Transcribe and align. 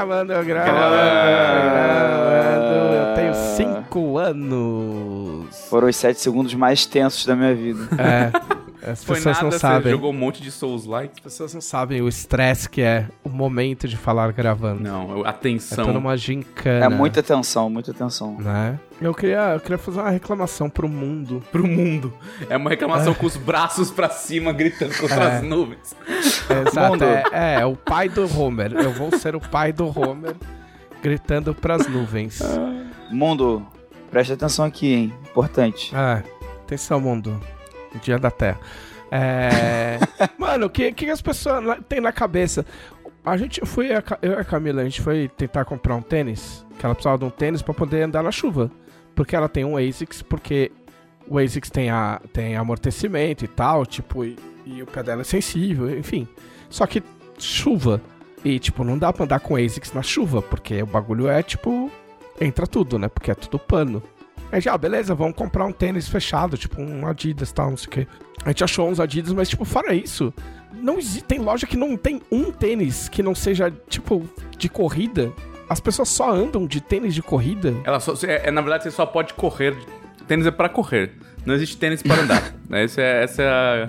gravando, 0.00 0.44
gravando, 0.44 0.80
gravando. 1.74 1.94
Eu 2.94 3.14
tenho 3.14 3.34
cinco 3.34 4.18
anos. 4.18 5.66
Foram 5.68 5.88
os 5.88 5.96
sete 5.96 6.20
segundos 6.20 6.54
mais 6.54 6.86
tensos 6.86 7.26
da 7.26 7.36
minha 7.36 7.54
vida. 7.54 7.86
É. 7.98 8.30
As 8.86 9.04
Foi 9.04 9.16
pessoas 9.16 9.36
nada, 9.36 9.44
não 9.44 9.50
você 9.52 9.58
sabem. 9.58 9.92
jogou 9.92 10.10
um 10.10 10.14
monte 10.16 10.42
de 10.42 10.50
Souls-like. 10.50 11.12
As 11.16 11.20
pessoas 11.20 11.52
não 11.54 11.60
sabem 11.60 12.00
o 12.00 12.08
estresse 12.08 12.68
que 12.68 12.80
é 12.80 13.06
o 13.22 13.28
momento 13.28 13.86
de 13.86 13.96
falar 13.96 14.32
gravando. 14.32 14.82
Não, 14.82 15.24
a 15.24 15.28
É 15.28 15.32
tensão. 15.32 15.84
toda 15.84 15.98
uma 15.98 16.16
gincana. 16.16 16.86
É 16.86 16.88
muita 16.88 17.22
tensão, 17.22 17.68
muita 17.68 17.92
tensão. 17.92 18.38
Né? 18.40 18.78
Eu 19.00 19.14
queria, 19.14 19.52
eu 19.54 19.60
queria 19.60 19.76
fazer 19.78 20.00
uma 20.00 20.10
reclamação 20.10 20.70
pro 20.70 20.88
mundo. 20.88 21.42
pro 21.52 21.66
mundo. 21.66 22.12
É 22.48 22.56
uma 22.56 22.70
reclamação 22.70 23.12
com 23.14 23.26
os 23.26 23.36
braços 23.36 23.90
pra 23.90 24.08
cima, 24.08 24.52
gritando 24.52 24.94
contra 24.96 25.24
É. 25.24 25.36
as 25.36 25.42
nuvens. 25.42 25.94
Exato. 26.68 26.92
Mundo. 26.92 27.04
É, 27.04 27.60
é, 27.60 27.66
o 27.66 27.76
pai 27.76 28.08
do 28.08 28.22
Homer. 28.38 28.72
Eu 28.72 28.92
vou 28.92 29.10
ser 29.18 29.36
o 29.36 29.40
pai 29.40 29.72
do 29.72 29.86
Homer 29.86 30.34
gritando 31.02 31.54
pras 31.54 31.86
nuvens. 31.86 32.40
Mundo, 33.10 33.66
preste 34.10 34.32
atenção 34.32 34.64
aqui, 34.64 34.92
hein? 34.92 35.14
Importante. 35.30 35.92
Ah, 35.94 36.22
atenção, 36.62 37.00
mundo. 37.00 37.40
Dia 38.02 38.18
da 38.18 38.30
Terra. 38.30 38.60
É... 39.10 39.98
Mano, 40.38 40.66
o 40.66 40.70
que, 40.70 40.92
que 40.92 41.10
as 41.10 41.20
pessoas 41.20 41.64
têm 41.88 42.00
na 42.00 42.12
cabeça? 42.12 42.64
A 43.24 43.36
gente 43.36 43.60
foi, 43.66 43.88
eu 44.22 44.32
e 44.32 44.34
a 44.34 44.44
Camila, 44.44 44.80
a 44.80 44.84
gente 44.84 45.02
foi 45.02 45.28
tentar 45.28 45.64
comprar 45.64 45.94
um 45.94 46.02
tênis, 46.02 46.64
que 46.78 46.86
ela 46.86 46.94
precisava 46.94 47.18
de 47.18 47.24
um 47.24 47.30
tênis 47.30 47.60
pra 47.60 47.74
poder 47.74 48.02
andar 48.02 48.22
na 48.22 48.30
chuva. 48.30 48.70
Porque 49.14 49.36
ela 49.36 49.48
tem 49.48 49.64
um 49.64 49.76
ASICS, 49.76 50.22
porque 50.22 50.72
o 51.28 51.38
ASICS 51.38 51.70
tem, 51.70 51.90
a, 51.90 52.20
tem 52.32 52.56
amortecimento 52.56 53.44
e 53.44 53.48
tal, 53.48 53.84
tipo, 53.84 54.24
e, 54.24 54.38
e 54.64 54.82
o 54.82 54.86
pé 54.86 55.02
dela 55.02 55.20
é 55.20 55.24
sensível, 55.24 55.96
enfim. 55.96 56.26
Só 56.70 56.86
que 56.86 57.02
chuva. 57.38 58.00
E, 58.42 58.58
tipo, 58.58 58.84
não 58.84 58.96
dá 58.96 59.12
pra 59.12 59.24
andar 59.24 59.40
com 59.40 59.56
ASICS 59.56 59.92
na 59.92 60.02
chuva, 60.02 60.40
porque 60.40 60.82
o 60.82 60.86
bagulho 60.86 61.28
é, 61.28 61.42
tipo, 61.42 61.90
entra 62.40 62.66
tudo, 62.66 62.98
né? 62.98 63.08
Porque 63.08 63.30
é 63.30 63.34
tudo 63.34 63.58
pano. 63.58 64.02
Aí 64.52 64.60
já, 64.60 64.76
beleza, 64.76 65.14
vamos 65.14 65.36
comprar 65.36 65.64
um 65.64 65.72
tênis 65.72 66.08
fechado, 66.08 66.56
tipo 66.58 66.80
um 66.80 67.06
Adidas 67.06 67.50
e 67.50 67.54
tal, 67.54 67.70
não 67.70 67.76
sei 67.76 67.86
o 67.86 67.90
quê. 67.90 68.06
A 68.44 68.48
gente 68.48 68.64
achou 68.64 68.88
uns 68.88 68.98
Adidas, 68.98 69.32
mas, 69.32 69.48
tipo, 69.48 69.64
fora 69.64 69.94
isso, 69.94 70.32
não 70.72 70.98
existe. 70.98 71.22
Tem 71.24 71.38
loja 71.38 71.66
que 71.66 71.76
não 71.76 71.96
tem 71.96 72.20
um 72.32 72.50
tênis 72.50 73.08
que 73.08 73.22
não 73.22 73.34
seja, 73.34 73.72
tipo, 73.88 74.28
de 74.58 74.68
corrida. 74.68 75.32
As 75.68 75.78
pessoas 75.78 76.08
só 76.08 76.32
andam 76.32 76.66
de 76.66 76.80
tênis 76.80 77.14
de 77.14 77.22
corrida. 77.22 77.74
Ela 77.84 78.00
só, 78.00 78.14
é, 78.26 78.48
é, 78.48 78.50
na 78.50 78.60
verdade, 78.60 78.84
você 78.84 78.90
só 78.90 79.06
pode 79.06 79.34
correr. 79.34 79.76
Tênis 80.26 80.46
é 80.46 80.50
pra 80.50 80.68
correr. 80.68 81.12
Não 81.46 81.54
existe 81.54 81.76
tênis 81.76 82.02
para 82.02 82.22
andar. 82.22 82.54
Essa 82.70 83.00
é, 83.02 83.22
essa 83.24 83.42
é 83.42 83.48
a, 83.48 83.88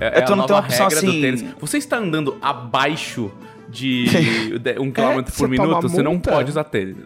é, 0.00 0.06
é 0.06 0.18
É, 0.20 0.24
a 0.24 0.36
não 0.36 0.46
tem 0.46 0.56
nova 0.56 0.60
regra 0.68 0.88
do 0.88 0.94
assim- 0.96 1.20
tênis. 1.20 1.44
Você 1.60 1.78
está 1.78 1.96
andando 1.98 2.36
abaixo 2.40 3.30
de 3.68 4.06
um 4.80 4.90
quilômetro 4.90 5.32
você 5.32 5.38
por 5.38 5.48
minuto, 5.48 5.82
você 5.88 6.02
não 6.02 6.18
pode 6.18 6.50
usar 6.50 6.64
tênis. 6.64 6.96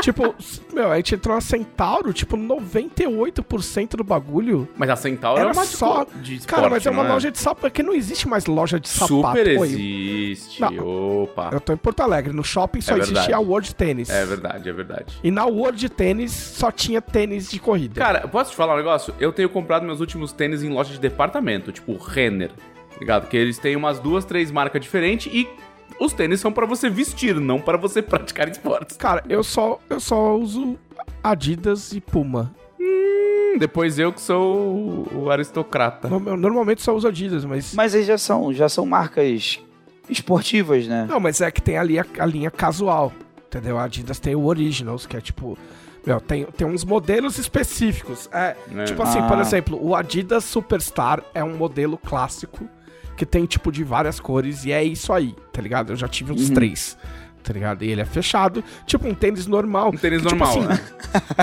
Tipo, 0.00 0.34
meu, 0.72 0.90
a 0.90 0.96
gente 0.96 1.14
entrou 1.14 1.34
na 1.34 1.40
Centauro, 1.40 2.12
tipo, 2.12 2.36
98% 2.36 3.96
do 3.96 4.04
bagulho. 4.04 4.68
Mas 4.76 4.90
a 4.90 4.96
Centauro 4.96 5.40
Era 5.40 5.50
é 5.50 5.52
uma 5.52 5.64
só. 5.64 6.04
de, 6.16 6.36
esporte, 6.36 6.46
Cara, 6.46 6.68
mas 6.70 6.86
é 6.86 6.90
uma 6.90 7.04
não 7.04 7.12
loja 7.14 7.30
de 7.30 7.38
sapato. 7.38 7.60
Porque 7.62 7.82
não 7.82 7.94
existe 7.94 8.28
mais 8.28 8.46
loja 8.46 8.78
de 8.80 8.88
sapato. 8.88 9.14
Super 9.16 9.46
existe. 9.46 10.60
Não. 10.60 11.22
Opa. 11.24 11.50
Eu 11.52 11.60
tô 11.60 11.72
em 11.72 11.76
Porto 11.76 12.00
Alegre. 12.00 12.32
No 12.32 12.44
shopping 12.44 12.80
só 12.80 12.92
É 12.94 12.98
existia 12.98 13.14
verdade. 13.22 13.32
a 13.34 13.38
World 13.40 13.74
Tênis. 13.74 14.10
É 14.10 14.24
verdade, 14.24 14.68
é 14.68 14.72
verdade. 14.72 15.18
E 15.22 15.30
na 15.30 15.44
World 15.46 15.88
Tênis 15.88 16.32
só 16.32 16.70
tinha 16.70 17.00
tênis 17.00 17.50
de 17.50 17.58
corrida. 17.58 18.00
Cara, 18.00 18.26
posso 18.28 18.50
te 18.50 18.56
falar 18.56 18.74
um 18.74 18.78
negócio? 18.78 19.14
Eu 19.18 19.32
tenho 19.32 19.48
comprado 19.48 19.84
meus 19.84 20.00
últimos 20.00 20.32
tênis 20.32 20.62
em 20.62 20.70
loja 20.70 20.92
de 20.92 20.98
departamento, 20.98 21.72
tipo 21.72 21.96
Renner, 21.96 22.50
ligado? 22.98 23.22
Porque 23.22 23.36
eles 23.36 23.58
têm 23.58 23.76
umas 23.76 23.98
duas, 23.98 24.24
três 24.24 24.50
marcas 24.50 24.80
diferentes 24.80 25.32
e 25.32 25.48
os 26.00 26.12
tênis 26.12 26.40
são 26.40 26.52
pra 26.52 26.66
você 26.66 26.88
vestir, 26.90 27.36
não 27.36 27.60
pra 27.60 27.76
você 27.76 28.02
praticar 28.02 28.48
esportes. 28.48 28.96
Cara, 28.96 29.22
eu 29.28 29.42
só, 29.42 29.78
eu 29.88 30.00
só 30.00 30.36
uso 30.36 30.76
Adidas 31.22 31.92
e 31.92 32.00
Puma. 32.00 32.54
Hum, 32.80 33.56
depois 33.58 33.98
eu 33.98 34.12
que 34.12 34.20
sou 34.20 35.06
o- 35.14 35.30
aristocrata. 35.30 36.08
Eu 36.08 36.36
Normalmente 36.36 36.82
só 36.82 36.94
uso 36.94 37.08
Adidas, 37.08 37.44
mas. 37.44 37.74
Mas 37.74 37.94
eles 37.94 38.06
já 38.06 38.18
são, 38.18 38.52
já 38.52 38.68
são 38.68 38.84
marcas 38.84 39.60
esportivas, 40.08 40.86
né? 40.86 41.06
Não, 41.08 41.18
mas 41.20 41.40
é 41.40 41.50
que 41.50 41.62
tem 41.62 41.78
ali 41.78 41.98
a, 41.98 42.04
a 42.18 42.26
linha 42.26 42.50
casual. 42.50 43.12
Entendeu? 43.46 43.78
A 43.78 43.84
Adidas 43.84 44.18
tem 44.18 44.34
o 44.34 44.44
Originals, 44.46 45.06
que 45.06 45.16
é 45.16 45.20
tipo. 45.20 45.56
Meu, 46.04 46.20
tem, 46.20 46.44
tem 46.44 46.66
uns 46.66 46.84
modelos 46.84 47.38
específicos. 47.38 48.28
É, 48.32 48.54
É. 48.76 48.84
Tipo 48.84 49.02
assim, 49.02 49.22
por 49.22 49.38
Ah. 49.38 49.40
exemplo, 49.40 49.78
o 49.82 49.94
Adidas 49.94 50.44
Superstar 50.44 51.22
é 51.32 51.42
um 51.42 51.56
modelo 51.56 51.96
clássico 51.96 52.68
que 53.16 53.24
tem 53.26 53.46
tipo 53.46 53.70
de 53.72 53.82
várias 53.84 54.18
cores 54.20 54.64
e 54.64 54.72
é 54.72 54.82
isso 54.82 55.12
aí, 55.12 55.34
tá 55.52 55.60
ligado? 55.62 55.92
Eu 55.92 55.96
já 55.96 56.08
tive 56.08 56.32
uns 56.32 56.48
Uhum. 56.48 56.54
três. 56.54 56.96
Tá 57.42 57.52
ligado? 57.52 57.84
E 57.84 57.90
ele 57.90 58.00
é 58.00 58.06
fechado, 58.06 58.64
tipo 58.86 59.06
um 59.06 59.12
tênis 59.14 59.46
normal. 59.46 59.88
Um 59.90 59.98
tênis 59.98 60.22
que, 60.22 60.28
tipo 60.28 60.42
normal, 60.42 60.58
assim, 60.60 60.66
né? 60.66 60.80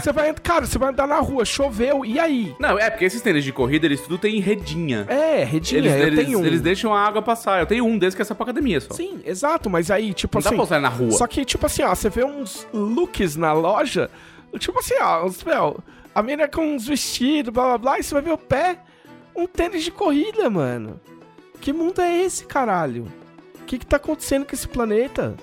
Você 0.02 0.12
vai, 0.12 0.34
cara, 0.34 0.66
você 0.66 0.80
vai 0.80 0.90
andar 0.90 1.06
na 1.08 1.20
rua, 1.20 1.46
choveu, 1.46 2.04
e 2.04 2.20
aí? 2.20 2.56
Não, 2.60 2.80
é 2.80 2.90
porque 2.90 3.06
esses 3.06 3.22
tênis 3.22 3.44
de 3.44 3.52
corrida, 3.54 3.86
eles 3.86 4.02
tudo 4.02 4.18
tem 4.18 4.40
redinha. 4.40 5.06
É, 5.08 5.44
redinha, 5.44 5.78
Eles, 5.80 5.92
eu 5.94 6.08
eles, 6.08 6.26
tenho 6.26 6.40
um. 6.40 6.46
eles 6.46 6.60
deixam 6.60 6.92
a 6.92 7.00
água 7.06 7.22
passar. 7.22 7.60
Eu 7.60 7.68
tenho 7.68 7.86
um 7.86 8.00
desse 8.00 8.16
que 8.16 8.22
é 8.24 8.26
só 8.26 8.34
pra 8.34 8.46
academia 8.46 8.82
só. 8.82 8.96
Sim, 8.96 9.20
exato, 9.24 9.70
mas 9.70 9.92
aí, 9.92 10.12
tipo 10.12 10.40
Não 10.40 10.42
dá 10.42 10.50
assim. 10.50 10.56
pra 10.56 10.64
usar 10.64 10.80
na 10.80 10.90
rua. 10.90 11.12
Só 11.12 11.28
que, 11.28 11.46
tipo 11.46 11.68
assim, 11.68 11.84
ó, 11.84 11.94
você 11.94 12.10
vê 12.10 12.26
uns 12.26 12.66
looks 12.74 13.36
na 13.36 13.54
loja, 13.54 14.10
tipo 14.58 14.80
assim, 14.80 14.96
ó, 15.00 15.24
uns, 15.28 15.44
meu, 15.44 15.78
a 16.16 16.24
menina 16.24 16.48
com 16.48 16.66
uns 16.74 16.88
vestidos, 16.88 17.54
blá 17.54 17.64
blá 17.64 17.78
blá, 17.78 18.00
e 18.00 18.04
você 18.04 18.16
vai 18.16 18.24
ver 18.24 18.34
o 18.34 18.40
pé, 18.40 18.80
um 19.36 19.46
tênis 19.46 19.84
de 19.84 19.92
corrida, 19.92 20.50
mano. 20.50 21.00
Que 21.62 21.72
mundo 21.72 22.02
é 22.02 22.24
esse, 22.24 22.44
caralho? 22.46 23.06
O 23.62 23.66
que 23.66 23.78
que 23.78 23.86
tá 23.86 23.98
acontecendo 23.98 24.46
com 24.46 24.56
esse 24.56 24.68
planeta? 24.68 25.36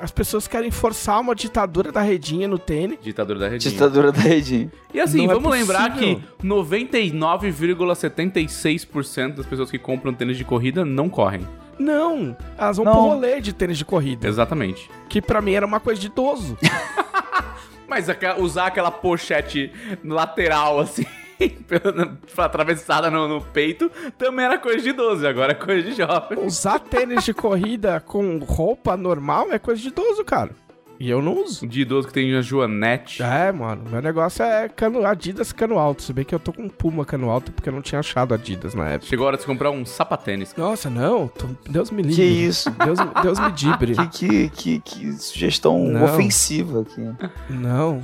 As 0.00 0.10
pessoas 0.10 0.46
querem 0.46 0.70
forçar 0.70 1.18
uma 1.20 1.34
ditadura 1.34 1.90
da 1.90 2.02
redinha 2.02 2.46
no 2.46 2.58
tênis. 2.58 2.98
Ditadura 3.00 3.38
da 3.38 3.48
redinha. 3.48 3.72
Ditadura 3.72 4.12
da 4.12 4.20
redinha. 4.20 4.70
E 4.92 5.00
assim, 5.00 5.24
Não 5.26 5.32
é 5.32 5.34
vamos 5.34 5.50
lembrar 5.50 5.90
que 5.94 6.16
possível. 6.16 6.34
99,76% 6.44 9.36
das 9.36 9.46
pessoas 9.46 9.70
que 9.70 9.78
compram 9.78 10.12
tênis 10.12 10.36
de 10.36 10.44
corrida 10.44 10.84
não 10.84 11.08
correm. 11.08 11.48
Não, 11.78 12.36
elas 12.58 12.76
vão 12.76 12.84
Não. 12.84 12.92
pro 12.92 13.00
rolê 13.02 13.40
de 13.40 13.54
tênis 13.54 13.78
de 13.78 13.86
corrida. 13.86 14.28
Exatamente. 14.28 14.90
Que 15.08 15.22
pra 15.22 15.40
mim 15.40 15.52
era 15.52 15.64
uma 15.64 15.80
coisa 15.80 15.98
de 16.00 16.08
idoso. 16.08 16.58
Mas 17.88 18.06
usar 18.38 18.66
aquela 18.66 18.90
pochete 18.90 19.72
lateral, 20.04 20.80
assim, 20.80 21.06
atravessada 22.38 23.10
no, 23.10 23.28
no 23.28 23.40
peito, 23.40 23.90
também 24.18 24.44
era 24.44 24.58
coisa 24.58 24.82
de 24.82 24.90
idoso, 24.90 25.26
agora 25.26 25.52
é 25.52 25.54
coisa 25.54 25.82
de 25.82 25.96
jovem. 25.96 26.38
Usar 26.44 26.78
tênis 26.78 27.24
de 27.24 27.34
corrida 27.34 28.00
com 28.00 28.38
roupa 28.38 28.96
normal 28.96 29.48
é 29.50 29.58
coisa 29.58 29.80
de 29.80 29.88
idoso, 29.88 30.24
cara. 30.24 30.50
E 30.98 31.10
eu 31.10 31.20
não 31.20 31.42
uso. 31.44 31.66
De 31.66 31.82
idoso 31.82 32.08
que 32.08 32.14
tem 32.14 32.34
a 32.36 32.40
Joanete. 32.40 33.22
É, 33.22 33.52
mano, 33.52 33.82
meu 33.90 34.00
negócio 34.00 34.42
é 34.42 34.68
cano, 34.68 35.04
Adidas 35.06 35.52
cano 35.52 35.78
alto. 35.78 36.02
Se 36.02 36.12
bem 36.12 36.24
que 36.24 36.34
eu 36.34 36.38
tô 36.38 36.52
com 36.52 36.62
um 36.62 36.68
Puma 36.68 37.04
cano 37.04 37.28
alto 37.30 37.52
porque 37.52 37.68
eu 37.68 37.72
não 37.72 37.82
tinha 37.82 37.98
achado 37.98 38.32
Adidas 38.34 38.74
na 38.74 38.88
época. 38.88 39.08
Chegou 39.08 39.24
a 39.24 39.28
hora 39.28 39.36
de 39.36 39.42
você 39.42 39.46
comprar 39.46 39.70
um 39.70 39.84
sapatênis. 39.84 40.54
Nossa, 40.56 40.88
não, 40.88 41.28
tô- 41.28 41.46
Deus 41.68 41.90
me 41.90 42.02
livre. 42.02 42.16
Que 42.16 42.22
isso? 42.24 42.70
Deus, 42.70 42.98
Deus 43.22 43.38
me 43.38 43.52
dibre. 43.52 43.94
Que, 43.96 44.08
que, 44.08 44.48
que, 44.50 44.80
que 44.80 45.12
sugestão 45.14 45.78
Não. 45.86 46.04
ofensiva 46.04 46.80
aqui. 46.82 47.02
Não. 47.50 48.00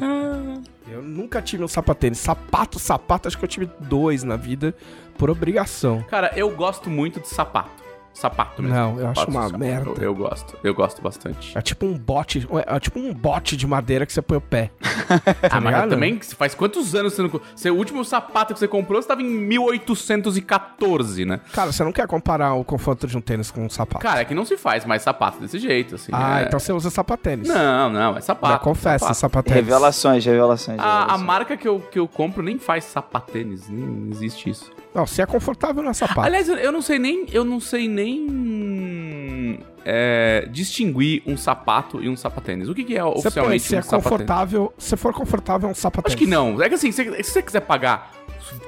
Eu 0.90 1.00
nunca 1.02 1.40
tive 1.40 1.64
um 1.64 1.68
sapatênis. 1.68 2.18
Sapato, 2.18 2.78
sapato, 2.78 3.26
acho 3.28 3.38
que 3.38 3.44
eu 3.44 3.48
tive 3.48 3.70
dois 3.80 4.22
na 4.22 4.36
vida 4.36 4.74
por 5.16 5.30
obrigação. 5.30 6.04
Cara, 6.10 6.30
eu 6.36 6.50
gosto 6.50 6.90
muito 6.90 7.20
de 7.20 7.28
sapato. 7.28 7.81
Sapato 8.12 8.62
mesmo. 8.62 8.76
Não, 8.76 9.00
eu 9.00 9.08
acho 9.08 9.20
Sapato 9.20 9.30
uma 9.30 9.42
social. 9.42 9.58
merda. 9.58 9.90
Eu, 9.90 10.02
eu 10.02 10.14
gosto, 10.14 10.58
eu 10.62 10.74
gosto 10.74 11.02
bastante. 11.02 11.56
É 11.56 11.62
tipo 11.62 11.86
um 11.86 11.96
bote, 11.96 12.46
é 12.66 12.80
tipo 12.80 12.98
um 12.98 13.12
bote 13.12 13.56
de 13.56 13.66
madeira 13.66 14.04
que 14.04 14.12
você 14.12 14.20
põe 14.22 14.36
o 14.38 14.40
pé. 14.40 14.70
ah, 15.50 15.60
mas 15.60 15.88
também, 15.88 16.20
faz 16.20 16.54
quantos 16.54 16.94
anos 16.94 17.14
você 17.14 17.22
não... 17.22 17.40
Seu 17.56 17.76
último 17.76 18.04
sapato 18.04 18.52
que 18.52 18.60
você 18.60 18.68
comprou, 18.68 19.00
você 19.00 19.08
tava 19.08 19.22
em 19.22 19.26
1814, 19.26 21.24
né? 21.24 21.40
Cara, 21.52 21.72
você 21.72 21.82
não 21.82 21.92
quer 21.92 22.06
comparar 22.06 22.54
o 22.54 22.64
conforto 22.64 23.06
de 23.06 23.16
um 23.16 23.20
tênis 23.20 23.50
com 23.50 23.64
um 23.64 23.70
sapato. 23.70 24.04
Cara, 24.04 24.20
é 24.20 24.24
que 24.24 24.34
não 24.34 24.44
se 24.44 24.56
faz 24.56 24.84
mais 24.84 25.02
sapato 25.02 25.40
desse 25.40 25.58
jeito, 25.58 25.94
assim. 25.94 26.12
ah, 26.14 26.42
é- 26.42 26.46
então 26.46 26.58
você 26.60 26.72
usa 26.72 26.90
sapatênis. 26.90 27.48
Não, 27.48 27.90
não, 27.90 28.16
é 28.16 28.20
sapato. 28.20 28.52
Já 28.52 28.58
confessa, 28.58 28.98
sapato. 28.98 29.18
sapatênis. 29.18 29.56
Revelações, 29.64 30.24
revelações. 30.24 30.78
A, 30.78 30.82
a 30.82 30.98
revelações. 31.00 31.26
marca 31.26 31.56
que 31.56 31.66
eu, 31.66 31.80
que 31.80 31.98
eu 31.98 32.06
compro 32.06 32.42
nem 32.42 32.58
faz 32.58 32.84
sapatênis, 32.84 33.68
nem 33.68 34.10
existe 34.10 34.50
isso. 34.50 34.70
Não, 34.94 35.06
se 35.06 35.22
é 35.22 35.26
confortável 35.26 35.82
na 35.82 35.94
sapato. 35.94 36.20
Aliás, 36.20 36.48
eu- 36.48 36.72
não 36.72 36.82
sei 36.82 36.98
nem. 36.98 37.26
Eu 37.32 37.44
não 37.44 37.60
sei 37.60 37.88
nem. 37.88 39.58
é, 39.84 40.46
distinguir 40.50 41.22
um 41.26 41.36
sapato 41.36 42.00
e 42.02 42.08
um 42.08 42.16
sapatênis. 42.16 42.68
O 42.68 42.74
que, 42.74 42.84
que 42.84 42.96
é 42.96 43.02
Você 43.02 43.10
põe, 43.12 43.18
oficialmente 43.20 43.62
se 43.64 43.74
um 43.74 43.78
é 43.78 43.82
confortável, 43.82 44.72
se 44.78 44.96
for 44.96 45.12
confortável, 45.12 45.68
é 45.68 45.72
um 45.72 45.74
sapatênis. 45.74 46.14
Acho 46.14 46.24
que 46.24 46.30
não. 46.30 46.62
É 46.62 46.68
que 46.68 46.74
assim, 46.76 46.92
se, 46.92 47.04
se 47.24 47.30
você 47.32 47.42
quiser 47.42 47.60
pagar 47.62 48.12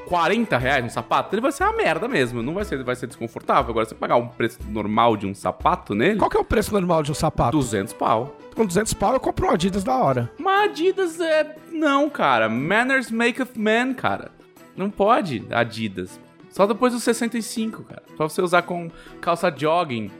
40 0.06 0.56
reais 0.58 0.84
um 0.84 0.88
sapato, 0.88 1.34
ele 1.34 1.40
vai 1.42 1.52
ser 1.52 1.64
uma 1.64 1.72
merda 1.76 2.08
mesmo. 2.08 2.42
Não 2.42 2.54
vai 2.54 2.64
ser, 2.64 2.82
vai 2.82 2.96
ser 2.96 3.06
desconfortável. 3.06 3.70
Agora, 3.70 3.84
se 3.86 3.90
você 3.90 3.94
pagar 3.94 4.16
um 4.16 4.26
preço 4.28 4.58
normal 4.68 5.16
de 5.16 5.26
um 5.26 5.34
sapato 5.34 5.94
nele, 5.94 6.18
Qual 6.18 6.30
que 6.30 6.36
é 6.36 6.40
o 6.40 6.44
preço 6.44 6.72
normal 6.72 7.02
de 7.02 7.10
um 7.12 7.14
sapato? 7.14 7.52
200 7.56 7.92
pau. 7.92 8.36
Com 8.56 8.64
200 8.66 8.92
pau 8.94 9.12
eu 9.14 9.20
compro 9.20 9.46
um 9.46 9.50
Adidas 9.50 9.82
da 9.84 9.96
hora. 9.96 10.30
Mas 10.38 10.70
Adidas 10.70 11.20
é. 11.20 11.54
Não, 11.70 12.08
cara. 12.10 12.48
Manners 12.48 13.10
maketh 13.10 13.50
man, 13.56 13.94
cara. 13.94 14.30
Não 14.76 14.90
pode 14.90 15.44
Adidas. 15.50 16.18
Só 16.50 16.66
depois 16.66 16.92
dos 16.92 17.02
65, 17.02 17.82
cara. 17.84 18.02
Pra 18.16 18.28
você 18.28 18.40
usar 18.40 18.62
com 18.62 18.90
calça 19.20 19.52
jogging 19.56 20.10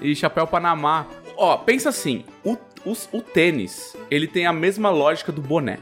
e 0.00 0.14
chapéu 0.16 0.46
Panamá. 0.46 1.06
Ó, 1.36 1.56
pensa 1.58 1.88
assim: 1.90 2.24
o, 2.44 2.56
os- 2.84 3.08
o 3.12 3.20
tênis, 3.20 3.96
ele 4.10 4.26
tem 4.26 4.46
a 4.46 4.52
mesma 4.52 4.88
lógica 4.90 5.30
do 5.30 5.40
boné. 5.42 5.78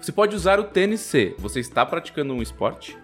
Você 0.00 0.10
pode 0.12 0.34
usar 0.36 0.58
o 0.60 0.64
tênis 0.64 1.00
se 1.00 1.34
você 1.38 1.60
está 1.60 1.84
praticando 1.84 2.32
um 2.32 2.40
esporte, 2.40 2.96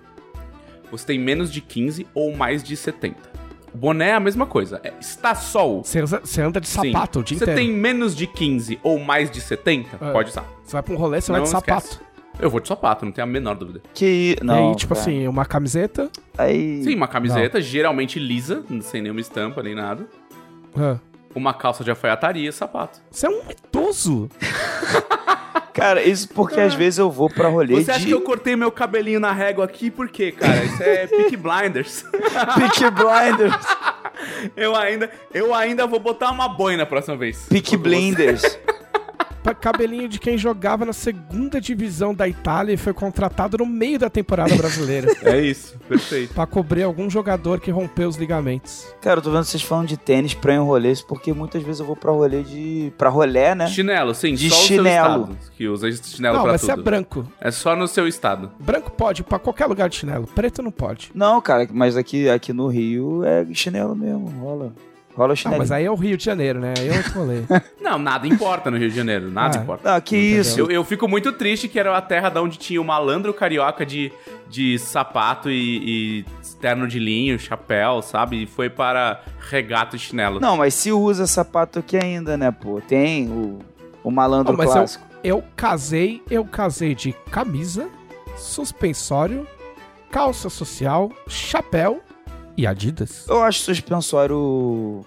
você 0.91 1.05
tem 1.07 1.19
menos 1.19 1.53
de 1.53 1.61
15 1.61 2.07
ou 2.15 2.35
mais 2.37 2.63
de 2.63 2.77
70. 2.77 3.33
O 3.75 3.79
boné 3.79 4.11
é 4.11 4.15
a 4.15 4.21
mesma 4.21 4.47
coisa. 4.47 4.81
É, 4.85 4.93
está 5.01 5.35
sol. 5.35 5.83
Você, 5.83 6.41
anda 6.43 6.61
de 6.61 6.69
Sim. 6.69 6.93
sapato 6.93 7.21
o 7.21 7.25
dia 7.25 7.39
Você 7.39 7.55
tem 7.55 7.71
menos 7.73 8.15
de 8.15 8.27
15 8.27 8.79
ou 8.83 8.99
mais 8.99 9.31
de 9.31 9.41
70, 9.41 9.97
É. 10.01 10.13
pode 10.13 10.29
usar. 10.31 10.45
Você 10.65 10.73
vai 10.75 10.83
pra 10.83 10.95
um 10.95 10.97
rolê, 10.99 11.21
você 11.21 11.33
vai 11.33 11.41
de 11.43 11.49
sapato. 11.49 11.87
esquece. 11.87 12.12
Eu 12.43 12.51
vou 12.51 12.61
de 12.61 12.67
sapato, 12.69 13.05
não 13.05 13.13
tenho 13.13 13.27
a 13.27 13.31
menor 13.31 13.55
dúvida. 13.55 13.81
Que. 13.95 14.37
e 14.41 14.45
Não. 14.45 14.71
aí, 14.71 14.77
tipo 14.77 14.95
cara. 14.95 15.01
assim, 15.01 15.27
uma 15.29 15.45
camiseta. 15.47 16.11
Aí. 16.37 16.83
Sim, 16.83 16.95
uma 16.97 17.07
camiseta 17.09 17.61
geralmente 17.61 18.19
lisa, 18.19 18.65
sem 18.83 19.01
nenhuma 19.01 19.21
estampa 19.21 19.63
nem 19.63 19.75
nada. 19.75 20.07
ah, 20.77 20.97
Uma 21.35 21.55
calça 21.55 21.85
de 21.85 21.91
alfaiataria 21.91 22.49
e 22.49 22.53
sapato. 22.53 23.01
Você 23.11 23.27
é 23.27 23.31
um 23.31 23.43
idoso. 23.49 24.29
Cara, 25.73 26.03
isso 26.03 26.29
porque 26.29 26.61
às 26.61 26.75
vezes 26.75 26.99
eu 26.99 27.11
vou 27.11 27.31
pra 27.31 27.49
rolê 27.49 27.75
Você 27.77 27.85
de. 27.85 27.91
acha 27.93 28.05
que 28.07 28.11
eu 28.13 28.21
cortei 28.21 28.55
meu 28.55 28.71
cabelinho 28.71 29.19
na 29.19 29.33
régua 29.33 29.65
aqui 29.65 29.91
por 29.91 30.07
quê, 30.11 30.31
cara? 30.31 30.63
Isso 30.65 30.83
é 30.83 31.07
Peak 31.09 31.35
Blinders. 31.37 32.05
Peak 32.13 32.91
Blinders. 32.91 33.67
Eu 34.55 34.77
ainda, 34.77 35.11
eu 35.33 35.55
ainda 35.55 35.87
vou 35.87 35.99
botar 35.99 36.31
uma 36.31 36.47
boina 36.47 36.83
na 36.83 36.87
próxima 36.87 37.17
vez. 37.17 37.47
Peak 37.49 37.75
Blinders. 37.79 38.59
Cabelinho 39.55 40.09
de 40.09 40.19
quem 40.19 40.39
jogava 40.39 40.85
na 40.85 40.93
segunda 40.93 41.61
divisão 41.61 42.15
da 42.15 42.27
Itália 42.29 42.73
e 42.73 42.77
foi 42.77 42.93
contratado 42.93 43.59
no 43.59 43.67
meio 43.67 43.99
da 43.99 44.09
temporada 44.09 44.55
brasileira. 44.55 45.13
É 45.23 45.41
isso, 45.41 45.77
perfeito. 45.89 46.35
pra 46.35 46.47
cobrir 46.47 46.83
algum 46.83 47.09
jogador 47.09 47.61
que 47.61 47.71
rompeu 47.71 48.09
os 48.09 48.17
ligamentos. 48.17 48.87
Cara, 49.01 49.19
eu 49.19 49.23
tô 49.23 49.31
vendo 49.31 49.45
vocês 49.45 49.63
falando 49.63 49.89
de 49.89 49.97
tênis 49.97 50.35
pra 50.35 50.53
ir 50.53 50.57
em 50.57 50.61
rolês, 50.61 51.01
porque 51.01 51.33
muitas 51.33 51.63
vezes 51.63 51.81
eu 51.81 51.87
vou 51.87 51.95
pra 51.97 52.11
rolê 52.11 52.43
de. 52.43 52.93
pra 52.99 53.09
rolê, 53.09 53.55
né? 53.55 53.67
Chinelo, 53.67 54.15
sim, 54.15 54.35
De 54.35 54.49
só 54.51 54.57
chinelo. 54.57 55.23
o 55.23 55.27
seu 55.27 55.35
estado 55.35 55.39
que 55.57 55.69
usa 55.69 55.93
chinelo 55.93 56.37
não, 56.37 56.43
pra 56.45 56.53
mas 56.53 56.61
você 56.61 56.73
é 56.73 56.75
tudo. 56.75 56.85
branco. 56.85 57.27
É 57.41 57.51
só 57.51 57.77
no 57.77 57.87
seu 57.89 58.07
estado. 58.09 58.51
Branco 58.59 58.91
pode, 58.91 59.23
pra 59.23 59.39
qualquer 59.39 59.67
lugar 59.67 59.89
de 59.89 59.97
chinelo. 59.97 60.27
Preto 60.27 60.63
não 60.63 60.71
pode. 60.73 61.11
Não, 61.15 61.41
cara, 61.41 61.69
mas 61.73 61.97
aqui, 61.97 62.29
aqui 62.29 62.53
no 62.53 62.67
Rio 62.69 63.23
é 63.25 63.47
chinelo 63.55 63.95
mesmo, 63.95 64.27
rola. 64.41 64.73
Rola 65.15 65.29
Não, 65.29 65.37
chinelo. 65.37 65.59
mas 65.59 65.71
aí 65.71 65.85
é 65.85 65.91
o 65.91 65.95
Rio 65.95 66.17
de 66.17 66.25
Janeiro, 66.25 66.59
né? 66.59 66.73
Aí 66.79 66.89
é 66.89 66.97
outro 66.97 67.13
rolê. 67.13 67.43
Não, 67.81 67.99
nada 67.99 68.27
importa 68.27 68.71
no 68.71 68.79
Rio 68.79 68.89
de 68.91 68.97
Janeiro, 68.97 69.31
nada 69.31 69.59
Ah. 69.59 69.63
importa. 69.63 69.95
Ah, 69.97 70.01
que 70.01 70.17
Entendeu? 70.17 70.41
isso. 70.41 70.61
Eu, 70.61 70.71
eu 70.71 70.85
fico 70.85 71.07
muito 71.07 71.33
triste 71.33 71.69
que 71.69 71.79
era 71.79 71.97
a 71.97 72.01
terra 72.01 72.29
da 72.31 72.41
onde 72.43 72.57
tinha 72.59 72.81
o 72.81 72.85
malandro 72.85 73.35
carioca 73.35 73.85
de, 73.85 74.11
de 74.49 74.79
sapato 74.79 75.51
e, 75.51 76.21
e 76.21 76.25
terno 76.61 76.89
de 76.89 76.99
linho, 76.99 77.39
chapéu, 77.39 78.01
sabe? 78.01 78.45
E 78.45 78.47
foi 78.47 78.71
para 78.71 79.21
regata 79.51 79.97
e 79.97 79.99
chinelo. 79.99 80.41
Não, 80.41 80.57
mas 80.57 80.73
se 80.75 80.91
usa 80.93 81.27
sapato 81.27 81.79
aqui 81.81 81.97
ainda, 81.97 82.37
né, 82.37 82.51
pô? 82.51 82.81
Tem 82.81 83.29
o, 83.29 83.59
o 84.03 84.11
malandro 84.11 84.53
Não, 84.53 84.59
mas 84.59 84.69
eu- 84.69 84.73
clássico. 84.75 85.05
Eu 85.25 85.45
casei, 85.55 86.21
eu 86.29 86.45
casei 86.45 86.95
de 86.97 87.13
camisa, 87.31 87.89
suspensório, 88.37 89.47
calça 90.11 90.51
social, 90.51 91.11
chapéu 91.29 92.01
e 92.57 92.67
Adidas. 92.67 93.27
Eu, 93.29 93.43
acho 93.43 93.61
suspensório 93.61 95.05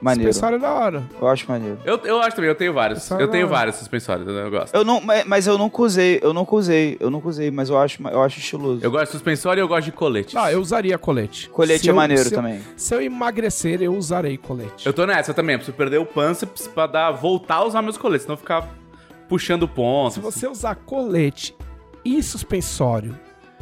maneiro. 0.00 0.32
Suspensório 0.32 0.56
é 0.56 0.60
da 0.60 0.72
hora. 0.72 1.02
Eu 1.20 1.28
acho 1.28 1.46
maneiro. 1.50 1.78
Eu, 1.84 1.96
eu 2.04 2.20
acho 2.20 2.36
também, 2.36 2.48
eu 2.50 2.54
tenho 2.54 2.72
vários. 2.72 3.10
Eu 3.10 3.28
tenho 3.28 3.46
não- 3.46 3.52
vários 3.54 3.76
suspensórios, 3.76 4.28
eu 4.28 4.50
gosto. 4.50 4.74
Eu 4.74 4.84
não, 4.84 5.00
mas, 5.00 5.24
mas 5.24 5.46
eu 5.46 5.56
nunca 5.58 5.82
usei, 5.82 6.20
eu 6.22 6.32
nunca 6.32 6.54
usei, 6.54 6.96
eu 7.00 7.10
nunca 7.10 7.28
usei, 7.28 7.50
mas 7.50 7.68
eu 7.70 7.78
acho, 7.78 8.06
eu 8.06 8.22
acho 8.22 8.38
estiloso. 8.38 8.84
Eu 8.84 8.90
gosto 8.90 9.06
de 9.06 9.10
suspensório 9.12 9.60
e 9.60 9.62
eu 9.62 9.68
gosto 9.68 9.86
de 9.86 9.92
colete. 9.92 10.36
Ah, 10.36 10.52
eu 10.52 10.60
usaria 10.60 10.96
colete. 10.98 11.48
Colete 11.48 11.80
Se 11.82 11.88
é 11.88 11.90
eu- 11.92 11.96
maneiro 11.96 12.22
se 12.24 12.32
eu- 12.34 12.36
também. 12.36 12.60
Se 12.76 12.94
eu 12.94 13.00
emagrecer, 13.02 13.82
eu 13.82 13.94
usarei 13.96 14.36
colete. 14.36 14.86
Eu 14.86 14.92
tô 14.92 15.06
nessa 15.06 15.32
também, 15.34 15.56
preciso 15.56 15.76
perder 15.76 15.98
o 15.98 16.06
pânceps 16.06 16.66
pra 16.68 16.86
dar, 16.86 17.10
voltar 17.12 17.56
a 17.56 17.64
usar 17.64 17.82
meus 17.82 17.96
coletes, 17.96 18.26
não 18.26 18.36
ficar 18.36 18.68
puxando 19.28 19.66
pontos. 19.66 20.14
Se 20.14 20.20
você 20.20 20.46
usar 20.46 20.74
colete 20.76 21.56
e 22.04 22.22
suspensório, 22.22 23.18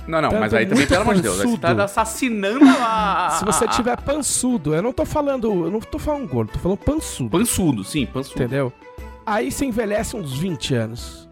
Não, 0.07 0.21
não, 0.21 0.31
mas 0.33 0.53
aí 0.53 0.67
também, 0.67 0.87
pelo 0.87 1.03
amor 1.03 1.15
de 1.15 1.23
Deus, 1.23 1.37
você 1.37 1.59
tá 1.59 1.85
assassinando 1.85 2.65
a... 2.69 3.37
se 3.39 3.45
você 3.45 3.65
a- 3.65 3.69
a- 3.69 3.71
tiver 3.71 3.97
pançudo, 4.01 4.75
eu 4.75 4.83
não 4.83 4.93
tô 4.93 5.05
falando, 5.05 5.47
eu 5.67 5.71
não 5.71 5.79
tô 5.81 5.99
falando 5.99 6.27
gordo, 6.29 6.51
tô 6.53 6.59
falando 6.59 6.79
pançudo, 6.79 7.31
Pançudo, 7.31 7.85
sim, 7.85 8.05
pançudo. 8.07 8.35
entendeu? 8.43 8.73
Aí 9.25 9.53
você 9.53 9.65
envelhece 9.65 10.17
uns 10.17 10.33
20 10.37 10.75
anos. 10.75 11.29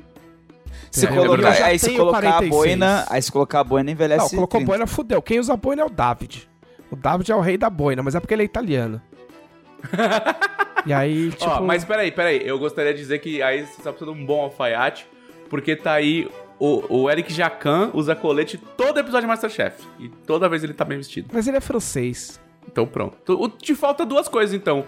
Se 0.90 1.06
É, 1.06 1.08
colocar, 1.08 1.50
aí 1.64 1.78
se 1.78 1.90
colocar 1.96 2.18
a 2.18 2.22
46. 2.22 2.50
boina, 2.50 3.04
aí 3.08 3.20
se 3.22 3.30
colocar 3.32 3.60
a 3.60 3.64
boina 3.64 3.90
envelhece 3.90 4.22
Não, 4.22 4.30
colocou 4.30 4.58
30. 4.60 4.66
boina, 4.66 4.86
fudeu. 4.86 5.20
Quem 5.22 5.38
usa 5.40 5.56
boina 5.56 5.82
é 5.82 5.84
o 5.84 5.90
David. 5.90 6.48
O 6.90 6.96
David 6.96 7.30
é 7.32 7.34
o 7.36 7.40
rei 7.40 7.56
da 7.58 7.68
boina, 7.70 8.02
mas 8.02 8.14
é 8.14 8.20
porque 8.20 8.34
ele 8.34 8.42
é 8.42 8.44
italiano. 8.44 9.00
e 10.86 10.92
aí, 10.92 11.30
tipo... 11.30 11.44
Ó, 11.44 11.60
mas 11.62 11.84
peraí, 11.84 12.10
peraí, 12.10 12.40
eu 12.44 12.58
gostaria 12.58 12.92
de 12.92 12.98
dizer 13.00 13.18
que 13.20 13.42
aí 13.42 13.66
você 13.66 13.82
tá 13.82 13.90
precisando 13.92 14.14
de 14.16 14.22
um 14.22 14.26
bom 14.26 14.42
alfaiate, 14.42 15.06
porque 15.48 15.74
tá 15.76 15.92
aí 15.92 16.28
o, 16.60 16.84
o 17.02 17.10
Eric 17.10 17.32
Jacan 17.32 17.90
usa 17.94 18.14
colete 18.14 18.56
todo 18.76 18.98
episódio 19.00 19.22
de 19.22 19.26
Masterchef, 19.28 19.82
e 19.98 20.08
toda 20.08 20.48
vez 20.48 20.62
ele 20.62 20.74
tá 20.74 20.84
bem 20.84 20.98
vestido. 20.98 21.28
Mas 21.32 21.48
ele 21.48 21.56
é 21.56 21.60
francês. 21.60 22.38
Então 22.70 22.86
pronto. 22.86 23.16
O- 23.42 23.48
Te 23.48 23.74
falta 23.74 24.04
duas 24.06 24.28
coisas, 24.28 24.54
então. 24.54 24.84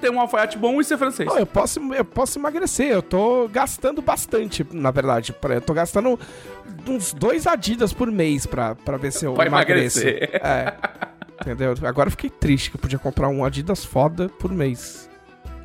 Ter 0.00 0.10
um 0.10 0.20
alfaiate 0.20 0.58
bom 0.58 0.78
e 0.78 0.84
ser 0.84 0.98
francês. 0.98 1.26
Não, 1.26 1.38
eu 1.38 1.46
posso, 1.46 1.80
eu 1.94 2.04
posso 2.04 2.38
emagrecer. 2.38 2.88
Eu 2.88 3.00
tô 3.02 3.48
gastando 3.48 4.02
bastante, 4.02 4.64
na 4.70 4.90
verdade. 4.90 5.34
Eu 5.48 5.60
tô 5.62 5.72
gastando 5.72 6.20
uns 6.86 7.14
dois 7.14 7.46
Adidas 7.46 7.94
por 7.94 8.10
mês 8.10 8.44
pra, 8.44 8.74
pra 8.74 8.98
ver 8.98 9.10
se 9.10 9.24
eu 9.24 9.32
Pra 9.32 9.46
emagreço. 9.46 10.00
emagrecer. 10.00 10.40
É. 10.44 10.74
Entendeu? 11.40 11.74
Agora 11.82 12.08
eu 12.08 12.10
fiquei 12.10 12.28
triste 12.28 12.70
que 12.70 12.76
eu 12.76 12.80
podia 12.80 12.98
comprar 12.98 13.28
um 13.28 13.42
Adidas 13.42 13.86
foda 13.86 14.28
por 14.38 14.52
mês. 14.52 15.08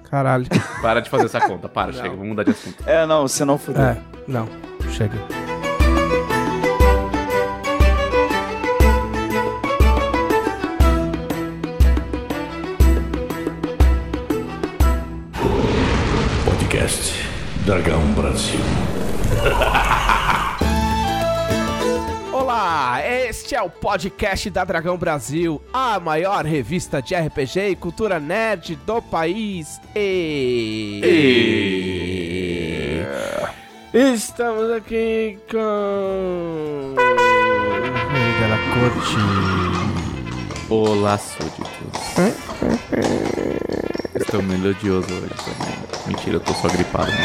Caralho. 0.10 0.46
Para 0.82 1.02
de 1.02 1.10
fazer 1.10 1.26
essa 1.26 1.42
conta, 1.42 1.68
para, 1.68 1.88
Não. 1.92 1.98
chega, 2.02 2.10
vamos 2.12 2.28
mudar 2.30 2.44
de 2.44 2.52
assunto. 2.52 2.84
É, 2.88 3.06
não, 3.06 3.28
se 3.28 3.44
não 3.44 3.58
fuder. 3.58 3.82
É, 3.82 3.98
não. 4.28 4.48
Chega. 4.92 5.18
Podcast 16.46 17.14
Dragão 17.66 18.06
Brasil. 18.12 18.60
Olá, 22.34 23.02
este 23.06 23.56
é 23.56 23.62
o 23.62 23.70
podcast 23.70 24.50
da 24.50 24.66
Dragão 24.66 24.98
Brasil, 24.98 25.62
a 25.72 26.02
maior 26.02 26.46
revista 26.46 27.02
de 27.02 27.16
RPG 27.16 27.70
e 27.70 27.76
cultura 27.78 28.20
nerd 28.20 28.76
do 28.76 29.02
país. 29.02 29.80
E... 29.96 31.00
Estamos 33.94 34.72
aqui 34.72 35.38
com. 35.52 36.96
Rei 38.10 38.50
da 38.50 38.58
Corte. 38.74 39.18
Olá, 40.70 41.18
súditos. 41.18 41.68
Estou 44.16 44.42
melodioso 44.44 45.14
hoje 45.14 45.34
também. 45.44 45.76
Mentira, 46.08 46.38
eu 46.38 46.40
tô 46.40 46.54
só 46.54 46.70
gripado. 46.70 47.12
Né? 47.12 47.18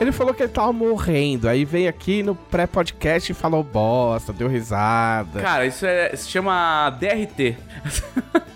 Ele 0.00 0.12
falou 0.12 0.32
que 0.32 0.44
ele 0.44 0.52
tava 0.52 0.72
morrendo, 0.72 1.46
aí 1.46 1.66
veio 1.66 1.90
aqui 1.90 2.22
no 2.22 2.34
pré-podcast 2.34 3.32
e 3.32 3.34
falou 3.34 3.62
bosta, 3.62 4.32
deu 4.32 4.48
risada. 4.48 5.42
Cara, 5.42 5.66
isso 5.66 5.84
é, 5.84 6.16
se 6.16 6.30
chama 6.30 6.88
DRT. 6.98 7.54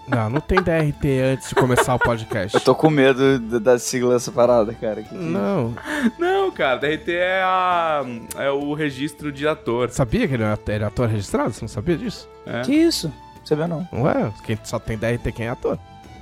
Não, 0.09 0.29
não 0.29 0.41
tem 0.41 0.59
DRT 0.61 1.21
antes 1.33 1.49
de 1.49 1.55
começar 1.55 1.93
o 1.95 1.99
podcast. 1.99 2.55
Eu 2.55 2.61
tô 2.61 2.73
com 2.73 2.89
medo 2.89 3.39
da 3.59 3.77
sigla 3.77 4.13
dessa 4.13 4.31
parada, 4.31 4.73
cara. 4.73 5.03
Que- 5.03 5.13
Não. 5.13 5.75
Não, 6.17 6.51
cara, 6.51 6.77
DRT 6.77 7.11
é, 7.13 7.41
a, 7.43 8.03
é 8.37 8.49
o 8.49 8.73
registro 8.73 9.31
de 9.31 9.47
ator. 9.47 9.89
Sabia 9.91 10.27
que 10.27 10.33
ele 10.33 10.43
era 10.67 10.87
ator 10.87 11.07
registrado? 11.07 11.53
Você 11.53 11.61
não 11.61 11.67
sabia 11.69 11.97
disso? 11.97 12.27
É. 12.45 12.61
Que 12.61 12.73
isso? 12.73 13.11
Sabia 13.45 13.67
não. 13.67 13.87
Não 13.91 14.09
é? 14.09 14.31
Quem 14.43 14.57
só 14.63 14.79
tem 14.79 14.97
DRT 14.97 15.31
quem 15.31 15.45
é 15.45 15.49
ator. 15.49 15.77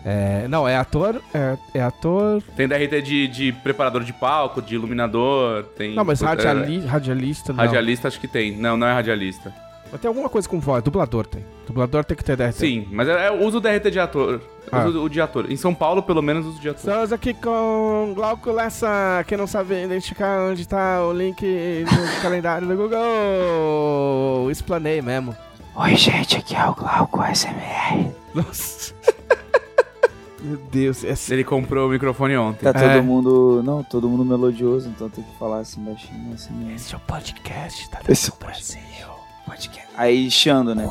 É, 0.05 0.47
não, 0.47 0.67
é 0.67 0.77
ator. 0.77 1.21
É, 1.33 1.57
é 1.73 1.81
ator. 1.81 2.41
Tem 2.55 2.67
DRT 2.67 3.01
de, 3.01 3.27
de 3.27 3.51
preparador 3.51 4.03
de 4.03 4.13
palco, 4.13 4.61
de 4.61 4.75
iluminador, 4.75 5.63
tem... 5.75 5.95
Não, 5.95 6.05
mas 6.05 6.21
é, 6.21 6.25
radiali, 6.25 6.79
radialista 6.85 7.51
não. 7.51 7.63
Radialista 7.63 8.07
acho 8.07 8.19
que 8.19 8.27
tem. 8.27 8.55
Não, 8.55 8.77
não 8.77 8.87
é 8.87 8.93
radialista. 8.93 9.53
Mas 9.91 10.01
tem 10.01 10.07
alguma 10.09 10.27
coisa 10.29 10.47
com 10.49 10.59
voz. 10.59 10.83
Dublador 10.83 11.25
tem. 11.27 11.45
Dublador 11.65 12.03
tem 12.03 12.15
que 12.17 12.23
ter 12.23 12.35
DRT. 12.35 12.53
Sim, 12.53 12.87
mas 12.91 13.07
é, 13.07 13.27
é, 13.27 13.31
usa 13.31 13.57
o 13.57 13.61
DRT 13.61 13.89
de 13.91 13.99
ator. 13.99 14.41
Ah. 14.71 14.85
Usa 14.85 14.99
o 14.99 15.07
de 15.09 15.21
ator. 15.21 15.49
Em 15.49 15.55
São 15.55 15.73
Paulo, 15.73 16.03
pelo 16.03 16.21
menos, 16.21 16.45
usa 16.45 16.57
o 16.57 16.61
de 16.61 16.69
ator. 16.69 16.79
Estamos 16.79 17.13
aqui 17.13 17.33
com 17.33 18.11
Glauco 18.13 18.51
Lessa, 18.51 19.23
que 19.27 19.37
não 19.37 19.47
sabe 19.47 19.83
identificar 19.85 20.41
onde 20.49 20.67
tá 20.67 21.03
o 21.05 21.13
link 21.13 21.41
no 21.85 22.07
calendário 22.21 22.67
do 22.67 22.75
Google. 22.75 24.51
Explanei 24.51 25.01
mesmo. 25.01 25.35
Oi, 25.75 25.95
gente, 25.95 26.37
aqui 26.37 26.55
é 26.55 26.65
o 26.67 26.73
Glauco 26.73 27.21
SMR. 27.33 28.11
Nossa. 28.33 28.93
Meu 30.41 30.57
Deus, 30.71 31.03
esse... 31.03 31.33
Ele 31.33 31.43
comprou 31.43 31.87
o 31.87 31.91
microfone 31.91 32.35
ontem. 32.37 32.63
Tá 32.63 32.73
todo 32.73 32.83
É. 32.85 33.01
mundo. 33.01 33.61
Não, 33.63 33.83
todo 33.83 34.07
mundo 34.09 34.23
melodioso, 34.25 34.87
então 34.89 35.09
tem 35.09 35.23
que 35.23 35.37
falar 35.37 35.59
assim 35.59 35.83
baixinho, 35.83 36.33
assim 36.33 36.53
mesmo. 36.53 36.75
esse 36.75 36.93
é 36.93 36.97
o 36.97 36.99
podcast 37.01 37.89
da 37.91 37.99
Esse 38.07 38.29
é 38.29 38.33
o 38.33 38.37
Brasil. 38.45 39.16
Podcast. 39.47 39.87
Aí 39.97 40.29
chiando, 40.29 40.75
né? 40.75 40.87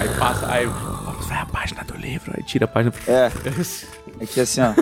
Aí 0.00 0.08
passa, 0.18 0.52
aí 0.52 0.66
Vamos 0.66 1.26
ver 1.26 1.38
a 1.38 1.46
página 1.46 1.82
do 1.84 1.96
livro. 1.96 2.32
Aí 2.36 2.42
tira 2.42 2.66
a 2.66 2.68
página. 2.68 2.92
É. 3.06 3.26
Aqui 4.22 4.40
assim, 4.40 4.60
ó. 4.60 4.74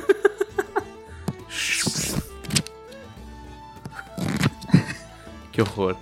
Que 5.52 5.61
horror. 5.61 5.97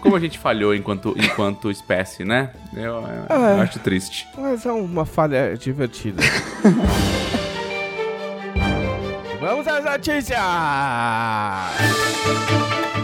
Como 0.00 0.16
a 0.16 0.20
gente 0.20 0.38
falhou 0.38 0.74
enquanto, 0.74 1.14
enquanto 1.18 1.70
espécie, 1.70 2.24
né? 2.24 2.50
Eu, 2.74 3.02
eu 3.28 3.36
É. 3.36 3.60
acho 3.60 3.78
triste. 3.80 4.26
Mas 4.36 4.64
é 4.64 4.72
uma 4.72 5.04
falha 5.04 5.56
divertida. 5.56 6.22
Notícias! 9.96 10.38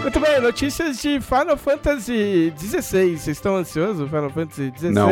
Muito 0.02 0.20
bem, 0.20 0.40
notícias 0.42 1.00
de 1.00 1.20
Final 1.22 1.56
Fantasy 1.56 2.52
XVI. 2.58 3.16
Vocês 3.16 3.28
estão 3.28 3.56
ansiosos? 3.56 4.11
Final 4.11 4.28
Fantasy 4.28 4.70
XVI? 4.76 4.90
Não. 4.90 5.11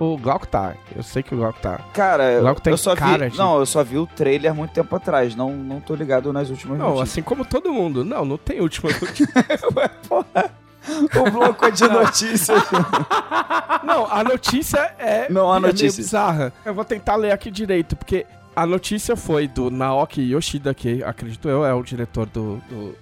O 0.00 0.16
Glauco 0.16 0.46
tá. 0.46 0.74
Eu 0.96 1.02
sei 1.02 1.22
que 1.22 1.34
o 1.34 1.38
Glauco 1.38 1.58
tá. 1.60 1.80
Cara, 1.92 2.40
Logo 2.40 2.60
tem 2.62 2.70
eu 2.72 2.78
só 2.78 2.96
cara 2.96 3.26
vi. 3.26 3.32
de- 3.32 3.38
Não, 3.38 3.58
eu 3.58 3.66
só 3.66 3.84
vi 3.84 3.98
o 3.98 4.06
trailer 4.06 4.54
muito 4.54 4.72
tempo 4.72 4.96
atrás. 4.96 5.34
Não, 5.36 5.50
não 5.52 5.80
tô 5.80 5.94
ligado 5.94 6.32
nas 6.32 6.48
últimas 6.48 6.78
Não, 6.78 6.86
notícias. 6.86 7.10
assim 7.10 7.22
como 7.22 7.44
todo 7.44 7.70
mundo. 7.70 8.02
Não, 8.02 8.24
não 8.24 8.38
tem 8.38 8.58
última 8.62 8.88
notícia. 8.98 9.28
O 11.20 11.30
bloco 11.30 11.70
de 11.72 11.86
notícias. 11.88 12.62
não, 13.84 14.10
a 14.10 14.24
notícia 14.24 14.94
é. 14.98 15.26
Não 15.30 15.52
há 15.52 15.56
é 15.58 15.60
meio 15.60 15.72
notícias. 15.74 15.96
bizarra. 16.06 16.52
Eu 16.64 16.72
vou 16.72 16.86
tentar 16.86 17.16
ler 17.16 17.32
aqui 17.32 17.50
direito, 17.50 17.94
porque 17.96 18.24
a 18.56 18.66
notícia 18.66 19.14
foi 19.14 19.46
do 19.46 19.70
Naoki 19.70 20.22
Yoshida, 20.32 20.72
que 20.74 21.04
acredito 21.04 21.48
eu 21.48 21.64
é 21.64 21.72
o 21.74 21.82
diretor 21.82 22.26
do, 22.26 22.56
do, 22.68 22.96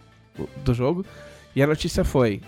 do- 0.64 0.74
jogo. 0.74 1.06
E 1.54 1.62
a 1.62 1.66
notícia 1.66 2.04
foi: 2.04 2.42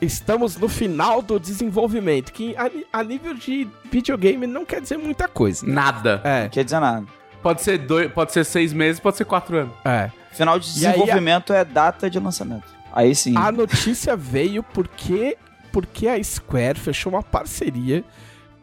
Estamos 0.00 0.56
no 0.56 0.68
final 0.68 1.20
do 1.20 1.38
desenvolvimento, 1.38 2.32
que 2.32 2.56
a, 2.56 2.70
a 3.00 3.04
nível 3.04 3.34
de 3.34 3.68
videogame 3.92 4.46
não 4.46 4.64
quer 4.64 4.80
dizer 4.80 4.96
muita 4.96 5.28
coisa. 5.28 5.66
Nada. 5.66 6.20
É, 6.24 6.42
Não 6.44 6.48
quer 6.48 6.64
dizer 6.64 6.80
nada. 6.80 7.04
Pode 7.42 7.62
ser, 7.62 7.78
dois, 7.78 8.10
pode 8.12 8.32
ser 8.32 8.44
seis 8.44 8.72
meses, 8.72 8.98
pode 9.00 9.16
ser 9.18 9.24
quatro 9.26 9.56
anos. 9.58 9.74
é. 9.84 10.10
Final 10.32 10.60
de 10.60 10.68
aí, 10.68 10.92
desenvolvimento 10.92 11.52
é 11.52 11.64
data 11.64 12.08
de 12.08 12.18
lançamento. 12.20 12.64
Aí 12.92 13.14
sim. 13.16 13.36
A 13.36 13.50
notícia 13.50 14.16
veio 14.16 14.62
porque, 14.62 15.36
porque 15.72 16.06
a 16.06 16.22
Square 16.22 16.78
fechou 16.78 17.12
uma 17.12 17.22
parceria 17.22 18.04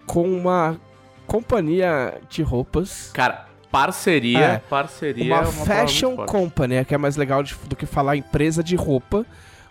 com 0.05 0.23
uma 0.31 0.79
companhia 1.27 2.19
de 2.29 2.41
roupas. 2.41 3.11
Cara, 3.13 3.46
parceria. 3.71 4.39
É. 4.39 4.57
Parceria 4.59 5.25
Uma, 5.25 5.37
é 5.43 5.47
uma 5.47 5.65
fashion 5.65 6.15
company, 6.25 6.83
que 6.85 6.93
é 6.95 6.97
mais 6.97 7.15
legal 7.15 7.43
de- 7.43 7.55
do 7.67 7.75
que 7.75 7.85
falar 7.85 8.15
empresa 8.15 8.63
de 8.63 8.75
roupa. 8.75 9.25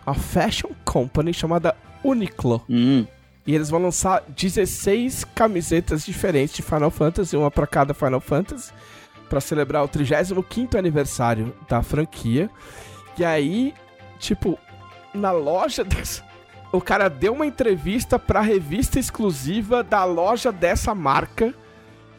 Uma 0.05 0.15
fashion 0.15 0.69
company 0.85 1.33
chamada 1.33 1.75
Uniqlo. 2.03 2.63
Hum. 2.69 3.05
E 3.45 3.55
eles 3.55 3.69
vão 3.69 3.81
lançar 3.81 4.23
16 4.27 5.23
camisetas 5.23 6.05
diferentes 6.05 6.55
de 6.55 6.61
Final 6.61 6.91
Fantasy, 6.91 7.35
uma 7.37 7.49
pra 7.49 7.65
cada 7.65 7.93
Final 7.93 8.19
Fantasy, 8.19 8.71
pra 9.29 9.39
celebrar 9.39 9.83
o 9.83 9.87
35º 9.87 10.75
aniversário 10.77 11.53
da 11.67 11.81
franquia. 11.81 12.49
E 13.17 13.23
aí, 13.25 13.73
tipo, 14.19 14.59
na 15.13 15.31
loja 15.31 15.83
dessa, 15.85 16.23
o 16.73 16.81
cara 16.81 17.09
deu 17.09 17.33
uma 17.33 17.45
entrevista 17.45 18.19
pra 18.19 18.41
revista 18.41 18.99
exclusiva 18.99 19.81
da 19.83 20.03
loja 20.03 20.51
dessa 20.51 20.93
marca. 20.93 21.53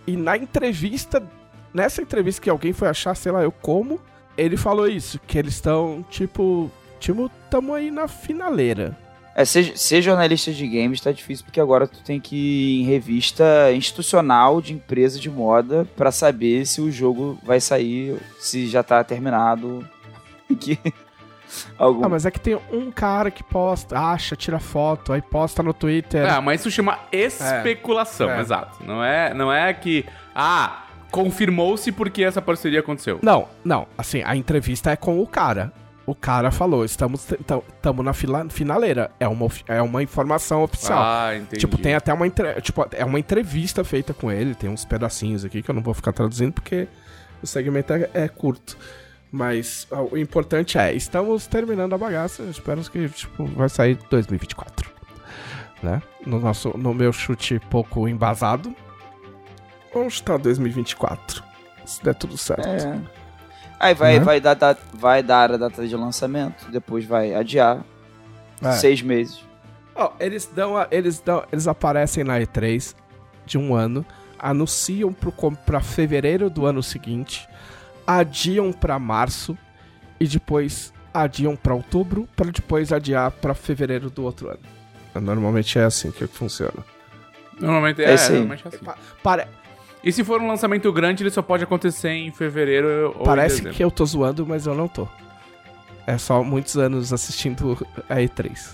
E 0.06 0.16
na 0.16 0.36
entrevista, 0.38 1.22
nessa 1.72 2.02
entrevista 2.02 2.40
que 2.42 2.50
alguém 2.50 2.72
foi 2.72 2.88
achar, 2.88 3.14
sei 3.14 3.32
lá 3.32 3.42
eu 3.42 3.52
como, 3.52 4.00
ele 4.36 4.56
falou 4.56 4.88
isso, 4.88 5.18
que 5.26 5.38
eles 5.38 5.54
estão, 5.54 6.04
tipo, 6.10 6.70
tipo, 7.00 7.30
tamo 7.50 7.74
aí 7.74 7.90
na 7.90 8.06
finaleira. 8.08 8.96
É, 9.34 9.44
ser, 9.44 9.78
ser 9.78 10.02
jornalista 10.02 10.52
de 10.52 10.66
games 10.66 11.00
tá 11.00 11.12
difícil 11.12 11.44
porque 11.44 11.60
agora 11.60 11.86
tu 11.86 12.02
tem 12.02 12.18
que 12.18 12.34
ir 12.34 12.80
em 12.80 12.84
revista 12.84 13.44
institucional 13.72 14.60
de 14.60 14.72
empresa 14.72 15.16
de 15.20 15.30
moda 15.30 15.86
pra 15.96 16.10
saber 16.10 16.66
se 16.66 16.80
o 16.80 16.90
jogo 16.90 17.38
vai 17.44 17.60
sair, 17.60 18.16
se 18.40 18.66
já 18.66 18.82
tá 18.82 19.04
terminado. 19.04 19.88
que 20.58 20.76
algum 21.78 22.04
Ah, 22.04 22.08
mas 22.08 22.26
é 22.26 22.32
que 22.32 22.40
tem 22.40 22.58
um 22.72 22.90
cara 22.90 23.30
que 23.30 23.44
posta, 23.44 23.96
acha, 23.96 24.34
tira 24.34 24.58
foto, 24.58 25.12
aí 25.12 25.22
posta 25.22 25.62
no 25.62 25.72
Twitter. 25.72 26.28
Ah, 26.28 26.40
mas 26.40 26.60
isso 26.60 26.70
chama 26.72 26.98
especulação, 27.12 28.28
É. 28.30 28.40
exato. 28.40 28.84
Não 28.84 29.04
é, 29.04 29.32
não 29.34 29.52
é 29.52 29.72
que. 29.72 30.04
Ah, 30.34 30.82
confirmou-se 31.10 31.90
porque 31.92 32.22
essa 32.22 32.40
parceria 32.42 32.80
aconteceu. 32.80 33.18
Não, 33.22 33.48
não, 33.64 33.86
assim, 33.96 34.22
a 34.24 34.34
entrevista 34.36 34.90
é 34.90 34.96
com 34.96 35.20
o 35.20 35.26
cara. 35.26 35.72
O 36.06 36.14
cara 36.14 36.50
falou, 36.50 36.86
estamos 36.86 37.30
estamos 37.30 38.04
na 38.04 38.14
fila, 38.14 38.46
finaleira. 38.48 39.10
É 39.20 39.28
uma, 39.28 39.46
é 39.66 39.82
uma 39.82 40.02
informação 40.02 40.62
oficial. 40.62 40.98
Ah, 41.02 41.36
entendi. 41.36 41.60
Tipo, 41.60 41.76
tem 41.76 41.94
até 41.94 42.14
uma, 42.14 42.26
entre- 42.26 42.58
tipo, 42.62 42.86
é 42.92 43.04
uma 43.04 43.18
entrevista 43.18 43.84
feita 43.84 44.14
com 44.14 44.32
ele, 44.32 44.54
tem 44.54 44.70
uns 44.70 44.86
pedacinhos 44.86 45.44
aqui 45.44 45.62
que 45.62 45.70
eu 45.70 45.74
não 45.74 45.82
vou 45.82 45.92
ficar 45.92 46.12
traduzindo 46.12 46.52
porque 46.54 46.88
o 47.42 47.46
segmento 47.46 47.92
é, 47.92 48.08
é 48.14 48.26
curto. 48.28 48.78
Mas 49.30 49.86
ó, 49.90 50.04
o 50.12 50.16
importante 50.16 50.78
é, 50.78 50.94
estamos 50.94 51.46
terminando 51.46 51.92
a 51.92 51.98
bagaça, 51.98 52.42
espero 52.44 52.80
que 52.90 53.06
tipo, 53.10 53.44
vai 53.44 53.68
sair 53.68 53.98
2024. 54.10 54.90
Né? 55.82 56.00
No, 56.24 56.40
nosso, 56.40 56.70
no 56.78 56.94
meu 56.94 57.12
chute 57.12 57.60
pouco 57.68 58.08
embasado. 58.08 58.74
Vamos 59.92 60.14
chutar 60.14 60.38
2024. 60.38 61.42
Se 61.84 62.02
der 62.04 62.14
tudo 62.14 62.36
certo. 62.36 62.66
É. 62.68 63.00
Aí 63.80 63.94
vai, 63.94 64.18
Né? 64.18 64.24
vai, 64.24 64.40
dar, 64.40 64.54
da- 64.54 64.76
vai 64.92 65.22
dar 65.22 65.52
a 65.52 65.56
data 65.56 65.86
de 65.86 65.96
lançamento, 65.96 66.70
depois 66.70 67.04
vai 67.04 67.34
adiar. 67.34 67.82
É. 68.62 68.72
Seis 68.72 69.00
meses. 69.02 69.40
Ó, 69.94 70.12
eles 70.20 70.46
dão, 70.46 70.76
a- 70.76 70.88
eles 70.90 71.20
dão, 71.20 71.44
eles 71.52 71.66
aparecem 71.68 72.24
na 72.24 72.38
E3 72.40 72.94
de 73.46 73.56
um 73.56 73.74
ano, 73.74 74.04
anunciam 74.38 75.14
pra 75.64 75.80
fevereiro 75.80 76.50
do 76.50 76.66
ano 76.66 76.82
seguinte, 76.82 77.48
adiam 78.06 78.72
pra 78.72 78.98
março 78.98 79.56
e 80.20 80.26
depois 80.26 80.92
adiam 81.14 81.56
pra 81.56 81.74
outubro, 81.74 82.28
pra 82.36 82.50
depois 82.50 82.92
adiar 82.92 83.30
pra 83.30 83.54
fevereiro 83.54 84.10
do 84.10 84.24
outro 84.24 84.48
ano. 84.50 84.60
Normalmente 85.20 85.78
é 85.78 85.84
assim 85.84 86.10
que 86.10 86.26
funciona. 86.26 86.84
Normalmente 87.60 88.02
É 88.02 88.10
é, 88.10 88.14
aí. 88.14 88.30
normalmente 88.30 88.64
é 88.64 88.68
assim. 88.68 88.84
Pa- 88.84 88.98
pare- 89.22 89.48
E 90.02 90.12
se 90.12 90.22
for 90.24 90.40
um 90.40 90.46
lançamento 90.48 90.90
grande, 90.92 91.22
ele 91.22 91.30
só 91.30 91.42
pode 91.42 91.64
acontecer 91.64 92.10
em 92.10 92.30
fevereiro 92.30 93.12
ou 93.16 93.24
parece 93.24 93.62
que 93.62 93.82
eu 93.82 93.90
tô 93.90 94.04
zoando, 94.06 94.46
mas 94.46 94.66
eu 94.66 94.74
não 94.74 94.86
tô. 94.88 95.06
É 96.06 96.16
só 96.16 96.42
muitos 96.42 96.76
anos 96.76 97.12
assistindo 97.12 97.76
a 98.08 98.14
E3. 98.16 98.70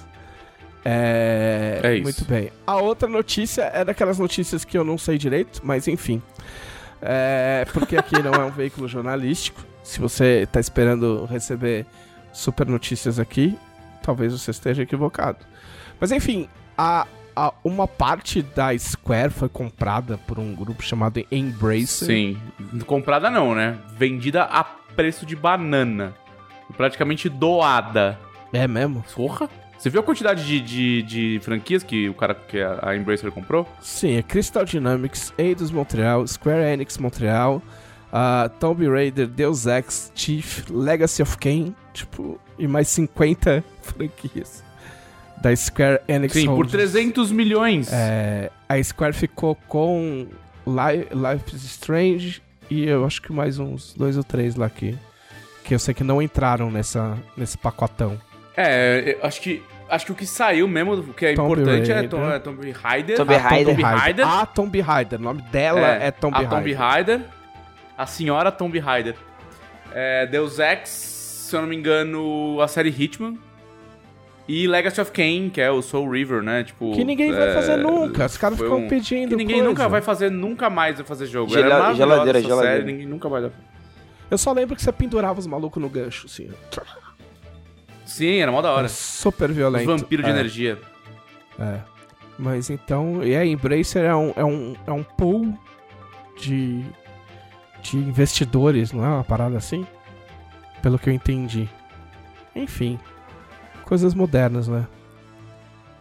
É, 0.85 1.81
É 1.83 1.95
isso. 1.95 2.03
Muito 2.05 2.25
bem. 2.27 2.51
A 2.67 2.77
outra 2.77 3.09
notícia 3.09 3.63
é 3.75 3.85
daquelas 3.85 4.19
notícias 4.19 4.65
que 4.65 4.77
eu 4.77 4.85
não 4.85 4.99
sei 4.99 5.17
direito, 5.19 5.61
mas 5.65 5.89
enfim. 5.89 6.23
É, 7.01 7.67
porque 7.73 7.97
aqui 7.97 8.23
não 8.23 8.33
é 8.35 8.45
um 8.45 8.51
veículo 8.53 8.87
jornalístico. 8.87 9.63
Se 9.83 9.99
você 10.01 10.47
tá 10.51 10.61
esperando 10.61 11.25
receber 11.27 11.87
super 12.33 12.67
notícias 12.67 13.19
aqui, 13.19 13.59
talvez 14.03 14.33
você 14.33 14.51
esteja 14.51 14.83
equivocado. 14.83 15.39
Mas 16.01 16.13
enfim, 16.13 16.49
a- 16.77 17.07
uma 17.63 17.89
parte 17.89 18.43
da 18.43 18.77
Square 18.79 19.31
foi 19.31 19.49
comprada 19.49 20.19
por 20.19 20.39
um 20.39 20.55
grupo 20.55 20.83
chamado 20.83 21.25
Embracer. 21.31 22.07
Sim. 22.07 22.39
Comprada 22.87 23.31
não, 23.31 23.55
né? 23.55 23.79
Vendida 23.97 24.45
a 24.45 24.63
preço 24.65 25.27
de 25.27 25.35
banana. 25.35 26.15
Praticamente 26.77 27.29
doada. 27.29 28.19
É 28.53 28.67
mesmo? 28.67 29.05
Porra! 29.15 29.49
Você 29.79 29.91
viu 29.91 30.01
a 30.01 30.05
quantidade 30.05 30.47
de, 30.47 30.61
de, 30.61 31.03
de 31.03 31.41
franquias 31.43 31.83
que 31.83 32.09
o 32.09 32.15
cara 32.15 32.35
que 32.35 32.59
a 32.59 32.97
Embracer 32.97 33.31
comprou? 33.31 33.69
Sim, 33.81 34.17
é 34.17 34.23
Crystal 34.23 34.65
Dynamics, 34.65 35.35
Eidos 35.37 35.71
Montreal, 35.71 36.27
Square 36.27 36.63
Enix 36.63 36.97
Montreal, 36.97 37.61
uh, 38.11 38.49
Tomb 38.59 38.89
Raider, 38.89 39.27
Deus 39.27 39.67
Ex, 39.67 40.11
Chief, 40.15 40.65
Legacy 40.71 41.21
of 41.21 41.37
Kain, 41.37 41.75
tipo, 41.93 42.41
e 42.59 42.67
mais 42.67 42.89
50 42.89 43.63
franquias 43.83 44.65
da 45.45 45.55
Square 45.55 46.01
Enix 46.09 46.33
Sim, 46.33 46.47
por 46.47 46.55
Holdings. 46.55 46.73
300 46.73 47.31
milhões. 47.31 47.93
É, 47.93 48.51
a 48.67 48.83
Square 48.83 49.13
ficou 49.13 49.55
com 49.69 50.27
Li- 50.67 51.07
Life 51.13 51.55
is 51.55 51.65
Strange 51.65 52.43
e 52.71 52.89
eu 52.89 53.05
acho 53.05 53.21
que 53.21 53.31
mais 53.31 53.59
uns 53.59 53.93
dois 53.93 54.17
ou 54.17 54.25
três 54.25 54.57
lá 54.57 54.71
que, 54.71 54.99
que 55.63 55.75
eu 55.75 55.79
sei 55.79 55.93
que 55.93 56.03
não 56.03 56.23
entraram 56.23 56.71
nessa, 56.71 57.19
nesse 57.37 57.59
pacotão. 57.59 58.19
É, 58.57 59.19
eu 59.21 59.27
acho 59.27 59.41
que 59.43 59.63
acho 59.91 60.07
que 60.07 60.13
o 60.13 60.15
que 60.15 60.27
saiu 60.27 60.67
mesmo, 60.67 60.95
o 60.95 61.13
que 61.13 61.27
é 61.27 61.35
Tomb 61.35 61.53
importante 61.53 61.91
é, 61.91 61.95
Raider. 61.95 62.11
Tom, 62.11 62.31
é 62.31 62.39
Tomb 62.39 62.71
Raider. 62.71 63.17
Tomb 63.17 63.35
a 63.35 63.39
Raider. 63.39 63.75
Tomb 63.77 63.83
Raider. 63.83 64.27
A 64.27 64.47
Tomb 64.47 64.81
Raider, 64.81 65.21
o 65.21 65.23
nome 65.23 65.43
dela 65.43 65.87
é, 65.89 66.11
Tomb 66.11 66.35
a 66.35 66.39
Raider. 66.39 66.59
Tomb 66.59 66.73
Raider. 66.73 67.21
A 67.99 68.07
senhora 68.07 68.51
Tomb 68.51 68.79
Raider. 68.79 69.15
É, 69.93 70.27
Deus 70.27 70.59
Ex, 70.59 70.89
se 70.89 71.55
eu 71.55 71.61
não 71.61 71.69
me 71.69 71.77
engano, 71.77 72.59
a 72.63 72.67
série 72.67 72.89
Hitman. 72.89 73.39
E 74.47 74.67
Legacy 74.67 75.01
of 75.01 75.11
Kain, 75.11 75.49
que 75.49 75.61
é 75.61 75.71
o 75.71 75.81
Soul 75.81 76.11
River, 76.11 76.43
né? 76.43 76.65
Tipo, 76.65 76.93
Que 76.93 77.03
ninguém 77.03 77.33
vai 77.33 77.49
é, 77.49 77.55
fazer 77.55 77.77
nunca. 77.79 78.27
Os 78.27 78.37
caras 78.37 78.59
ficam 78.59 78.77
um- 78.77 78.89
pedindo. 78.89 79.31
Que 79.31 79.37
ninguém 79.37 79.57
coisa. 79.57 79.69
nunca 79.71 79.89
vai 79.89 80.03
fazer, 80.03 80.31
nunca 80.31 80.69
mais 80.69 80.97
vai 80.97 81.05
fazer 81.07 81.27
jogo. 81.27 81.51
Gela- 81.51 81.67
Era 81.87 81.95
geladeira, 81.95 82.39
essa 82.39 82.49
geladeira. 82.49 82.77
série, 82.81 82.93
ninguém 82.93 83.07
nunca 83.07 83.27
vai 83.29 83.41
dar. 83.43 83.51
Eu 84.31 84.37
só 84.37 84.53
lembro 84.53 84.77
que 84.77 84.83
você 84.83 84.93
pendurava 84.93 85.39
os 85.41 85.47
malucos 85.47 85.81
no 85.83 85.89
gancho, 85.89 86.27
assim. 86.27 86.51
Sim, 88.05 88.37
era 88.39 88.53
mó 88.53 88.61
da 88.61 88.71
hora. 88.73 88.89
Super 88.89 89.51
Os 89.51 89.57
violento. 89.57 89.87
vampiros 89.87 90.25
de 90.25 90.31
é, 90.31 90.35
energia. 90.35 90.79
É. 91.59 91.79
Mas 92.39 92.69
então, 92.69 93.23
e 93.25 93.35
a 93.35 93.47
Embracer 93.47 94.05
é 94.05 94.15
um, 94.15 94.33
é 94.37 94.45
um, 94.45 94.75
é 94.87 94.93
um 94.93 95.03
pool 95.03 95.57
de, 96.39 96.85
de 97.83 97.97
investidores, 97.97 98.93
não 98.93 99.05
é 99.05 99.09
uma 99.09 99.25
parada 99.25 99.57
assim? 99.57 99.87
Pelo 100.83 100.99
que 100.99 101.09
eu 101.09 101.15
entendi. 101.15 101.69
Enfim, 102.55 102.99
coisas 103.85 104.15
modernas, 104.15 104.69
né? 104.69 104.87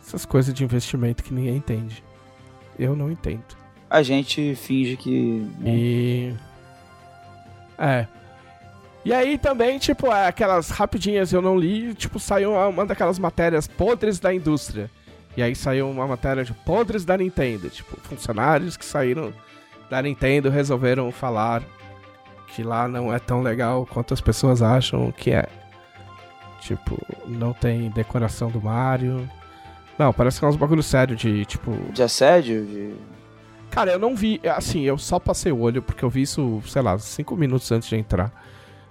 Essas 0.06 0.25
coisas 0.25 0.54
de 0.54 0.63
investimento 0.63 1.24
que 1.24 1.34
ninguém 1.34 1.58
entende. 1.58 2.04
Eu 2.78 2.96
não 2.96 3.12
entendo. 3.12 3.44
A 3.90 4.02
gente 4.02 4.56
finge 4.56 4.98
que. 4.98 5.48
E. 5.63 6.34
É. 7.78 8.08
E 9.06 9.13
aí 9.13 9.38
também, 9.38 9.78
tipo, 9.80 10.08
é, 10.08 10.28
aquelas 10.28 10.70
rapidinhas 10.70 11.34
eu 11.34 11.42
não 11.42 11.58
li, 11.58 11.94
tipo, 11.94 12.20
saiu 12.20 12.54
uma 12.54 12.86
daquelas 12.86 13.20
matérias 13.20 13.68
podres 13.68 14.20
da 14.20 14.34
indústria. 14.34 14.90
E 15.36 15.44
aí 15.44 15.56
saiu 15.56 15.90
uma 15.90 16.08
matéria 16.08 16.44
de 16.44 16.54
podres 16.54 17.04
da 17.04 17.18
Nintendo. 17.18 17.70
Tipo, 17.70 18.00
funcionários 18.02 18.78
que 18.78 18.86
saíram 18.86 19.34
da 19.90 20.02
Nintendo 20.02 20.50
resolveram 20.50 21.12
falar 21.12 21.63
que 22.48 22.63
lá 22.63 22.88
não 22.88 23.13
é 23.13 23.20
tão 23.20 23.42
legal 23.42 23.86
quanto 23.86 24.13
as 24.13 24.22
pessoas 24.22 24.62
acham 24.62 25.12
que 25.12 25.32
é. 25.32 25.48
Tipo, 26.63 26.98
não 27.27 27.53
tem 27.53 27.89
decoração 27.89 28.50
do 28.50 28.62
Mario. 28.62 29.29
Não, 29.98 30.12
parece 30.13 30.39
que 30.39 30.46
é 30.46 30.48
uns 30.48 30.55
bagulho 30.55 30.82
sério 30.82 31.15
de, 31.15 31.46
tipo... 31.46 31.72
De 31.91 32.01
assédio? 32.01 32.65
De... 32.65 32.93
Cara, 33.70 33.91
eu 33.91 34.00
não 34.00 34.15
vi, 34.15 34.39
assim, 34.55 34.82
eu 34.82 34.98
só 34.98 35.20
passei 35.20 35.51
o 35.51 35.60
olho 35.60 35.82
porque 35.82 36.03
eu 36.03 36.10
vi 36.10 36.22
isso, 36.24 36.62
sei 36.67 36.82
lá, 36.82 36.98
cinco 36.98 37.36
minutos 37.36 37.72
antes 37.72 37.89
de 37.89 37.96
entrar. 37.96 38.32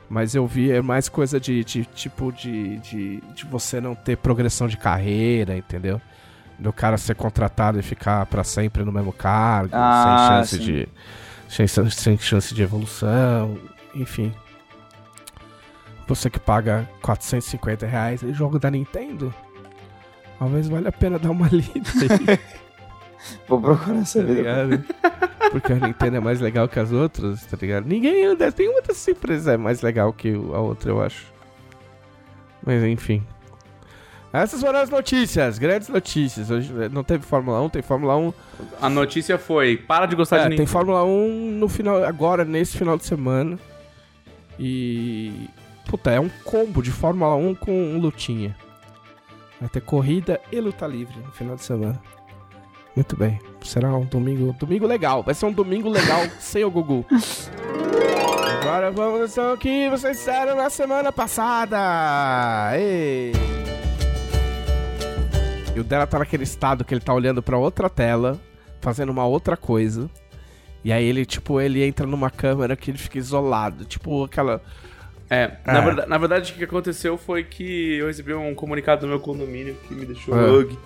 Mas 0.08 0.34
eu 0.34 0.46
vi 0.46 0.70
é 0.70 0.82
mais 0.82 1.08
coisa 1.08 1.40
de, 1.40 1.64
de 1.64 1.84
tipo 1.86 2.30
de, 2.32 2.76
de, 2.78 3.20
de 3.34 3.44
você 3.46 3.80
não 3.80 3.94
ter 3.94 4.16
progressão 4.18 4.68
de 4.68 4.76
carreira, 4.76 5.56
entendeu? 5.56 6.00
Do 6.58 6.72
cara 6.72 6.98
ser 6.98 7.14
contratado 7.14 7.78
e 7.78 7.82
ficar 7.82 8.26
pra 8.26 8.44
sempre 8.44 8.84
no 8.84 8.92
mesmo 8.92 9.12
cargo, 9.12 9.70
Ah, 9.72 10.42
sem 10.44 10.56
chance 10.56 10.56
sim. 10.58 10.62
de. 10.62 10.88
Sem, 11.48 11.66
sem 11.90 12.18
chance 12.18 12.54
de 12.54 12.62
evolução, 12.62 13.56
enfim. 13.94 14.34
Você 16.06 16.28
que 16.28 16.38
paga 16.40 16.88
450 17.00 17.86
reais 17.86 18.22
em 18.22 18.34
jogo 18.34 18.58
da 18.58 18.70
Nintendo, 18.70 19.32
talvez 20.38 20.68
valha 20.68 20.88
a 20.88 20.92
pena 20.92 21.18
dar 21.18 21.30
uma 21.30 21.48
lida 21.52 21.90
aí. 22.30 22.38
Vou 23.48 23.60
procurar 23.60 23.98
tá 24.00 24.04
saber. 24.04 24.34
ligado? 24.34 24.84
Porque 25.50 25.72
a 25.72 25.76
Nintendo 25.76 26.16
é 26.16 26.20
mais 26.20 26.40
legal 26.40 26.68
que 26.68 26.78
as 26.78 26.92
outras, 26.92 27.44
tá 27.46 27.56
ligado? 27.60 27.86
Ninguém 27.86 28.24
anda, 28.26 28.52
nenhuma 28.58 28.80
dessas 28.82 29.06
empresas 29.08 29.46
é 29.46 29.56
mais 29.56 29.80
legal 29.80 30.12
que 30.12 30.32
a 30.34 30.58
outra, 30.58 30.90
eu 30.90 31.00
acho. 31.00 31.26
Mas 32.64 32.82
enfim. 32.82 33.24
Essas 34.32 34.60
foram 34.62 34.78
as 34.80 34.88
notícias, 34.88 35.58
grandes 35.58 35.88
notícias. 35.88 36.50
Hoje 36.50 36.72
eh, 36.80 36.88
não 36.88 37.04
teve 37.04 37.22
Fórmula 37.22 37.60
1, 37.62 37.68
tem 37.68 37.82
Fórmula 37.82 38.16
1. 38.16 38.32
A 38.80 38.88
notícia 38.88 39.36
foi: 39.38 39.76
para 39.76 40.06
de 40.06 40.16
gostar 40.16 40.36
É, 40.36 40.38
de 40.38 40.44
tem 40.44 40.50
Nintendo. 40.52 40.70
Fórmula 40.70 41.04
1 41.04 41.50
no 41.58 41.68
final, 41.68 42.02
agora, 42.02 42.42
nesse 42.44 42.76
final 42.78 42.96
de 42.96 43.04
semana. 43.04 43.58
E. 44.58 45.48
Puta, 45.86 46.10
é 46.10 46.20
um 46.20 46.28
combo 46.44 46.82
de 46.82 46.90
Fórmula 46.90 47.34
1 47.34 47.54
com 47.54 47.98
lutinha. 47.98 48.56
Vai 49.60 49.68
ter 49.68 49.80
corrida 49.80 50.40
e 50.50 50.60
luta 50.60 50.86
livre 50.86 51.18
no 51.20 51.32
final 51.32 51.56
de 51.56 51.62
semana. 51.62 52.00
Muito 52.94 53.16
bem. 53.16 53.40
Será 53.62 53.94
um 53.94 54.04
domingo. 54.04 54.54
Domingo 54.58 54.86
legal. 54.86 55.22
Vai 55.22 55.34
ser 55.34 55.46
um 55.46 55.52
domingo 55.52 55.88
legal 55.88 56.26
sem 56.38 56.64
o 56.64 56.70
Gugu. 56.70 57.06
Agora 58.60 58.90
vamos 58.90 59.36
ao 59.38 59.56
que 59.56 59.88
vocês 59.88 60.18
fizeram 60.18 60.56
na 60.56 60.68
semana 60.70 61.10
passada. 61.12 61.78
Ei. 62.76 63.32
E 65.74 65.80
o 65.80 65.84
dela 65.84 66.06
tá 66.06 66.18
naquele 66.18 66.42
estado 66.44 66.84
que 66.84 66.92
ele 66.92 67.00
tá 67.00 67.14
olhando 67.14 67.42
pra 67.42 67.56
outra 67.56 67.88
tela, 67.88 68.38
fazendo 68.80 69.10
uma 69.10 69.24
outra 69.24 69.56
coisa. 69.56 70.10
E 70.84 70.92
aí 70.92 71.04
ele, 71.04 71.24
tipo, 71.24 71.60
ele 71.60 71.82
entra 71.82 72.06
numa 72.06 72.30
câmera 72.30 72.76
que 72.76 72.90
ele 72.90 72.98
fica 72.98 73.18
isolado. 73.18 73.84
Tipo, 73.84 74.24
aquela. 74.24 74.60
É, 75.34 75.50
na, 75.64 75.78
É. 75.78 75.80
verdade, 75.80 76.08
na 76.10 76.18
verdade, 76.18 76.52
o 76.52 76.54
que 76.56 76.64
aconteceu 76.64 77.16
foi 77.16 77.42
que 77.42 77.94
eu 77.96 78.06
recebi 78.06 78.34
um 78.34 78.54
comunicado 78.54 79.00
do 79.02 79.06
meu 79.06 79.18
condomínio 79.18 79.74
que 79.88 79.94
me 79.94 80.04
deixou 80.04 80.38
É. 80.38 80.46
bug. 80.46 80.78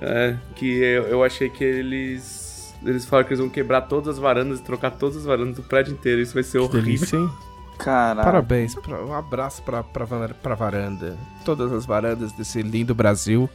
É, 0.00 0.36
que 0.56 0.66
eu, 0.82 1.04
eu 1.04 1.24
achei 1.24 1.48
que 1.48 1.62
eles. 1.64 2.74
Eles 2.84 3.06
falaram 3.06 3.26
que 3.26 3.32
eles 3.32 3.40
vão 3.40 3.48
quebrar 3.48 3.82
todas 3.82 4.08
as 4.16 4.18
varandas 4.18 4.58
e 4.60 4.62
trocar 4.62 4.90
todas 4.90 5.16
as 5.18 5.24
varandas 5.24 5.56
do 5.56 5.62
prédio 5.62 5.92
inteiro. 5.92 6.20
Isso 6.20 6.34
vai 6.34 6.42
ser 6.42 6.58
horrível. 6.58 6.82
Delícia, 6.82 7.16
hein? 7.16 7.30
Caralho. 7.78 8.24
Parabéns. 8.24 8.74
pra- 8.74 9.02
um 9.04 9.12
abraço 9.14 9.62
pra, 9.62 9.82
pra, 9.82 10.06
pra 10.42 10.54
varanda. 10.54 11.16
Todas 11.44 11.72
as 11.72 11.86
varandas 11.86 12.32
desse 12.32 12.60
lindo 12.62 12.94
Brasil. 12.94 13.48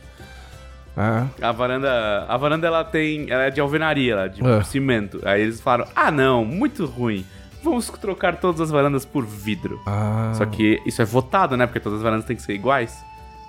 Ah, 0.97 1.27
A 1.41 1.51
varanda. 1.51 2.25
A 2.27 2.37
varanda 2.37 2.67
ela 2.67 2.83
tem. 2.83 3.29
Ela 3.29 3.43
é 3.43 3.49
de 3.49 3.61
alvenaria, 3.61 4.13
ela, 4.13 4.27
de 4.27 4.45
É. 4.45 4.63
cimento. 4.63 5.21
Aí 5.23 5.41
eles 5.41 5.61
falaram: 5.61 5.91
ah 5.95 6.09
não, 6.11 6.43
muito 6.43 6.85
ruim. 6.85 7.25
Vamos 7.63 7.88
trocar 7.89 8.38
todas 8.38 8.62
as 8.62 8.71
varandas 8.71 9.06
por 9.06 9.26
vidro. 9.26 9.82
ah. 9.86 10.34
Só 10.36 10.45
que 10.45 10.82
isso 10.86 11.02
é 11.02 11.06
votado, 11.06 11.56
né? 11.56 11.65
Porque 11.67 11.80
todas 11.80 12.00
as 12.00 12.04
varandas 12.04 12.26
têm 12.26 12.36
que 12.36 12.41
ser 12.41 12.54
iguais. 12.54 13.04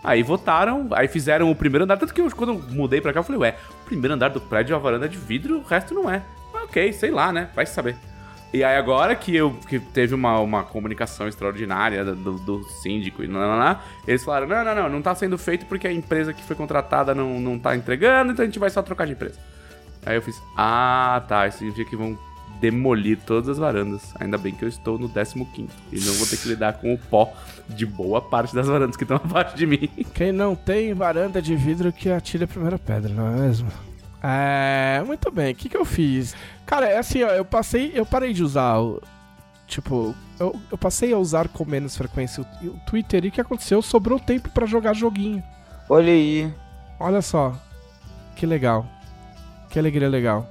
Aí 0.05 0.23
votaram, 0.23 0.89
aí 0.93 1.07
fizeram 1.07 1.51
o 1.51 1.55
primeiro 1.55 1.85
andar. 1.85 1.97
Tanto 1.97 2.13
que 2.13 2.21
eu, 2.21 2.31
quando 2.31 2.55
eu 2.55 2.63
mudei 2.71 3.01
pra 3.01 3.13
cá, 3.13 3.21
eu 3.21 3.25
falei, 3.25 3.41
ué, 3.41 3.57
o 3.83 3.85
primeiro 3.85 4.15
andar 4.15 4.31
do 4.31 4.41
prédio 4.41 4.75
é 4.75 4.77
uma 4.77 4.83
varanda 4.83 5.09
de 5.09 5.17
vidro, 5.17 5.59
o 5.59 5.63
resto 5.63 5.95
não 5.95 6.11
é. 6.11 6.23
Ah, 6.53 6.65
ok, 6.65 6.93
sei 6.93 7.11
lá, 7.11 7.33
né? 7.33 7.49
Vai 7.55 7.67
saber. 7.67 7.97
E 8.53 8.63
aí 8.63 8.77
agora 8.77 9.15
que 9.15 9.35
eu 9.35 9.53
que 9.67 9.79
teve 9.79 10.15
uma, 10.15 10.39
uma 10.41 10.63
comunicação 10.63 11.27
extraordinária 11.27 12.05
do, 12.05 12.35
do 12.35 12.63
síndico 12.83 13.25
e 13.25 13.27
lá, 13.27 13.83
eles 14.07 14.23
falaram, 14.23 14.47
não, 14.47 14.63
não, 14.63 14.75
não, 14.75 14.89
não 14.91 15.03
tá 15.03 15.15
sendo 15.15 15.39
feito 15.39 15.65
porque 15.65 15.89
a 15.89 15.93
empresa 15.93 16.35
que 16.35 16.43
foi 16.43 16.55
contratada 16.55 17.15
não, 17.15 17.41
não 17.41 17.59
tá 17.59 17.75
entregando, 17.75 18.33
então 18.33 18.43
a 18.43 18.47
gente 18.47 18.59
vai 18.59 18.69
só 18.69 18.83
trocar 18.83 19.07
de 19.07 19.13
empresa. 19.13 19.39
Aí 20.05 20.17
eu 20.17 20.21
fiz, 20.21 20.43
ah, 20.55 21.23
tá, 21.27 21.47
isso 21.47 21.59
significa 21.59 21.89
que 21.89 21.97
vão 21.97 22.19
demolir 22.63 23.19
todas 23.27 23.49
as 23.49 23.59
varandas. 23.59 24.15
Ainda 24.21 24.39
bem 24.39 24.55
que 24.55 24.65
eu 24.65 24.69
estou 24.69 24.97
no 24.97 25.09
15 25.09 25.37
e 25.91 26.01
não 26.01 26.15
vou 26.15 26.27
ter 26.27 26.37
que 26.37 26.49
lidar 26.49 26.75
com 26.75 26.95
o 26.95 26.99
pó 26.99 27.35
de 27.69 27.85
boa 27.85 28.23
parte 28.23 28.55
das 28.55 28.69
varandas 28.69 28.97
que 28.97 29.03
estão 29.03 29.17
abaixo 29.23 29.57
de 29.57 29.67
mim. 29.67 29.89
Quem 30.15 30.31
não 30.31 30.55
tem 30.55 30.95
varanda 30.95 31.43
de 31.43 31.57
vidro 31.57 31.93
que 31.93 32.09
atire 32.09 32.45
a 32.45 32.47
primeira 32.47 32.79
pedra, 32.79 33.13
não 33.13 33.27
é 33.27 33.41
mesmo? 33.41 33.69
É, 34.23 35.03
muito 35.05 35.29
bem. 35.33 35.53
O 35.53 35.57
que, 35.57 35.69
que 35.69 35.77
eu 35.77 35.85
fiz? 35.85 36.37
Cara, 36.65 36.87
é 36.89 36.99
assim, 36.99 37.25
ó, 37.25 37.31
eu 37.31 37.45
passei, 37.45 37.91
eu 37.93 38.07
parei 38.07 38.33
de 38.33 38.45
usar 38.45 38.79
o. 38.79 39.03
Tipo, 39.67 40.15
eu, 40.39 40.55
eu 40.71 40.79
passei 40.79 41.13
a 41.13 41.19
usar 41.19 41.49
com 41.49 41.65
menos 41.65 41.97
frequência 41.97 42.45
o, 42.63 42.67
o 42.67 42.79
Twitter 42.87 43.25
e 43.25 43.29
o 43.29 43.33
que 43.33 43.41
aconteceu? 43.41 43.83
Sobrou 43.83 44.21
tempo 44.21 44.49
pra 44.51 44.67
jogar 44.67 44.95
joguinho. 44.95 45.43
Olha 45.89 46.13
aí. 46.13 46.55
Olha 47.01 47.21
só. 47.21 47.55
Que 48.37 48.47
legal. 48.47 48.87
Que 49.69 49.79
alegria 49.81 50.09
legal. 50.09 50.49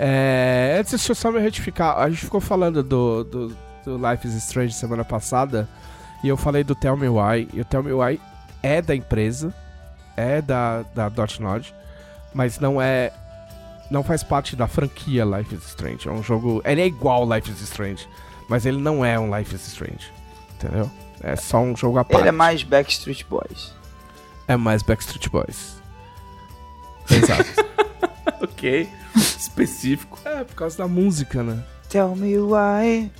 É, 0.00 0.76
antes, 0.78 0.92
deixa 0.92 1.10
eu 1.10 1.16
só 1.16 1.32
me 1.32 1.40
retificar. 1.40 1.98
A 1.98 2.08
gente 2.08 2.24
ficou 2.24 2.40
falando 2.40 2.84
do, 2.84 3.24
do, 3.24 3.56
do 3.84 3.96
Life 3.96 4.28
is 4.28 4.34
Strange 4.34 4.72
semana 4.72 5.04
passada. 5.04 5.68
E 6.22 6.28
eu 6.28 6.36
falei 6.36 6.62
do 6.62 6.74
Tell 6.74 6.96
Me 6.96 7.08
Why. 7.08 7.48
E 7.52 7.60
o 7.60 7.64
Tell 7.64 7.82
Me 7.82 7.92
Why 7.92 8.20
é 8.62 8.80
da 8.80 8.94
empresa. 8.94 9.52
É 10.16 10.40
da, 10.40 10.82
da 10.94 11.08
Dotnod. 11.08 11.74
Mas 12.32 12.60
não 12.60 12.80
é. 12.80 13.12
Não 13.90 14.04
faz 14.04 14.22
parte 14.22 14.54
da 14.54 14.68
franquia 14.68 15.24
Life 15.24 15.52
is 15.52 15.66
Strange. 15.66 16.08
É 16.08 16.12
um 16.12 16.22
jogo. 16.22 16.62
Ele 16.64 16.80
é 16.80 16.86
igual 16.86 17.28
Life 17.28 17.50
is 17.50 17.60
Strange. 17.60 18.08
Mas 18.48 18.66
ele 18.66 18.78
não 18.78 19.04
é 19.04 19.18
um 19.18 19.36
Life 19.36 19.52
is 19.52 19.66
Strange. 19.66 20.12
Entendeu? 20.54 20.88
É 21.20 21.34
só 21.34 21.58
um 21.58 21.76
jogo 21.76 21.98
à 21.98 22.04
parte. 22.04 22.20
Ele 22.20 22.28
é 22.28 22.32
mais 22.32 22.62
Backstreet 22.62 23.24
Boys. 23.24 23.74
É 24.46 24.56
mais 24.56 24.80
Backstreet 24.84 25.28
Boys. 25.28 25.82
Exato. 27.10 27.66
ok. 28.42 28.88
Específico. 29.16 30.18
é, 30.24 30.44
por 30.44 30.54
causa 30.54 30.78
da 30.78 30.88
música, 30.88 31.42
né? 31.42 31.62
Tell 31.88 32.14
me 32.14 32.36
why. 32.38 33.10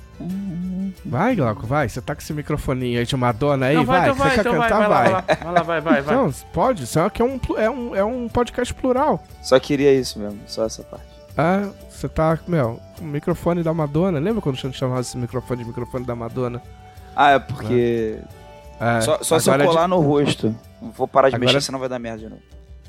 Vai, 1.07 1.37
Glauco, 1.37 1.67
vai. 1.67 1.89
Você 1.89 2.01
tá 2.01 2.15
com 2.15 2.21
esse 2.21 2.33
microfoninho 2.33 2.99
aí 2.99 3.07
de 3.07 3.17
Madonna 3.17 3.67
aí? 3.67 3.77
Não, 3.77 3.85
vai, 3.85 4.03
então 4.11 4.15
você 4.17 4.31
quer 4.31 4.41
então 4.41 4.53
cantar? 4.55 4.89
vai, 4.89 4.89
Vai. 4.89 5.05
vai, 5.05 5.13
lá, 5.13 5.23
vai 5.45 5.53
lá, 5.55 5.63
vai, 5.63 5.81
vai, 5.81 6.03
vai. 6.03 6.17
Não, 6.17 6.31
pode. 6.53 6.85
Isso 6.85 6.99
aqui 7.01 7.23
é 7.23 7.25
um, 7.25 7.41
é, 7.57 7.71
um, 7.71 7.95
é 7.97 8.05
um 8.05 8.29
podcast 8.29 8.75
plural. 8.75 9.23
Só 9.43 9.59
queria 9.61 9.93
isso 9.95 10.19
mesmo, 10.19 10.41
só 10.47 10.65
essa 10.65 10.83
parte. 10.83 11.07
Ah, 11.37 11.69
você 11.89 12.09
tá, 12.09 12.37
meu, 12.49 12.81
com 12.99 13.05
o 13.05 13.09
microfone 13.09 13.63
da 13.63 13.73
Madonna. 13.73 14.19
Lembra 14.19 14.43
quando 14.43 14.57
a 14.57 14.59
gente 14.59 14.77
chamava 14.77 15.01
esse 15.01 15.17
microfone 15.17 15.63
de 15.63 15.69
microfone 15.69 16.05
da 16.05 16.17
Madonna? 16.17 16.61
Ah, 17.15 17.31
é 17.31 17.39
porque. 17.39 18.19
É, 18.81 19.01
só 19.01 19.19
só 19.23 19.39
se 19.39 19.49
eu 19.49 19.55
agora 19.55 19.65
é 19.65 19.67
de- 19.69 19.73
colar 19.73 19.89
no 19.89 20.01
rosto. 20.01 20.55
Não 20.83 20.91
vou 20.91 21.07
parar 21.07 21.29
de 21.31 21.37
Agora- 21.37 21.47
mexer, 21.53 21.65
senão 21.65 21.79
vai 21.79 21.89
dar 21.89 21.99
merda 21.99 22.19
de 22.19 22.29
novo. 22.29 22.43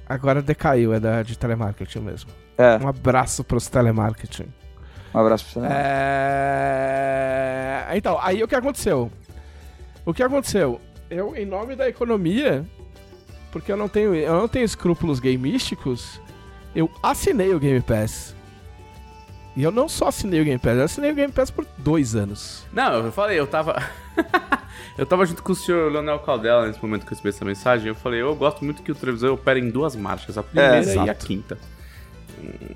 Agora 0.09 0.41
decaiu, 0.41 0.93
é 0.93 0.99
da, 0.99 1.21
de 1.21 1.37
telemarketing 1.37 1.99
mesmo. 1.99 2.31
É, 2.57 2.77
Um 2.83 2.87
abraço 2.87 3.43
pros 3.43 3.67
telemarketing. 3.67 4.47
um 5.13 5.19
abraço 5.19 5.45
pra 5.45 5.61
você. 5.61 5.67
É... 5.71 6.65
Então, 7.95 8.17
aí 8.21 8.43
o 8.43 8.47
que 8.47 8.55
aconteceu? 8.55 9.11
O 10.05 10.13
que 10.13 10.23
aconteceu? 10.23 10.81
Eu, 11.09 11.35
em 11.35 11.45
nome 11.45 11.75
da 11.75 11.87
economia, 11.87 12.65
porque 13.51 13.71
eu 13.71 13.77
não 13.77 13.87
tenho, 13.87 14.15
eu 14.15 14.33
não 14.33 14.47
tenho 14.47 14.65
escrúpulos 14.65 15.19
gameísticos, 15.19 16.19
eu 16.75 16.89
assinei 17.01 17.53
o 17.53 17.59
Game 17.59 17.81
Pass. 17.81 18.35
E 19.59 19.63
eu 19.63 19.73
não 19.73 19.89
só 19.89 20.07
assinei 20.07 20.39
o 20.39 20.45
Game 20.45 20.57
Pass, 20.57 20.77
eu 20.77 20.83
assinei 20.85 21.11
o 21.11 21.15
Game 21.15 21.33
Pass 21.33 21.51
por 21.51 21.67
dois 21.77 22.15
anos. 22.15 22.65
Não, 22.71 22.93
eu 22.93 23.11
falei, 23.11 23.37
eu 23.37 23.45
tava. 23.45 23.75
eu 24.97 25.05
tava 25.05 25.25
junto 25.25 25.43
com 25.43 25.51
o 25.51 25.55
senhor 25.55 25.91
Leonel 25.91 26.17
Caldela 26.19 26.65
nesse 26.65 26.81
momento 26.81 27.01
que 27.01 27.07
eu 27.07 27.09
recebi 27.09 27.27
essa 27.27 27.43
mensagem. 27.43 27.89
Eu 27.89 27.95
falei, 27.95 28.21
eu 28.21 28.33
gosto 28.37 28.63
muito 28.63 28.81
que 28.81 28.89
o 28.89 28.95
televisor 28.95 29.33
opere 29.33 29.59
em 29.59 29.69
duas 29.69 29.97
marchas, 29.97 30.37
a 30.37 30.43
primeira 30.43 30.77
e 30.77 30.77
a 30.77 31.03
exato. 31.03 31.25
quinta. 31.25 31.57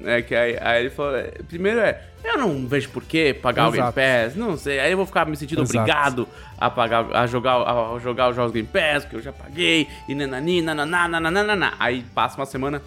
É 0.04 0.22
que 0.22 0.36
aí, 0.36 0.58
aí 0.60 0.82
ele 0.82 0.90
falou, 0.90 1.16
é, 1.16 1.32
primeiro 1.48 1.80
é, 1.80 2.02
eu 2.22 2.38
não 2.38 2.68
vejo 2.68 2.90
por 2.90 3.02
que 3.02 3.34
pagar 3.34 3.70
o 3.70 3.72
Game 3.72 3.88
Exato. 3.88 3.96
Pass, 3.96 4.36
não 4.36 4.58
sei, 4.58 4.82
aí 4.82 4.92
eu 4.92 4.98
vou 4.98 5.06
ficar 5.06 5.26
me 5.26 5.38
sentindo 5.38 5.62
Exato. 5.62 5.80
obrigado 5.80 6.28
a 6.58 6.70
pagar, 6.70 7.16
a 7.16 7.26
jogar, 7.26 7.62
a 7.62 7.98
jogar 8.00 8.28
os 8.28 8.36
jogos 8.36 8.52
Game 8.52 8.68
Pass, 8.68 9.06
que 9.06 9.16
eu 9.16 9.22
já 9.22 9.32
paguei, 9.32 9.88
e 10.10 10.14
nanani, 10.14 10.62
nananá, 10.62 11.08
nananana. 11.08 11.76
Aí 11.80 12.04
passa 12.14 12.36
uma 12.36 12.46
semana, 12.46 12.82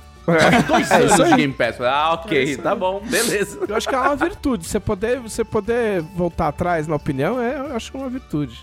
dois 0.67 0.91
É 0.91 1.05
isso 1.05 1.15
anos 1.15 1.29
de. 1.31 1.37
Game 1.37 1.53
Pass. 1.53 1.81
Ah, 1.81 2.13
ok, 2.15 2.57
tá 2.59 2.75
bom, 2.75 3.01
beleza. 3.01 3.61
Eu 3.69 3.77
acho 3.77 3.89
que 3.89 3.95
é 3.95 3.99
uma 3.99 4.17
virtude. 4.17 4.67
Você 4.67 4.81
poder, 4.81 5.21
você 5.21 5.45
poder 5.45 6.03
voltar 6.15 6.49
atrás 6.49 6.87
na 6.87 6.97
opinião, 6.97 7.41
é, 7.41 7.59
eu 7.59 7.77
acho 7.77 7.97
uma 7.97 8.09
virtude. 8.09 8.59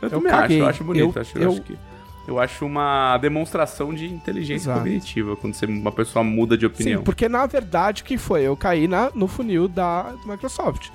Eu, 0.00 0.06
Eu 0.08 0.10
também 0.10 0.30
caguei. 0.32 0.56
acho, 0.58 0.64
eu 0.64 0.68
acho 0.68 0.84
bonito. 0.84 1.16
Eu- 1.16 1.20
acho, 1.22 1.38
eu, 1.38 1.42
eu- 1.42 1.50
acho 1.50 1.62
que, 1.62 1.78
eu 2.28 2.38
acho 2.40 2.66
uma 2.66 3.18
demonstração 3.18 3.92
de 3.92 4.06
inteligência 4.06 4.66
Exato. 4.70 4.78
cognitiva 4.80 5.36
quando 5.36 5.54
você, 5.54 5.66
uma 5.66 5.92
pessoa 5.92 6.22
muda 6.24 6.56
de 6.56 6.66
opinião. 6.66 6.98
Sim, 7.00 7.04
porque 7.04 7.28
na 7.28 7.46
verdade 7.46 8.02
o 8.02 8.04
que 8.04 8.16
foi? 8.18 8.42
Eu 8.42 8.56
caí 8.56 8.86
na, 8.86 9.10
no 9.14 9.26
funil 9.26 9.66
da 9.68 10.12
Microsoft. 10.24 10.88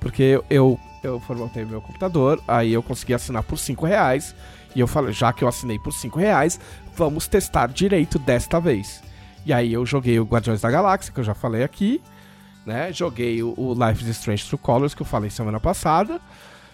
Porque 0.00 0.22
eu, 0.22 0.44
eu, 0.50 0.80
eu 1.02 1.18
formatei 1.20 1.64
meu 1.64 1.80
computador, 1.80 2.38
aí 2.46 2.72
eu 2.74 2.82
consegui 2.82 3.14
assinar 3.14 3.42
por 3.42 3.56
5 3.58 3.86
reais. 3.86 4.34
E 4.76 4.80
eu 4.80 4.86
falei, 4.88 5.12
já 5.12 5.32
que 5.32 5.44
eu 5.44 5.48
assinei 5.48 5.78
por 5.78 5.92
5 5.92 6.18
reais, 6.18 6.58
vamos 6.96 7.28
testar 7.28 7.68
direito 7.68 8.18
desta 8.18 8.58
vez. 8.60 9.02
E 9.46 9.52
aí 9.52 9.72
eu 9.72 9.84
joguei 9.84 10.18
o 10.18 10.24
Guardiões 10.24 10.60
da 10.60 10.70
Galáxia, 10.70 11.12
que 11.12 11.20
eu 11.20 11.24
já 11.24 11.34
falei 11.34 11.62
aqui. 11.62 12.00
Né? 12.64 12.92
Joguei 12.92 13.42
o, 13.42 13.54
o 13.56 13.74
Life 13.74 14.02
is 14.02 14.10
Strange 14.16 14.46
True 14.46 14.58
Colors, 14.58 14.94
que 14.94 15.02
eu 15.02 15.06
falei 15.06 15.28
semana 15.28 15.60
passada. 15.60 16.20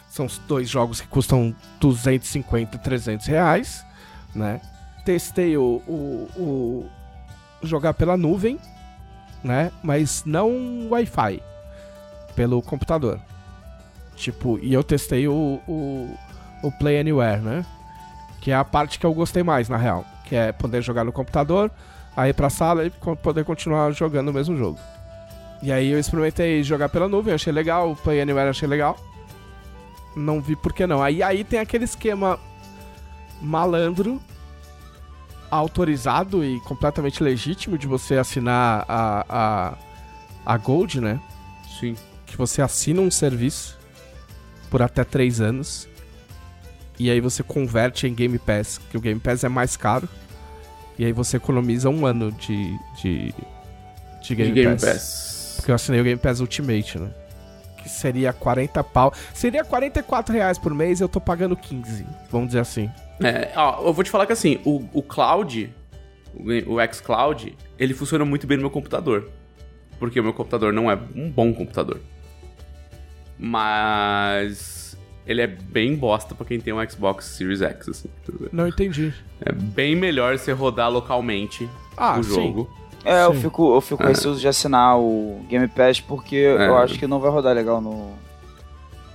São 0.09 0.27
os 0.27 0.39
dois 0.39 0.69
jogos 0.69 1.01
que 1.01 1.09
custam 1.09 1.55
250, 1.81 2.79
300 2.79 3.27
reais. 3.27 3.85
Né? 4.35 4.61
Testei 5.05 5.57
o, 5.57 5.83
o, 5.87 6.29
o 6.37 6.91
jogar 7.63 7.95
pela 7.95 8.17
nuvem, 8.17 8.59
né? 9.43 9.71
Mas 9.83 10.25
não 10.25 10.89
Wi-Fi, 10.91 11.43
pelo 12.35 12.63
computador. 12.63 13.21
Tipo, 14.17 14.59
e 14.61 14.73
eu 14.73 14.85
testei 14.85 15.27
o, 15.27 15.61
o, 15.67 16.19
o 16.63 16.73
Play 16.73 17.01
Anywhere, 17.01 17.41
né? 17.41 17.65
Que 18.41 18.51
é 18.51 18.55
a 18.55 18.65
parte 18.65 18.99
que 18.99 19.07
eu 19.07 19.15
gostei 19.15 19.43
mais, 19.43 19.69
na 19.69 19.77
real. 19.77 20.05
Que 20.25 20.37
é 20.37 20.53
poder 20.53 20.83
jogar 20.83 21.05
no 21.05 21.13
computador, 21.13 21.71
aí 22.21 22.31
ir 22.31 22.35
pra 22.35 22.51
sala 22.51 22.85
e 22.85 22.91
poder 23.23 23.45
continuar 23.45 23.91
jogando 23.93 24.29
o 24.29 24.33
mesmo 24.33 24.57
jogo. 24.57 24.79
E 25.63 25.73
aí 25.73 25.91
eu 25.91 25.99
experimentei 25.99 26.63
jogar 26.63 26.89
pela 26.89 27.09
nuvem, 27.09 27.35
achei 27.35 27.53
legal, 27.53 27.91
o 27.91 27.97
Play 27.97 28.21
Anywhere 28.21 28.51
achei 28.51 28.69
legal. 28.69 28.97
Não 30.17 30.41
vi 30.41 30.57
por 30.57 30.73
que 30.73 30.87
não. 30.87 31.03
Aí, 31.03 31.23
aí 31.23 31.45
tem 31.45 31.61
aquele 31.61 31.85
esquema 31.85 32.39
malandro 33.41 34.21
autorizado 35.51 36.45
e 36.45 36.61
completamente 36.61 37.23
legítimo 37.23 37.77
de 37.77 37.87
você 37.87 38.17
assinar 38.17 38.85
a, 38.89 39.25
a, 39.29 39.75
a 40.47 40.57
Gold, 40.59 41.01
né? 41.01 41.21
Sim. 41.79 41.95
Que 42.27 42.37
você 42.37 42.63
assina 42.63 43.01
um 43.01 43.11
serviço 43.11 43.79
por 44.71 44.83
até 44.83 45.05
3 45.05 45.41
anos 45.41 45.89
e 46.99 47.11
aí 47.11 47.21
você 47.21 47.43
converte 47.43 48.07
em 48.07 48.15
Game 48.15 48.39
Pass, 48.39 48.79
que 48.91 48.97
o 48.97 49.01
Game 49.01 49.19
Pass 49.19 49.43
é 49.43 49.49
mais 49.49 49.77
caro. 49.77 50.09
E 51.01 51.05
aí 51.07 51.13
você 51.13 51.39
economiza 51.39 51.89
um 51.89 52.05
ano 52.05 52.31
de, 52.31 52.79
de, 53.01 53.35
de 54.21 54.35
Game, 54.35 54.53
de 54.53 54.63
Game 54.63 54.75
Pass. 54.75 54.85
Pass. 54.85 55.53
Porque 55.57 55.71
eu 55.71 55.75
assinei 55.75 55.99
o 55.99 56.05
Game 56.05 56.21
Pass 56.21 56.41
Ultimate, 56.41 56.99
né? 56.99 57.09
Que 57.79 57.89
seria 57.89 58.35
40 58.35 58.85
pau. 58.85 59.11
Seria 59.33 59.65
44 59.65 60.35
reais 60.35 60.59
por 60.59 60.75
mês 60.75 61.01
e 61.01 61.03
eu 61.03 61.09
tô 61.09 61.19
pagando 61.19 61.57
15, 61.57 62.05
vamos 62.31 62.49
dizer 62.49 62.61
assim. 62.61 62.91
É, 63.19 63.51
ó, 63.57 63.83
eu 63.87 63.95
vou 63.95 64.05
te 64.05 64.11
falar 64.11 64.27
que 64.27 64.35
assim, 64.35 64.61
o, 64.63 64.87
o 64.93 65.03
Cloud, 65.03 65.75
o, 66.35 66.75
o 66.75 66.93
xCloud, 66.93 67.57
ele 67.79 67.95
funciona 67.95 68.23
muito 68.27 68.47
bem 68.47 68.59
no 68.59 68.65
meu 68.65 68.71
computador. 68.71 69.31
Porque 69.99 70.21
o 70.21 70.23
meu 70.23 70.35
computador 70.35 70.71
não 70.71 70.91
é 70.91 70.99
um 71.17 71.31
bom 71.31 71.51
computador. 71.55 71.99
Mas 73.39 74.80
ele 75.31 75.40
é 75.43 75.47
bem 75.47 75.95
bosta 75.95 76.35
pra 76.35 76.45
quem 76.45 76.59
tem 76.61 76.73
um 76.73 76.90
Xbox 76.90 77.25
Series 77.27 77.62
X, 77.62 77.88
assim. 77.88 78.09
Não 78.53 78.66
entendi. 78.66 79.14
É 79.40 79.53
bem 79.53 79.95
melhor 79.95 80.37
você 80.37 80.53
rodar 80.53 80.90
localmente 80.90 81.69
Ah, 81.97 82.19
o 82.19 82.25
sim. 82.25 82.35
jogo. 82.35 82.71
É, 83.05 83.25
eu 83.25 83.33
Sim. 83.35 83.40
fico, 83.40 83.75
eu 83.75 83.81
fico 83.81 84.03
receoso 84.03 84.40
de 84.40 84.47
assinar 84.49 84.99
o 84.99 85.40
Game 85.49 85.66
Pass 85.69 86.01
porque 86.01 86.35
eu 86.37 86.61
É. 86.61 86.83
acho 86.85 86.99
que 86.99 87.07
não 87.07 87.19
vai 87.21 87.31
rodar 87.31 87.55
legal 87.55 87.81
no. 87.81 88.11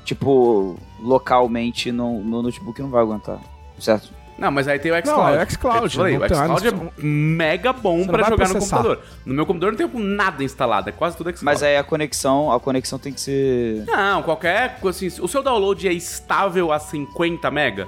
Tipo, 0.03 0.75
localmente 1.01 1.91
no, 1.91 2.21
no 2.23 2.41
notebook 2.41 2.81
não 2.81 2.89
vai 2.89 3.01
aguentar. 3.01 3.39
Certo? 3.79 4.09
Não, 4.37 4.51
mas 4.51 4.67
aí 4.67 4.77
tem 4.79 4.91
o 4.91 4.95
Não, 4.95 5.01
xCloud. 5.01 5.37
é 5.37 5.43
o 5.43 5.49
xCloud, 5.49 5.83
Eu 5.85 5.89
falei, 5.91 6.17
não 6.17 6.25
o 6.25 6.29
xCloud 6.59 6.71
não- 6.71 6.87
é 6.87 6.91
mega 7.01 7.71
bom 7.71 7.99
não 7.99 8.05
vai 8.07 8.23
jogar 8.25 8.29
no 8.47 8.53
processar. 8.55 8.77
computador. 8.77 9.03
No 9.25 9.33
meu 9.33 9.45
computador 9.45 9.77
não 9.79 9.89
tem 9.89 10.01
nada 10.03 10.43
instalado, 10.43 10.89
é 10.89 10.91
quase 10.91 11.15
tudo 11.15 11.27
xCloud. 11.29 11.45
Mas 11.45 11.63
aí 11.63 11.77
a 11.77 11.83
conexão, 11.83 12.51
a 12.51 12.59
conexão 12.59 12.99
tem 12.99 13.13
que 13.13 13.21
ser. 13.21 13.85
Não, 13.87 14.21
qualquer 14.23 14.77
assim, 14.85 15.07
o 15.21 15.27
seu 15.27 15.41
download 15.41 15.87
é 15.87 15.93
estável 15.93 16.71
a 16.73 16.79
50 16.79 17.49
mega, 17.49 17.87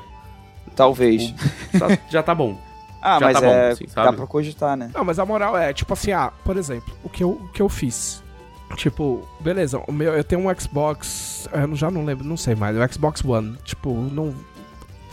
Talvez. 0.76 1.34
tá- 1.78 1.98
já 2.10 2.24
tá 2.24 2.34
bom. 2.34 2.58
Ah, 3.00 3.20
já 3.20 3.26
mas 3.28 3.34
tá 3.36 3.42
bom, 3.42 3.54
é. 3.54 3.70
assim, 3.70 3.86
dá 3.94 4.12
pra 4.12 4.26
cogitar, 4.28 4.76
né? 4.76 4.90
Não, 4.94 5.04
mas 5.06 5.20
a 5.20 5.26
moral 5.26 5.56
é, 5.56 5.72
tipo 5.72 5.94
assim, 5.94 6.12
ah, 6.12 6.32
por 6.44 6.58
exemplo, 6.58 6.92
o 7.04 7.08
que 7.10 7.24
eu, 7.24 7.30
o 7.30 7.48
que 7.54 7.62
eu 7.62 7.70
fiz. 7.70 8.24
Tipo, 8.76 9.26
beleza, 9.40 9.80
o 9.88 9.92
meu, 9.94 10.14
eu 10.14 10.24
tenho 10.24 10.42
um 10.50 10.60
Xbox. 10.60 11.48
Eu 11.54 11.68
não- 11.68 11.76
já 11.76 11.92
não 11.92 12.04
lembro, 12.04 12.26
não 12.26 12.36
sei 12.36 12.56
mais. 12.56 12.76
O 12.76 12.94
Xbox 12.94 13.24
One. 13.24 13.56
Tipo, 13.64 13.94
não. 13.94 14.34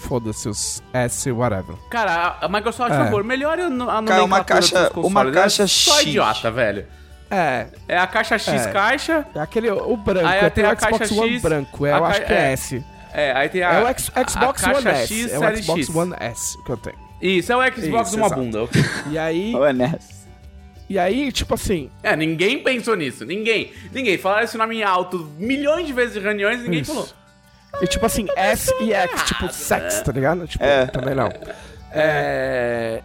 Foda-se 0.08 0.48
os 0.48 0.82
S, 0.92 1.30
whatever. 1.32 1.76
Cara, 1.90 2.36
a 2.40 2.48
Microsoft, 2.48 2.92
É. 2.92 2.96
por 2.98 3.04
favor, 3.04 3.24
melhore 3.24 3.62
a 3.62 3.70
no- 3.70 3.84
a 3.90 4.02
Cara, 4.02 4.02
uma 4.02 4.16
nomenclatura 4.16 4.60
dos 4.60 4.70
caixa- 4.70 5.00
uma 5.00 5.30
caixa 5.32 5.62
é 5.62 5.66
só 5.66 5.94
X. 5.98 6.06
idiota, 6.06 6.50
velho. 6.50 6.86
É, 7.30 7.66
É 7.88 7.98
a 7.98 8.06
caixa 8.06 8.38
X 8.38 8.66
É. 8.66 8.70
caixa, 8.72 9.26
é 9.34 9.40
aquele. 9.40 9.70
O 9.70 9.96
branco. 9.96 10.26
Aí 10.26 10.36
eu 10.44 10.50
tem 10.50 10.62
tenho 10.62 10.68
a 10.68 10.72
o 10.72 10.76
Xbox 10.78 10.98
caixa 10.98 11.14
One 11.14 11.32
X, 11.32 11.42
branco. 11.42 11.86
É, 11.86 11.92
eu 11.92 12.04
acho 12.04 12.20
que 12.24 12.32
é 12.32 12.36
é. 12.36 12.52
S. 12.52 12.84
é, 13.12 13.32
aí 13.32 13.48
tem 13.48 13.62
a... 13.62 13.72
É 13.72 13.82
o 13.82 13.86
X- 13.88 14.10
Xbox 14.28 14.62
a 14.64 14.72
One 14.72 14.88
S. 14.88 15.14
X, 15.14 15.32
É 15.32 15.38
o 15.38 15.56
Xbox 15.56 15.80
X. 15.86 15.96
One 15.96 16.14
S 16.20 16.62
que 16.64 16.70
eu 16.70 16.76
tenho. 16.76 16.96
Isso, 17.22 17.52
é 17.52 17.56
o 17.56 17.72
Xbox 17.72 18.08
Isso, 18.08 18.16
uma 18.18 18.26
exato. 18.26 18.40
bunda. 18.42 18.62
ok. 18.64 18.82
E 19.10 19.18
aí. 19.18 19.54
Ou 19.54 19.64
é 19.66 19.72
nessa? 19.72 20.14
E 20.88 20.98
aí, 20.98 21.32
tipo 21.32 21.54
assim. 21.54 21.90
É, 22.02 22.14
ninguém 22.14 22.62
pensou 22.62 22.94
nisso, 22.94 23.24
ninguém. 23.24 23.72
Ninguém. 23.90 24.18
Falaram 24.18 24.44
esse 24.44 24.58
nome 24.58 24.76
em 24.76 24.82
alto 24.82 25.26
milhões 25.38 25.86
de 25.86 25.94
vezes 25.94 26.14
em 26.16 26.20
reuniões 26.20 26.60
e 26.60 26.64
ninguém 26.64 26.82
Isso. 26.82 26.92
falou. 26.92 27.08
E 27.82 27.86
tipo 27.86 28.06
assim, 28.06 28.26
S 28.36 28.72
e 28.80 28.92
X, 28.92 29.22
tipo 29.24 29.52
sex, 29.52 30.00
tá 30.02 30.12
ligado? 30.12 30.46
Tipo, 30.46 30.64
É. 30.64 30.86
também 30.86 31.14
não. 31.14 31.28
É. 31.90 33.02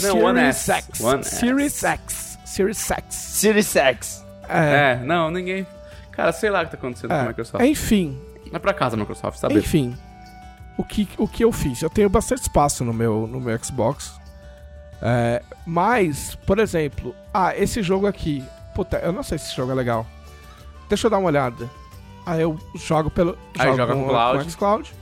Não, 0.00 0.22
One 0.24 0.38
Series 0.52 0.68
S. 0.68 0.72
X. 0.72 1.00
One 1.00 1.20
S. 1.20 1.36
Series 1.36 1.84
X. 1.84 2.38
Series 2.44 2.90
X. 2.90 3.14
Series 3.14 3.76
X. 3.76 4.26
É. 4.48 4.92
É, 5.00 5.04
não, 5.04 5.30
ninguém... 5.30 5.66
Cara, 6.12 6.32
sei 6.32 6.50
lá 6.50 6.62
o 6.62 6.64
que 6.64 6.72
tá 6.72 6.76
acontecendo 6.76 7.10
com 7.10 7.16
a 7.16 7.24
é. 7.24 7.28
Microsoft. 7.28 7.64
Enfim, 7.64 8.20
Vai 8.50 8.60
pra 8.60 8.74
casa, 8.74 8.96
Microsoft, 8.96 9.38
sabe? 9.38 9.54
enfim. 9.54 9.96
O 10.76 10.84
que, 10.84 11.08
o 11.18 11.28
que 11.28 11.44
eu 11.44 11.52
fiz? 11.52 11.82
Eu 11.82 11.90
tenho 11.90 12.08
bastante 12.08 12.42
espaço 12.42 12.84
no 12.84 12.92
meu, 12.92 13.26
no 13.26 13.40
meu 13.40 13.56
Xbox. 13.62 14.18
É, 15.02 15.42
mas, 15.66 16.34
por 16.46 16.58
exemplo, 16.58 17.14
ah, 17.32 17.56
esse 17.56 17.82
jogo 17.82 18.06
aqui. 18.06 18.44
Puta, 18.74 18.98
eu 18.98 19.12
não 19.12 19.22
sei 19.22 19.38
se 19.38 19.46
esse 19.46 19.56
jogo 19.56 19.72
é 19.72 19.74
legal. 19.74 20.06
Deixa 20.88 21.06
eu 21.06 21.10
dar 21.10 21.18
uma 21.18 21.28
olhada. 21.28 21.68
Aí 22.30 22.42
eu 22.42 22.56
jogo 22.76 23.10
pelo. 23.10 23.36
Aí 23.58 23.66
jogo 23.66 23.76
joga 23.76 23.92
com 23.92 24.04
o 24.04 24.08
Cloud. 24.08 24.46
o 24.46 24.50
xCloud. 24.50 24.94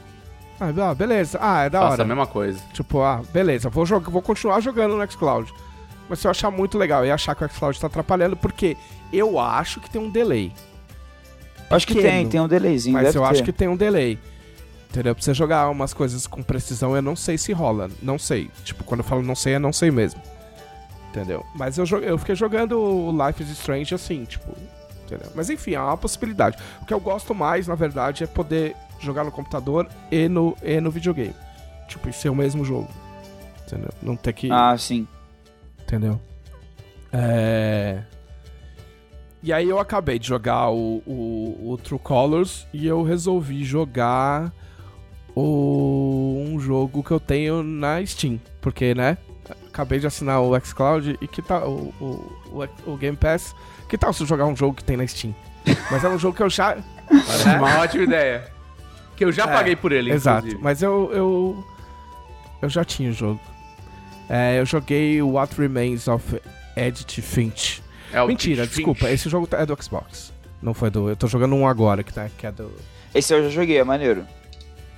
Ah, 0.58 0.90
ah, 0.90 0.94
beleza. 0.94 1.38
Ah, 1.40 1.64
é 1.64 1.70
da 1.70 1.80
Faça 1.80 1.92
hora. 1.92 2.02
a 2.02 2.06
mesma 2.06 2.26
coisa. 2.26 2.58
Tipo, 2.72 3.02
ah, 3.02 3.20
beleza, 3.32 3.68
vou, 3.68 3.84
jogar, 3.84 4.10
vou 4.10 4.22
continuar 4.22 4.60
jogando 4.60 4.96
no 4.96 5.10
xCloud. 5.10 5.52
Mas 6.08 6.20
se 6.20 6.26
eu 6.26 6.30
achar 6.30 6.50
muito 6.50 6.78
legal 6.78 7.04
e 7.04 7.10
achar 7.10 7.34
que 7.34 7.44
o 7.44 7.48
xCloud 7.48 7.78
tá 7.78 7.86
atrapalhando, 7.86 8.34
porque 8.34 8.78
eu 9.12 9.38
acho 9.38 9.78
que 9.78 9.90
tem 9.90 10.00
um 10.00 10.08
delay. 10.08 10.50
Acho 11.70 11.86
que 11.86 11.94
Pequeno. 11.94 12.12
tem, 12.12 12.28
tem 12.28 12.40
um 12.40 12.48
delayzinho. 12.48 12.94
Mas 12.94 13.04
deve 13.04 13.18
eu 13.18 13.22
ter. 13.22 13.28
acho 13.28 13.44
que 13.44 13.52
tem 13.52 13.68
um 13.68 13.76
delay. 13.76 14.18
Entendeu? 14.88 15.14
Pra 15.14 15.22
você 15.22 15.34
jogar 15.34 15.68
umas 15.68 15.92
coisas 15.92 16.26
com 16.26 16.42
precisão, 16.42 16.96
eu 16.96 17.02
não 17.02 17.14
sei 17.14 17.36
se 17.36 17.52
rola. 17.52 17.90
Não 18.02 18.18
sei. 18.18 18.50
Tipo, 18.64 18.84
quando 18.84 19.00
eu 19.00 19.04
falo 19.04 19.22
não 19.22 19.34
sei, 19.34 19.52
é 19.52 19.58
não 19.58 19.72
sei 19.72 19.90
mesmo. 19.90 20.22
Entendeu? 21.10 21.44
Mas 21.54 21.76
eu, 21.76 21.84
eu 22.00 22.16
fiquei 22.16 22.34
jogando 22.34 22.80
o 22.80 23.26
Life 23.26 23.42
is 23.42 23.50
Strange 23.50 23.94
assim, 23.94 24.24
tipo. 24.24 24.50
Entendeu? 25.08 25.32
Mas 25.34 25.48
enfim, 25.48 25.74
é 25.74 25.80
uma 25.80 25.96
possibilidade. 25.96 26.58
O 26.82 26.84
que 26.84 26.92
eu 26.92 27.00
gosto 27.00 27.34
mais, 27.34 27.66
na 27.66 27.74
verdade, 27.74 28.24
é 28.24 28.26
poder 28.26 28.76
jogar 29.00 29.24
no 29.24 29.32
computador 29.32 29.88
e 30.10 30.28
no, 30.28 30.54
e 30.62 30.80
no 30.80 30.90
videogame. 30.90 31.34
Tipo, 31.88 32.12
ser 32.12 32.28
o 32.28 32.34
mesmo 32.34 32.62
jogo. 32.62 32.88
Entendeu? 33.66 33.90
Não 34.02 34.16
ter 34.16 34.34
que. 34.34 34.52
Ah, 34.52 34.76
sim. 34.76 35.08
Entendeu? 35.80 36.20
É. 37.10 38.02
E 39.42 39.52
aí 39.52 39.68
eu 39.68 39.78
acabei 39.78 40.18
de 40.18 40.28
jogar 40.28 40.68
o, 40.70 41.02
o, 41.06 41.72
o 41.72 41.78
True 41.78 41.98
Colors 41.98 42.66
e 42.72 42.86
eu 42.86 43.02
resolvi 43.02 43.64
jogar 43.64 44.52
o, 45.34 46.44
um 46.46 46.60
jogo 46.60 47.02
que 47.02 47.12
eu 47.12 47.20
tenho 47.20 47.62
na 47.62 48.04
Steam. 48.04 48.38
Porque, 48.60 48.94
né? 48.94 49.16
acabei 49.78 49.98
de 50.00 50.06
assinar 50.06 50.42
o 50.42 50.58
xCloud 50.60 51.16
e 51.20 51.28
que 51.28 51.40
tal 51.40 51.70
o, 51.70 51.94
o, 52.00 52.62
o, 52.86 52.92
o 52.92 52.96
Game 52.96 53.16
Pass. 53.16 53.54
Que 53.88 53.96
tal 53.98 54.12
se 54.12 54.22
eu 54.22 54.26
jogar 54.26 54.46
um 54.46 54.54
jogo 54.56 54.74
que 54.74 54.84
tem 54.84 54.96
na 54.96 55.06
Steam? 55.06 55.34
Mas 55.90 56.04
é 56.04 56.08
um 56.08 56.18
jogo 56.18 56.36
que 56.36 56.42
eu 56.42 56.50
já. 56.50 56.76
Parece 57.08 57.48
uma 57.48 57.78
ótima 57.80 58.04
ideia. 58.04 58.50
Que 59.16 59.24
eu 59.24 59.32
já 59.32 59.44
É, 59.44 59.46
paguei 59.46 59.76
por 59.76 59.92
ele, 59.92 60.12
Exato. 60.12 60.38
inclusive. 60.40 60.62
Mas 60.62 60.82
eu, 60.82 61.10
eu. 61.12 61.64
Eu 62.62 62.68
já 62.68 62.84
tinha 62.84 63.10
o 63.10 63.12
jogo. 63.12 63.40
É, 64.28 64.60
eu 64.60 64.66
joguei 64.66 65.20
What 65.22 65.58
Remains 65.60 66.06
of 66.06 66.40
Edith 66.76 67.22
Finch. 67.22 67.82
É 68.12 68.22
o 68.22 68.26
Mentira, 68.26 68.64
Finch. 68.64 68.76
desculpa, 68.76 69.10
esse 69.10 69.28
jogo 69.28 69.48
é 69.52 69.64
do 69.66 69.82
Xbox. 69.82 70.32
Não 70.62 70.74
foi 70.74 70.90
do. 70.90 71.08
Eu 71.08 71.16
tô 71.16 71.26
jogando 71.26 71.54
um 71.54 71.66
agora, 71.66 72.02
que, 72.02 72.12
tá, 72.12 72.28
que 72.36 72.46
é 72.46 72.52
do. 72.52 72.70
Esse 73.14 73.32
eu 73.32 73.44
já 73.44 73.48
joguei, 73.50 73.78
é 73.78 73.84
maneiro. 73.84 74.24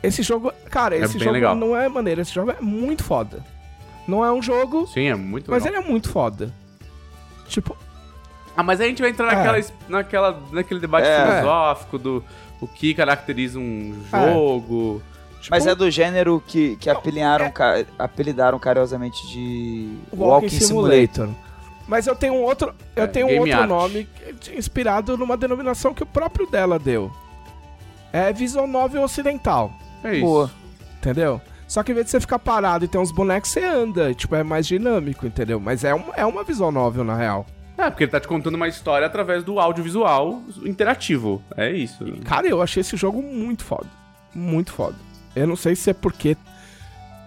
Esse 0.03 0.23
jogo. 0.23 0.53
Cara, 0.71 0.97
É 0.97 1.01
esse 1.03 1.19
jogo 1.19 1.31
legal. 1.33 1.55
não 1.55 1.77
é 1.77 1.89
maneiro, 1.89 2.21
esse 2.23 2.33
jogo 2.35 2.51
é 2.51 2.61
muito 2.61 3.05
foda. 3.05 3.45
Não 4.09 4.25
é 4.25 4.33
um 4.33 4.43
jogo, 4.43 4.87
Sim, 4.89 5.07
é 5.09 5.15
muito 5.15 5.51
mas 5.51 5.63
legal. 5.65 5.81
ele 5.81 5.87
é 5.87 5.91
muito 5.91 6.09
foda. 6.09 6.53
Tipo, 7.47 7.77
Ah, 8.61 8.63
mas 8.63 8.79
aí 8.81 8.87
a 8.87 8.89
gente 8.91 9.01
vai 9.01 9.11
entrar 9.11 9.33
É. 9.33 9.37
naquela, 9.37 9.59
es- 9.59 9.73
naquela, 9.89 10.43
naquele 10.53 10.81
debate 10.81 11.07
É. 11.09 11.25
filosófico 11.27 11.99
do 11.99 12.25
o 12.61 12.67
que 12.69 12.93
caracteriza 12.95 13.59
um 13.59 13.95
jogo. 14.11 15.01
tipo 15.41 15.49
Mas 15.51 15.67
é 15.67 15.75
do 15.75 15.91
gênero 15.91 16.43
que, 16.47 16.77
que 16.77 16.91
Não, 16.91 16.99
apelidaram, 16.99 17.47
é- 17.47 17.51
ca- 17.51 17.85
apelidaram 17.99 18.59
carinhosamente 18.59 19.27
de 19.29 19.97
Walking, 20.13 20.49
Simulator. 20.51 21.29
Mas 21.89 22.07
eu 22.07 22.15
tenho 22.15 22.35
um 22.35 22.43
outro, 22.43 22.75
eu 22.95 23.05
É, 23.05 23.07
tenho 23.07 23.27
um 23.29 23.39
outro 23.41 23.59
art. 23.59 23.69
nome 23.69 24.07
inspirado 24.55 25.17
numa 25.17 25.37
denominação 25.37 25.95
que 25.95 26.03
o 26.03 26.07
próprio 26.07 26.47
dela 26.47 26.79
deu. 26.79 27.11
É 28.13 28.33
Visual 28.33 28.67
Novel 28.67 29.03
Ocidental, 29.03 29.73
É 30.05 30.13
isso. 30.17 30.21
Boa. 30.27 30.51
entendeu? 30.99 31.41
Só 31.67 31.83
que 31.83 31.93
em 31.93 31.95
vez 31.95 32.07
de 32.07 32.11
você 32.11 32.21
ficar 32.21 32.39
parado 32.39 32.85
e 32.85 32.89
ter 32.89 32.99
uns 32.99 33.11
bonecos, 33.13 33.51
você 33.51 33.65
anda. 33.65 34.13
Tipo, 34.13 34.35
é 34.35 34.43
mais 34.43 34.67
dinâmico, 34.67 35.27
entendeu? 35.27 35.59
Mas 35.61 35.83
é, 35.85 35.95
um, 35.95 36.05
é 36.17 36.27
uma 36.27 36.43
Visual 36.45 36.71
Novel, 36.73 37.05
na 37.05 37.15
real. 37.17 37.47
É, 37.87 37.91
porque 37.91 38.05
ele 38.05 38.11
tá 38.11 38.21
te 38.21 38.29
contando 38.29 38.55
uma 38.57 38.69
história 38.69 39.07
através 39.07 39.43
do 39.45 39.59
audiovisual 39.59 40.43
interativo. 40.65 41.43
É 41.57 41.71
isso. 41.71 42.05
Cara, 42.25 42.47
eu 42.47 42.61
achei 42.61 42.81
esse 42.81 42.97
jogo 42.97 43.23
muito 43.23 43.65
foda. 43.65 43.87
Muito 44.35 44.73
foda. 44.73 44.97
Eu 45.35 45.47
não 45.47 45.57
sei 45.57 45.75
se 45.77 45.91
é 45.91 45.95
porque 45.95 46.37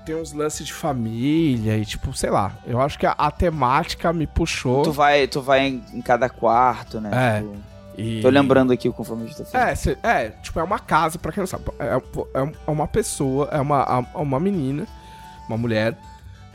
tem 0.05 0.15
uns 0.15 0.33
lances 0.33 0.67
de 0.67 0.73
família 0.73 1.77
e, 1.77 1.85
tipo, 1.85 2.13
sei 2.13 2.29
lá. 2.29 2.51
Eu 2.67 2.79
acho 2.81 2.99
que 2.99 3.05
a, 3.05 3.11
a 3.17 3.31
temática 3.31 4.11
me 4.13 4.27
puxou. 4.27 4.83
Tu 4.83 4.91
vai, 4.91 5.27
tu 5.27 5.41
vai 5.41 5.67
em, 5.67 5.83
em 5.93 6.01
cada 6.01 6.27
quarto, 6.29 6.99
né? 6.99 7.09
É. 7.13 7.39
Tipo, 7.39 7.57
e- 7.97 8.21
tô 8.21 8.29
lembrando 8.29 8.73
aqui 8.73 8.91
conforme 8.91 9.23
a 9.23 9.27
gente 9.27 9.37
tá 9.37 9.45
falando. 9.45 9.67
É, 9.69 9.75
cê- 9.75 9.97
é, 10.03 10.29
tipo, 10.41 10.59
é 10.59 10.63
uma 10.63 10.79
casa, 10.79 11.17
pra 11.17 11.31
quem 11.31 11.41
não 11.41 11.47
sabe. 11.47 11.63
É, 11.79 11.95
é- 12.41 12.51
é 12.67 12.71
uma 12.71 12.87
pessoa, 12.87 13.47
é 13.51 13.61
uma, 13.61 14.05
é 14.13 14.17
uma 14.17 14.39
menina, 14.39 14.85
uma 15.47 15.57
mulher, 15.57 15.97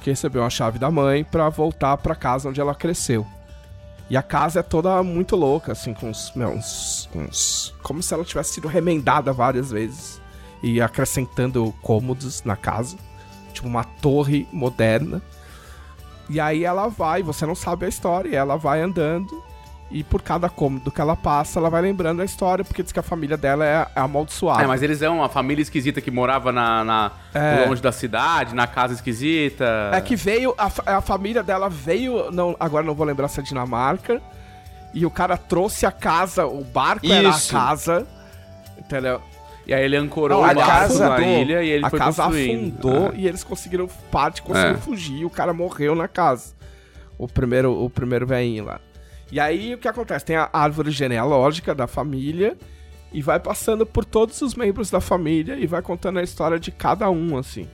que 0.02 0.10
recebeu 0.10 0.44
a 0.44 0.50
chave 0.50 0.78
da 0.78 0.90
mãe 0.90 1.24
pra 1.24 1.48
voltar 1.48 1.96
pra 1.96 2.14
casa 2.14 2.48
onde 2.48 2.60
ela 2.60 2.74
cresceu. 2.74 3.26
E 4.10 4.16
a 4.16 4.22
casa 4.22 4.60
é 4.60 4.62
toda 4.62 5.02
muito 5.02 5.36
louca, 5.36 5.72
assim, 5.72 5.92
com 5.92 6.08
uns, 6.08 6.32
meu, 6.34 6.48
uns, 6.50 7.08
uns- 7.14 7.74
Como 7.82 8.02
se 8.02 8.14
ela 8.14 8.24
tivesse 8.24 8.54
sido 8.54 8.66
remendada 8.68 9.32
várias 9.32 9.70
vezes. 9.70 10.20
E 10.62 10.80
acrescentando 10.80 11.72
cômodos 11.82 12.42
na 12.42 12.56
casa. 12.56 12.96
Tipo, 13.52 13.68
uma 13.68 13.84
torre 13.84 14.48
moderna. 14.52 15.20
E 16.30 16.40
aí 16.40 16.64
ela 16.64 16.88
vai, 16.88 17.22
você 17.22 17.44
não 17.46 17.54
sabe 17.54 17.86
a 17.86 17.88
história, 17.88 18.34
ela 18.36 18.56
vai 18.56 18.80
andando. 18.80 19.42
E 19.90 20.04
por 20.04 20.20
cada 20.20 20.50
cômodo 20.50 20.90
que 20.90 21.00
ela 21.00 21.16
passa, 21.16 21.58
ela 21.58 21.70
vai 21.70 21.80
lembrando 21.80 22.20
a 22.20 22.24
história, 22.24 22.62
porque 22.62 22.82
diz 22.82 22.92
que 22.92 22.98
a 22.98 23.02
família 23.02 23.38
dela 23.38 23.64
é, 23.64 23.86
é 23.96 24.00
amaldiçoada. 24.00 24.62
É, 24.62 24.66
mas 24.66 24.82
eles 24.82 24.98
são 24.98 25.16
uma 25.16 25.30
família 25.30 25.62
esquisita 25.62 25.98
que 26.02 26.10
morava 26.10 26.52
na, 26.52 26.84
na- 26.84 27.12
É. 27.32 27.64
longe 27.66 27.80
da 27.80 27.90
cidade, 27.90 28.54
na 28.54 28.66
casa 28.66 28.92
esquisita. 28.92 29.64
É 29.94 30.00
que 30.02 30.14
veio, 30.14 30.54
a, 30.58 30.70
a 30.98 31.00
família 31.00 31.42
dela 31.42 31.70
veio, 31.70 32.30
não, 32.30 32.54
agora 32.60 32.84
não 32.84 32.94
vou 32.94 33.06
lembrar 33.06 33.28
se 33.28 33.40
é 33.40 33.42
Dinamarca, 33.42 34.20
e 34.92 35.06
o 35.06 35.10
cara 35.10 35.38
trouxe 35.38 35.86
a 35.86 35.90
casa, 35.92 36.46
o 36.46 36.62
barco 36.62 37.06
era 37.10 37.28
a 37.28 37.30
Isso. 37.30 37.50
casa, 37.52 38.06
entendeu? 38.78 39.22
E 39.66 39.72
aí 39.72 39.82
ele 39.84 39.96
ancorou 39.96 40.42
Não, 40.42 40.48
a 40.48 40.52
na 40.54 41.20
ilha 41.20 41.62
e 41.62 41.68
ele 41.70 41.86
a 41.86 41.90
foi 41.90 41.98
casa 41.98 42.22
construindo. 42.24 42.88
afundou 42.88 43.08
Ah. 43.08 43.16
e 43.16 43.26
eles 43.26 43.42
conseguiram, 43.44 43.88
parte 44.10 44.42
conseguiram 44.42 44.74
É. 44.76 44.78
fugir, 44.78 45.18
e 45.20 45.24
o 45.24 45.30
cara 45.30 45.54
morreu 45.54 45.94
na 45.94 46.08
casa. 46.08 46.52
O 47.18 47.26
primeiro, 47.26 47.72
o 47.84 47.88
primeiro 47.90 48.26
velhinho 48.26 48.64
lá. 48.66 48.80
E 49.30 49.38
aí 49.38 49.74
o 49.74 49.78
que 49.78 49.88
acontece? 49.88 50.24
Tem 50.24 50.36
a 50.36 50.48
árvore 50.52 50.90
genealógica 50.90 51.74
da 51.74 51.86
família 51.86 52.56
e 53.12 53.22
vai 53.22 53.38
passando 53.38 53.86
por 53.86 54.04
todos 54.04 54.40
os 54.42 54.54
membros 54.54 54.90
da 54.90 55.00
família 55.00 55.56
e 55.56 55.66
vai 55.66 55.82
contando 55.82 56.18
a 56.18 56.22
história 56.22 56.58
de 56.58 56.70
cada 56.70 57.10
um, 57.10 57.36
assim. 57.36 57.68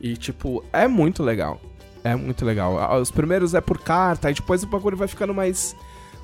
E, 0.00 0.16
tipo, 0.16 0.64
é 0.72 0.88
muito 0.88 1.22
legal. 1.22 1.60
É 2.02 2.16
muito 2.16 2.44
legal. 2.44 2.98
Os 2.98 3.10
primeiros 3.10 3.54
é 3.54 3.60
por 3.60 3.78
carta, 3.78 4.28
aí 4.28 4.34
depois 4.34 4.62
o 4.62 4.66
bagulho 4.66 4.96
vai 4.96 5.06
ficando 5.06 5.34
mais, 5.34 5.76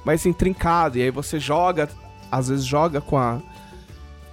mais 0.04 0.24
intrincado. 0.24 0.98
E 0.98 1.02
aí 1.02 1.10
você 1.10 1.38
joga, 1.38 1.88
às 2.30 2.48
vezes 2.48 2.64
joga 2.64 3.00
com 3.00 3.18
a, 3.18 3.40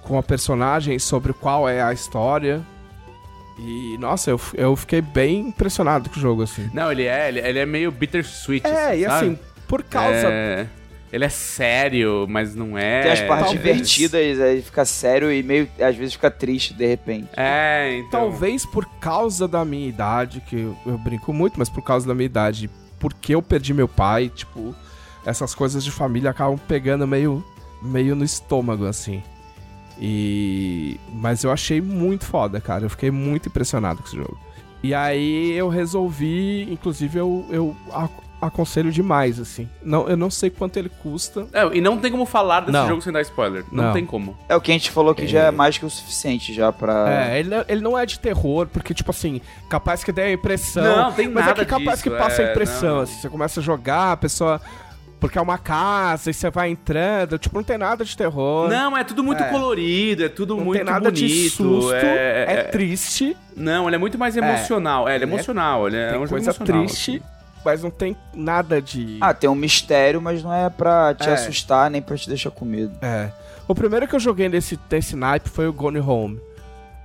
com 0.02 0.18
a 0.18 0.22
personagem 0.22 0.98
sobre 0.98 1.34
qual 1.34 1.68
é 1.68 1.82
a 1.82 1.92
história. 1.92 2.62
E, 3.58 3.96
nossa, 3.98 4.30
eu, 4.30 4.40
eu 4.54 4.74
fiquei 4.74 5.02
bem 5.02 5.48
impressionado 5.48 6.08
com 6.08 6.16
o 6.16 6.20
jogo, 6.20 6.42
assim. 6.42 6.70
Não, 6.72 6.90
ele 6.90 7.04
é, 7.04 7.28
ele, 7.28 7.40
ele 7.40 7.58
é 7.58 7.66
meio 7.66 7.92
bittersweet. 7.92 8.66
É, 8.66 8.96
e 8.96 9.04
sabe? 9.04 9.26
assim, 9.26 9.38
por 9.68 9.82
causa. 9.82 10.28
É, 10.28 10.66
ele 11.12 11.24
é 11.24 11.28
sério, 11.28 12.26
mas 12.28 12.54
não 12.54 12.76
é. 12.76 13.02
Tem 13.02 13.12
as 13.12 13.20
partes 13.20 13.52
talvez. 13.52 13.88
divertidas, 13.88 14.40
aí 14.40 14.60
fica 14.60 14.84
sério 14.84 15.32
e 15.32 15.42
meio, 15.42 15.68
às 15.80 15.94
vezes 15.94 16.14
fica 16.14 16.30
triste 16.30 16.74
de 16.74 16.86
repente. 16.86 17.28
É, 17.36 17.98
então. 17.98 18.22
Talvez 18.22 18.66
por 18.66 18.84
causa 18.98 19.46
da 19.46 19.64
minha 19.64 19.88
idade, 19.88 20.40
que 20.40 20.56
eu, 20.56 20.76
eu 20.84 20.98
brinco 20.98 21.32
muito, 21.32 21.58
mas 21.58 21.68
por 21.68 21.82
causa 21.82 22.06
da 22.06 22.14
minha 22.14 22.26
idade, 22.26 22.68
porque 22.98 23.34
eu 23.34 23.40
perdi 23.40 23.72
meu 23.72 23.86
pai, 23.86 24.28
tipo, 24.28 24.74
essas 25.24 25.54
coisas 25.54 25.84
de 25.84 25.90
família 25.90 26.30
acabam 26.30 26.58
pegando 26.58 27.06
meio, 27.06 27.44
meio 27.80 28.16
no 28.16 28.24
estômago, 28.24 28.84
assim. 28.84 29.22
E. 30.00 30.98
Mas 31.12 31.44
eu 31.44 31.52
achei 31.52 31.80
muito 31.80 32.24
foda, 32.24 32.60
cara. 32.60 32.84
Eu 32.84 32.90
fiquei 32.90 33.10
muito 33.10 33.48
impressionado 33.48 34.02
com 34.02 34.08
esse 34.08 34.16
jogo. 34.16 34.38
E 34.82 34.92
aí 34.92 35.52
eu 35.52 35.68
resolvi, 35.68 36.68
inclusive 36.70 37.18
eu, 37.18 37.46
eu 37.50 37.76
aconselho 38.46 38.90
demais, 38.92 39.38
assim. 39.40 39.68
Não, 39.82 40.08
eu 40.08 40.16
não 40.16 40.30
sei 40.30 40.50
quanto 40.50 40.76
ele 40.78 40.88
custa. 41.02 41.46
É, 41.52 41.64
e 41.76 41.80
não 41.80 41.98
tem 41.98 42.10
como 42.10 42.24
falar 42.26 42.60
desse 42.60 42.72
Não. 42.72 42.88
jogo 42.88 43.02
sem 43.02 43.12
dar 43.12 43.20
spoiler. 43.22 43.64
Não, 43.72 43.84
Não. 43.84 43.92
tem 43.92 44.04
como. 44.06 44.36
É 44.48 44.54
o 44.56 44.60
que 44.60 44.70
a 44.70 44.74
gente 44.74 44.90
falou 44.90 45.14
que 45.14 45.26
já 45.26 45.44
é 45.44 45.50
mais 45.50 45.76
que 45.78 45.84
o 45.86 45.90
suficiente 45.90 46.52
já 46.54 46.72
pra. 46.72 47.28
É, 47.30 47.38
ele, 47.40 47.50
ele 47.68 47.80
não 47.80 47.98
é 47.98 48.04
de 48.06 48.18
terror, 48.18 48.66
porque, 48.66 48.92
tipo 48.94 49.10
assim, 49.10 49.40
capaz 49.68 50.02
que 50.04 50.12
dê 50.12 50.22
a 50.22 50.32
impressão. 50.32 50.82
Não, 50.84 51.12
tem 51.12 51.28
mas 51.28 51.46
nada 51.46 51.62
é 51.62 51.64
que 51.64 51.70
capaz 51.70 51.98
disso, 51.98 52.02
que 52.02 52.10
passa 52.10 52.42
a 52.42 52.44
é, 52.46 52.50
impressão, 52.50 52.94
não. 52.96 53.00
assim, 53.02 53.20
você 53.20 53.28
começa 53.28 53.60
a 53.60 53.62
jogar, 53.62 54.12
a 54.12 54.16
pessoa. 54.16 54.60
Porque 55.20 55.38
é 55.38 55.40
uma 55.40 55.56
casa 55.56 56.30
e 56.30 56.34
você 56.34 56.50
vai 56.50 56.68
entrando, 56.68 57.38
tipo, 57.38 57.56
não 57.56 57.64
tem 57.64 57.78
nada 57.78 58.04
de 58.04 58.14
terror. 58.14 58.68
Não, 58.68 58.94
é 58.94 59.02
tudo 59.02 59.24
muito 59.24 59.42
É. 59.42 59.48
colorido, 59.48 60.22
é 60.22 60.28
tudo 60.28 60.54
não 60.54 60.64
muito 60.66 60.76
tem 60.76 60.84
nada 60.84 61.10
bonito. 61.10 61.14
de 61.26 61.48
susto, 61.48 61.94
é, 61.94 62.44
é, 62.46 62.62
triste, 62.64 63.34
Não, 63.56 63.86
ele 63.86 63.96
é 63.96 63.98
muito 63.98 64.18
mais 64.18 64.36
emocional. 64.36 65.08
É, 65.08 65.14
ele 65.14 65.24
é 65.24 65.26
Ele 65.26 65.32
é- 65.32 65.34
emocional. 65.34 65.86
Ele 65.86 65.96
é 65.96 66.08
tem 66.08 66.16
um 66.18 66.26
jogo 66.26 66.28
coisa 66.30 66.50
emocional, 66.50 66.84
triste, 66.84 67.10
assim. 67.12 67.22
Mas 67.64 67.82
não 67.82 67.90
tem 67.90 68.16
nada 68.34 68.80
de. 68.82 69.18
Ah, 69.20 69.32
tem 69.34 69.48
um 69.48 69.54
mistério, 69.54 70.20
mas 70.20 70.42
não 70.42 70.52
é 70.52 70.68
pra 70.70 71.14
te 71.14 71.28
É. 71.28 71.32
assustar 71.32 71.90
nem 71.90 72.02
pra 72.02 72.16
te 72.16 72.28
deixar 72.28 72.50
com 72.50 72.64
medo. 72.64 72.92
É. 73.02 73.30
O 73.66 73.74
primeiro 73.74 74.06
que 74.06 74.14
eu 74.14 74.20
joguei 74.20 74.48
nesse, 74.48 74.78
nesse 74.90 75.16
naipe 75.16 75.48
foi 75.48 75.66
o 75.66 75.72
Gone 75.72 75.98
Home. 76.00 76.40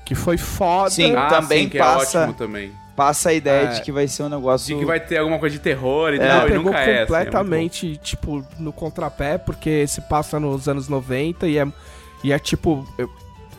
Que 0.06 0.15
foi 0.15 0.38
foda. 0.38 0.89
Sim. 0.89 1.15
Ah, 1.15 1.28
Também 1.28 1.63
sim, 1.65 1.69
que 1.69 1.78
passa- 1.78 2.17
é 2.17 2.22
ótimo 2.24 2.34
também. 2.38 2.72
Passa 2.95 3.30
a 3.30 3.34
ideia 3.34 3.67
É. 3.67 3.72
de 3.74 3.82
que 3.82 3.91
vai 3.93 4.08
ser 4.10 4.24
um 4.24 4.30
negócio. 4.30 4.74
De 4.76 4.80
que 4.82 4.86
vai 4.86 5.00
ter 5.00 5.17
alguma 5.19 5.39
coisa 5.39 5.56
de 5.56 5.62
terror 5.62 6.10
e 6.12 6.15
Ele 6.17 6.28
tal, 6.28 6.48
e 6.48 6.52
pegou 6.52 6.63
nunca 6.65 6.80
é. 6.80 6.82
assim, 6.84 6.91
é 6.91 7.00
completamente, 7.06 7.98
tipo, 7.98 8.45
no 8.58 8.74
contrapé, 8.74 9.38
porque 9.38 9.88
se 9.88 10.02
passa 10.02 10.38
nos 10.39 10.67
anos 10.67 10.89
90 10.89 11.48
e 11.48 11.58
é, 11.58 11.65
e 12.24 12.34
é 12.34 12.39
tipo. 12.39 12.86
Eu, 12.98 13.10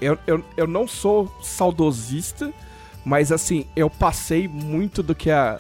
eu, 0.01 0.19
eu, 0.27 0.45
eu 0.59 0.67
não 0.67 0.87
sou 0.87 1.31
saudosista, 1.41 2.51
mas 3.05 3.33
assim, 3.33 3.65
eu 3.75 3.89
passei 3.89 4.47
muito 4.47 5.03
do 5.03 5.15
que 5.15 5.31
a. 5.31 5.59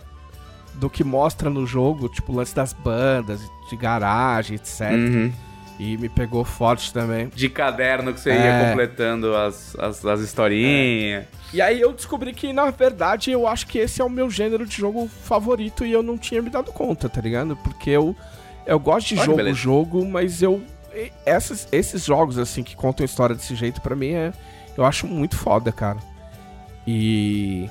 Do 0.74 0.88
que 0.88 1.04
mostra 1.04 1.50
no 1.50 1.66
jogo, 1.66 2.08
tipo, 2.08 2.32
o 2.32 2.36
lance 2.36 2.54
das 2.54 2.72
bandas, 2.72 3.40
de 3.68 3.76
garagem, 3.76 4.56
etc. 4.56 4.92
Uhum. 4.92 5.32
E 5.78 5.96
me 5.96 6.08
pegou 6.10 6.44
forte 6.44 6.92
também. 6.92 7.28
De 7.34 7.48
caderno 7.48 8.12
que 8.12 8.20
você 8.20 8.30
É. 8.30 8.34
ia 8.64 8.68
completando 8.70 9.34
as, 9.34 9.74
as, 9.78 10.04
as 10.04 10.20
historinhas. 10.20 11.24
E 11.54 11.60
aí 11.62 11.80
eu 11.80 11.92
descobri 11.92 12.32
que, 12.34 12.52
na 12.52 12.70
verdade, 12.70 13.30
eu 13.30 13.46
acho 13.46 13.66
que 13.66 13.78
esse 13.78 14.00
é 14.00 14.04
o 14.04 14.08
meu 14.10 14.30
gênero 14.30 14.66
de 14.66 14.76
jogo 14.76 15.08
favorito 15.08 15.84
e 15.84 15.90
eu 15.92 16.02
não 16.02 16.16
tinha 16.18 16.40
me 16.42 16.50
dado 16.50 16.70
conta, 16.70 17.08
tá 17.08 17.20
ligado? 17.20 17.56
Porque 17.56 17.90
eu, 17.90 18.14
eu 18.66 18.78
gosto 18.78 19.08
de 19.08 19.14
Olha, 19.16 19.24
jogo, 19.24 19.36
beleza. 19.38 19.56
jogo, 19.58 20.06
mas 20.06 20.42
eu. 20.42 20.62
Essas, 21.24 21.66
esses 21.72 22.04
jogos, 22.04 22.36
assim, 22.38 22.62
que 22.62 22.76
contam 22.76 23.04
história 23.04 23.34
desse 23.34 23.54
jeito, 23.54 23.80
pra 23.80 23.96
mim, 23.96 24.10
é, 24.12 24.32
eu 24.76 24.84
acho 24.84 25.06
muito 25.06 25.36
foda, 25.36 25.72
cara. 25.72 25.98
E. 26.86 27.68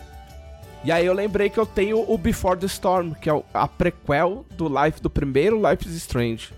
E 0.83 0.91
aí 0.91 1.05
eu 1.05 1.13
lembrei 1.13 1.49
que 1.49 1.57
eu 1.59 1.65
tenho 1.65 2.09
o 2.09 2.17
Before 2.17 2.57
the 2.57 2.65
Storm, 2.67 3.13
que 3.13 3.29
é 3.29 3.43
a 3.53 3.67
prequel 3.67 4.45
do 4.51 4.67
Life, 4.67 5.01
do 5.01 5.09
primeiro 5.09 5.57
Life 5.69 5.87
is 5.87 5.95
Strange. 5.95 6.53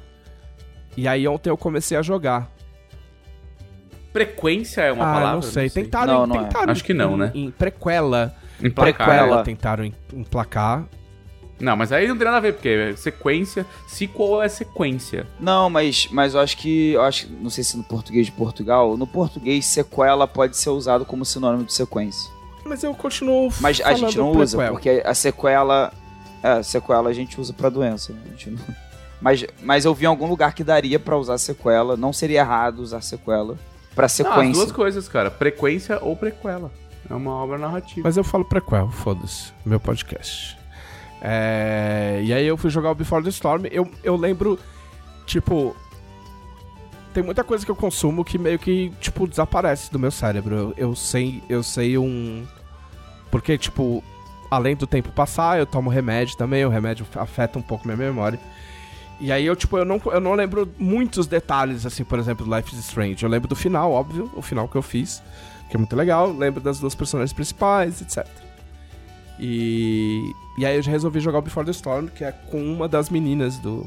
E 0.96 1.08
aí 1.08 1.28
ontem 1.28 1.50
eu 1.50 1.58
comecei 1.58 1.98
a 1.98 2.02
jogar. 2.02 2.50
Frequência 4.12 4.82
é 4.82 4.92
uma 4.92 5.10
ah, 5.10 5.14
palavra? 5.14 5.34
não 5.36 5.42
sei. 5.42 5.70
Tentaram, 5.70 6.14
Não, 6.14 6.28
não 6.28 6.36
é. 6.36 6.44
tentaram 6.44 6.72
Acho 6.72 6.84
que 6.84 6.94
não, 6.94 7.14
em- 7.16 7.18
né? 7.18 7.32
Em 7.34 7.52
prequela 7.52 8.36
Emplacar. 8.62 9.08
Prequela. 9.08 9.34
Ela 9.36 9.44
tentaram 9.44 9.86
em- 9.86 9.96
emplacar. 10.14 10.86
Não, 11.60 11.76
mas 11.78 11.92
aí 11.92 12.08
não 12.08 12.18
tem 12.18 12.26
nada 12.26 12.38
a 12.38 12.40
ver, 12.40 12.54
porque 12.54 12.70
é 12.70 12.96
sequência. 12.96 13.66
Sequel 13.88 14.42
é 14.42 14.50
sequência. 14.50 15.28
Não, 15.40 15.70
mas, 15.70 16.08
mas 16.12 16.34
eu 16.34 16.40
acho 16.40 16.58
que. 16.58 16.92
Eu 16.92 17.04
acho, 17.04 17.28
não 17.40 17.50
sei 17.50 17.64
se 17.64 17.78
no 17.78 17.84
português 17.84 18.26
de 18.26 18.32
Portugal. 18.32 18.98
No 18.98 19.06
português, 19.08 19.66
sequela 19.66 20.28
pode 20.28 20.58
ser 20.58 20.72
usado 20.72 21.06
como 21.06 21.24
sinônimo 21.24 21.64
de 21.64 21.74
sequência. 21.74 22.30
Mas 22.66 22.84
eu 22.84 22.94
continuo 22.94 23.50
Mas 23.60 23.82
a 23.82 23.94
gente 23.94 24.18
não 24.18 24.32
usa, 24.32 24.58
prequel. 24.58 24.74
porque 24.74 25.02
a 25.06 25.14
sequela. 25.14 25.92
É, 26.44 26.50
a 26.54 26.64
sequela 26.64 27.10
a 27.10 27.14
gente 27.14 27.40
usa 27.40 27.54
pra 27.54 27.70
doença. 27.70 28.14
né? 28.14 28.20
A 28.26 28.30
gente 28.30 28.50
não- 28.52 28.60
mas, 29.22 29.46
mas 29.62 29.86
eu 29.86 29.94
vi 29.94 30.06
em 30.06 30.08
algum 30.08 30.26
lugar 30.28 30.54
que 30.54 30.64
daria 30.64 30.98
pra 31.00 31.16
usar 31.18 31.38
sequela. 31.38 31.96
Não 31.98 32.12
seria 32.12 32.40
errado 32.40 32.80
usar 32.80 33.02
sequela 33.02 33.56
pra 33.94 34.06
Ah, 34.06 34.08
as 34.08 34.12
sequência. 34.14 34.54
duas 34.54 34.72
coisas, 34.72 35.08
cara. 35.08 35.30
Frequência 35.30 36.00
ou 36.02 36.16
prequela. 36.16 36.72
É 37.10 37.14
uma 37.14 37.32
obra 37.32 37.58
narrativa. 37.58 38.02
Mas 38.04 38.16
eu 38.18 38.24
falo 38.24 38.46
prequel, 38.46 38.90
foda-se. 38.90 39.52
Meu 39.66 39.80
podcast. 39.80 40.58
É, 41.22 42.22
E 42.24 42.34
aí 42.34 42.46
eu 42.48 42.58
fui 42.58 42.70
jogar 42.70 42.92
o 42.92 42.96
Before 42.96 43.24
the 43.24 43.30
Storm. 43.30 43.66
Eu, 43.72 43.90
eu 44.04 44.16
lembro, 44.16 44.58
tipo. 45.26 45.76
Tem 47.14 47.22
muita 47.22 47.44
coisa 47.44 47.66
que 47.66 47.72
eu 47.72 47.76
consumo 47.76 48.24
que 48.24 48.38
meio 48.38 48.58
que, 48.58 48.92
tipo, 49.02 49.28
desaparece 49.28 49.92
do 49.92 50.00
meu 50.00 50.12
cérebro. 50.12 50.56
Eu, 50.56 50.74
eu 50.78 50.96
sei, 50.96 51.44
eu 51.50 51.62
sei 51.62 51.98
um. 51.98 52.46
Porque, 53.30 53.58
tipo, 53.58 54.04
além 54.50 54.76
do 54.76 54.88
tempo 54.88 55.12
passar, 55.12 55.60
eu 55.60 55.66
tomo 55.66 55.90
remédio 55.90 56.38
também, 56.38 56.66
o 56.66 56.70
remédio 56.70 57.06
afeta 57.16 57.60
um 57.60 57.62
pouco 57.62 57.86
minha 57.86 57.98
memória. 57.98 58.40
E 59.20 59.32
aí 59.32 59.46
eu, 59.46 59.56
tipo, 59.56 59.78
eu 59.78 59.86
não, 59.86 60.02
eu 60.06 60.20
não 60.20 60.34
lembro 60.34 60.70
muitos 60.80 61.28
detalhes, 61.28 61.86
assim, 61.86 62.04
por 62.04 62.18
exemplo, 62.18 62.46
do 62.46 62.56
Life 62.56 62.74
is 62.74 62.80
Strange. 62.80 63.24
Eu 63.24 63.30
lembro 63.30 63.48
do 63.48 63.56
final, 63.56 63.92
óbvio, 63.92 64.32
o 64.36 64.42
final 64.42 64.68
que 64.68 64.76
eu 64.76 64.82
fiz, 64.82 65.22
que 65.70 65.76
é 65.76 65.78
muito 65.78 65.96
legal. 65.96 66.32
Lembro 66.32 66.60
das 66.60 66.80
duas 66.80 66.96
personagens 66.96 67.32
principais, 67.32 68.02
etc. 68.02 68.28
E, 69.40 70.34
e 70.58 70.66
aí 70.66 70.76
eu 70.76 70.82
já 70.82 70.92
resolvi 70.92 71.20
jogar 71.20 71.40
o 71.40 71.42
Before 71.42 71.66
the 71.66 71.72
Storm, 71.72 72.08
que 72.08 72.24
é 72.24 72.32
com 72.32 72.64
uma 72.64 72.88
das 72.88 73.10
meninas 73.10 73.58
do. 73.58 73.86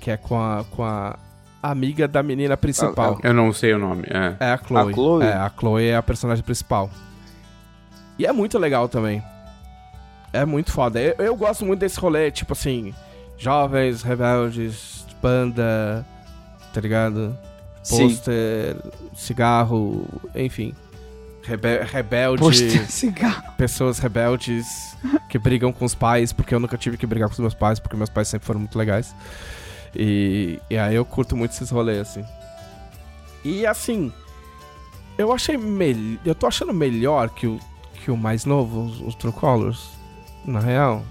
Que 0.00 0.10
é 0.10 0.16
com 0.16 0.40
a, 0.40 0.64
com 0.70 0.82
a 0.84 1.16
amiga 1.62 2.08
da 2.08 2.22
menina 2.22 2.56
principal. 2.56 3.18
Eu 3.22 3.32
não 3.32 3.52
sei 3.52 3.72
o 3.74 3.78
nome. 3.78 4.04
É. 4.08 4.36
É 4.40 4.52
a 4.52 4.58
Chloe. 4.58 4.90
A 4.90 4.94
Chloe? 4.94 5.24
É, 5.24 5.32
a 5.32 5.52
Chloe 5.56 5.86
é 5.86 5.96
a 5.96 6.02
personagem 6.02 6.42
principal. 6.42 6.90
E 8.18 8.26
é 8.26 8.32
muito 8.32 8.58
legal 8.58 8.88
também. 8.88 9.22
É 10.32 10.44
muito 10.44 10.72
foda. 10.72 11.00
Eu, 11.00 11.14
eu 11.18 11.36
gosto 11.36 11.64
muito 11.64 11.80
desse 11.80 12.00
rolê, 12.00 12.30
tipo 12.30 12.52
assim, 12.52 12.94
jovens, 13.38 14.02
rebeldes, 14.02 15.06
banda, 15.22 16.04
tá 16.72 16.80
ligado? 16.80 17.36
Pôster, 17.88 18.76
cigarro, 19.14 20.06
enfim. 20.34 20.74
Rebe 21.42 21.82
rebelde, 21.82 22.86
cigarro. 22.86 23.52
pessoas 23.56 23.98
rebeldes 23.98 24.96
que 25.28 25.38
brigam 25.38 25.72
com 25.72 25.84
os 25.84 25.94
pais, 25.94 26.32
porque 26.32 26.54
eu 26.54 26.60
nunca 26.60 26.78
tive 26.78 26.96
que 26.96 27.04
brigar 27.04 27.28
com 27.28 27.32
os 27.32 27.40
meus 27.40 27.54
pais, 27.54 27.80
porque 27.80 27.96
meus 27.96 28.08
pais 28.08 28.28
sempre 28.28 28.46
foram 28.46 28.60
muito 28.60 28.78
legais. 28.78 29.12
E, 29.94 30.58
e 30.70 30.76
aí 30.78 30.94
eu 30.94 31.04
curto 31.04 31.36
muito 31.36 31.52
esses 31.52 31.70
rolês, 31.70 31.98
assim. 32.00 32.24
E 33.44 33.66
assim, 33.66 34.12
eu 35.18 35.32
achei 35.32 35.56
melhor. 35.56 36.18
Eu 36.24 36.34
tô 36.34 36.46
achando 36.46 36.72
melhor 36.72 37.28
que 37.30 37.46
o, 37.46 37.58
que 37.94 38.10
o 38.10 38.16
mais 38.16 38.44
novo, 38.44 38.84
os, 38.84 39.00
os 39.00 39.14
True 39.14 39.32
Colors. 39.32 39.90
Na 40.44 40.60
real. 40.60 41.02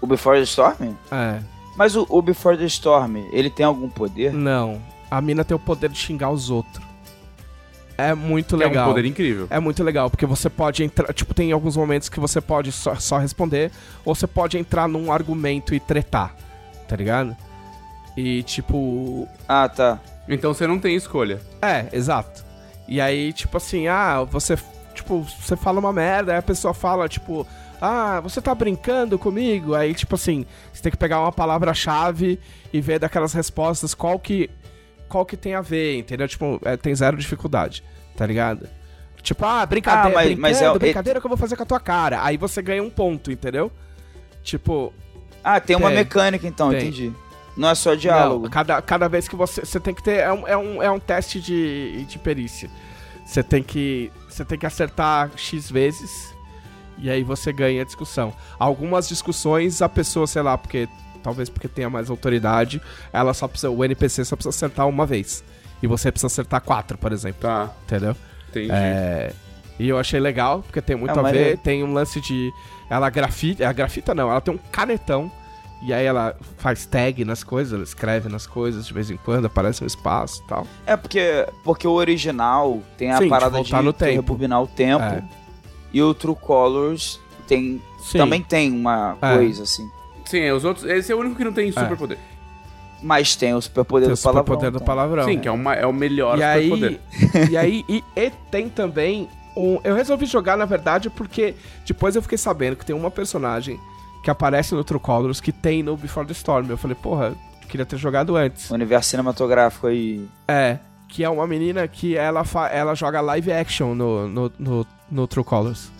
O 0.00 0.06
Before 0.06 0.36
the 0.38 0.44
Storm? 0.44 0.94
É. 1.10 1.40
Mas 1.76 1.96
o, 1.96 2.06
o 2.08 2.22
Before 2.22 2.56
the 2.56 2.64
Storm, 2.66 3.16
ele 3.32 3.50
tem 3.50 3.66
algum 3.66 3.88
poder? 3.88 4.32
Não. 4.32 4.80
A 5.10 5.20
mina 5.20 5.44
tem 5.44 5.54
o 5.54 5.60
poder 5.60 5.90
de 5.90 5.98
xingar 5.98 6.30
os 6.30 6.50
outros. 6.50 6.86
É 7.96 8.14
muito 8.14 8.56
Que 8.56 8.62
é 8.62 8.66
legal. 8.68 8.86
um 8.86 8.90
poder 8.90 9.04
incrível. 9.06 9.48
É 9.50 9.58
muito 9.58 9.82
legal, 9.82 10.08
porque 10.08 10.24
você 10.24 10.48
pode 10.48 10.84
entrar. 10.84 11.12
Tipo, 11.12 11.34
tem 11.34 11.50
alguns 11.50 11.76
momentos 11.76 12.08
que 12.08 12.20
você 12.20 12.40
pode 12.40 12.70
só, 12.70 12.94
só 12.94 13.18
responder, 13.18 13.72
ou 14.04 14.14
você 14.14 14.26
pode 14.26 14.56
entrar 14.56 14.86
num 14.86 15.10
argumento 15.10 15.74
e 15.74 15.80
tretar, 15.80 16.34
tá 16.86 16.94
ligado? 16.94 17.36
E 18.20 18.42
tipo. 18.42 19.28
Ah, 19.48 19.68
tá. 19.68 20.00
Então 20.28 20.52
você 20.52 20.66
não 20.66 20.78
tem 20.78 20.96
escolha. 20.96 21.40
É, 21.62 21.86
exato. 21.92 22.44
E 22.88 23.00
aí, 23.00 23.32
tipo 23.32 23.56
assim, 23.56 23.86
ah, 23.86 24.24
você. 24.24 24.58
Tipo, 24.92 25.22
você 25.22 25.56
fala 25.56 25.78
uma 25.78 25.92
merda, 25.92 26.32
aí 26.32 26.38
a 26.38 26.42
pessoa 26.42 26.74
fala, 26.74 27.08
tipo, 27.08 27.46
ah, 27.80 28.18
você 28.20 28.40
tá 28.40 28.52
brincando 28.52 29.16
comigo? 29.18 29.72
Aí, 29.76 29.94
tipo 29.94 30.16
assim, 30.16 30.44
você 30.72 30.82
tem 30.82 30.90
que 30.90 30.98
pegar 30.98 31.20
uma 31.20 31.30
palavra-chave 31.30 32.40
e 32.72 32.80
ver 32.80 32.98
daquelas 32.98 33.32
respostas 33.32 33.94
qual 33.94 34.18
que. 34.18 34.50
Qual 35.08 35.24
que 35.24 35.36
tem 35.36 35.54
a 35.54 35.60
ver, 35.60 35.96
entendeu? 35.98 36.26
Tipo, 36.26 36.60
é, 36.64 36.76
tem 36.76 36.92
zero 36.94 37.16
dificuldade, 37.16 37.84
tá 38.16 38.26
ligado? 38.26 38.68
Tipo, 39.22 39.44
ah, 39.46 39.64
brincadeira, 39.64 40.08
Ah, 40.08 40.12
mas- 40.12 40.26
brincando, 40.26 40.42
mas 40.42 40.60
é- 40.62 40.78
brincadeira 40.78 41.20
que 41.20 41.26
eu 41.26 41.30
vou 41.30 41.38
fazer 41.38 41.54
com 41.56 41.62
a 41.62 41.66
tua 41.66 41.80
cara. 41.80 42.22
Aí 42.24 42.36
você 42.36 42.60
ganha 42.60 42.82
um 42.82 42.90
ponto, 42.90 43.30
entendeu? 43.30 43.70
Tipo, 44.42 44.92
Ah, 45.44 45.60
tem 45.60 45.76
uma 45.76 45.88
Tem. 45.88 45.98
mecânica 45.98 46.46
então, 46.48 46.70
Tem. 46.70 46.80
entendi. 46.80 47.12
Não 47.58 47.68
é 47.70 47.74
só 47.74 47.94
diálogo. 47.94 48.44
Não, 48.44 48.50
cada, 48.50 48.80
cada 48.80 49.08
vez 49.08 49.26
que 49.26 49.34
você. 49.36 49.60
Você 49.64 49.80
tem 49.80 49.92
que 49.92 50.02
ter. 50.02 50.20
É 50.20 50.32
um, 50.32 50.46
é 50.48 50.56
um, 50.56 50.82
é 50.84 50.90
um 50.90 50.98
teste 51.00 51.40
de, 51.40 52.04
de 52.04 52.18
perícia. 52.18 52.70
Você 53.26 53.42
tem 53.42 53.62
que. 53.62 54.10
Você 54.28 54.44
tem 54.44 54.56
que 54.58 54.64
acertar 54.64 55.30
X 55.36 55.68
vezes. 55.70 56.34
E 56.96 57.10
aí 57.10 57.22
você 57.22 57.52
ganha 57.52 57.82
a 57.82 57.84
discussão. 57.84 58.32
Algumas 58.58 59.08
discussões, 59.08 59.82
a 59.82 59.88
pessoa, 59.88 60.26
sei 60.26 60.42
lá, 60.42 60.56
porque. 60.56 60.88
Talvez 61.20 61.48
porque 61.48 61.66
tenha 61.66 61.90
mais 61.90 62.08
autoridade, 62.10 62.80
ela 63.12 63.34
só 63.34 63.48
precisa. 63.48 63.70
O 63.70 63.84
NPC 63.84 64.24
só 64.24 64.36
precisa 64.36 64.54
acertar 64.56 64.86
uma 64.88 65.04
vez. 65.04 65.42
E 65.82 65.86
você 65.86 66.12
precisa 66.12 66.28
acertar 66.28 66.60
quatro, 66.62 66.96
por 66.96 67.12
exemplo. 67.12 67.40
Tá, 67.42 67.70
Entendeu? 67.84 68.16
entendi. 68.48 68.70
É, 68.72 69.32
e 69.80 69.88
eu 69.88 69.98
achei 69.98 70.18
legal, 70.20 70.62
porque 70.62 70.80
tem 70.80 70.94
muito 70.96 71.10
É, 71.10 71.12
a 71.12 71.16
ver. 71.16 71.22
maneiro. 71.22 71.58
Tem 71.58 71.82
um 71.82 71.92
lance 71.92 72.20
de. 72.20 72.50
Ela 72.88 73.10
grafita. 73.10 73.68
A 73.68 73.72
grafita 73.72 74.14
não, 74.14 74.30
ela 74.30 74.40
tem 74.40 74.54
um 74.54 74.58
canetão. 74.70 75.30
E 75.80 75.92
aí 75.92 76.04
ela 76.04 76.36
faz 76.56 76.84
tag 76.86 77.24
nas 77.24 77.44
coisas, 77.44 77.72
ela 77.72 77.84
escreve 77.84 78.28
nas 78.28 78.46
coisas 78.46 78.84
de 78.86 78.92
vez 78.92 79.10
em 79.10 79.16
quando, 79.16 79.44
aparece 79.46 79.80
no 79.80 79.86
espaço 79.86 80.42
e 80.44 80.48
tal. 80.48 80.66
É 80.84 80.96
porque, 80.96 81.46
porque 81.62 81.86
o 81.86 81.92
original 81.92 82.82
tem 82.96 83.12
a 83.12 83.18
Sim, 83.18 83.24
de 83.24 83.30
parada 83.30 83.62
de, 83.62 83.70
tu 83.70 83.92
tempo. 83.92 84.12
rebobinar 84.14 84.60
o 84.62 84.66
tempo. 84.66 85.04
É. 85.04 85.22
E 85.92 86.02
o 86.02 86.12
True 86.12 86.34
Colors 86.34 87.20
tem, 87.46 87.80
Sim. 88.00 88.18
também 88.18 88.42
tem 88.42 88.72
uma 88.72 89.16
É. 89.22 89.36
coisa 89.36 89.62
assim. 89.62 89.88
Sim, 90.26 90.50
os 90.50 90.64
outros. 90.64 90.84
Esse 90.84 91.12
é 91.12 91.14
o 91.14 91.18
único 91.20 91.36
que 91.36 91.44
não 91.44 91.52
tem 91.52 91.70
superpoder. 91.70 92.18
Mas 93.00 93.36
tem 93.36 93.54
o 93.54 93.60
superpoder 93.62 94.08
Tem 94.08 94.14
o 94.14 94.16
do 94.16 94.22
palavrão. 94.22 94.42
superpoder 94.44 94.70
do 94.72 94.76
então. 94.76 94.86
palavrão. 94.86 95.24
Sim, 95.24 95.38
que 95.38 95.46
é, 95.46 95.50
uma, 95.52 95.74
é 95.74 95.86
o 95.86 95.92
melhor 95.92 96.36
E 96.36 96.42
aí, 96.42 96.68
superpoder. 96.68 97.00
e 97.50 97.56
aí, 97.56 97.84
e, 97.88 98.04
e 98.16 98.30
tem 98.50 98.68
também 98.68 99.28
um. 99.56 99.78
Eu 99.84 99.94
resolvi 99.94 100.26
jogar, 100.26 100.56
na 100.58 100.64
verdade, 100.64 101.08
porque 101.08 101.54
depois 101.86 102.16
eu 102.16 102.22
fiquei 102.22 102.36
sabendo 102.36 102.74
que 102.76 102.84
tem 102.84 102.94
uma 102.96 103.10
personagem 103.10 103.78
que 104.22 104.30
aparece 104.30 104.74
no 104.74 104.82
True 104.84 105.00
Colors 105.00 105.40
que 105.40 105.52
tem 105.52 105.82
no 105.82 105.96
Before 105.96 106.26
the 106.26 106.32
Storm. 106.32 106.68
Eu 106.70 106.76
falei, 106.78 106.96
porra, 107.00 107.34
queria 107.68 107.86
ter 107.86 107.96
jogado 107.96 108.36
antes. 108.36 108.70
O 108.70 108.74
universo 108.74 109.10
cinematográfico 109.10 109.86
aí. 109.86 110.26
É, 110.46 110.78
que 111.08 111.24
é 111.24 111.28
uma 111.30 111.46
menina 111.46 111.86
que 111.88 112.16
ela, 112.16 112.44
fa 112.44 112.68
ela 112.68 112.94
joga 112.94 113.20
live 113.20 113.52
action 113.52 113.94
no, 113.94 114.28
no, 114.28 114.52
no, 114.58 114.86
no 115.10 115.26
True 115.26 115.44
Colors. 115.44 115.90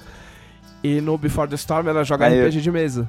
E 0.83 1.01
no 1.01 1.17
Before 1.19 1.49
the 1.49 1.57
Storm 1.57 1.89
ela 1.89 2.05
joga 2.05 2.27
Aí- 2.27 2.41
RPG 2.47 2.61
de 2.61 2.71
mesa. 2.71 3.09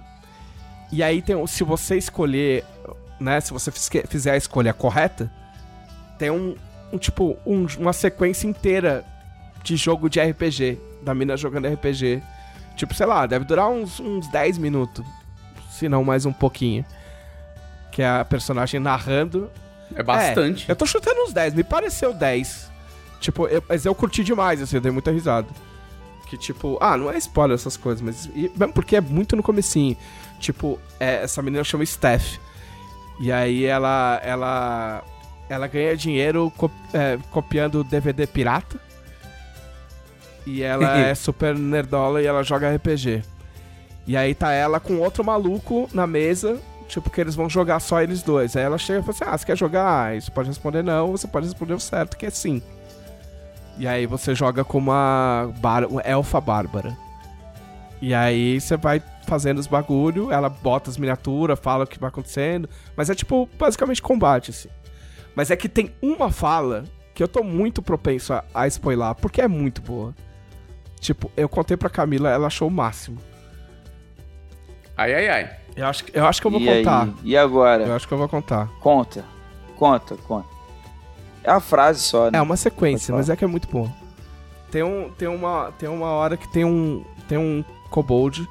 E 0.92 1.04
aí 1.04 1.22
tem, 1.22 1.46
se 1.46 1.64
você 1.64 1.98
escolher, 1.98 2.66
né, 3.20 3.40
se 3.42 3.54
você 3.54 3.72
fizer 3.72 4.32
a 4.32 4.38
escolha 4.38 4.74
correta, 4.74 5.32
tem 6.18 6.32
um, 6.32 6.56
um 6.92 6.98
tipo, 6.98 7.38
um- 7.46 7.68
uma 7.78 7.94
sequência 7.94 8.48
inteira 8.48 9.06
de 9.64 9.76
jogo 9.76 10.10
de 10.10 10.20
RPG, 10.20 10.80
da 11.04 11.14
mina 11.14 11.38
jogando 11.38 11.68
RPG. 11.68 12.24
Tipo, 12.80 12.94
sei 12.94 13.06
lá, 13.06 13.26
deve 13.26 13.44
durar 13.44 13.68
uns, 13.70 14.00
uns 14.00 14.26
10 14.30 14.58
minutos, 14.58 15.06
se 15.70 15.90
não 15.90 16.02
mais 16.02 16.26
um 16.26 16.32
pouquinho. 16.32 16.86
Que 17.92 18.02
é 18.02 18.08
a 18.08 18.24
personagem 18.24 18.80
narrando 18.80 19.52
É 19.94 20.02
bastante. 20.02 20.66
eu 20.70 20.76
tô 20.78 20.86
chutando 20.86 21.20
uns 21.24 21.34
10, 21.34 21.54
me 21.56 21.64
pareceu 21.64 22.14
10. 22.14 22.72
Tipo, 23.20 23.48
eu- 23.48 23.62
mas 23.68 23.86
eu 23.86 23.94
curti 23.94 24.24
demais, 24.24 24.62
assim, 24.62 24.78
eu 24.78 24.82
dei 24.82 24.92
muita 24.94 25.12
risada. 25.12 25.48
Que 26.30 26.38
tipo, 26.38 26.78
ah, 26.80 26.96
não 26.96 27.12
é 27.12 27.18
spoiler 27.18 27.56
essas 27.56 27.76
coisas, 27.76 28.02
mas. 28.02 28.28
e- 28.34 28.50
mesmo 28.56 28.72
porque 28.72 28.96
é 28.96 29.02
muito 29.02 29.36
no 29.36 29.44
comecinho. 29.44 29.98
Tipo, 30.40 30.80
é, 31.00 31.24
essa 31.24 31.42
menina 31.42 31.64
chama 31.66 31.86
Steph. 31.86 32.38
E 33.20 33.30
aí 33.32 33.66
ela. 33.66 34.22
Ela. 34.24 35.04
Ela 35.50 35.68
ganha 35.68 35.98
dinheiro 35.98 36.50
co- 36.56 36.72
é, 36.94 37.18
copiando 37.32 37.84
DVD 37.84 38.26
pirata. 38.26 38.80
E 40.46 40.62
ela 40.64 40.98
é 41.00 41.14
super 41.16 41.56
nerdola 41.56 42.22
e 42.22 42.26
ela 42.26 42.44
joga 42.44 42.74
RPG. 42.74 43.24
E 44.08 44.18
aí 44.18 44.34
tá 44.34 44.52
ela 44.52 44.80
com 44.80 44.98
outro 44.98 45.24
maluco 45.24 45.88
na 45.94 46.08
mesa, 46.08 46.60
tipo, 46.88 47.10
que 47.10 47.22
eles 47.22 47.36
vão 47.36 47.50
jogar 47.50 47.80
só 47.80 48.02
eles 48.02 48.24
dois. 48.24 48.56
Aí 48.56 48.64
ela 48.64 48.78
chega 48.78 49.00
e 49.00 49.04
fala 49.04 49.14
assim: 49.14 49.26
Ah, 49.26 49.38
você 49.38 49.46
quer 49.46 49.58
jogar? 49.58 50.06
Aí 50.06 50.22
você 50.22 50.32
pode 50.32 50.50
responder 50.50 50.84
não, 50.84 51.12
você 51.12 51.28
pode 51.28 51.46
responder 51.46 51.74
o 51.74 51.80
certo, 51.80 52.18
que 52.18 52.26
é 52.26 52.30
sim. 52.30 52.62
E 53.78 53.88
aí 53.88 54.06
você 54.06 54.36
joga 54.36 54.64
com 54.64 54.78
uma, 54.78 55.54
bar 55.60 55.84
elfa 56.04 56.42
bárbara. 56.42 56.98
E 58.02 58.14
aí 58.14 58.60
você 58.60 58.76
vai 58.78 59.02
fazendo 59.28 59.60
os 59.60 59.68
bagulho, 59.68 60.32
ela 60.32 60.50
bota 60.50 60.90
as 60.90 60.98
miniaturas, 60.98 61.60
fala 61.60 61.84
o 61.84 61.88
que 61.88 62.00
vai 62.00 62.10
acontecendo. 62.10 62.70
Mas 62.96 63.10
é 63.10 63.16
tipo, 63.16 63.48
basicamente 63.58 64.02
combate, 64.02 64.52
assim. 64.52 64.70
Mas 65.36 65.52
é 65.52 65.56
que 65.56 65.70
tem 65.70 65.94
uma 66.02 66.32
fala 66.32 66.84
que 67.14 67.22
eu 67.22 67.28
tô 67.28 67.44
muito 67.44 67.82
propenso 67.82 68.34
a, 68.34 68.44
a 68.54 68.68
spoiler, 68.68 69.14
porque 69.16 69.42
é 69.42 69.48
muito 69.48 69.82
boa. 69.82 70.16
Tipo, 71.00 71.32
eu 71.38 71.48
contei 71.48 71.78
pra 71.78 71.90
Camila, 71.90 72.30
ela 72.30 72.48
achou 72.48 72.68
o 72.68 72.72
máximo. 72.72 73.18
Ai, 74.98 75.14
ai, 75.14 75.28
ai. 75.30 75.52
Eu 75.76 75.86
acho, 75.88 76.04
que- 76.04 76.18
eu 76.18 76.26
acho 76.26 76.42
que 76.42 76.48
eu 76.48 76.52
vou 76.52 76.60
e 76.62 76.66
contar. 76.66 77.04
Aí? 77.04 77.14
E 77.24 77.38
agora? 77.38 77.84
Eu 77.86 77.96
acho 77.96 78.08
que 78.08 78.14
eu 78.14 78.18
vou 78.18 78.28
contar. 78.28 78.68
Conta. 78.82 79.24
Conta, 79.78 80.16
conta. 80.28 80.48
É 81.44 81.52
uma 81.52 81.62
frase 81.62 82.02
só, 82.02 82.30
né? 82.30 82.38
É 82.38 82.42
uma 82.42 82.58
sequência, 82.58 83.16
mas 83.16 83.30
é 83.30 83.36
que 83.36 83.44
é 83.46 83.48
muito 83.48 83.70
bom. 83.70 83.90
Tem, 84.70 84.84
um, 84.84 85.10
tem, 85.12 85.28
uma, 85.28 85.72
tem 85.80 85.88
uma 85.88 86.08
hora 86.08 86.36
que 86.36 86.52
tem 86.52 86.66
um, 86.66 87.04
tem 87.30 87.38
um 87.38 87.64
kobold 87.90 88.48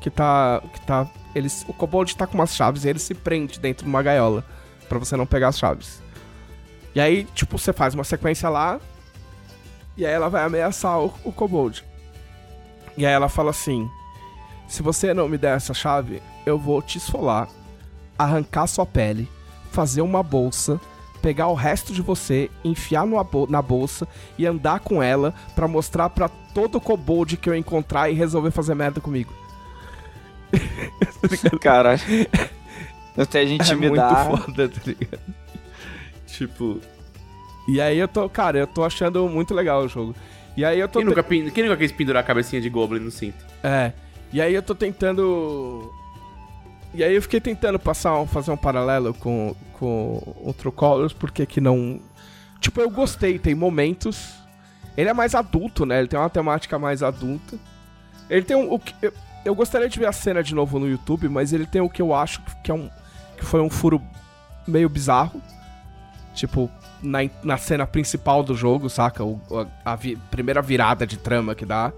que 0.00 0.10
tá. 0.10 0.62
Que 0.72 0.80
tá 0.82 1.08
eles, 1.34 1.64
o 1.68 1.72
kobold 1.72 2.14
tá 2.16 2.26
com 2.26 2.34
umas 2.34 2.54
chaves 2.54 2.84
e 2.84 2.88
ele 2.88 2.98
se 2.98 3.14
prende 3.14 3.58
dentro 3.58 3.84
de 3.84 3.88
uma 3.90 4.02
gaiola 4.02 4.44
pra 4.88 4.98
você 4.98 5.16
não 5.16 5.26
pegar 5.26 5.48
as 5.48 5.58
chaves. 5.58 6.02
E 6.94 7.00
aí, 7.00 7.24
tipo, 7.34 7.58
você 7.58 7.72
faz 7.72 7.94
uma 7.94 8.04
sequência 8.04 8.48
lá 8.48 8.78
e 9.96 10.04
aí 10.06 10.12
ela 10.12 10.28
vai 10.28 10.44
ameaçar 10.44 10.98
o, 11.00 11.12
o 11.24 11.32
kobold. 11.32 11.84
E 12.96 13.04
aí 13.06 13.12
ela 13.12 13.28
fala 13.28 13.50
assim: 13.50 13.88
Se 14.68 14.82
você 14.82 15.12
não 15.14 15.28
me 15.28 15.38
der 15.38 15.56
essa 15.56 15.74
chave, 15.74 16.22
eu 16.44 16.58
vou 16.58 16.80
te 16.82 16.98
esfolar, 16.98 17.48
arrancar 18.18 18.66
sua 18.66 18.86
pele, 18.86 19.28
fazer 19.70 20.00
uma 20.02 20.22
bolsa, 20.22 20.80
pegar 21.20 21.48
o 21.48 21.54
resto 21.54 21.92
de 21.92 22.00
você, 22.02 22.50
enfiar 22.64 23.04
bol- 23.24 23.46
na 23.48 23.60
bolsa 23.60 24.06
e 24.38 24.46
andar 24.46 24.80
com 24.80 25.02
ela 25.02 25.34
pra 25.54 25.68
mostrar 25.68 26.08
pra 26.10 26.28
todo 26.28 26.80
kobold 26.80 27.36
que 27.36 27.48
eu 27.50 27.54
encontrar 27.54 28.08
e 28.10 28.14
resolver 28.14 28.50
fazer 28.50 28.74
merda 28.74 29.00
comigo. 29.00 29.32
Eu 33.16 33.26
tenho 33.26 33.48
de 33.48 33.54
intimidar. 33.54 34.26
É 34.26 34.28
muito 34.28 34.44
foda, 34.44 34.68
tá 34.68 34.80
ligado? 34.86 35.20
Tipo. 36.26 36.80
E 37.68 37.80
aí 37.80 37.98
eu 37.98 38.06
tô, 38.08 38.28
cara, 38.28 38.58
eu 38.58 38.66
tô 38.66 38.84
achando 38.84 39.28
muito 39.28 39.52
legal 39.54 39.82
o 39.82 39.88
jogo. 39.88 40.14
E 40.56 40.64
aí 40.64 40.78
eu 40.78 40.88
tô. 40.88 41.00
Quem 41.00 41.08
nunca, 41.08 41.22
pin- 41.22 41.50
quem 41.50 41.64
nunca 41.64 41.76
quis 41.76 41.92
pendurar 41.92 42.22
a 42.22 42.26
cabecinha 42.26 42.60
de 42.62 42.70
Goblin 42.70 43.00
no 43.00 43.10
cinto? 43.10 43.44
É. 43.62 43.92
E 44.32 44.40
aí 44.40 44.54
eu 44.54 44.62
tô 44.62 44.74
tentando. 44.74 45.92
E 46.94 47.04
aí 47.04 47.14
eu 47.14 47.20
fiquei 47.22 47.40
tentando 47.40 47.78
passar 47.78 48.18
um- 48.18 48.26
fazer 48.26 48.50
um 48.50 48.56
paralelo 48.56 49.12
com, 49.14 49.54
com 49.74 50.22
o 50.44 50.52
True 50.54 50.72
Colors, 50.72 51.12
porque 51.12 51.44
que 51.44 51.60
não. 51.60 52.00
Tipo, 52.60 52.80
eu 52.80 52.88
gostei, 52.90 53.38
tem 53.38 53.54
momentos. 53.54 54.34
Ele 54.96 55.10
é 55.10 55.12
mais 55.12 55.34
adulto, 55.34 55.84
né? 55.84 55.98
Ele 55.98 56.08
tem 56.08 56.18
uma 56.18 56.30
temática 56.30 56.78
mais 56.78 57.02
adulta. 57.02 57.58
Ele 58.30 58.42
tem 58.42 58.56
um. 58.56 58.72
O 58.72 58.78
que, 58.78 58.94
eu, 59.02 59.12
eu 59.44 59.54
gostaria 59.54 59.88
de 59.88 59.98
ver 59.98 60.06
a 60.06 60.12
cena 60.12 60.42
de 60.42 60.54
novo 60.54 60.78
no 60.78 60.88
YouTube, 60.88 61.28
mas 61.28 61.52
ele 61.52 61.66
tem 61.66 61.82
o 61.82 61.88
que 61.90 62.00
eu 62.00 62.14
acho 62.14 62.40
que 62.64 62.70
é 62.70 62.74
um. 62.74 62.88
que 63.36 63.44
foi 63.44 63.60
um 63.60 63.68
furo 63.68 64.00
meio 64.66 64.88
bizarro. 64.88 65.42
Tipo, 66.34 66.70
na, 67.06 67.18
na 67.42 67.56
cena 67.56 67.86
principal 67.86 68.42
do 68.42 68.54
jogo, 68.54 68.88
saca? 68.90 69.24
O, 69.24 69.40
a 69.84 69.92
a 69.92 69.96
vi- 69.96 70.16
primeira 70.30 70.60
virada 70.60 71.06
de 71.06 71.16
trama 71.16 71.54
que 71.54 71.64
dá. 71.64 71.92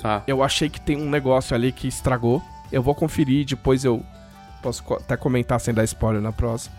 Tá. 0.00 0.22
Eu 0.26 0.42
achei 0.42 0.68
que 0.68 0.80
tem 0.80 0.96
um 0.96 1.08
negócio 1.10 1.54
ali 1.54 1.72
que 1.72 1.86
estragou. 1.88 2.42
Eu 2.72 2.82
vou 2.82 2.94
conferir, 2.94 3.44
depois 3.46 3.84
eu 3.84 4.02
posso 4.62 4.82
co- 4.82 4.94
até 4.94 5.16
comentar 5.16 5.60
sem 5.60 5.72
dar 5.72 5.84
spoiler 5.84 6.20
na 6.20 6.32
próxima. 6.32 6.74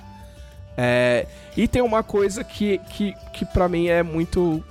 É, 0.76 1.26
e 1.56 1.68
tem 1.68 1.82
uma 1.82 2.04
coisa 2.04 2.44
que, 2.44 2.78
que, 2.90 3.14
que 3.34 3.46
para 3.46 3.68
mim 3.68 3.88
é 3.88 4.04
muito. 4.04 4.64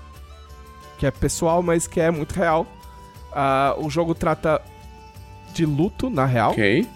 que 0.99 1.07
é 1.07 1.11
pessoal, 1.11 1.63
mas 1.63 1.87
que 1.87 2.01
é 2.01 2.11
muito 2.11 2.33
real. 2.35 2.67
Ah, 3.33 3.75
o 3.79 3.91
jogo 3.91 4.15
trata 4.15 4.63
de 5.53 5.67
luto, 5.67 6.09
na 6.09 6.25
real. 6.25 6.53
Ok. 6.53 6.87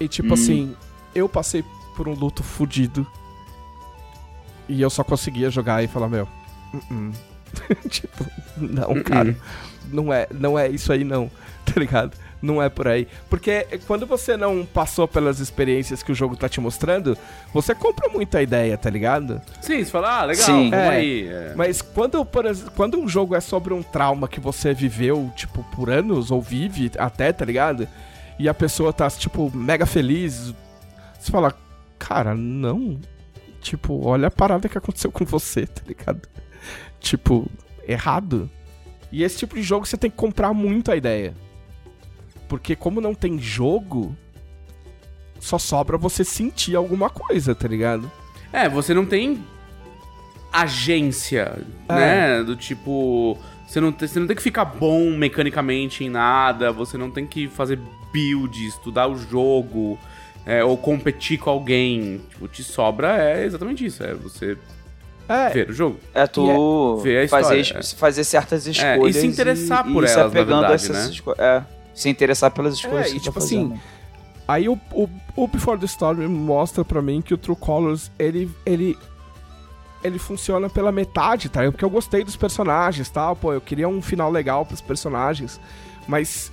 E 0.00 0.06
tipo 0.08 0.34
assim, 0.34 0.76
eu 1.14 1.28
passei 1.28 1.64
por 1.96 2.06
um 2.08 2.14
luto 2.14 2.42
fudido. 2.44 3.04
E 4.68 4.80
eu 4.80 4.90
só 4.90 5.02
conseguia 5.02 5.50
jogar 5.50 5.82
e 5.82 5.88
falar, 5.88 6.08
meu. 6.08 6.28
"Uh-uh." 6.74 7.12
tipo, 7.88 8.26
não, 8.56 9.02
cara. 9.02 9.34
Não 9.90 10.12
é, 10.12 10.26
não 10.30 10.58
é 10.58 10.68
isso 10.68 10.92
aí 10.92 11.02
não, 11.02 11.30
tá 11.64 11.80
ligado? 11.80 12.12
Não 12.40 12.62
é 12.62 12.68
por 12.68 12.86
aí. 12.86 13.08
Porque 13.28 13.66
quando 13.86 14.06
você 14.06 14.36
não 14.36 14.64
passou 14.64 15.08
pelas 15.08 15.40
experiências 15.40 16.02
que 16.04 16.12
o 16.12 16.14
jogo 16.14 16.36
tá 16.36 16.48
te 16.48 16.60
mostrando, 16.60 17.16
você 17.52 17.74
compra 17.74 18.08
muita 18.10 18.40
ideia, 18.40 18.76
tá 18.78 18.88
ligado? 18.88 19.40
Sim, 19.60 19.82
você 19.82 19.90
fala, 19.90 20.20
ah, 20.20 20.24
legal, 20.24 20.44
Sim. 20.46 20.70
vamos 20.70 20.72
É. 20.74 20.88
aí. 20.88 21.26
é. 21.26 21.54
Mas 21.56 21.82
quando, 21.82 22.24
por 22.24 22.44
quando 22.76 22.98
um 22.98 23.08
jogo 23.08 23.34
é 23.34 23.40
sobre 23.40 23.74
um 23.74 23.82
trauma 23.82 24.28
que 24.28 24.38
você 24.38 24.72
viveu, 24.72 25.32
tipo, 25.34 25.64
por 25.74 25.90
anos, 25.90 26.30
ou 26.30 26.40
vive 26.40 26.92
até, 26.96 27.32
tá 27.32 27.44
ligado? 27.44 27.88
E 28.38 28.48
a 28.48 28.54
pessoa 28.54 28.92
tá, 28.92 29.10
tipo, 29.10 29.50
mega 29.52 29.84
feliz, 29.84 30.54
você 31.18 31.32
fala, 31.32 31.52
cara, 31.98 32.36
não. 32.36 33.00
Tipo, 33.60 34.06
olha 34.06 34.28
a 34.28 34.30
parada 34.30 34.68
que 34.68 34.78
aconteceu 34.78 35.10
com 35.10 35.24
você, 35.24 35.66
tá 35.66 35.82
ligado? 35.86 36.28
Tipo, 37.00 37.50
errado. 37.86 38.48
E 39.10 39.22
esse 39.22 39.38
tipo 39.38 39.54
de 39.54 39.62
jogo 39.62 39.86
você 39.86 39.96
tem 39.96 40.10
que 40.10 40.16
comprar 40.16 40.52
muito 40.52 40.90
a 40.92 40.96
ideia. 40.96 41.34
Porque 42.48 42.74
como 42.76 43.00
não 43.00 43.14
tem 43.14 43.38
jogo, 43.38 44.16
só 45.40 45.58
sobra 45.58 45.96
você 45.98 46.24
sentir 46.24 46.76
alguma 46.76 47.10
coisa, 47.10 47.54
tá 47.54 47.68
ligado? 47.68 48.10
É, 48.52 48.68
você 48.68 48.94
não 48.94 49.04
tem 49.04 49.44
agência, 50.52 51.58
É. 51.88 51.94
né? 51.94 52.42
Do 52.42 52.56
tipo. 52.56 53.38
Você 53.66 53.80
não, 53.82 53.92
tem, 53.92 54.08
você 54.08 54.18
não 54.18 54.26
tem 54.26 54.34
que 54.34 54.42
ficar 54.42 54.64
bom 54.64 55.10
mecanicamente 55.10 56.02
em 56.02 56.08
nada, 56.08 56.72
você 56.72 56.96
não 56.96 57.10
tem 57.10 57.26
que 57.26 57.48
fazer 57.48 57.78
build, 58.10 58.66
estudar 58.66 59.06
o 59.08 59.18
jogo, 59.18 59.98
é, 60.48 60.64
ou 60.64 60.76
competir 60.76 61.38
com 61.38 61.50
alguém. 61.50 62.20
Tipo, 62.30 62.48
te 62.48 62.64
sobra 62.64 63.16
é 63.22 63.44
exatamente 63.44 63.84
isso, 63.84 64.02
é 64.02 64.14
você 64.14 64.56
É, 65.28 65.50
ver 65.50 65.68
o 65.70 65.72
jogo. 65.72 66.00
É 66.14 66.26
tu 66.26 66.96
Ver 67.02 67.26
a 67.26 67.28
fazer, 67.28 67.60
história, 67.60 67.80
es- 67.80 67.92
fazer 67.92 68.24
certas 68.24 68.66
É, 68.66 68.70
e 68.70 68.72
escolhas. 68.72 69.16
se 69.16 69.26
interessar 69.26 69.86
e, 69.86 69.92
por 69.92 70.02
e 70.04 70.08
se 70.08 70.14
elas, 70.14 70.24
a 70.26 70.28
verdade, 70.28 70.74
essas 70.74 71.10
né? 71.10 71.34
É, 71.38 71.62
se 71.94 72.08
interessar 72.08 72.50
pelas 72.50 72.74
escolhas 72.74 73.06
É, 73.06 73.10
que 73.10 73.16
e 73.16 73.20
tu 73.20 73.24
tipo 73.24 73.38
tá 73.38 73.44
assim. 73.44 73.78
Aí 74.48 74.66
o, 74.68 74.80
o, 74.92 75.06
o 75.36 75.46
Before 75.46 75.78
the 75.78 75.84
Storm 75.84 76.26
mostra 76.26 76.82
pra 76.82 77.02
mim 77.02 77.20
que 77.20 77.34
o 77.34 77.36
True 77.36 77.54
Colors, 77.54 78.10
ele, 78.18 78.50
ele, 78.64 78.96
ele 80.02 80.18
funciona 80.18 80.70
pela 80.70 80.90
metade, 80.90 81.50
tá? 81.50 81.62
Porque 81.70 81.84
eu 81.84 81.90
gostei 81.90 82.24
dos 82.24 82.34
personagens, 82.36 83.10
tal, 83.10 83.36
pô, 83.36 83.52
eu 83.52 83.60
queria 83.60 83.86
um 83.86 84.00
final 84.00 84.30
legal 84.30 84.64
pros 84.64 84.80
personagens, 84.80 85.60
mas 86.06 86.50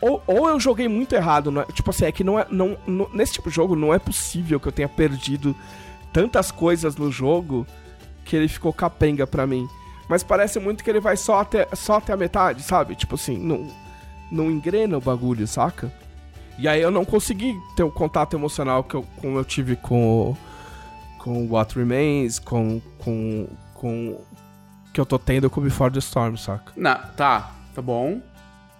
ou, 0.00 0.22
ou 0.26 0.48
eu 0.48 0.60
joguei 0.60 0.88
muito 0.88 1.14
errado, 1.14 1.58
é- 1.60 1.64
tipo 1.72 1.90
assim, 1.90 2.04
é 2.04 2.12
que 2.12 2.22
não 2.24 2.38
é, 2.38 2.46
não, 2.50 2.76
não- 2.86 3.08
nesse 3.12 3.34
tipo 3.34 3.48
de 3.48 3.54
jogo 3.56 3.74
não 3.76 3.92
é 3.92 3.98
possível 3.98 4.58
que 4.60 4.68
eu 4.68 4.72
tenha 4.72 4.88
perdido 4.88 5.54
tantas 6.12 6.50
coisas 6.50 6.96
no 6.96 7.10
jogo 7.10 7.66
que 8.24 8.36
ele 8.36 8.48
ficou 8.48 8.72
capenga 8.72 9.26
pra 9.26 9.46
mim. 9.46 9.66
Mas 10.08 10.22
parece 10.22 10.58
muito 10.58 10.82
que 10.82 10.88
ele 10.90 11.00
vai 11.00 11.16
só 11.16 11.40
até, 11.40 11.66
só 11.74 11.96
até 11.96 12.12
a 12.12 12.16
metade, 12.16 12.62
sabe? 12.62 12.94
Tipo 12.94 13.14
assim, 13.16 13.36
não, 13.36 13.68
não 14.30 14.50
engrena 14.50 14.96
o 14.96 15.00
bagulho, 15.00 15.46
saca? 15.46 15.92
E 16.58 16.66
aí 16.66 16.80
eu 16.80 16.90
não 16.90 17.04
consegui 17.04 17.54
ter 17.76 17.82
o 17.82 17.90
contato 17.90 18.34
emocional 18.34 18.82
que 18.82 18.94
eu, 18.94 19.04
como 19.20 19.38
eu 19.38 19.44
tive 19.44 19.76
com 19.76 20.30
o, 20.30 20.36
com 21.18 21.46
What 21.50 21.78
Remains, 21.78 22.38
com, 22.38 22.80
com, 22.98 23.46
com 23.74 24.18
que 24.92 25.00
eu 25.00 25.06
tô 25.06 25.18
tendo 25.18 25.48
com 25.50 25.60
Before 25.60 25.92
the 25.92 25.98
Storm, 26.00 26.36
saca? 26.36 26.72
Na, 26.76 26.96
tá, 26.96 27.52
tá 27.74 27.82
bom. 27.82 28.20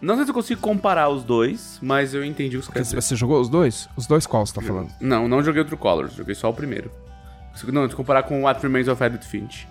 Não 0.00 0.14
sei 0.14 0.24
se 0.24 0.30
eu 0.30 0.34
consigo 0.34 0.60
comparar 0.60 1.08
os 1.08 1.24
dois, 1.24 1.78
mas 1.82 2.14
eu 2.14 2.24
entendi 2.24 2.56
o 2.56 2.60
que 2.60 2.66
você 2.66 2.72
quer 2.72 2.78
Porque 2.80 2.82
dizer. 2.96 3.02
você 3.02 3.16
jogou 3.16 3.40
os 3.40 3.48
dois? 3.48 3.88
Os 3.96 4.06
dois 4.06 4.26
qual 4.26 4.46
você 4.46 4.54
tá 4.54 4.60
falando? 4.62 4.90
Não, 5.00 5.26
não 5.26 5.42
joguei 5.42 5.60
o 5.62 5.64
True 5.64 5.76
Colors, 5.78 6.14
joguei 6.14 6.34
só 6.36 6.48
o 6.48 6.54
primeiro. 6.54 6.90
Não, 7.72 7.88
se 7.90 7.96
comparar 7.96 8.22
com 8.22 8.40
o 8.40 8.44
What 8.44 8.62
Remains 8.62 8.86
of 8.86 9.02
Edith 9.02 9.24
Finch. 9.24 9.66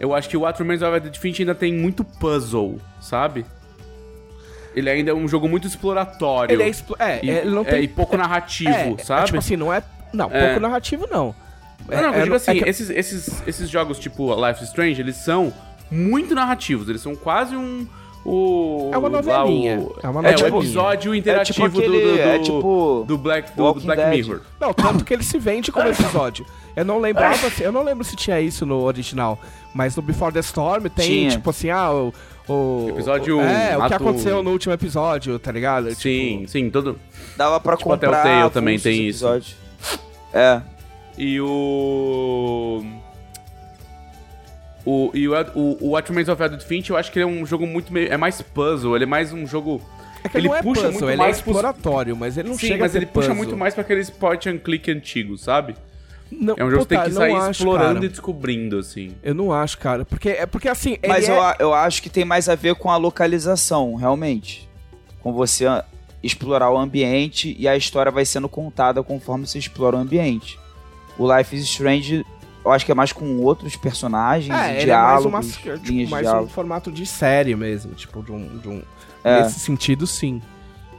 Eu 0.00 0.12
acho 0.12 0.28
que 0.28 0.36
o 0.36 0.40
What 0.40 0.58
Remains 0.60 0.82
of 0.82 0.96
Edith 0.96 1.18
Finch 1.20 1.40
ainda 1.40 1.54
tem 1.54 1.72
muito 1.72 2.02
puzzle, 2.02 2.78
sabe? 3.00 3.46
Ele 4.74 4.90
ainda 4.90 5.12
é 5.12 5.14
um 5.14 5.28
jogo 5.28 5.48
muito 5.48 5.68
exploratório. 5.68 6.52
Ele 6.52 6.62
é, 6.64 6.68
explo- 6.68 6.96
é, 6.98 7.20
e, 7.24 7.30
ele 7.30 7.50
não 7.50 7.60
é, 7.62 7.64
tem... 7.64 7.82
e 7.84 7.88
pouco 7.88 8.16
narrativo, 8.16 8.70
é, 8.70 8.90
é, 8.94 8.98
sabe? 8.98 9.26
tipo 9.26 9.38
assim, 9.38 9.54
não 9.54 9.72
é... 9.72 9.82
Não, 10.12 10.28
É. 10.32 10.46
pouco 10.46 10.60
narrativo 10.60 11.06
não. 11.08 11.32
É, 11.88 11.96
não, 11.96 12.02
não, 12.10 12.14
é, 12.14 12.18
eu 12.20 12.22
digo 12.24 12.34
assim, 12.34 12.50
é 12.50 12.54
que- 12.54 12.68
esses, 12.68 12.90
esses, 12.90 13.46
esses 13.46 13.68
jogos 13.70 13.98
tipo 14.00 14.34
Life 14.34 14.62
is 14.62 14.68
Strange, 14.70 15.00
eles 15.00 15.16
são 15.16 15.52
muito 15.90 16.34
narrativos, 16.34 16.88
eles 16.88 17.00
são 17.02 17.14
quase 17.14 17.54
um... 17.54 17.86
O, 18.24 18.88
É 18.92 18.98
uma 18.98 19.08
lá, 19.08 19.20
novelinha, 19.20 19.80
o- 19.80 19.96
é 20.00 20.08
uma 20.08 20.20
É, 20.28 20.28
o 20.28 20.32
novelinha. 20.38 20.58
episódio 20.60 21.12
interativo 21.14 21.66
é 21.66 21.68
tipo 21.68 21.78
aquele, 21.80 22.00
do, 22.00 22.08
do, 22.10 22.14
do, 22.14 22.20
é 22.20 22.38
tipo 22.38 23.04
do 23.08 23.18
Black, 23.18 23.56
do, 23.56 23.74
Black 23.74 24.00
Dead. 24.00 24.10
Mirror. 24.10 24.40
Não, 24.60 24.72
tanto 24.72 25.04
que 25.04 25.12
ele 25.12 25.24
se 25.24 25.38
vende 25.38 25.72
como 25.72 25.88
episódio. 25.88 26.46
Eu 26.76 26.84
não 26.84 26.98
lembrava, 27.00 27.50
se- 27.50 27.62
eu 27.64 27.72
não 27.72 27.82
lembro 27.82 28.04
se 28.04 28.14
tinha 28.14 28.40
isso 28.40 28.64
no 28.64 28.80
original, 28.82 29.38
mas 29.74 29.96
no 29.96 30.02
Before 30.02 30.32
the 30.32 30.38
Storm 30.40 30.84
tem, 30.88 31.06
Tinha. 31.06 31.30
tipo 31.30 31.50
assim, 31.50 31.68
ah, 31.70 31.90
o... 31.92 32.14
o 32.48 32.86
Episódio 32.90 33.38
o- 33.38 33.42
É, 33.42 33.76
o 33.76 33.86
que 33.88 33.94
aconteceu 33.94 34.40
no 34.42 34.50
último 34.52 34.72
episódio, 34.72 35.36
tá 35.40 35.50
ligado? 35.50 35.92
Sim, 35.94 36.36
Tipo, 36.42 36.48
sim, 36.48 36.70
todo... 36.70 36.98
dava 37.36 37.58
pra 37.58 37.76
Tipo, 37.76 37.90
comprar 37.90 38.22
Telltale 38.22 38.50
também 38.50 38.74
avulsos 38.76 38.82
tem 38.84 39.08
isso. 39.08 39.24
episódios. 39.26 39.56
É. 40.32 40.62
E 41.18 41.40
o. 41.40 42.82
O, 44.84 45.10
e 45.14 45.28
o, 45.28 45.32
o, 45.54 45.90
o 45.92 45.96
Remains 46.00 46.28
of 46.28 46.42
Edith 46.42 46.62
Finch, 46.64 46.90
eu 46.90 46.96
acho 46.96 47.10
que 47.12 47.18
ele 47.18 47.24
é 47.24 47.26
um 47.28 47.46
jogo 47.46 47.66
muito 47.66 47.92
meio. 47.92 48.12
É 48.12 48.16
mais 48.16 48.42
puzzle, 48.42 48.96
ele 48.96 49.04
é 49.04 49.06
mais 49.06 49.32
um 49.32 49.46
jogo. 49.46 49.80
é 50.24 50.28
que 50.28 50.36
ele 50.38 50.48
não 50.48 50.56
é 50.56 50.62
puxa 50.62 50.82
puzzle, 50.82 50.92
muito 50.92 51.08
ele 51.10 51.16
mais 51.16 51.36
é 51.36 51.38
exploratório, 51.38 52.16
mas 52.16 52.36
ele 52.36 52.48
não 52.48 52.56
Sim, 52.58 52.66
chega 52.68 52.80
mas 52.80 52.94
a 52.94 52.98
ele 52.98 53.06
ter 53.06 53.12
puxa 53.12 53.28
puzzle. 53.28 53.36
muito 53.44 53.56
mais 53.56 53.74
pra 53.74 53.82
aqueles 53.82 54.10
point 54.10 54.48
and 54.48 54.58
click 54.58 54.90
antigos, 54.90 55.42
sabe? 55.42 55.76
Não, 56.30 56.54
É 56.58 56.64
um 56.64 56.70
jogo 56.70 56.82
que 56.84 56.88
tem 56.88 57.02
que 57.02 57.10
sair 57.12 57.34
acho, 57.34 57.50
explorando 57.50 57.94
cara. 57.94 58.06
e 58.06 58.08
descobrindo, 58.08 58.78
assim. 58.78 59.12
Eu 59.22 59.34
não 59.34 59.52
acho, 59.52 59.78
cara, 59.78 60.04
porque 60.04 60.30
é 60.30 60.46
porque 60.46 60.66
assim, 60.68 60.96
Mas 61.06 61.28
é... 61.28 61.32
eu, 61.32 61.40
a- 61.42 61.56
eu 61.60 61.74
acho 61.74 62.02
que 62.02 62.08
tem 62.08 62.24
mais 62.24 62.48
a 62.48 62.54
ver 62.54 62.74
com 62.74 62.90
a 62.90 62.96
localização, 62.96 63.94
realmente. 63.94 64.68
Com 65.20 65.32
você 65.32 65.64
explorar 66.22 66.70
o 66.70 66.78
ambiente 66.78 67.54
e 67.58 67.68
a 67.68 67.76
história 67.76 68.10
vai 68.10 68.24
sendo 68.24 68.48
contada 68.48 69.02
conforme 69.02 69.46
você 69.46 69.58
explora 69.58 69.96
o 69.96 70.00
ambiente. 70.00 70.58
O 71.18 71.36
Life 71.36 71.54
is 71.54 71.64
Strange, 71.64 72.24
eu 72.64 72.70
acho 72.70 72.84
que 72.86 72.92
é 72.92 72.94
mais 72.94 73.12
com 73.12 73.38
outros 73.38 73.76
personagens, 73.76 74.54
É, 74.54 74.84
diálogos, 74.84 75.26
é 75.26 75.30
mais, 75.30 75.56
uma, 75.64 75.78
tipo, 75.78 76.10
mais 76.10 76.32
um 76.32 76.48
formato 76.48 76.90
de 76.92 77.04
série 77.06 77.54
mesmo, 77.56 77.94
tipo, 77.94 78.22
de 78.22 78.32
um... 78.32 78.58
De 78.58 78.68
um 78.68 78.82
É. 79.24 79.42
Nesse 79.42 79.60
sentido, 79.60 80.06
sim. 80.06 80.40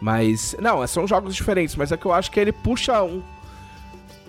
Mas, 0.01 0.55
não, 0.59 0.85
são 0.87 1.07
jogos 1.07 1.35
diferentes, 1.35 1.75
mas 1.75 1.91
é 1.91 1.97
que 1.97 2.05
eu 2.05 2.13
acho 2.13 2.29
que 2.29 2.39
ele 2.39 2.51
puxa 2.51 3.01
um... 3.03 3.21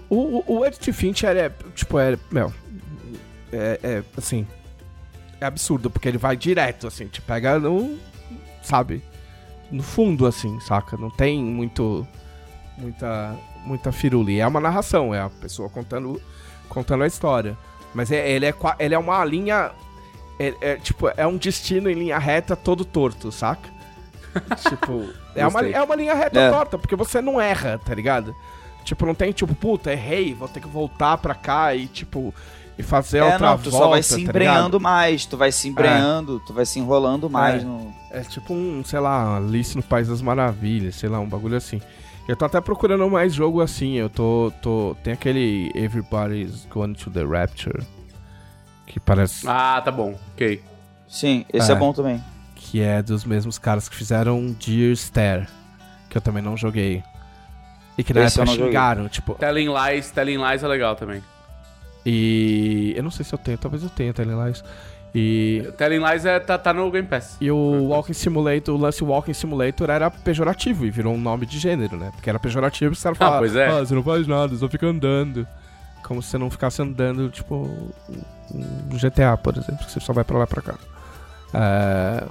O, 0.09 0.45
o, 0.47 0.59
o 0.59 0.67
Edith 0.67 0.93
Fincher 0.93 1.37
é, 1.37 1.51
tipo, 1.75 1.99
é, 1.99 2.17
meu, 2.31 2.53
é, 3.53 3.81
é, 3.83 4.03
assim, 4.17 4.47
é 5.41 5.47
absurdo, 5.47 5.91
porque 5.91 6.09
ele 6.09 6.19
vai 6.19 6.37
direto, 6.37 6.87
assim, 6.87 7.07
te 7.07 7.21
pega 7.21 7.59
no, 7.59 7.99
sabe, 8.63 9.03
no 9.71 9.83
fundo, 9.83 10.27
assim, 10.27 10.61
saca? 10.61 10.97
Não 10.97 11.11
tem 11.11 11.43
muito, 11.43 12.07
muita, 12.77 13.35
muita 13.65 13.91
firuli. 13.93 14.41
É 14.41 14.47
uma 14.47 14.61
narração, 14.61 15.15
é 15.15 15.21
a 15.21 15.31
pessoa 15.31 15.69
contando, 15.69 16.21
contando 16.69 17.05
a 17.05 17.07
história. 17.07 17.57
Mas 17.95 18.11
é, 18.11 18.29
ele, 18.31 18.47
é, 18.47 18.55
ele 18.79 18.95
é 18.95 18.99
uma 18.99 19.25
linha, 19.25 19.71
é, 20.39 20.55
é, 20.61 20.77
tipo, 20.77 21.09
é 21.17 21.27
um 21.27 21.37
destino 21.37 21.89
em 21.89 21.95
linha 21.95 22.19
reta 22.19 22.57
todo 22.57 22.85
torto, 22.85 23.31
saca? 23.31 23.69
tipo, 24.69 25.09
é 25.35 25.47
uma, 25.47 25.61
é 25.67 25.81
uma 25.83 25.95
linha 25.95 26.15
reta 26.15 26.41
É. 26.41 26.51
torta, 26.51 26.77
porque 26.79 26.97
você 26.97 27.21
não 27.23 27.41
erra, 27.41 27.79
tá 27.85 27.95
ligado? 27.95 28.35
Tipo, 28.85 29.07
não 29.07 29.15
tem 29.15 29.33
tipo, 29.33 29.55
puta, 29.55 29.93
errei, 29.93 30.35
vou 30.35 30.49
ter 30.49 30.61
que 30.61 30.67
voltar 30.69 31.17
pra 31.19 31.35
cá 31.35 31.75
e, 31.75 31.87
tipo, 31.87 32.35
e 32.77 32.83
fazer 32.83 33.19
É, 33.19 33.25
outra 33.25 33.51
não, 33.51 33.59
tu 33.59 33.71
volta, 33.71 33.85
só 33.87 33.91
vai 33.91 34.03
se 34.03 34.15
tá 34.17 34.21
embrenhando 34.21 34.81
mais, 34.81 35.25
tu 35.25 35.37
vai 35.37 35.53
se 35.53 35.69
embrenhando, 35.69 36.41
tu 36.41 36.53
vai 36.53 36.67
se 36.67 36.79
enrolando 36.81 37.31
mais 37.31 37.63
É. 37.63 37.65
no... 37.65 37.95
É 38.11 38.21
tipo 38.23 38.53
um, 38.53 38.83
sei 38.85 38.99
lá, 39.01 39.37
Alice 39.37 39.77
no 39.77 39.83
País 39.83 40.09
das 40.09 40.21
Maravilhas, 40.21 40.97
sei 40.97 41.09
lá, 41.09 41.19
um 41.21 41.29
bagulho 41.29 41.57
assim. 41.57 41.81
Eu 42.27 42.37
tô 42.37 42.45
até 42.47 42.61
procurando 42.61 43.09
mais 43.11 43.35
jogo 43.35 43.61
assim, 43.61 43.95
eu 43.95 44.09
tô, 44.09 44.51
tô... 44.63 44.97
Tem 45.03 45.13
aquele 45.13 45.71
Everybody's 45.75 46.65
Going 46.71 46.95
to 46.95 47.11
the 47.11 47.23
Rapture, 47.23 47.85
que 48.87 48.99
parece... 48.99 49.47
Ah, 49.47 49.81
tá 49.85 49.91
bom. 49.91 50.19
Ok. 50.33 50.63
Sim, 51.07 51.45
esse 51.53 51.71
é, 51.71 51.75
É. 51.75 51.79
bom 51.79 51.93
também. 51.93 52.23
Que 52.55 52.81
é 52.81 53.03
dos 53.03 53.25
mesmos 53.25 53.59
caras 53.59 53.89
que 53.91 53.95
fizeram 53.95 54.53
Dear 54.53 54.93
Stare, 54.97 55.47
que 56.09 56.17
eu 56.17 56.23
também 56.23 56.43
não 56.43 56.57
joguei. 56.57 57.03
E 57.99 58.03
que 58.03 58.15
na 58.15 58.25
Esse 58.25 58.41
época 58.41 58.53
joguei. 58.57 58.67
xingaram, 58.73 59.09
tipo... 59.09 59.35
Telling 59.35 59.69
Lies, 59.69 60.11
Telling 60.11 60.39
Lies 60.39 60.63
é 60.63 60.67
legal 60.67 60.97
também. 60.97 61.23
E... 62.07 62.95
Eu 62.97 63.03
não 63.03 63.11
sei 63.11 63.25
se 63.25 63.35
eu 63.35 63.39
tenho, 63.39 63.59
talvez 63.59 63.83
eu 63.83 63.91
tenha 63.91 64.15
Telling 64.15 64.43
Lies. 64.47 64.65
E... 65.15 65.71
Telling 65.79 66.01
Lies 66.05 66.25
é, 66.25 66.41
tá, 66.41 66.59
tá 66.59 66.73
no 66.73 66.91
Game 66.91 67.07
Pass. 67.07 67.37
E 67.41 67.49
o 67.51 67.85
Walking 67.89 68.13
Simulator, 68.13 68.75
o 68.75 68.79
lance 68.79 69.05
Walking 69.05 69.33
Simulator 69.33 69.89
era 69.89 70.11
pejorativo 70.11 70.85
e 70.85 70.91
virou 70.91 71.15
um 71.15 71.21
nome 71.21 71.47
de 71.47 71.59
gênero, 71.59 71.97
né? 71.97 72.11
Porque 72.15 72.29
era 72.29 72.39
pejorativo 72.41 72.93
e 72.93 72.95
os 72.95 73.03
caras 73.03 73.17
Ah, 73.21 73.25
falavam, 73.25 73.39
pois 73.41 73.55
é. 73.55 73.69
ah, 73.69 73.79
você 73.85 73.95
não 73.95 74.03
faz 74.03 74.27
nada, 74.27 74.57
só 74.57 74.69
fica 74.69 74.87
andando. 74.87 75.47
Como 76.03 76.21
se 76.21 76.31
você 76.31 76.39
não 76.39 76.51
ficasse 76.51 76.83
andando, 76.83 77.31
tipo, 77.31 77.93
no 78.53 78.99
GTA, 78.99 79.37
por 79.37 79.57
exemplo, 79.57 79.87
que 79.87 79.91
você 79.93 80.01
só 80.01 80.13
vai 80.13 80.25
pra 80.25 80.37
lá 80.39 80.45
e 80.45 80.47
pra 80.49 80.61
cá. 80.63 80.75
É, 81.55 82.25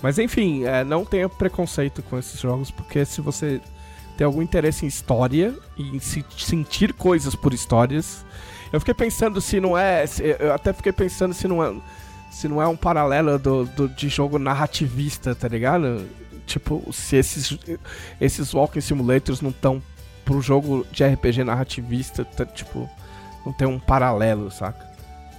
Mas 0.00 0.18
enfim, 0.18 0.64
é, 0.64 0.84
não 0.84 1.04
tenha 1.04 1.28
preconceito 1.28 2.02
com 2.04 2.16
esses 2.18 2.40
jogos, 2.40 2.70
porque 2.70 3.04
se 3.04 3.20
você 3.20 3.60
tem 4.16 4.24
algum 4.24 4.40
interesse 4.40 4.84
em 4.84 4.88
história 4.88 5.52
e 5.76 5.96
em 5.96 5.98
se- 5.98 6.24
sentir 6.36 6.92
coisas 6.92 7.34
por 7.34 7.52
histórias. 7.52 8.24
Eu 8.72 8.80
fiquei 8.80 8.94
pensando 8.94 9.40
se 9.40 9.60
não 9.60 9.76
é. 9.76 10.06
se- 10.06 10.36
eu 10.38 10.52
até 10.52 10.72
fiquei 10.72 10.92
pensando 10.92 11.32
se 11.34 11.46
não 11.48 11.62
é. 11.64 11.74
Se 12.30 12.46
não 12.46 12.60
é 12.60 12.68
um 12.68 12.76
paralelo 12.76 13.38
do, 13.38 13.64
do- 13.64 13.88
de 13.88 14.08
jogo 14.08 14.38
narrativista, 14.38 15.34
tá 15.34 15.48
ligado? 15.48 16.06
Tipo, 16.46 16.82
se 16.92 17.16
esses, 17.16 17.58
esses 18.20 18.52
Walking 18.54 18.80
Simulators 18.80 19.40
não 19.40 19.50
estão 19.50 19.82
pro 20.24 20.40
jogo 20.42 20.86
de 20.92 21.04
RPG 21.04 21.42
narrativista, 21.44 22.24
tá, 22.24 22.44
tipo, 22.44 22.88
não 23.46 23.52
tem 23.52 23.66
um 23.66 23.78
paralelo, 23.78 24.50
saca? 24.50 24.86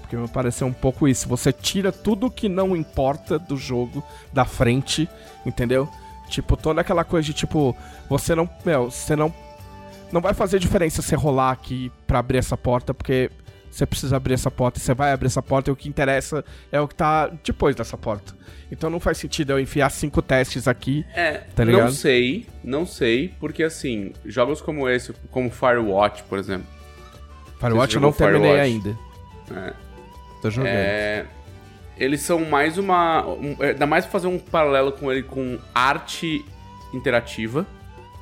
Porque 0.02 0.16
me 0.16 0.28
pareceu 0.28 0.66
um 0.66 0.74
pouco 0.74 1.08
isso. 1.08 1.28
Você 1.30 1.52
tira 1.54 1.92
tudo 1.92 2.32
que 2.32 2.50
não 2.50 2.76
importa 2.76 3.38
do 3.38 3.56
jogo 3.56 4.04
da 4.34 4.46
frente, 4.46 5.08
entendeu? 5.46 5.88
Tipo, 6.28 6.58
toda 6.58 6.82
aquela 6.82 7.04
coisa 7.04 7.26
de 7.28 7.34
tipo, 7.34 7.76
você 8.10 8.34
não. 8.34 8.50
Meu, 8.66 8.90
você 8.90 9.16
não. 9.16 9.32
Não 10.12 10.22
vai 10.22 10.34
fazer 10.34 10.60
diferença 10.60 11.02
você 11.02 11.16
rolar 11.16 11.52
aqui 11.52 11.92
pra 12.08 12.20
abrir 12.20 12.38
essa 12.40 12.58
porta, 12.58 12.94
porque 12.94 13.30
você 13.70 13.86
precisa 13.86 14.18
abrir 14.18 14.34
essa 14.34 14.50
porta 14.50 14.80
e 14.80 14.82
você 14.82 14.94
vai 14.94 15.12
abrir 15.12 15.28
essa 15.28 15.42
porta 15.44 15.70
e 15.70 15.74
o 15.74 15.76
que 15.76 15.88
interessa 15.88 16.44
é 16.72 16.82
o 16.82 16.88
que 16.88 16.96
tá 16.96 17.28
depois 17.44 17.76
dessa 17.76 17.96
porta. 17.98 18.34
Então 18.72 18.90
não 18.90 19.00
faz 19.00 19.18
sentido 19.20 19.52
eu 19.52 19.60
enfiar 19.60 19.90
cinco 19.92 20.22
testes 20.22 20.68
aqui. 20.68 21.06
É, 21.14 21.34
Tá 21.56 21.64
não 21.64 21.72
ligado? 21.72 21.92
sei, 21.94 22.48
não 22.64 22.86
sei, 22.86 23.34
porque 23.40 23.64
assim, 23.64 24.14
jogos 24.26 24.62
como 24.62 24.90
esse, 24.90 25.14
como 25.32 25.50
Firewatch, 25.52 26.24
por 26.24 26.40
exemplo, 26.40 26.68
Firewatch 27.60 27.96
eu 27.96 28.02
não 28.02 28.12
terminei 28.12 28.52
Firewatch? 28.52 28.88
ainda. 29.52 29.70
É. 29.70 29.74
Tô 30.42 30.50
jogando. 30.50 30.72
É, 30.72 31.26
eles 31.98 32.22
são 32.22 32.46
mais 32.46 32.78
uma. 32.78 33.28
Um, 33.28 33.56
é, 33.60 33.74
dá 33.74 33.86
mais 33.86 34.06
pra 34.06 34.12
fazer 34.14 34.28
um 34.28 34.40
paralelo 34.40 34.92
com 34.94 35.12
ele 35.12 35.24
com 35.24 35.60
arte 35.76 36.44
interativa, 36.94 37.68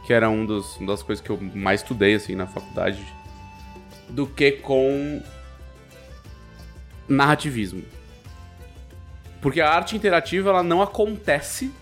que 0.08 0.14
era 0.14 0.30
um 0.30 0.46
dos, 0.46 0.78
uma 0.78 0.88
das 0.88 1.04
coisas 1.04 1.22
que 1.22 1.30
eu 1.30 1.38
mais 1.38 1.82
estudei 1.82 2.16
assim 2.16 2.34
na 2.34 2.48
faculdade, 2.48 3.06
do 4.08 4.26
que 4.26 4.54
com 4.54 5.22
narrativismo. 7.10 7.84
Porque 9.42 9.60
a 9.60 9.70
arte 9.70 9.98
interativa 9.98 10.50
ela 10.50 10.64
não 10.64 10.82
acontece 10.82 11.74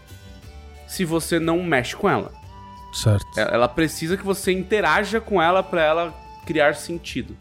se 0.87 1.05
você 1.05 1.39
não 1.39 1.61
mexe 1.61 1.95
com 1.95 2.09
ela. 2.09 2.33
Certo. 2.91 3.27
Ela 3.37 3.51
ela 3.51 3.67
precisa 3.67 4.17
que 4.17 4.25
você 4.25 4.51
interaja 4.51 5.21
com 5.21 5.39
ela 5.39 5.61
pra 5.61 5.83
ela 5.83 6.13
criar 6.47 6.73
sentido. 6.73 7.37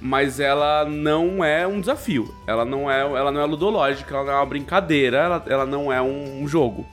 Mas 0.00 0.38
ela 0.38 0.84
não 0.84 1.44
é 1.44 1.66
um 1.66 1.80
desafio. 1.80 2.32
Ela 2.46 2.64
não 2.64 2.88
é, 2.88 3.00
ela 3.00 3.32
não 3.32 3.40
é 3.40 3.44
ludológica, 3.44 4.14
ela 4.14 4.24
não 4.24 4.32
é 4.34 4.36
uma 4.36 4.46
brincadeira, 4.46 5.16
ela, 5.16 5.44
ela 5.48 5.66
não 5.66 5.92
é 5.92 6.00
um, 6.00 6.44
um 6.44 6.46
jogo. 6.46 6.86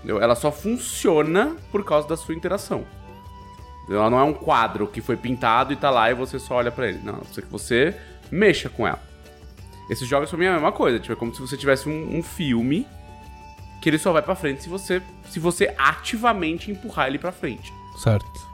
Entendeu? 0.00 0.20
Ela 0.20 0.34
só 0.34 0.50
funciona 0.50 1.56
por 1.70 1.84
causa 1.84 2.08
da 2.08 2.16
sua 2.16 2.34
interação. 2.34 2.84
Ela 3.88 4.08
não 4.08 4.18
é 4.18 4.22
um 4.22 4.32
quadro 4.32 4.86
que 4.86 5.00
foi 5.00 5.16
pintado 5.16 5.72
e 5.72 5.76
tá 5.76 5.90
lá 5.90 6.10
e 6.10 6.14
você 6.14 6.38
só 6.38 6.54
olha 6.54 6.70
pra 6.70 6.88
ele. 6.88 7.00
Não, 7.02 7.18
precisa 7.18 7.42
que 7.42 7.50
você 7.50 7.96
mexa 8.30 8.68
com 8.68 8.86
ela. 8.86 9.02
Esses 9.90 10.06
jogos 10.06 10.30
pra 10.30 10.38
mim 10.38 10.44
é 10.44 10.48
a 10.48 10.52
mesma 10.52 10.72
coisa. 10.72 11.00
Tipo, 11.00 11.12
é 11.12 11.16
como 11.16 11.34
se 11.34 11.40
você 11.40 11.56
tivesse 11.56 11.88
um, 11.88 12.18
um 12.18 12.22
filme 12.22 12.86
que 13.82 13.88
ele 13.88 13.98
só 13.98 14.12
vai 14.12 14.22
pra 14.22 14.36
frente 14.36 14.62
se 14.62 14.68
você, 14.68 15.02
se 15.28 15.40
você 15.40 15.74
ativamente 15.76 16.70
empurrar 16.70 17.08
ele 17.08 17.18
pra 17.18 17.32
frente. 17.32 17.72
Certo. 17.98 18.48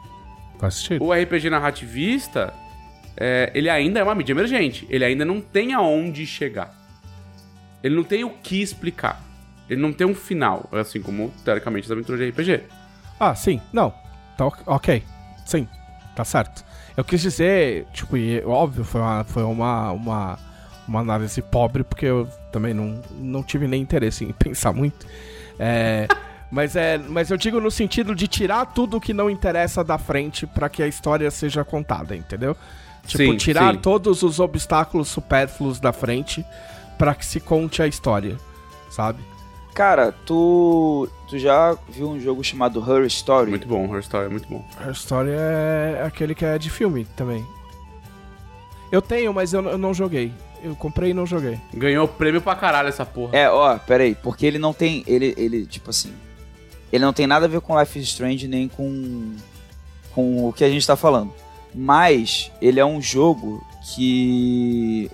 Faz 0.59 0.75
sentido. 0.77 1.05
O 1.05 1.13
RPG 1.13 1.51
narrativista, 1.51 2.55
é, 3.17 3.51
ele 3.55 3.69
ainda 3.69 4.01
é 4.01 4.03
uma 4.03 4.15
mídia 4.15 4.33
emergente. 4.33 4.87
Ele 4.89 5.05
ainda 5.05 5.25
não 5.25 5.41
tem 5.41 5.75
aonde 5.75 6.27
chegar. 6.27 6.75
Ele 7.83 7.95
não 7.95 8.05
tem 8.05 8.25
o 8.25 8.31
que 8.31 8.63
explicar. 8.63 9.23
Ele 9.69 9.81
não 9.81 9.93
tem 9.93 10.07
um 10.07 10.15
final, 10.15 10.69
assim 10.73 11.01
como, 11.01 11.33
teoricamente, 11.45 11.87
as 11.87 11.91
aventuras 11.91 12.21
de 12.21 12.31
RPG. 12.31 12.63
Ah, 13.19 13.35
sim. 13.35 13.61
Não. 13.73 13.93
Tá 14.37 14.47
ok-. 14.67 15.03
Sim. 15.45 15.67
Tá 16.15 16.25
certo. 16.25 16.65
Eu 16.97 17.05
quis 17.05 17.21
dizer, 17.21 17.87
tipo, 17.93 18.17
e, 18.17 18.43
óbvio, 18.45 18.85
foi 18.85 19.01
uma, 19.01 19.25
foi 19.25 19.43
uma, 19.43 19.93
uma, 19.93 20.39
uma 20.89 21.01
análise 21.01 21.43
pobre, 21.43 21.85
porque 21.85 22.07
eu 22.07 22.27
também 22.51 22.73
não, 22.73 23.01
não 23.19 23.43
tive 23.43 23.67
nem 23.69 23.83
interesse 23.83 24.25
em 24.25 24.33
pensar 24.39 24.73
muito. 24.73 25.07
É, 25.59 26.09
mas, 26.51 26.77
é, 26.77 26.99
mas 26.99 27.31
eu 27.31 27.37
digo 27.37 27.61
no 27.61 27.71
sentido 27.71 28.15
de 28.15 28.27
tirar 28.29 28.67
tudo 28.67 29.01
que 29.01 29.13
não 29.13 29.29
interessa 29.29 29.83
da 29.83 29.99
frente 29.99 30.47
pra 30.47 30.69
que 30.69 30.83
a 30.83 30.87
história 30.87 31.31
seja 31.31 31.65
contada, 31.65 32.17
entendeu? 32.17 32.57
Tipo, 33.07 33.25
Sim, 33.25 33.37
tirar 33.37 33.75
sim. 33.75 33.81
todos 33.81 34.23
os 34.23 34.41
obstáculos 34.41 35.09
supérfluos 35.09 35.79
da 35.79 35.93
frente 35.93 36.45
pra 36.99 37.15
que 37.15 37.25
se 37.25 37.39
conte 37.41 37.81
a 37.81 37.87
história, 37.87 38.37
sabe? 38.91 39.23
Cara, 39.77 40.11
tu, 40.11 41.07
tu 41.29 41.39
já 41.39 41.77
viu 41.87 42.09
um 42.09 42.19
jogo 42.19 42.43
chamado 42.43 42.81
Her 42.81 43.05
Story? 43.05 43.51
Muito 43.51 43.69
bom, 43.69 43.95
Her 43.95 44.01
Story 44.01 44.25
é 44.25 44.29
muito 44.31 44.49
bom. 44.49 44.65
A 44.81 44.91
história 44.91 45.33
é 45.33 46.03
aquele 46.03 46.35
que 46.35 46.47
é 46.47 46.57
de 46.57 46.71
filme 46.71 47.05
também. 47.15 47.45
Eu 48.91 49.03
tenho, 49.03 49.35
mas 49.35 49.53
eu, 49.53 49.63
eu 49.69 49.77
não 49.77 49.93
joguei. 49.93 50.33
Eu 50.65 50.75
comprei 50.75 51.11
e 51.11 51.15
não 51.15 51.27
joguei. 51.27 51.61
Ganhou 51.75 52.09
prêmio 52.09 52.41
pra 52.41 52.57
caralho 52.57 52.89
essa 52.89 53.05
porra. 53.05 53.37
É, 53.37 53.51
ó, 53.51 53.77
peraí, 53.77 54.15
porque 54.15 54.47
ele 54.47 54.59
não 54.59 54.73
tem. 54.73 55.05
Ele, 55.07 55.35
ele, 55.37 55.67
tipo 55.67 55.91
assim. 55.91 56.15
Ele 56.91 57.05
não 57.05 57.13
tem 57.13 57.27
nada 57.27 57.45
a 57.45 57.49
ver 57.49 57.61
com 57.61 57.79
Life 57.79 57.99
is 57.99 58.07
Strange 58.07 58.49
nem 58.49 58.69
com. 58.69 59.35
com 60.15 60.49
o 60.49 60.55
que 60.55 60.65
a 60.65 60.71
gente 60.71 60.87
tá 60.87 60.97
falando. 60.97 61.35
Mas 61.75 62.51
ele 62.63 62.81
é 62.81 62.85
um 62.87 63.03
jogo 63.03 63.63
que. 63.95 65.11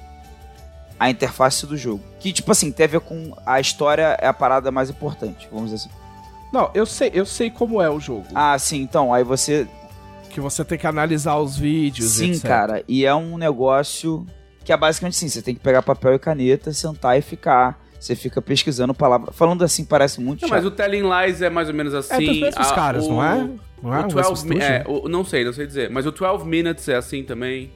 A 1.02 1.10
interface 1.10 1.66
do 1.66 1.76
jogo. 1.76 2.02
Que, 2.20 2.32
tipo 2.32 2.50
assim, 2.52 2.70
tem 2.70 2.84
a 2.84 2.88
ver 2.88 3.00
com. 3.00 3.32
A 3.44 3.60
história 3.60 4.16
é 4.20 4.26
a 4.26 4.32
parada 4.32 4.70
mais 4.70 4.88
importante, 4.90 5.48
vamos 5.50 5.70
dizer 5.70 5.86
assim. 5.88 5.96
Não, 6.52 6.70
eu 6.74 6.84
sei, 6.86 7.10
eu 7.14 7.24
sei 7.26 7.50
como 7.50 7.80
é 7.80 7.88
o 7.90 7.98
jogo. 7.98 8.26
Ah, 8.34 8.58
sim, 8.58 8.80
então, 8.82 9.12
aí 9.12 9.24
você. 9.24 9.66
Que 10.30 10.40
você 10.40 10.64
tem 10.64 10.78
que 10.78 10.86
analisar 10.86 11.36
os 11.36 11.56
vídeos. 11.58 12.12
Sim, 12.12 12.30
etc. 12.30 12.42
cara, 12.42 12.84
e 12.88 13.04
é 13.04 13.14
um 13.14 13.36
negócio 13.36 14.24
que 14.64 14.72
é 14.72 14.76
basicamente 14.76 15.16
assim: 15.16 15.28
você 15.28 15.42
tem 15.42 15.54
que 15.54 15.60
pegar 15.60 15.82
papel 15.82 16.14
e 16.14 16.18
caneta, 16.18 16.72
sentar 16.72 17.18
e 17.18 17.22
ficar. 17.22 17.78
Você 18.00 18.16
fica 18.16 18.40
pesquisando 18.42 18.92
palavras. 18.94 19.34
Falando 19.36 19.62
assim 19.62 19.84
parece 19.84 20.20
muito 20.20 20.42
Não, 20.42 20.48
chato. 20.48 20.56
mas 20.56 20.66
o 20.66 20.70
Telling 20.72 21.02
Lies 21.08 21.40
é 21.42 21.48
mais 21.50 21.68
ou 21.68 21.74
menos 21.74 21.94
assim. 21.94 22.14
É 22.14 22.18
dos 22.18 22.40
mesmos 22.40 22.70
a- 22.70 22.74
caras, 22.74 23.04
o- 23.06 23.10
não 23.10 23.24
é? 23.24 23.48
Não 23.82 23.94
é? 23.94 24.00
O 24.00 24.04
O 24.04 24.08
12 24.08 24.48
mesmo 24.48 24.58
mi- 24.58 24.60
é, 24.64 24.84
o- 24.88 25.08
não 25.08 25.24
sei, 25.24 25.44
não 25.44 25.52
sei 25.52 25.66
dizer. 25.66 25.88
Mas 25.90 26.04
o 26.06 26.10
12 26.10 26.44
Minutes 26.46 26.88
é 26.88 26.96
assim 26.96 27.22
também. 27.22 27.70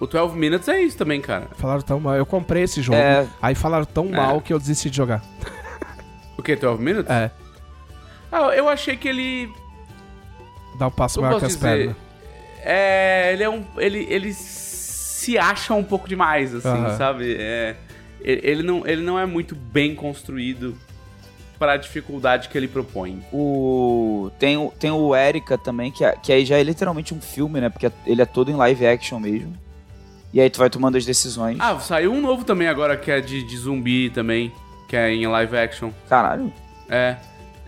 O 0.00 0.06
12 0.06 0.36
Minutes 0.36 0.68
é 0.68 0.80
isso 0.82 0.96
também, 0.98 1.20
cara. 1.20 1.48
Falaram 1.56 1.80
tão 1.82 2.00
mal. 2.00 2.14
Eu 2.16 2.26
comprei 2.26 2.62
esse 2.64 2.82
jogo, 2.82 2.98
É. 2.98 3.26
aí 3.40 3.54
falaram 3.54 3.84
tão 3.84 4.08
mal 4.08 4.40
que 4.40 4.52
eu 4.52 4.58
desisti 4.58 4.90
de 4.90 4.96
jogar. 4.96 5.22
O 6.36 6.42
que, 6.42 6.56
12 6.56 6.82
Minutes? 6.82 7.10
É, 7.10 7.30
Ah, 8.30 8.48
eu 8.54 8.68
achei 8.68 8.96
que 8.96 9.08
ele. 9.08 9.50
dá 10.78 10.88
um 10.88 10.90
passo 10.90 11.16
Como 11.16 11.28
maior 11.28 11.38
que 11.38 11.46
as 11.46 11.54
dizer? 11.54 11.60
pernas. 11.68 11.96
É. 12.64 13.30
Ele 13.32 13.42
é 13.44 13.48
um. 13.50 13.64
Ele, 13.76 14.06
ele 14.10 14.32
se 14.34 15.38
acha 15.38 15.72
um 15.74 15.84
pouco 15.84 16.08
demais, 16.08 16.54
assim, 16.54 16.68
Aham. 16.68 16.96
sabe? 16.98 17.36
É, 17.38 17.76
ele, 18.20 18.40
ele 18.44 18.62
não, 18.64 18.86
ele 18.86 19.02
não 19.02 19.18
é 19.18 19.24
muito 19.24 19.54
bem 19.54 19.94
construído 19.94 20.76
para 21.58 21.72
a 21.74 21.76
dificuldade 21.76 22.48
que 22.48 22.58
ele 22.58 22.66
propõe. 22.68 23.22
O... 23.32 24.30
Tem, 24.38 24.56
o- 24.56 24.72
tem 24.78 24.90
o 24.90 25.14
Erika 25.14 25.56
também, 25.56 25.90
que, 25.92 26.04
é- 26.04 26.16
que 26.20 26.32
aí 26.32 26.44
já 26.44 26.58
é 26.58 26.62
literalmente 26.64 27.14
um 27.14 27.20
filme, 27.20 27.60
né? 27.60 27.68
Porque 27.70 27.90
ele 28.04 28.20
é 28.20 28.26
todo 28.26 28.50
em 28.50 28.54
live 28.54 28.84
action 28.86 29.20
mesmo. 29.20 29.56
E 30.34 30.40
aí 30.40 30.50
tu 30.50 30.58
vai 30.58 30.68
tomando 30.68 30.96
as 30.98 31.06
decisões. 31.06 31.56
Ah, 31.60 31.78
saiu 31.78 32.12
um 32.12 32.20
novo 32.20 32.44
também 32.44 32.66
agora 32.68 32.96
que 32.96 33.08
é 33.10 33.20
de, 33.20 33.42
de 33.44 33.56
zumbi 33.56 34.10
também, 34.10 34.52
que 34.88 34.96
é 34.96 35.10
em 35.12 35.24
live 35.26 35.56
action. 35.56 35.90
Caralho. 36.08 36.52
É. 36.90 37.16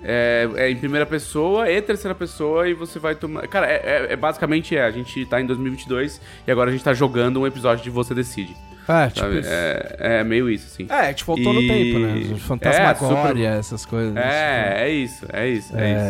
É, 0.03 0.49
é 0.57 0.71
em 0.71 0.77
primeira 0.77 1.07
pessoa 1.07 1.71
e 1.71 1.81
terceira 1.81 2.15
pessoa 2.15 2.69
e 2.69 2.75
você 2.75 2.99
vai 2.99 3.15
tomar. 3.15 3.47
Cara, 3.49 3.67
é, 3.67 3.77
é- 4.09 4.13
é 4.13 4.17
basicamente 4.17 4.77
é. 4.77 4.85
A 4.85 4.91
gente 4.91 5.25
tá 5.27 5.41
em 5.41 5.47
2022 5.47 6.21
e 6.47 6.51
agora 6.51 6.69
a 6.71 6.73
gente 6.73 6.83
tá 6.85 6.93
jogando 6.93 7.41
um 7.41 7.47
episódio 7.47 7.83
de 7.85 7.91
Você 7.91 8.13
Decide. 8.15 8.55
É, 8.89 9.09
tipo 9.11 9.29
isso. 9.31 9.49
É, 9.51 9.97
é 10.21 10.25
meio 10.25 10.49
isso, 10.51 10.67
assim. 10.67 10.87
É, 10.91 11.07
gente 11.09 11.25
voltou 11.25 11.53
no 11.53 11.61
E- 11.61 11.67
tempo, 11.69 11.99
né? 11.99 12.39
Fantasmagória, 12.39 13.49
É, 13.49 13.59
essas 13.59 13.85
coisas. 13.87 14.17
É, 14.17 14.75
é 14.87 14.91
isso, 14.91 15.27
é 15.33 15.49
isso, 15.49 15.73
é, 15.77 15.91
isso. 15.93 16.01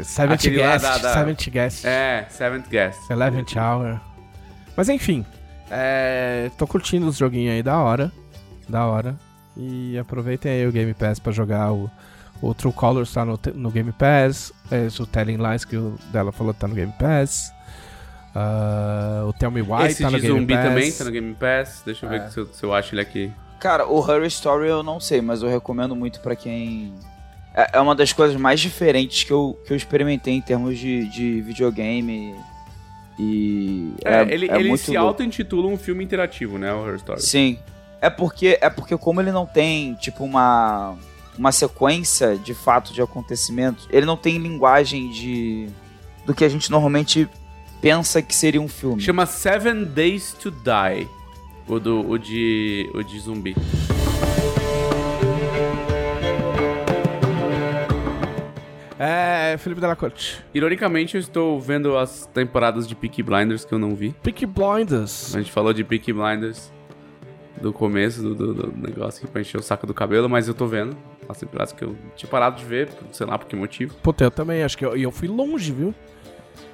É, 0.00 0.02
Seventh 0.02 0.42
Guest, 0.48 0.82
da- 0.82 0.98
da- 0.98 1.12
Seventh 1.14 1.48
Guest, 1.50 1.84
É, 1.84 2.26
Seventh 2.30 2.68
Guest. 2.70 3.10
Eleventh 3.10 3.56
Hour. 3.56 4.00
Mas 4.76 4.88
enfim, 4.88 5.26
é, 5.72 6.50
tô 6.58 6.66
curtindo 6.66 7.08
os 7.08 7.16
joguinhos 7.16 7.54
aí, 7.54 7.62
da 7.62 7.78
hora. 7.78 8.12
Da 8.68 8.86
hora. 8.86 9.16
E 9.56 9.98
aproveitem 9.98 10.52
aí 10.52 10.66
o 10.66 10.72
Game 10.72 10.94
Pass 10.94 11.18
pra 11.18 11.32
jogar 11.32 11.72
o, 11.72 11.90
o 12.40 12.54
True 12.54 12.72
Colors 12.72 13.12
tá 13.12 13.24
no, 13.24 13.38
no 13.54 13.70
Game 13.70 13.92
Pass. 13.92 14.52
Esse, 14.70 15.02
o 15.02 15.06
Telling 15.06 15.36
Lies 15.38 15.64
que 15.64 15.76
o 15.76 15.98
dela 16.12 16.32
falou 16.32 16.54
tá 16.54 16.68
no 16.68 16.74
Game 16.74 16.92
Pass. 16.98 17.52
Ah, 18.34 19.24
o 19.26 19.32
Tell 19.34 19.50
Me 19.50 19.60
Why 19.60 19.86
Esse 19.88 20.02
tá 20.02 20.10
no 20.10 20.18
de 20.18 20.26
Game 20.26 20.40
zumbi 20.40 20.54
Pass. 20.54 20.64
também 20.64 20.92
tá 20.92 21.04
no 21.04 21.10
Game 21.10 21.34
Pass. 21.34 21.82
Deixa 21.84 22.06
eu 22.06 22.12
É. 22.12 22.18
ver 22.18 22.30
se 22.30 22.38
eu, 22.38 22.46
se 22.46 22.64
eu 22.64 22.72
acho 22.74 22.94
ele 22.94 23.02
aqui. 23.02 23.32
Cara, 23.60 23.86
o 23.86 24.00
Her 24.10 24.24
Story 24.24 24.68
eu 24.68 24.82
não 24.82 24.98
sei, 24.98 25.20
mas 25.20 25.42
eu 25.42 25.48
recomendo 25.48 25.94
muito 25.94 26.20
pra 26.20 26.34
quem. 26.34 26.94
É 27.54 27.72
é 27.74 27.80
uma 27.80 27.94
das 27.94 28.12
coisas 28.12 28.36
mais 28.40 28.58
diferentes 28.60 29.24
que 29.24 29.30
eu, 29.32 29.58
que 29.66 29.72
eu 29.72 29.76
experimentei 29.76 30.34
em 30.34 30.40
termos 30.40 30.78
de, 30.78 31.06
de 31.10 31.42
videogame. 31.42 32.34
E. 33.18 33.92
É, 34.04 34.22
ele, 34.22 34.50
é 34.50 34.58
ele 34.58 34.76
se 34.76 34.96
auto-intitula 34.96 35.68
um 35.68 35.76
filme 35.76 36.02
interativo, 36.02 36.58
né? 36.58 36.72
O 36.72 36.88
Her 36.88 36.96
Story. 36.96 37.22
Sim. 37.22 37.58
É 38.00 38.10
porque, 38.10 38.58
é 38.60 38.68
porque 38.68 38.96
como 38.96 39.20
ele 39.20 39.30
não 39.30 39.46
tem, 39.46 39.94
tipo, 39.94 40.24
uma, 40.24 40.96
uma 41.38 41.52
sequência 41.52 42.36
de 42.36 42.52
fato 42.52 42.92
de 42.92 43.00
acontecimentos, 43.00 43.88
ele 43.90 44.06
não 44.06 44.16
tem 44.16 44.38
linguagem 44.38 45.10
de. 45.10 45.68
do 46.26 46.34
que 46.34 46.44
a 46.44 46.48
gente 46.48 46.70
normalmente 46.70 47.28
pensa 47.80 48.22
que 48.22 48.34
seria 48.34 48.60
um 48.60 48.68
filme. 48.68 49.00
Chama 49.00 49.26
Seven 49.26 49.84
Days 49.84 50.32
to 50.32 50.50
Die. 50.50 51.08
O, 51.68 51.78
do, 51.78 52.10
o, 52.10 52.18
de, 52.18 52.90
o 52.92 53.02
de 53.02 53.20
zumbi. 53.20 53.54
É, 59.04 59.56
Felipe 59.58 59.80
Della 59.80 59.96
Corte. 59.96 60.44
Ironicamente, 60.54 61.16
eu 61.16 61.20
estou 61.20 61.60
vendo 61.60 61.96
as 61.96 62.24
temporadas 62.26 62.86
de 62.86 62.94
Peaky 62.94 63.20
Blinders 63.20 63.64
que 63.64 63.74
eu 63.74 63.78
não 63.78 63.96
vi. 63.96 64.14
Peaky 64.22 64.46
Blinders. 64.46 65.34
A 65.34 65.40
gente 65.40 65.50
falou 65.50 65.72
de 65.72 65.82
Peaky 65.82 66.12
Blinders 66.12 66.72
do 67.60 67.72
começo 67.72 68.22
do, 68.22 68.34
do- 68.34 68.54
do 68.54 68.76
negócio 68.88 69.22
aqui 69.24 69.32
pra 69.32 69.40
encher 69.40 69.58
o 69.58 69.62
saco 69.62 69.86
do 69.88 69.92
cabelo, 69.94 70.28
mas 70.28 70.46
eu 70.46 70.54
tô 70.54 70.66
vendo 70.66 70.96
as 71.28 71.36
temporadas 71.38 71.72
que 71.72 71.82
eu 71.82 71.96
tinha 72.14 72.30
parado 72.30 72.56
de 72.56 72.64
ver, 72.64 72.90
sei 73.10 73.26
lá 73.26 73.36
por 73.36 73.48
que 73.48 73.56
motivo. 73.56 73.92
Puta, 74.02 74.22
eu 74.22 74.30
também 74.30 74.62
acho 74.62 74.78
que 74.78 74.84
eu, 74.84 74.96
eu 74.96 75.10
fui 75.10 75.26
longe, 75.26 75.72
viu? 75.72 75.92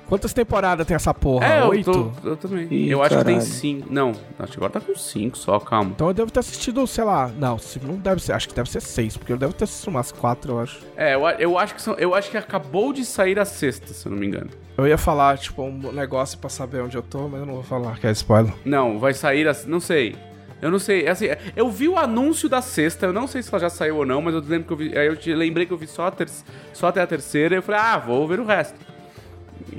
Quantas 0.08 0.32
temporadas 0.32 0.86
tem 0.86 0.94
essa 0.94 1.12
porra? 1.12 1.46
é, 1.46 1.62
eu, 1.62 1.68
Oito? 1.68 2.12
tô, 2.22 2.28
eu 2.30 2.36
também. 2.36 2.66
Ih, 2.70 2.90
eu 2.90 3.02
acho 3.02 3.18
que 3.18 3.24
tem 3.24 3.40
cinco. 3.42 3.92
Não, 3.92 4.12
acho 4.38 4.52
que 4.52 4.58
agora 4.58 4.72
tá 4.72 4.80
com 4.80 4.94
cinco 4.94 5.36
só, 5.36 5.60
calma. 5.60 5.90
Então 5.94 6.08
eu 6.08 6.14
devo 6.14 6.30
ter 6.30 6.40
assistido, 6.40 6.86
sei 6.86 7.04
lá. 7.04 7.28
Não, 7.38 7.58
se- 7.58 7.78
não 7.84 7.94
deve 7.96 8.22
ser. 8.22 8.32
Acho 8.32 8.48
que 8.48 8.54
deve 8.54 8.70
ser 8.70 8.80
seis, 8.80 9.16
porque 9.18 9.32
eu 9.32 9.36
devo 9.36 9.52
ter 9.52 9.64
assistido 9.64 9.90
umas 9.90 10.10
quatro, 10.10 10.52
eu 10.52 10.60
acho. 10.60 10.80
É, 10.96 11.14
eu, 11.14 11.20
eu 11.38 11.58
acho 11.58 11.74
que 11.74 11.82
são, 11.82 11.94
eu 11.94 12.14
acho 12.14 12.30
que 12.30 12.36
acabou 12.38 12.92
de 12.92 13.04
sair 13.04 13.38
a 13.38 13.44
sexta, 13.44 13.92
se 13.92 14.06
eu 14.06 14.12
não 14.12 14.18
me 14.18 14.26
engano. 14.26 14.48
Eu 14.78 14.86
ia 14.86 14.96
falar, 14.96 15.36
tipo, 15.36 15.62
um 15.62 15.92
negócio 15.92 16.38
pra 16.38 16.48
saber 16.48 16.80
onde 16.80 16.96
eu 16.96 17.02
tô, 17.02 17.28
mas 17.28 17.40
eu 17.40 17.46
não 17.46 17.54
vou 17.54 17.62
falar, 17.62 17.98
que 17.98 18.06
é 18.06 18.10
spoiler. 18.12 18.54
Não, 18.64 18.98
vai 18.98 19.12
sair 19.12 19.46
a. 19.46 19.54
Não 19.66 19.78
sei. 19.80 20.16
Eu 20.62 20.70
não 20.70 20.78
sei. 20.78 21.06
Assim, 21.06 21.26
eu 21.54 21.70
vi 21.70 21.86
o 21.86 21.98
anúncio 21.98 22.48
da 22.48 22.62
sexta, 22.62 23.04
eu 23.06 23.12
não 23.12 23.26
sei 23.26 23.42
se 23.42 23.50
ela 23.50 23.60
já 23.60 23.68
saiu 23.68 23.96
ou 23.98 24.06
não, 24.06 24.22
mas 24.22 24.32
eu 24.34 24.40
lembro 24.40 24.66
que 24.68 24.72
eu 24.72 24.76
vi. 24.76 24.96
Aí 24.98 25.06
eu 25.06 25.16
te 25.16 25.34
lembrei 25.34 25.66
que 25.66 25.72
eu 25.72 25.76
vi 25.78 25.86
só, 25.86 26.06
a 26.06 26.10
ter, 26.10 26.28
só 26.72 26.86
até 26.88 27.02
a 27.02 27.06
terceira 27.06 27.54
e 27.54 27.58
eu 27.58 27.62
falei, 27.62 27.80
ah, 27.80 27.98
vou 27.98 28.26
ver 28.26 28.40
o 28.40 28.44
resto. 28.46 28.74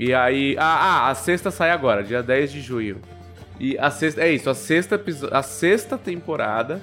E 0.00 0.14
aí. 0.14 0.56
Ah, 0.58 0.64
ah, 0.64 1.10
a 1.10 1.14
sexta 1.14 1.50
sai 1.50 1.70
agora, 1.70 2.02
dia 2.02 2.22
10 2.22 2.50
de 2.50 2.60
junho. 2.62 2.96
E 3.60 3.76
a 3.78 3.90
sexta. 3.90 4.22
É 4.22 4.32
isso, 4.32 4.48
a 4.48 4.54
sexta, 4.54 4.98
a 5.30 5.42
sexta 5.42 5.98
temporada 5.98 6.80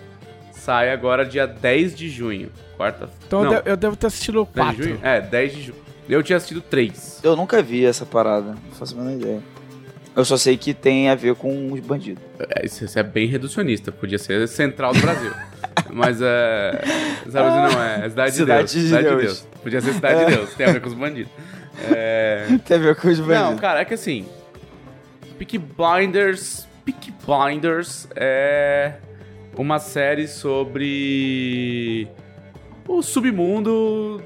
sai 0.52 0.92
agora 0.92 1.26
dia 1.26 1.48
10 1.48 1.96
de 1.96 2.10
junho. 2.10 2.52
Quarta. 2.78 3.10
Então 3.26 3.44
eu, 3.44 3.52
não, 3.52 3.62
eu 3.66 3.76
devo 3.76 3.96
ter 3.96 4.06
assistido 4.06 4.48
10 4.54 4.78
de 4.78 4.84
junho? 4.84 5.00
É, 5.02 5.20
10 5.20 5.56
de 5.56 5.62
junho. 5.64 5.80
Eu 6.08 6.22
tinha 6.22 6.38
assistido 6.38 6.62
3. 6.62 7.22
Eu 7.24 7.36
nunca 7.36 7.62
vi 7.62 7.84
essa 7.84 8.06
parada, 8.06 8.52
não 8.52 8.72
faço 8.74 8.96
a 8.96 9.04
menor 9.04 9.20
ideia. 9.20 9.42
Eu 10.16 10.24
só 10.24 10.38
sei 10.38 10.56
que 10.56 10.74
tem 10.74 11.10
a 11.10 11.16
ver 11.16 11.36
com 11.36 11.72
os 11.72 11.80
bandidos. 11.80 12.24
É, 12.40 12.66
isso, 12.66 12.86
isso 12.86 12.98
é 12.98 13.04
bem 13.04 13.28
reducionista, 13.28 13.92
podia 13.92 14.20
ser 14.20 14.48
central 14.48 14.94
do 14.94 15.00
Brasil. 15.02 15.32
Mas 15.90 16.20
é. 16.22 16.84
Sabe, 17.30 17.74
não 17.74 17.82
é? 17.84 18.06
é 18.06 18.10
Cidade, 18.10 18.36
Cidade 18.36 18.36
de 18.36 18.46
Deus. 18.46 18.72
de 18.72 18.82
Cidade 18.82 19.04
Deus. 19.04 19.18
de 19.18 19.26
Deus. 19.26 19.48
Podia 19.64 19.82
ser 19.82 19.94
Cidade 19.94 20.26
de 20.26 20.36
Deus, 20.36 20.54
tem 20.54 20.68
a 20.68 20.72
ver 20.72 20.82
com 20.82 20.88
os 20.88 20.94
bandidos. 20.94 21.32
É... 21.92 22.46
Tem 22.66 22.78
a 22.78 22.80
ver 22.80 22.96
com 22.96 23.08
os 23.08 23.20
Não, 23.20 23.56
cara, 23.58 23.82
é 23.82 23.86
que 23.86 23.94
assim. 23.94 24.26
Peaky 25.38 25.58
Blinders. 25.58 26.68
Peaky 26.84 27.14
Blinders 27.26 28.08
é 28.16 28.94
uma 29.56 29.80
série 29.80 30.28
sobre 30.28 32.08
o 32.88 33.02
submundo 33.02 34.22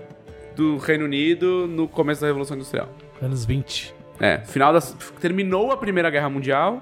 do 0.56 0.78
Reino 0.78 1.06
Unido 1.06 1.68
no 1.68 1.88
começo 1.88 2.22
da 2.22 2.28
Revolução 2.28 2.56
Industrial. 2.56 2.88
Anos 3.22 3.46
20. 3.46 3.94
É, 4.20 4.38
final 4.40 4.72
das. 4.72 4.96
Terminou 5.20 5.72
a 5.72 5.78
Primeira 5.78 6.10
Guerra 6.10 6.30
Mundial. 6.30 6.82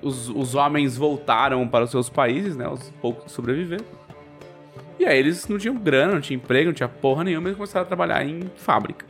Os, 0.00 0.28
os 0.28 0.54
homens 0.54 0.96
voltaram 0.96 1.66
para 1.66 1.84
os 1.84 1.90
seus 1.90 2.08
países, 2.08 2.56
né? 2.56 2.68
Os 2.68 2.90
poucos 3.00 3.24
que 3.24 3.30
sobreviveram. 3.30 3.84
E 4.98 5.04
aí 5.04 5.18
eles 5.18 5.48
não 5.48 5.58
tinham 5.58 5.74
grana, 5.74 6.14
não 6.14 6.20
tinham 6.20 6.38
emprego, 6.38 6.66
não 6.66 6.74
tinha 6.74 6.88
porra 6.88 7.24
nenhuma, 7.24 7.48
eles 7.48 7.56
começaram 7.56 7.84
a 7.84 7.86
trabalhar 7.86 8.24
em 8.24 8.42
fábrica. 8.56 9.04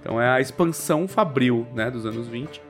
Então 0.00 0.20
é 0.20 0.28
a 0.28 0.40
expansão 0.40 1.06
fabril, 1.08 1.66
né? 1.74 1.90
Dos 1.90 2.06
anos 2.06 2.26
20. 2.28 2.60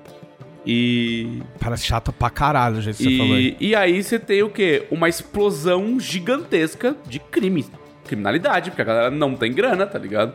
E. 0.67 1.43
Parece 1.59 1.85
chato 1.85 2.13
pra 2.13 2.29
caralho 2.29 2.77
o 2.77 2.81
jeito 2.81 2.97
que 2.97 3.05
você 3.05 3.17
falou 3.17 3.35
aí. 3.35 3.57
E, 3.61 3.69
e 3.69 3.75
aí 3.75 4.03
você 4.03 4.19
tem 4.19 4.43
o 4.43 4.51
quê? 4.51 4.87
Uma 4.91 5.09
explosão 5.09 5.99
gigantesca 5.99 6.97
de 7.07 7.19
crime. 7.19 7.67
Criminalidade, 8.07 8.71
porque 8.71 8.83
a 8.83 8.85
galera 8.85 9.11
não 9.11 9.35
tem 9.35 9.53
grana, 9.53 9.87
tá 9.87 9.99
ligado? 9.99 10.35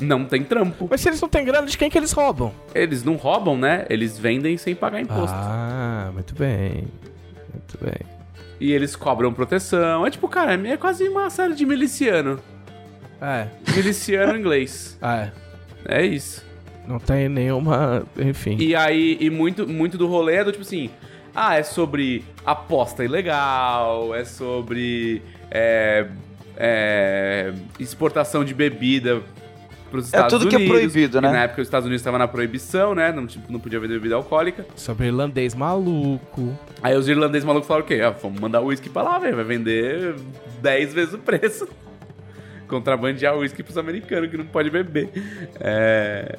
Não 0.00 0.24
tem 0.24 0.42
trampo. 0.42 0.88
Mas 0.90 1.00
se 1.00 1.08
eles 1.08 1.20
não 1.20 1.28
têm 1.28 1.44
grana, 1.44 1.66
de 1.66 1.76
quem 1.76 1.90
que 1.90 1.98
eles 1.98 2.12
roubam? 2.12 2.52
Eles 2.74 3.04
não 3.04 3.16
roubam, 3.16 3.56
né? 3.56 3.86
Eles 3.90 4.18
vendem 4.18 4.56
sem 4.56 4.74
pagar 4.74 5.00
imposto. 5.00 5.36
Ah, 5.36 6.10
muito 6.14 6.34
bem. 6.34 6.88
Muito 7.52 7.78
bem. 7.80 8.00
E 8.58 8.72
eles 8.72 8.96
cobram 8.96 9.32
proteção. 9.32 10.06
É 10.06 10.10
tipo, 10.10 10.26
cara, 10.28 10.54
é 10.54 10.76
quase 10.76 11.06
uma 11.08 11.28
série 11.30 11.54
de 11.54 11.66
miliciano. 11.66 12.40
É, 13.20 13.46
Miliciano 13.76 14.36
inglês. 14.36 14.98
é. 15.02 15.30
É 15.86 16.04
isso. 16.04 16.44
Não 16.86 16.98
tem 16.98 17.28
nenhuma. 17.28 18.04
Enfim. 18.18 18.56
E 18.58 18.74
aí, 18.74 19.16
e 19.20 19.30
muito, 19.30 19.66
muito 19.66 19.96
do 19.96 20.06
rolê 20.06 20.36
é 20.36 20.44
do 20.44 20.52
tipo 20.52 20.62
assim. 20.62 20.90
Ah, 21.34 21.56
é 21.56 21.62
sobre 21.62 22.24
aposta 22.44 23.04
ilegal, 23.04 24.12
é 24.14 24.24
sobre 24.24 25.22
é, 25.48 26.06
é, 26.56 27.52
exportação 27.78 28.44
de 28.44 28.52
bebida 28.52 29.22
pros 29.90 30.06
Estados 30.06 30.32
tudo 30.32 30.48
que 30.48 30.54
é 30.54 30.58
Unidos. 30.58 30.76
proibido, 30.76 31.20
né? 31.20 31.30
Na 31.30 31.42
época 31.44 31.62
os 31.62 31.68
Estados 31.68 31.86
Unidos 31.86 32.00
estavam 32.00 32.18
na 32.18 32.26
proibição, 32.28 32.94
né? 32.94 33.12
Não, 33.12 33.26
tipo, 33.26 33.52
não 33.52 33.60
podia 33.60 33.78
vender 33.78 33.94
bebida 33.94 34.16
alcoólica. 34.16 34.66
Sobre 34.74 35.06
irlandês 35.06 35.54
maluco. 35.54 36.56
Aí 36.82 36.96
os 36.96 37.08
irlandeses 37.08 37.44
malucos 37.44 37.68
falaram 37.68 37.84
o 37.84 37.88
quê? 37.88 38.00
Ah, 38.00 38.10
vamos 38.10 38.40
mandar 38.40 38.60
uísque 38.60 38.88
pra 38.88 39.02
lá, 39.02 39.18
velho. 39.18 39.36
Vai 39.36 39.44
vender 39.44 40.16
10 40.60 40.94
vezes 40.94 41.14
o 41.14 41.18
preço. 41.18 41.68
Contrabandear 42.70 43.36
uísque 43.36 43.62
pros 43.62 43.76
americanos 43.76 44.30
que 44.30 44.36
não 44.38 44.46
pode 44.46 44.70
beber. 44.70 45.10
É... 45.60 46.38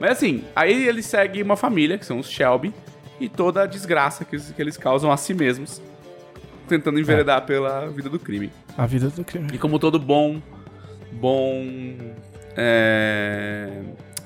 Mas 0.00 0.10
assim, 0.12 0.44
aí 0.54 0.86
ele 0.88 1.02
segue 1.02 1.42
uma 1.42 1.56
família, 1.56 1.96
que 1.98 2.04
são 2.04 2.18
os 2.18 2.28
Shelby, 2.28 2.72
e 3.20 3.28
toda 3.28 3.62
a 3.62 3.66
desgraça 3.66 4.24
que, 4.24 4.34
eles- 4.36 4.50
que 4.54 4.60
eles 4.62 4.76
causam 4.76 5.12
a 5.12 5.16
si 5.16 5.32
mesmos. 5.34 5.80
tentando 6.68 6.98
enveredar 6.98 7.46
pela 7.46 7.86
vida 7.88 8.08
do 8.08 8.18
crime. 8.18 8.50
A 8.76 8.84
vida 8.86 9.08
do 9.08 9.22
crime. 9.22 9.46
E 9.54 9.58
como 9.58 9.78
todo 9.78 10.00
bom, 10.00 10.42
bom 11.12 11.64
é, 12.56 13.70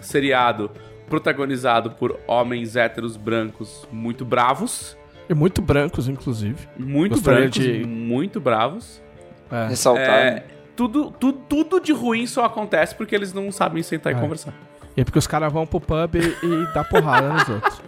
seriado 0.01 0.71
protagonizado 1.09 1.91
por 1.91 2.19
homens 2.27 2.77
héteros 2.77 3.17
brancos 3.17 3.87
muito 3.93 4.25
bravos, 4.25 4.97
E 5.29 5.35
muito 5.35 5.61
brancos, 5.61 6.09
inclusive. 6.09 6.67
muito 6.79 7.13
Gostaria 7.17 7.41
brancos, 7.41 7.61
de- 7.63 7.85
muito 7.85 8.41
bravos. 8.41 9.03
É. 9.53 9.69
Ressaltar. 9.69 10.05
É, 10.05 10.31
né? 10.37 10.43
Tudo, 10.89 11.11
tudo, 11.19 11.39
tudo 11.49 11.81
de 11.81 11.93
ruim 11.93 12.27
só 12.27 12.45
acontece 12.45 12.95
porque 12.95 13.15
eles 13.15 13.33
não 13.35 13.53
sabem 13.53 13.83
sentar 13.83 14.15
É. 14.15 14.17
e 14.17 14.21
conversar. 14.21 14.55
E 14.97 15.01
é 15.03 15.05
porque 15.05 15.19
os 15.19 15.27
caras 15.27 15.53
vão 15.53 15.67
pro 15.67 15.79
pub 15.81 16.15
e, 16.15 16.19
e 16.47 16.75
dá 16.75 16.83
porrada 16.83 17.29
nos 17.35 17.49
outros. 17.51 17.81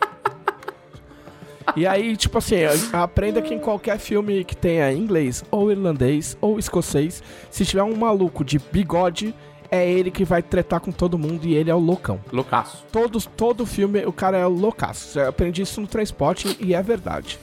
E 1.75 1.87
aí, 1.87 2.17
tipo 2.17 2.37
assim, 2.39 2.57
aprenda 2.93 3.41
que 3.41 3.55
em 3.55 3.59
qualquer 3.59 3.99
filme 3.99 4.45
que 4.45 4.55
tenha 4.55 4.93
inglês, 4.93 5.43
ou 5.51 5.71
irlandês, 5.71 6.37
ou 6.41 6.59
escocês, 6.59 7.23
se 7.51 7.65
tiver 7.65 7.83
um 7.83 7.97
maluco 7.97 8.45
de 8.45 8.59
bigode, 8.59 9.35
é 9.71 9.89
ele 9.91 10.11
que 10.11 10.25
vai 10.25 10.43
tretar 10.43 10.81
com 10.81 10.93
todo 10.93 11.17
mundo 11.17 11.47
e 11.47 11.55
ele 11.55 11.71
é 11.71 11.75
o 11.75 11.79
loucão. 11.79 12.21
Loucaço. 12.31 12.85
Todos, 12.93 13.25
todo 13.25 13.65
filme, 13.65 14.05
o 14.05 14.13
cara 14.13 14.37
é 14.37 14.47
o 14.47 14.51
loucaço. 14.51 15.19
Eu 15.19 15.29
aprendi 15.31 15.63
isso 15.63 15.81
no 15.81 15.87
transporte 15.87 16.59
e 16.61 16.75
é 16.75 16.83
verdade. 16.83 17.39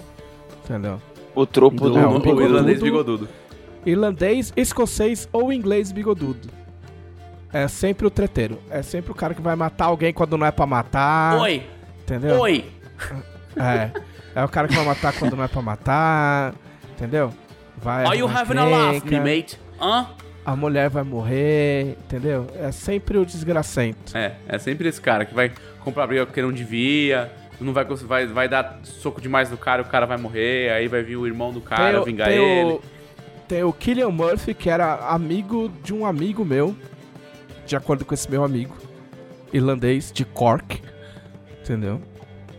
Entendeu? 0.64 1.02
O 1.34 1.46
tropo 1.46 1.90
do. 1.90 1.98
É, 1.98 2.06
o, 2.06 2.10
um 2.12 2.16
o 2.18 2.20
bigodudo. 2.20 2.44
irlandês 2.44 2.82
bigodudo. 2.84 3.28
Irlandês, 3.90 4.54
escocês 4.56 5.28
ou 5.32 5.52
inglês 5.52 5.92
bigodudo. 5.92 6.48
É 7.52 7.68
sempre 7.68 8.06
o 8.06 8.10
treteiro. 8.10 8.60
É 8.70 8.82
sempre 8.82 9.12
o 9.12 9.16
cara 9.16 9.34
que 9.34 9.42
vai 9.42 9.56
matar 9.56 9.86
alguém 9.86 10.14
quando 10.14 10.38
não 10.38 10.46
é 10.46 10.52
pra 10.52 10.66
matar. 10.66 11.40
Oi! 11.42 11.64
Entendeu? 12.02 12.40
Oi! 12.40 12.66
É. 13.58 13.92
É 14.36 14.44
o 14.44 14.48
cara 14.48 14.68
que 14.68 14.76
vai 14.76 14.86
matar 14.86 15.12
quando 15.18 15.36
não 15.36 15.44
é 15.44 15.48
pra 15.48 15.62
matar. 15.62 16.54
Entendeu? 16.92 17.34
Vai. 17.78 18.06
Are 18.06 18.18
you 18.18 18.28
having 18.28 18.58
a 18.58 18.64
laugh, 18.64 19.04
me 19.04 19.20
mate? 19.20 19.60
Hã? 19.82 20.08
A 20.46 20.56
mulher 20.56 20.88
vai 20.90 21.04
morrer. 21.04 21.98
Entendeu? 22.06 22.46
É 22.56 22.72
sempre 22.72 23.18
o 23.18 23.26
desgracento. 23.26 24.16
É, 24.16 24.36
é 24.48 24.58
sempre 24.60 24.88
esse 24.88 25.02
cara 25.02 25.26
que 25.26 25.34
vai 25.34 25.52
comprar 25.80 26.06
briga 26.08 26.26
porque 26.28 26.42
não 26.42 26.54
devia, 26.54 27.32
não 27.60 27.74
vai, 27.74 27.84
vai, 27.86 28.28
vai 28.28 28.48
dar 28.48 28.80
soco 28.84 29.20
demais 29.20 29.50
no 29.50 29.58
cara, 29.58 29.82
o 29.82 29.86
cara 29.86 30.06
vai 30.06 30.18
morrer, 30.18 30.72
aí 30.72 30.88
vai 30.88 31.02
vir 31.02 31.18
o 31.18 31.26
irmão 31.26 31.52
do 31.52 31.60
cara 31.60 32.00
o- 32.00 32.06
vingar 32.06 32.28
tem 32.30 32.38
ele. 32.38 32.72
O, 32.74 32.82
tem 33.50 33.64
o 33.64 33.74
Killian 33.74 34.12
Murphy, 34.12 34.54
que 34.54 34.70
era 34.70 35.08
amigo 35.08 35.72
de 35.84 35.92
um 35.92 36.06
amigo 36.06 36.46
meu. 36.46 36.76
De 37.66 37.76
acordo 37.76 38.06
com 38.06 38.14
esse 38.14 38.30
meu 38.30 38.44
amigo. 38.44 38.78
Irlandês, 39.52 40.12
de 40.14 40.24
Cork. 40.24 40.80
Entendeu? 41.60 42.00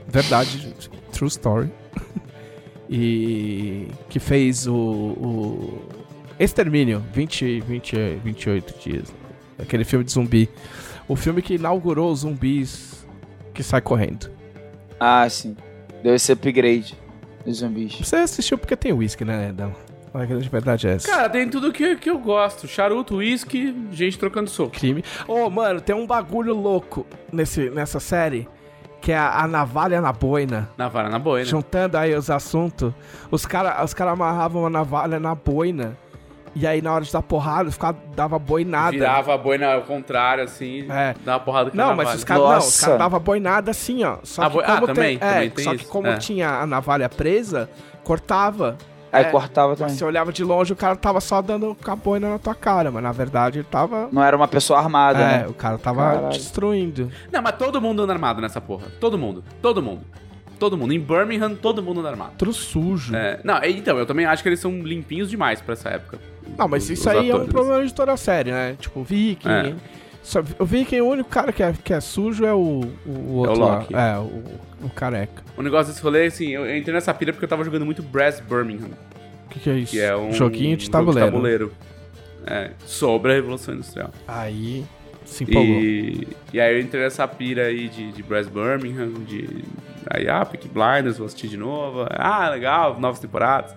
Verdade, 0.08 0.74
true 1.12 1.28
story. 1.28 1.70
e 2.90 3.86
que 4.08 4.18
fez 4.18 4.66
o, 4.66 4.74
o 4.74 5.88
Extermínio, 6.40 7.02
20, 7.12 7.60
20, 7.60 7.96
28 8.24 8.78
dias. 8.80 9.14
Aquele 9.60 9.84
filme 9.84 10.04
de 10.04 10.10
zumbi. 10.10 10.50
O 11.06 11.14
filme 11.14 11.40
que 11.40 11.54
inaugurou 11.54 12.10
os 12.10 12.20
zumbis 12.20 13.06
que 13.54 13.62
sai 13.62 13.80
correndo. 13.80 14.28
Ah, 14.98 15.28
sim. 15.30 15.56
Deu 16.02 16.16
esse 16.16 16.32
upgrade 16.32 16.98
dos 17.46 17.58
zumbis. 17.58 17.94
Você 17.94 18.16
assistiu 18.16 18.58
porque 18.58 18.74
tem 18.74 18.92
whisky, 18.92 19.24
né, 19.24 19.50
Edão? 19.50 19.72
A 20.12 20.24
grande 20.24 20.48
verdade 20.48 20.88
é 20.88 20.92
essa. 20.94 21.08
Cara, 21.08 21.28
tem 21.30 21.48
tudo 21.48 21.72
que, 21.72 21.94
que 21.96 22.10
eu 22.10 22.18
gosto. 22.18 22.66
Charuto, 22.66 23.16
uísque, 23.16 23.74
gente 23.92 24.18
trocando 24.18 24.50
soco. 24.50 24.70
crime. 24.70 25.04
Ô, 25.28 25.48
mano, 25.48 25.80
tem 25.80 25.94
um 25.94 26.06
bagulho 26.06 26.52
louco 26.54 27.06
nesse, 27.32 27.70
nessa 27.70 28.00
série, 28.00 28.48
que 29.00 29.12
é 29.12 29.16
a, 29.16 29.44
a 29.44 29.46
navalha 29.46 30.00
na 30.00 30.12
boina. 30.12 30.68
Na 30.76 30.88
vara, 30.88 31.08
na 31.08 31.18
boina. 31.18 31.44
Juntando 31.44 31.96
aí 31.96 32.12
os 32.14 32.28
assuntos, 32.28 32.92
os 33.30 33.46
caras 33.46 33.84
os 33.84 33.94
cara 33.94 34.10
amarravam 34.10 34.66
a 34.66 34.70
navalha 34.70 35.20
na 35.20 35.32
boina, 35.34 35.96
e 36.56 36.66
aí 36.66 36.82
na 36.82 36.92
hora 36.92 37.04
de 37.04 37.12
dar 37.12 37.22
porrada, 37.22 37.70
ficava, 37.70 37.96
dava 38.16 38.36
boinada. 38.36 38.90
Virava 38.90 39.32
a 39.34 39.38
boina 39.38 39.74
ao 39.74 39.82
contrário, 39.82 40.42
assim, 40.42 40.86
É. 40.90 41.14
dava 41.24 41.44
porrada 41.44 41.70
com 41.70 41.76
Não, 41.76 41.84
a 41.84 41.94
mas 41.94 41.98
navalha. 41.98 42.16
os 42.16 42.24
caras 42.24 42.42
não, 42.42 42.48
os 42.50 42.54
Nossa. 42.56 42.84
caras 42.86 42.98
davam 42.98 43.20
boinada 43.20 43.70
assim, 43.70 44.02
ó. 44.02 44.16
Só 44.24 44.42
Ah, 44.42 44.46
que 44.48 44.52
boi- 44.54 44.64
ah, 44.66 44.74
como 44.74 44.86
também, 44.88 45.16
é, 45.16 45.18
também 45.34 45.50
tem 45.50 45.64
só 45.64 45.72
isso, 45.74 45.84
que 45.84 45.88
como 45.90 46.08
é. 46.08 46.16
tinha 46.16 46.48
a 46.50 46.66
navalha 46.66 47.08
presa, 47.08 47.70
cortava. 48.02 48.76
Aí 49.12 49.24
É. 49.24 49.30
cortava 49.30 49.74
também. 49.76 49.94
Você 49.94 50.04
olhava 50.04 50.32
de 50.32 50.44
longe, 50.44 50.72
o 50.72 50.76
cara 50.76 50.94
tava 50.96 51.20
só 51.20 51.42
dando 51.42 51.76
com 51.82 51.90
a 51.90 51.96
boina 51.96 52.28
na 52.30 52.38
tua 52.38 52.54
cara, 52.54 52.90
mas 52.90 53.02
na 53.02 53.12
verdade 53.12 53.58
ele 53.58 53.66
tava. 53.70 54.08
Não 54.12 54.22
era 54.22 54.36
uma 54.36 54.46
pessoa 54.48 54.78
armada, 54.78 55.18
É, 55.20 55.38
né? 55.40 55.46
o 55.48 55.52
cara 55.54 55.78
tava 55.78 56.02
Caralho. 56.02 56.28
destruindo. 56.28 57.10
Não, 57.32 57.42
mas 57.42 57.56
todo 57.56 57.80
mundo 57.80 58.02
anda 58.02 58.12
armado 58.12 58.40
nessa 58.40 58.60
porra. 58.60 58.86
Todo 59.00 59.18
mundo. 59.18 59.42
Todo 59.60 59.82
mundo. 59.82 60.02
Todo 60.58 60.76
mundo. 60.76 60.92
Em 60.92 61.00
Birmingham, 61.00 61.54
todo 61.54 61.82
mundo 61.82 62.00
anda 62.00 62.10
armado. 62.10 62.30
Outro 62.32 62.52
sujo. 62.52 63.16
É, 63.16 63.40
não, 63.42 63.58
então, 63.64 63.98
eu 63.98 64.04
também 64.06 64.26
acho 64.26 64.42
que 64.42 64.48
eles 64.48 64.60
são 64.60 64.70
limpinhos 64.82 65.30
demais 65.30 65.60
pra 65.60 65.72
essa 65.72 65.88
época. 65.88 66.18
Não, 66.58 66.68
mas 66.68 66.84
Os- 66.84 66.90
isso 66.90 67.08
os 67.08 67.16
aí 67.16 67.30
é 67.30 67.32
um 67.32 67.36
atores. 67.36 67.52
problema 67.52 67.86
de 67.86 67.94
toda 67.94 68.12
a 68.12 68.16
série, 68.16 68.50
né? 68.52 68.76
Tipo, 68.78 69.00
o 69.00 69.04
Viking. 69.04 69.48
É. 69.48 69.74
Só- 70.22 70.42
o 70.58 70.64
Viking, 70.64 71.00
o 71.00 71.08
único 71.08 71.28
cara 71.30 71.52
que 71.52 71.62
é, 71.62 71.72
que 71.72 71.92
é 71.92 72.00
sujo 72.00 72.44
é 72.44 72.52
o, 72.52 72.82
o 73.06 73.32
outro 73.36 73.58
lá. 73.58 73.78
Loki. 73.78 73.94
É, 73.94 74.18
o, 74.18 74.86
o 74.86 74.90
careca. 74.90 75.42
O 75.56 75.62
negócio 75.62 75.92
desse 75.92 76.02
rolê, 76.02 76.26
assim, 76.26 76.48
eu 76.48 76.66
eu 76.66 76.76
entrei 76.76 76.94
nessa 76.94 77.12
pira 77.14 77.32
porque 77.32 77.44
eu 77.44 77.48
tava 77.48 77.64
jogando 77.64 77.84
muito 77.86 78.02
Brass 78.02 78.40
Birmingham, 78.40 78.90
O 79.46 79.48
que, 79.50 79.60
que 79.60 79.70
é 79.70 79.74
isso? 79.74 79.92
que 79.92 80.00
é 80.00 80.14
um 80.16 80.32
Joguinho 80.32 80.76
de 80.76 80.84
jogo 80.86 80.92
tabuleiro. 80.92 81.30
tabuleiro. 81.30 81.72
É, 82.46 82.70
sobre 82.86 83.32
a 83.32 83.34
Revolução 83.34 83.74
Industrial. 83.74 84.10
Aí 84.28 84.84
se 85.24 85.44
empolgou. 85.44 85.74
E, 85.74 86.28
e 86.52 86.60
aí 86.60 86.74
eu 86.74 86.80
entrei 86.80 87.02
nessa 87.02 87.26
pira 87.28 87.64
aí 87.66 87.88
de, 87.88 88.12
de 88.12 88.22
Brass 88.22 88.46
Birmingham, 88.48 89.12
de. 89.26 89.64
Aí, 90.08 90.26
ah, 90.28 90.44
Peaky 90.44 90.68
Blinders, 90.68 91.18
vou 91.18 91.26
assistir 91.26 91.48
de 91.48 91.56
novo. 91.58 92.06
Ah, 92.10 92.48
legal, 92.50 92.98
novas 92.98 93.20
temporadas. 93.20 93.74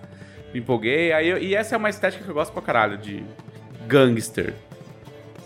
Me 0.52 0.60
empolguei. 0.60 1.12
Aí 1.12 1.28
eu- 1.28 1.38
e 1.38 1.54
essa 1.54 1.74
é 1.74 1.78
uma 1.78 1.90
estética 1.90 2.24
que 2.24 2.30
eu 2.30 2.34
gosto 2.34 2.52
pra 2.52 2.62
caralho, 2.62 2.96
de 2.96 3.22
gangster. 3.86 4.54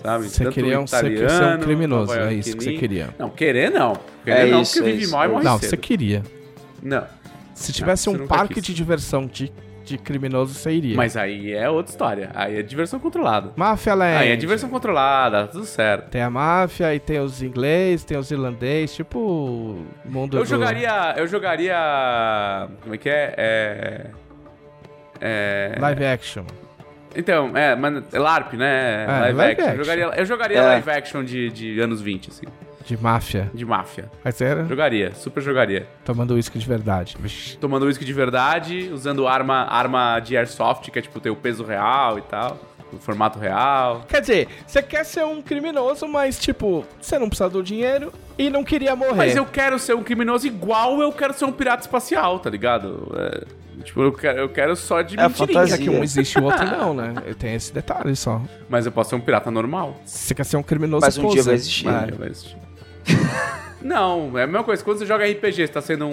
Sabe? 0.02 0.28
Você 0.28 0.44
Tanto 0.44 0.54
queria 0.54 0.80
um, 0.80 0.86
você 0.86 0.96
quer 1.02 1.16
ser 1.16 1.22
um 1.22 1.26
italiano, 1.26 1.62
criminoso, 1.64 2.12
é 2.14 2.32
isso 2.34 2.56
que 2.56 2.64
você 2.64 2.72
queria. 2.74 3.08
Não, 3.18 3.28
querer 3.30 3.70
não. 3.70 3.94
Querer 4.24 4.48
É 4.48 4.50
não, 4.50 4.62
isso, 4.62 4.74
porque 4.74 4.88
é 4.88 4.92
vive 4.92 5.04
isso. 5.04 5.12
mal 5.12 5.24
e 5.24 5.28
morre 5.28 5.44
Não, 5.44 5.58
cedo. 5.58 5.70
você 5.70 5.76
queria. 5.76 6.22
Não, 6.82 7.04
Se 7.54 7.72
tivesse 7.72 8.04
você 8.04 8.10
um 8.10 8.26
parque 8.26 8.54
quis. 8.54 8.62
de 8.62 8.74
diversão 8.74 9.26
de, 9.26 9.52
de 9.84 9.98
criminoso, 9.98 10.54
você 10.54 10.70
iria. 10.70 10.96
mas 10.96 11.16
aí 11.16 11.52
é 11.52 11.68
outra 11.68 11.90
história. 11.90 12.30
Aí 12.34 12.56
é 12.58 12.62
diversão 12.62 13.00
controlada. 13.00 13.50
Máfia 13.56 13.94
Land. 13.94 14.16
Aí 14.18 14.28
é 14.30 14.36
diversão 14.36 14.68
controlada, 14.70 15.42
tá 15.46 15.48
tudo 15.48 15.64
certo. 15.66 16.10
Tem 16.10 16.22
a 16.22 16.30
máfia, 16.30 16.94
e 16.94 17.00
tem 17.00 17.18
os 17.18 17.42
inglês, 17.42 18.04
tem 18.04 18.16
os 18.16 18.30
irlandês, 18.30 18.94
tipo 18.94 19.18
o 19.18 19.84
mundo 20.04 20.36
Eu 20.36 20.44
do- 20.44 20.48
jogaria. 20.48 21.14
Eu 21.16 21.26
jogaria. 21.26 22.68
Como 22.82 22.94
é 22.94 22.98
que 22.98 23.08
é? 23.10 23.34
É. 23.36 24.06
É. 25.20 25.74
live 25.80 26.04
action. 26.04 26.44
Então, 27.16 27.56
é, 27.56 27.74
mas 27.74 28.02
é 28.12 28.18
LARP, 28.18 28.54
né? 28.54 29.04
É, 29.04 29.06
live, 29.20 29.36
live 29.38 29.52
action. 29.52 29.64
Eu 29.64 29.70
action. 29.70 29.84
jogaria, 29.84 30.20
eu 30.20 30.26
jogaria 30.26 30.58
É. 30.58 30.62
live 30.62 30.90
action 30.90 31.24
de, 31.24 31.50
de 31.50 31.80
anos 31.80 32.00
20, 32.00 32.28
assim. 32.30 32.46
De 32.84 32.96
máfia. 32.96 33.50
De 33.52 33.64
máfia. 33.66 34.10
Mas 34.24 34.40
era 34.40 34.64
Jogaria, 34.64 35.12
super 35.14 35.42
jogaria. 35.42 35.86
tomando 36.06 36.34
uísque 36.34 36.58
de 36.58 36.66
verdade. 36.66 37.16
Tomando 37.60 37.84
uísque 37.84 38.02
de 38.04 38.12
verdade, 38.14 38.88
usando 38.92 39.26
arma, 39.28 39.66
arma 39.68 40.20
de 40.20 40.36
airsoft, 40.38 40.90
que 40.90 40.98
é 40.98 41.02
tipo, 41.02 41.20
tem 41.20 41.30
o 41.30 41.36
peso 41.36 41.64
real 41.64 42.18
e 42.18 42.22
tal. 42.22 42.56
O 42.90 42.96
formato 42.96 43.38
real. 43.38 44.04
Quer 44.08 44.22
dizer, 44.22 44.48
você 44.66 44.80
quer 44.80 45.04
ser 45.04 45.22
um 45.22 45.42
criminoso, 45.42 46.08
mas 46.08 46.38
tipo, 46.40 46.86
você 46.98 47.18
não 47.18 47.28
precisa 47.28 47.50
do 47.50 47.62
dinheiro 47.62 48.10
e 48.38 48.48
não 48.48 48.64
queria 48.64 48.96
morrer. 48.96 49.14
Mas 49.14 49.36
eu 49.36 49.44
quero 49.44 49.78
ser 49.78 49.94
um 49.94 50.02
criminoso 50.02 50.46
igual 50.46 51.02
eu 51.02 51.12
quero 51.12 51.34
ser 51.34 51.44
um 51.44 51.52
pirata 51.52 51.82
espacial, 51.82 52.38
tá 52.38 52.48
ligado? 52.48 53.14
É, 53.18 53.44
tipo, 53.84 54.02
eu 54.02 54.12
quero, 54.12 54.38
eu 54.38 54.48
quero 54.48 54.76
só 54.76 55.02
de 55.02 55.18
É 55.18 55.22
a 55.22 55.28
mentirinha. 55.28 55.48
fantasia. 55.60 55.74
É 55.74 55.78
que 55.78 55.90
um 55.90 56.02
existe 56.02 56.38
e 56.38 56.40
o 56.40 56.44
outro 56.44 56.64
não, 56.66 56.94
né? 56.94 57.14
Tem 57.38 57.54
esse 57.54 57.72
detalhe 57.72 58.14
só. 58.16 58.40
Mas 58.68 58.86
eu 58.86 58.92
posso 58.92 59.10
ser 59.10 59.16
um 59.16 59.20
pirata 59.20 59.50
normal. 59.50 60.00
Você 60.04 60.34
quer 60.34 60.44
ser 60.44 60.56
um 60.56 60.62
criminoso 60.62 61.04
Mas 61.06 61.16
um 61.18 61.28
dia 61.28 61.42
vai 61.42 61.54
existir. 61.54 61.84
Dia 61.84 62.14
vai 62.18 62.28
existir. 62.28 62.56
Não, 63.80 64.36
é 64.36 64.42
a 64.42 64.46
mesma 64.46 64.64
coisa. 64.64 64.82
Quando 64.82 64.98
você 64.98 65.06
joga 65.06 65.24
RPG, 65.24 65.52
você 65.66 65.68
tá 65.68 65.80
sendo 65.80 66.06
um, 66.06 66.10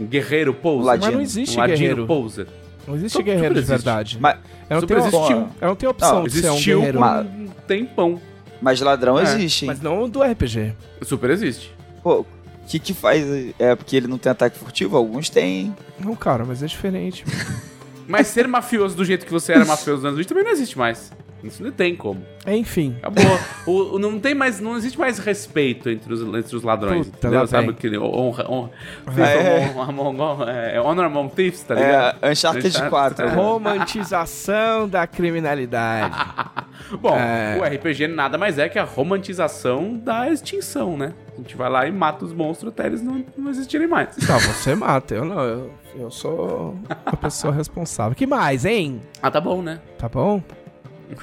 um 0.00 0.06
guerreiro 0.06 0.52
poser. 0.52 0.84
Ladino. 0.86 1.06
Mas 1.06 1.14
não 1.14 1.22
existe 1.22 1.56
um 1.56 1.60
ladino 1.60 1.78
guerreiro. 1.78 2.06
poser. 2.06 2.46
Não 2.86 2.94
existe 2.96 3.12
Super 3.16 3.24
guerreiro 3.24 3.54
de 3.54 3.60
existe. 3.60 3.70
verdade. 3.70 4.18
Mas, 4.20 4.36
Eu 4.68 4.74
não, 4.74 4.80
super 4.80 4.94
tenho, 4.96 5.08
existiu. 5.08 5.48
eu 5.60 5.68
não 5.68 5.74
tenho 5.76 5.90
opção 5.90 6.14
Não, 6.16 6.24
de 6.24 6.32
ser 6.32 6.50
um 6.50 6.52
Existiu 6.52 6.78
guerreiro. 6.80 6.98
por 6.98 7.04
Mas- 7.06 7.26
um 7.26 7.46
tempão. 7.66 8.20
mas 8.60 8.80
ladrão 8.82 9.18
É, 9.18 9.22
existe, 9.22 9.64
hein? 9.64 9.68
Mas 9.68 9.80
não 9.80 10.06
do 10.06 10.22
RPG. 10.22 10.74
Super 11.00 11.30
existe. 11.30 11.74
Pô, 12.02 12.26
o 12.64 12.66
que 12.66 12.78
que 12.78 12.94
faz? 12.94 13.24
É 13.58 13.74
porque 13.76 13.96
ele 13.96 14.06
não 14.06 14.18
tem 14.18 14.32
ataque 14.32 14.58
furtivo? 14.58 14.96
Alguns 14.96 15.28
têm. 15.28 15.60
hein? 15.60 15.76
Não, 16.00 16.16
cara, 16.16 16.44
mas 16.44 16.62
é 16.62 16.66
diferente. 16.66 17.24
Mas 18.06 18.26
ser 18.26 18.46
mafioso 18.46 18.94
do 18.94 19.02
jeito 19.02 19.24
que 19.24 19.32
você 19.32 19.52
era 19.52 19.64
mafioso 19.64 20.02
nos 20.02 20.04
anos 20.04 20.18
20 20.18 20.28
também 20.28 20.44
não 20.44 20.50
existe 20.50 20.76
mais. 20.76 21.10
Isso 21.44 21.62
não 21.62 21.70
tem 21.70 21.94
como. 21.94 22.22
Enfim. 22.46 22.96
Acabou. 23.02 23.38
o, 23.66 23.94
o- 23.96 23.98
não 23.98 24.18
tem 24.18 24.34
mais, 24.34 24.60
não 24.60 24.76
existe 24.76 24.98
mais 24.98 25.18
respeito 25.18 25.88
entre 25.90 26.12
os, 26.12 26.20
entre 26.22 26.56
os 26.56 26.62
ladrões. 26.62 27.06
Puta, 27.06 27.18
entendeu? 27.28 27.46
Sabe 27.46 27.72
que 27.74 27.98
honra, 27.98 28.50
honra, 28.50 28.70
É. 29.18 29.68
honra 29.76 29.88
among, 29.90 30.42
é, 30.48 30.80
honor 30.80 31.04
among 31.04 31.28
thieves, 31.34 31.62
tá 31.62 31.74
ligado? 31.74 32.18
É, 32.22 32.30
Uncharted 32.32 32.66
Uncharted- 32.68 32.90
4. 32.90 33.26
É. 33.26 33.28
Romantização 33.34 34.88
da 34.88 35.06
criminalidade. 35.06 36.14
Bom, 37.00 37.16
É. 37.16 37.58
o 37.60 37.64
RPG 37.64 38.08
nada 38.08 38.36
mais 38.38 38.58
é 38.58 38.68
que 38.68 38.78
a 38.78 38.84
romantização 38.84 39.96
da 39.96 40.30
extinção, 40.30 40.96
né? 40.96 41.12
A 41.34 41.36
gente 41.38 41.56
vai 41.56 41.68
lá 41.68 41.86
e 41.86 41.90
mata 41.92 42.24
os 42.24 42.32
monstros 42.32 42.72
até 42.72 42.86
eles 42.86 43.02
não, 43.02 43.24
não 43.36 43.50
existirem 43.50 43.86
mais. 43.88 44.16
Não, 44.28 44.38
você 44.38 44.74
mata, 44.74 45.14
eu 45.14 45.24
não. 45.24 45.40
Eu, 45.40 45.70
eu 45.96 46.10
sou 46.10 46.76
a 47.04 47.16
pessoa 47.16 47.52
responsável. 47.52 48.14
que 48.14 48.26
mais, 48.26 48.64
hein? 48.64 49.00
Ah, 49.22 49.30
tá 49.30 49.40
bom, 49.40 49.60
né? 49.62 49.80
Tá 49.98 50.08
bom? 50.08 50.40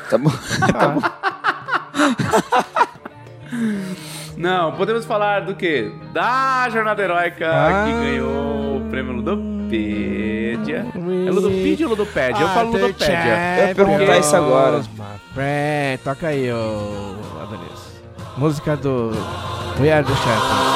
Tá 0.10 0.18
bom. 0.18 0.30
Tá. 0.72 0.96
Não, 4.38 4.72
podemos 4.74 5.06
falar 5.06 5.42
do 5.42 5.54
quê? 5.56 5.92
Da 6.14 6.68
Jornada 6.70 7.02
Heróica, 7.04 7.48
Ah. 7.52 7.84
que 7.86 7.92
ganhou 7.92 8.78
o 8.78 8.90
prêmio 8.90 9.14
Ludopédia. 9.14 10.86
É 10.96 11.32
Ludopédia 11.32 11.86
ou 11.86 11.90
Ludopédia? 11.92 12.42
Eu 12.42 12.48
Ah, 12.48 12.52
falo 12.52 12.72
Ludopédia. 12.72 13.16
Eu 13.62 13.68
ia 13.68 13.76
perguntar 13.76 14.18
isso 14.18 14.36
agora. 14.36 14.82
friend. 15.34 16.02
Toca 16.04 16.28
aí, 16.28 16.52
ô 16.52 17.16
Adonis. 17.42 18.02
Música 18.38 18.76
do 18.78 19.12
We 19.80 19.92
Are 19.92 20.06
The 20.06 20.14
Champions. 20.16 20.71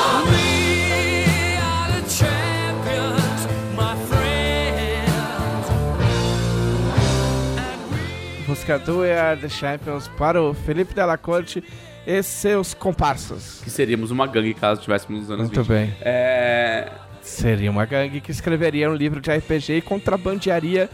Música 8.66 8.80
do 8.80 9.02
We 9.02 9.16
Are 9.16 9.40
The 9.40 9.48
Champions 9.48 10.08
para 10.18 10.42
o 10.42 10.52
Felipe 10.52 10.96
Della 10.96 11.20
Corte 11.20 11.64
e 12.08 12.24
seus 12.24 12.74
comparsas. 12.74 13.62
Que 13.64 13.70
seríamos 13.70 14.10
uma 14.10 14.26
gangue 14.26 14.56
caso 14.56 14.80
estivéssemos 14.80 15.22
nos 15.22 15.30
anos 15.30 15.46
Muito 15.46 15.62
20. 15.62 15.68
bem. 15.68 15.96
É... 16.02 16.90
Seria 17.22 17.70
uma 17.70 17.86
gangue 17.86 18.20
que 18.20 18.32
escreveria 18.32 18.90
um 18.90 18.96
livro 18.96 19.22
de 19.22 19.30
RPG 19.30 19.74
e 19.74 19.82
contrabandearia 19.82 20.90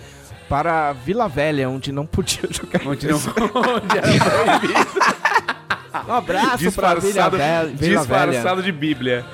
para 0.50 0.92
Vila 0.92 1.30
Velha, 1.30 1.70
onde 1.70 1.94
não 1.94 2.06
podia 2.06 2.42
jogar. 2.52 2.86
Onde 2.86 3.08
não... 3.08 3.16
onde 3.16 3.98
era 3.98 4.58
proibido. 4.60 6.10
Um 6.10 6.14
abraço 6.14 6.72
pra 6.74 6.96
Vila 6.96 6.98
disfarçado, 6.98 7.38
Velha. 7.38 7.68
Vila 7.74 8.04
Velha. 8.04 8.32
disfarçado 8.32 8.64
de 8.64 8.72
Bíblia. 8.74 9.26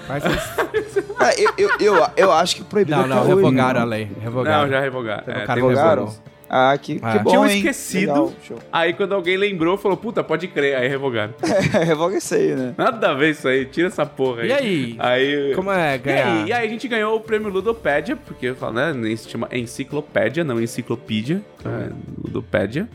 Isso. 0.75 1.07
Ah, 1.19 1.33
eu, 1.35 1.51
eu, 1.57 1.69
eu, 1.79 2.07
eu 2.15 2.31
acho 2.31 2.57
que 2.57 2.63
proibido 2.63 2.95
Não, 2.95 3.07
não, 3.07 3.17
até 3.17 3.25
hoje, 3.33 3.35
revogaram 3.37 3.79
a 3.79 3.83
não. 3.83 3.89
lei. 3.89 4.11
Revogaram. 4.21 4.61
Não, 4.61 4.69
já 4.69 4.79
revogaram. 4.79 5.23
É, 5.25 5.45
Revogaram. 5.51 6.15
Ah, 6.49 6.77
que, 6.77 6.99
Ah. 7.01 7.11
que 7.13 7.19
bom, 7.19 7.29
Tinham 7.31 7.45
esquecido. 7.47 8.11
Legal. 8.13 8.33
Aí 8.71 8.93
quando 8.93 9.13
alguém 9.13 9.35
lembrou, 9.37 9.77
falou, 9.77 9.97
puta, 9.97 10.23
pode 10.23 10.47
crer. 10.47 10.75
Aí 10.77 10.87
revogaram. 10.87 11.33
Revoga 11.85 12.17
isso 12.17 12.33
aí, 12.35 12.55
né? 12.55 12.73
Nada 12.77 13.11
a 13.11 13.13
ver 13.13 13.31
isso 13.31 13.47
aí, 13.47 13.65
tira 13.65 13.87
essa 13.87 14.05
porra 14.05 14.43
aí. 14.43 14.49
E 14.49 14.53
aí? 14.53 14.95
Aí... 14.99 15.53
Como 15.55 15.71
é 15.71 15.95
E 15.95 15.97
ganhar? 15.97 16.27
aí, 16.27 16.47
e 16.47 16.53
aí 16.53 16.67
a 16.67 16.69
gente 16.69 16.87
ganhou 16.87 17.15
o 17.17 17.19
prêmio 17.19 17.49
Ludopédia, 17.49 18.15
porque 18.15 18.47
eu 18.47 18.55
falo, 18.55 18.73
né? 18.73 18.93
nem 18.93 19.15
Se 19.15 19.29
chama 19.29 19.49
enciclopédia, 19.51 20.43
não 20.43 20.61
enciclopédia. 20.61 21.41
É, 21.65 21.89
Ludopédia. 22.23 22.87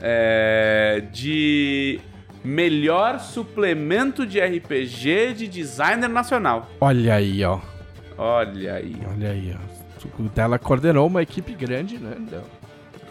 É, 0.00 1.02
de 1.12 2.00
melhor 2.44 3.18
suplemento 3.20 4.26
de 4.26 4.38
RPG 4.38 5.32
de 5.34 5.48
designer 5.48 6.08
nacional. 6.08 6.68
Olha 6.80 7.14
aí, 7.14 7.42
ó. 7.44 7.58
Olha 8.18 8.74
aí. 8.74 8.94
Olha 9.10 9.30
aí, 9.30 9.54
ó. 9.58 9.74
O 10.18 10.28
dela 10.28 10.58
coordenou 10.58 11.06
uma 11.06 11.22
equipe 11.22 11.54
grande, 11.54 11.96
né? 11.98 12.14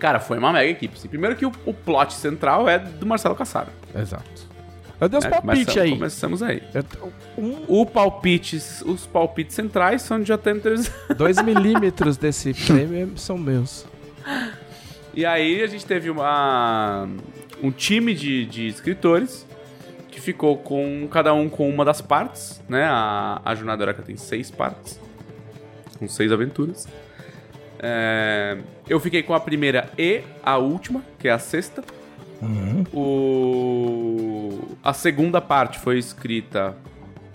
Cara, 0.03 0.19
foi 0.19 0.37
uma 0.37 0.51
mega 0.51 0.69
equipe. 0.69 0.99
sim. 0.99 1.07
Primeiro 1.07 1.33
que 1.33 1.45
o, 1.45 1.51
o 1.65 1.73
plot 1.73 2.13
central 2.13 2.67
é 2.67 2.77
do 2.77 3.05
Marcelo 3.05 3.33
Cassaro. 3.35 3.69
Exato. 3.95 4.51
Eu 4.99 5.07
dei 5.07 5.17
os 5.17 5.23
né? 5.23 5.31
palpites 5.31 5.77
aí. 5.77 5.91
Começamos 5.91 6.43
aí. 6.43 6.61
Tô- 6.89 7.07
um, 7.41 7.63
O 7.69 7.85
palpites, 7.85 8.81
os 8.85 9.07
palpites 9.07 9.55
centrais 9.55 10.01
são 10.01 10.21
de 10.21 10.29
JTM3. 10.33 10.91
dois 11.15 11.39
milímetros 11.41 12.17
desse 12.17 12.53
prêmio 12.53 13.13
são 13.17 13.37
meus. 13.37 13.85
E 15.13 15.25
aí 15.25 15.63
a 15.63 15.67
gente 15.67 15.85
teve 15.85 16.09
uma, 16.09 17.07
um 17.61 17.71
time 17.71 18.13
de, 18.13 18.45
de 18.45 18.67
escritores 18.67 19.47
que 20.11 20.19
ficou 20.19 20.57
com 20.57 21.07
cada 21.09 21.33
um 21.33 21.47
com 21.47 21.69
uma 21.69 21.85
das 21.85 22.01
partes, 22.01 22.61
né? 22.67 22.83
A, 22.83 23.41
a 23.45 23.55
Jornada 23.55 23.81
Heróica 23.85 24.01
tem 24.01 24.17
seis 24.17 24.51
partes, 24.51 24.99
com 25.97 26.09
seis 26.09 26.29
aventuras. 26.29 26.89
É, 27.85 28.57
eu 28.87 28.97
fiquei 28.97 29.21
com 29.21 29.33
a 29.33 29.39
primeira 29.41 29.89
e 29.97 30.21
a 30.41 30.57
última, 30.57 31.03
que 31.19 31.27
é 31.27 31.31
a 31.31 31.39
sexta. 31.39 31.83
O, 32.93 34.59
a 34.81 34.93
segunda 34.93 35.41
parte 35.41 35.79
foi 35.79 35.97
escrita 35.97 36.75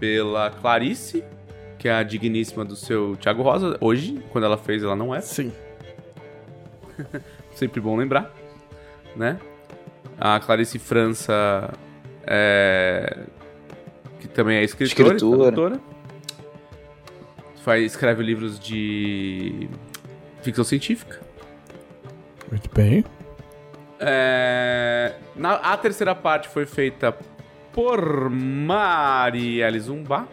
pela 0.01 0.51
Clarice, 0.51 1.23
que 1.79 1.87
é 1.89 1.93
a 1.93 2.03
digníssima 2.03 2.65
do 2.65 2.75
seu 2.75 3.17
Thiago 3.17 3.43
Rosa. 3.43 3.77
Hoje, 3.81 4.23
quando 4.31 4.45
ela 4.45 4.57
fez, 4.57 4.83
ela 4.83 4.97
não 4.97 5.15
é. 5.15 5.21
Sim. 5.21 5.53
Sempre 7.55 7.81
bom 7.81 7.97
lembrar, 7.97 8.33
né? 9.15 9.39
A 10.19 10.41
Clarice 10.41 10.79
França, 10.79 11.73
é, 12.27 13.19
que 14.21 14.29
também 14.29 14.59
é 14.59 14.65
escritora, 14.65 15.13
e 15.13 15.17
Escritora. 15.17 15.53
tradutora. 15.53 15.81
Faz, 17.63 17.85
escreve 17.85 18.23
livros 18.23 18.59
de 18.59 19.69
ficção 20.49 20.65
científica. 20.65 21.21
Muito 22.51 22.71
bem. 22.75 23.05
É, 24.01 25.15
na, 25.37 25.55
a 25.55 25.77
terceira 25.77 26.15
parte 26.15 26.49
foi 26.49 26.65
feita 26.67 27.15
por 27.73 28.31
Marielle 28.31 29.79
Zumba. 29.81 30.27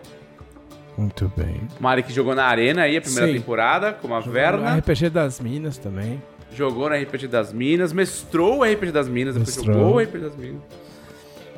Muito 0.97 1.31
bem. 1.35 1.61
Mari 1.79 2.03
que 2.03 2.13
jogou 2.13 2.33
na 2.33 2.45
Arena 2.45 2.83
aí 2.83 2.95
a 2.95 3.01
primeira 3.01 3.27
Sim. 3.27 3.33
temporada, 3.33 3.91
como 3.93 4.13
a 4.15 4.21
No 4.21 4.31
Verna. 4.31 4.77
RPG 4.77 5.09
das 5.09 5.39
Minas 5.41 5.77
também. 5.77 6.21
Jogou 6.53 6.89
no 6.89 6.95
RPG 6.95 7.27
das 7.27 7.51
Minas, 7.51 7.91
mestrou 7.91 8.59
o 8.59 8.63
RPG 8.63 8.91
das 8.93 9.09
Minas, 9.09 9.35
depois 9.35 9.57
Mestrou. 9.57 9.75
jogou 9.77 9.95
o 9.95 9.99
RPG 9.99 10.19
das 10.19 10.35
Minas. 10.37 10.61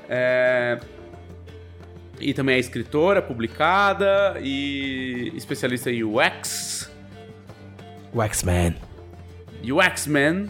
É, 0.09 0.79
E 2.19 2.33
também 2.33 2.55
é 2.55 2.59
escritora, 2.59 3.21
publicada 3.21 4.37
e 4.41 5.31
especialista 5.35 5.91
em 5.91 6.03
UX. 6.03 6.76
O 8.17 8.21
X-Men. 8.23 8.75
UX-Man. 9.63 10.47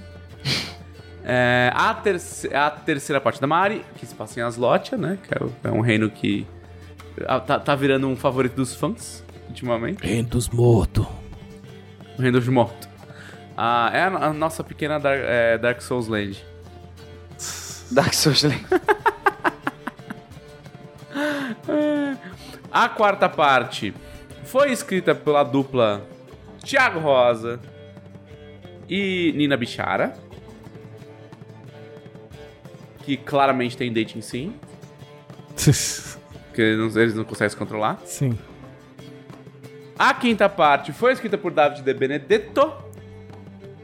É, 1.23 1.69
a, 1.75 1.93
terce- 1.93 2.53
a 2.53 2.69
terceira 2.69 3.19
parte 3.19 3.41
da 3.41 3.47
Mari, 3.47 3.83
que 3.97 4.05
se 4.05 4.15
passa 4.15 4.39
em 4.39 4.43
Aslotia, 4.43 4.97
né? 4.97 5.17
Que 5.21 5.33
é 5.33 5.43
o- 5.45 5.53
é 5.65 5.71
um 5.71 5.81
reino 5.81 6.09
que 6.09 6.47
ah, 7.27 7.41
tá, 7.41 7.59
tá 7.59 7.75
virando 7.75 8.07
um 8.07 8.15
favorito 8.15 8.55
dos 8.55 8.73
fãs, 8.73 9.21
ultimamente. 9.49 10.01
Reino 10.05 10.29
dos 10.29 10.47
Mortos. 10.47 11.05
O 12.17 12.21
reino 12.21 12.39
dos 12.39 12.47
mortos. 12.47 12.87
Ah, 13.57 13.89
é 13.93 14.01
a, 14.03 14.07
a 14.07 14.33
nossa 14.33 14.63
pequena 14.63 14.97
Dark, 14.99 15.19
é, 15.21 15.57
Dark 15.57 15.81
Souls 15.81 16.07
Land. 16.07 16.41
Dark 17.91 18.13
Souls. 18.13 18.43
A 22.71 22.89
quarta 22.89 23.27
parte 23.27 23.93
foi 24.45 24.71
escrita 24.71 25.13
pela 25.15 25.43
dupla 25.43 26.05
Thiago 26.67 26.99
Rosa 26.99 27.59
e 28.89 29.33
Nina 29.35 29.55
Bichara. 29.55 30.13
Que 33.03 33.15
claramente 33.15 33.77
tem 33.77 33.91
dating 33.91 34.19
sim, 34.19 34.53
porque 36.47 36.61
eles 36.61 36.77
não, 36.93 37.01
eles 37.01 37.15
não 37.15 37.23
conseguem 37.23 37.49
se 37.49 37.55
controlar. 37.55 37.99
Sim. 38.03 38.37
A 39.97 40.13
quinta 40.13 40.49
parte 40.49 40.91
foi 40.91 41.13
escrita 41.13 41.37
por 41.37 41.51
David 41.51 41.83
De 41.83 41.93
Benedetto, 41.93 42.71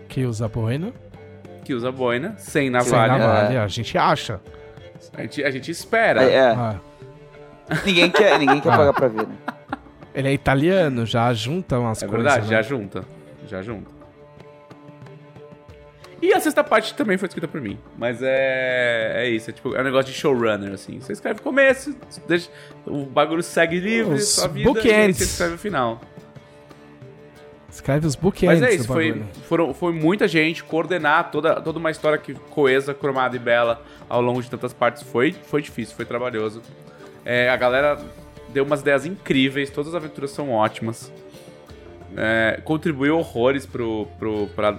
Que 0.10 0.26
usa 0.26 0.50
boina. 0.50 0.92
que 1.64 1.74
usa 1.74 1.90
boina, 1.90 2.36
sem 2.38 2.64
Sem 2.64 2.70
navalha. 2.70 3.18
navalha. 3.18 3.64
A 3.64 3.68
gente 3.70 3.98
acha. 3.98 4.42
A, 5.18 5.22
gente, 5.22 5.42
a 5.44 5.50
gente 5.52 5.72
espera. 5.72 6.22
É, 6.24 6.34
é. 6.36 6.42
Ah, 6.50 6.80
Ninguém 7.86 8.12
quer, 8.12 8.38
ninguém 8.38 8.60
quer 8.60 8.74
Ah. 8.74 8.78
pagar 8.78 8.94
pra 8.94 9.08
ver, 9.08 9.26
né? 9.26 9.36
Ele 10.14 10.28
é 10.30 10.34
italiano, 10.34 11.06
já 11.06 11.34
junta 11.34 11.80
umas 11.80 12.02
É 12.02 12.08
coisas. 12.08 12.24
verdade, 12.24 12.48
né? 12.50 12.56
já 12.56 12.62
junta. 12.62 13.06
Já 13.48 13.62
junta. 13.62 13.92
E 16.22 16.34
a 16.34 16.40
sexta 16.40 16.64
parte 16.64 16.94
também 16.94 17.18
foi 17.18 17.28
escrita 17.28 17.50
por 17.50 17.60
mim. 17.60 17.78
Mas 17.98 18.22
é. 18.22 19.12
É 19.26 19.30
isso. 19.30 19.50
É, 19.50 19.54
tipo, 19.54 19.76
é 19.76 19.82
um 19.82 19.84
negócio 19.84 20.10
de 20.12 20.18
showrunner, 20.18 20.72
assim. 20.74 21.00
Você 21.02 21.12
escreve 21.12 21.42
o 21.42 21.44
começo, 21.44 21.94
deixa, 22.28 22.50
o 22.86 23.06
bagulho 23.06 23.44
segue 23.44 23.78
livre, 23.80 24.14
Os 24.16 24.30
sua 24.30 24.48
vida, 24.48 24.62
e 24.70 24.74
bookends. 24.74 25.18
você 25.18 25.24
escreve 25.26 25.56
o 25.56 25.58
final. 25.58 26.00
Escreve 27.70 28.06
os 28.08 28.16
bookends 28.16 28.62
Mas 28.62 28.70
é 28.72 28.76
isso, 28.76 28.86
foi, 28.88 29.24
foram, 29.50 29.74
foi 29.74 29.92
muita 29.92 30.28
gente 30.28 30.64
coordenar 30.64 31.32
toda, 31.32 31.60
toda 31.60 31.80
uma 31.80 31.90
história 31.90 32.20
que 32.20 32.36
coesa, 32.36 32.94
cromada 32.94 33.36
e 33.36 33.40
bela 33.40 33.82
ao 34.08 34.22
longo 34.22 34.42
de 34.44 34.50
tantas 34.50 34.72
partes. 34.72 35.02
Foi, 35.04 35.34
foi 35.34 35.62
difícil, 35.62 35.96
foi 35.96 36.06
trabalhoso. 36.06 36.62
É, 37.26 37.50
a 37.50 37.58
galera 37.58 38.00
deu 38.54 38.64
umas 38.64 38.82
ideias 38.82 39.06
incríveis, 39.06 39.70
todas 39.70 39.94
as 39.94 39.96
aventuras 39.96 40.32
são 40.32 40.52
ótimas. 40.52 41.12
É, 42.16 42.62
contribuiu 42.64 43.18
horrores 43.18 43.66
pro, 43.66 44.08
pro, 44.20 44.48
pra, 44.56 44.72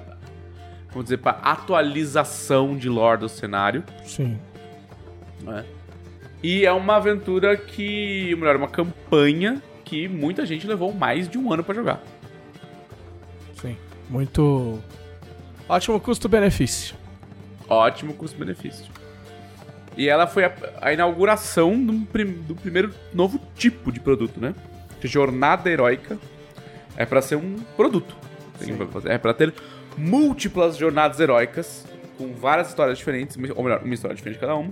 vamos 0.90 1.04
dizer, 1.04 1.18
pra 1.18 1.32
atualização 1.32 2.76
de 2.76 2.88
lore 2.88 3.20
do 3.20 3.28
cenário. 3.28 3.82
Sim. 4.04 4.38
né? 5.42 5.64
E 6.42 6.64
é 6.64 6.72
uma 6.72 6.96
aventura 6.96 7.56
que, 7.56 8.34
melhor, 8.36 8.56
uma 8.56 8.68
campanha 8.68 9.62
que 9.84 10.06
muita 10.06 10.46
gente 10.46 10.66
levou 10.66 10.92
mais 10.92 11.28
de 11.28 11.38
um 11.38 11.52
ano 11.52 11.64
pra 11.64 11.74
jogar. 11.74 12.02
Sim. 13.60 13.76
Muito. 14.08 14.78
Ótimo 15.68 15.98
custo-benefício. 15.98 16.94
Ótimo 17.68 18.14
custo-benefício. 18.14 18.93
E 19.96 20.08
ela 20.08 20.26
foi 20.26 20.44
a, 20.44 20.52
a 20.80 20.92
inauguração 20.92 21.82
do, 21.84 21.92
prim- 22.06 22.42
do 22.46 22.54
primeiro 22.54 22.92
novo 23.12 23.40
tipo 23.56 23.92
de 23.92 24.00
produto, 24.00 24.40
né? 24.40 24.54
Jornada 25.02 25.68
heróica 25.70 26.18
é 26.96 27.04
pra 27.04 27.20
ser 27.20 27.36
um 27.36 27.56
produto. 27.76 28.16
É 29.04 29.18
pra 29.18 29.34
ter 29.34 29.52
múltiplas 29.98 30.76
jornadas 30.76 31.20
heróicas 31.20 31.84
com 32.16 32.32
várias 32.32 32.68
histórias 32.68 32.96
diferentes, 32.96 33.36
ou 33.54 33.62
melhor, 33.62 33.82
uma 33.84 33.92
história 33.94 34.16
diferente 34.16 34.38
cada 34.40 34.54
uma. 34.54 34.70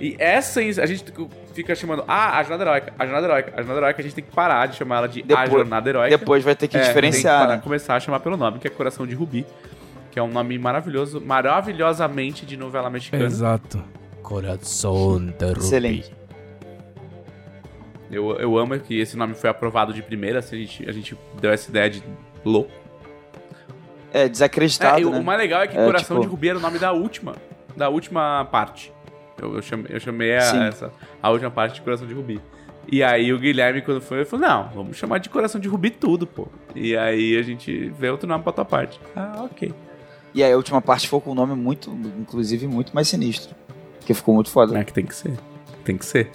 E 0.00 0.16
essa 0.18 0.60
a 0.60 0.86
gente 0.86 1.04
fica 1.54 1.74
chamando, 1.74 2.04
ah, 2.08 2.38
a 2.38 2.42
jornada 2.42 2.64
heróica, 2.64 2.92
a 2.98 3.04
jornada 3.04 3.26
heróica, 3.26 3.52
a 3.54 3.56
jornada 3.58 3.80
heróica, 3.80 4.00
a 4.00 4.02
gente 4.02 4.14
tem 4.14 4.24
que 4.24 4.30
parar 4.32 4.66
de 4.66 4.76
chamar 4.76 4.96
ela 4.98 5.08
de 5.08 5.20
a 5.22 5.26
Depois- 5.26 5.50
jornada 5.50 5.88
heróica. 5.88 6.18
Depois 6.18 6.44
vai 6.44 6.54
ter 6.56 6.68
que 6.68 6.76
É, 6.76 6.80
diferenciar, 6.82 7.22
tem 7.22 7.40
que 7.40 7.46
parar- 7.46 7.56
né? 7.56 7.62
começar 7.62 7.94
a 7.96 8.00
chamar 8.00 8.20
pelo 8.20 8.36
nome, 8.36 8.58
que 8.58 8.66
é 8.66 8.70
Coração 8.70 9.06
de 9.06 9.14
Rubi, 9.14 9.44
que 10.10 10.18
é 10.18 10.22
um 10.22 10.28
nome 10.30 10.56
maravilhoso, 10.58 11.20
maravilhosamente 11.20 12.44
de 12.46 12.56
novela 12.56 12.88
mexicana. 12.90 13.24
Exato. 13.24 13.82
Coração 14.28 15.18
de 15.24 15.32
Rubi. 15.44 15.58
Excelente. 15.58 16.12
Eu, 18.10 18.30
eu 18.38 18.56
amo 18.58 18.78
que 18.78 18.98
esse 18.98 19.16
nome 19.16 19.34
foi 19.34 19.50
aprovado 19.50 19.92
de 19.92 20.02
primeira, 20.02 20.38
assim, 20.38 20.56
a 20.56 20.58
gente, 20.60 20.88
a 20.88 20.92
gente 20.92 21.16
deu 21.40 21.50
essa 21.50 21.68
ideia 21.70 21.90
de 21.90 22.02
louco. 22.44 22.70
É, 24.12 24.22
É, 24.24 24.28
desacreditado, 24.28 25.00
e 25.00 25.04
o- 25.04 25.10
né? 25.10 25.18
o 25.18 25.24
mais 25.24 25.38
legal 25.38 25.62
é 25.62 25.66
que 25.66 25.76
É, 25.76 25.84
Coração 25.84 26.16
tipo- 26.16 26.20
de 26.26 26.30
Rubi 26.30 26.48
era 26.48 26.58
o 26.58 26.60
nome 26.60 26.78
da 26.78 26.92
última, 26.92 27.36
da 27.76 27.88
última 27.90 28.46
parte. 28.50 28.92
Eu, 29.40 29.54
eu 29.56 29.62
chamei, 29.62 29.86
eu 29.94 30.00
chamei 30.00 30.32
a, 30.34 30.66
essa, 30.66 30.90
a 31.22 31.30
última 31.30 31.50
parte 31.50 31.74
de 31.76 31.82
Coração 31.82 32.06
de 32.06 32.14
Rubi. 32.14 32.40
E 32.90 33.02
aí 33.02 33.30
o 33.32 33.38
Guilherme, 33.38 33.82
quando 33.82 34.00
foi, 34.00 34.18
ele 34.18 34.24
falou, 34.24 34.48
não, 34.48 34.68
vamos 34.74 34.96
chamar 34.96 35.18
de 35.18 35.28
Coração 35.28 35.60
de 35.60 35.68
Rubi 35.68 35.90
tudo, 35.90 36.26
pô. 36.26 36.48
E 36.74 36.96
aí 36.96 37.36
a 37.36 37.42
gente 37.42 37.90
vê 37.90 38.08
outro 38.08 38.26
nome 38.26 38.42
pra 38.42 38.52
tua 38.52 38.64
parte. 38.64 38.98
Ah, 39.14 39.42
ok. 39.44 39.72
E 40.34 40.42
aí 40.42 40.50
a 40.52 40.56
última 40.56 40.80
parte 40.80 41.04
ficou 41.06 41.20
com 41.20 41.32
um 41.32 41.34
nome 41.34 41.54
muito, 41.54 41.90
inclusive, 42.18 42.66
muito 42.66 42.94
mais 42.94 43.08
sinistro. 43.08 43.54
Que 44.08 44.14
ficou 44.14 44.34
muito 44.34 44.50
foda. 44.50 44.78
É 44.78 44.82
que 44.84 44.92
tem 44.94 45.04
que 45.04 45.14
ser. 45.14 45.34
Tem 45.84 45.98
que 45.98 46.06
ser. 46.06 46.30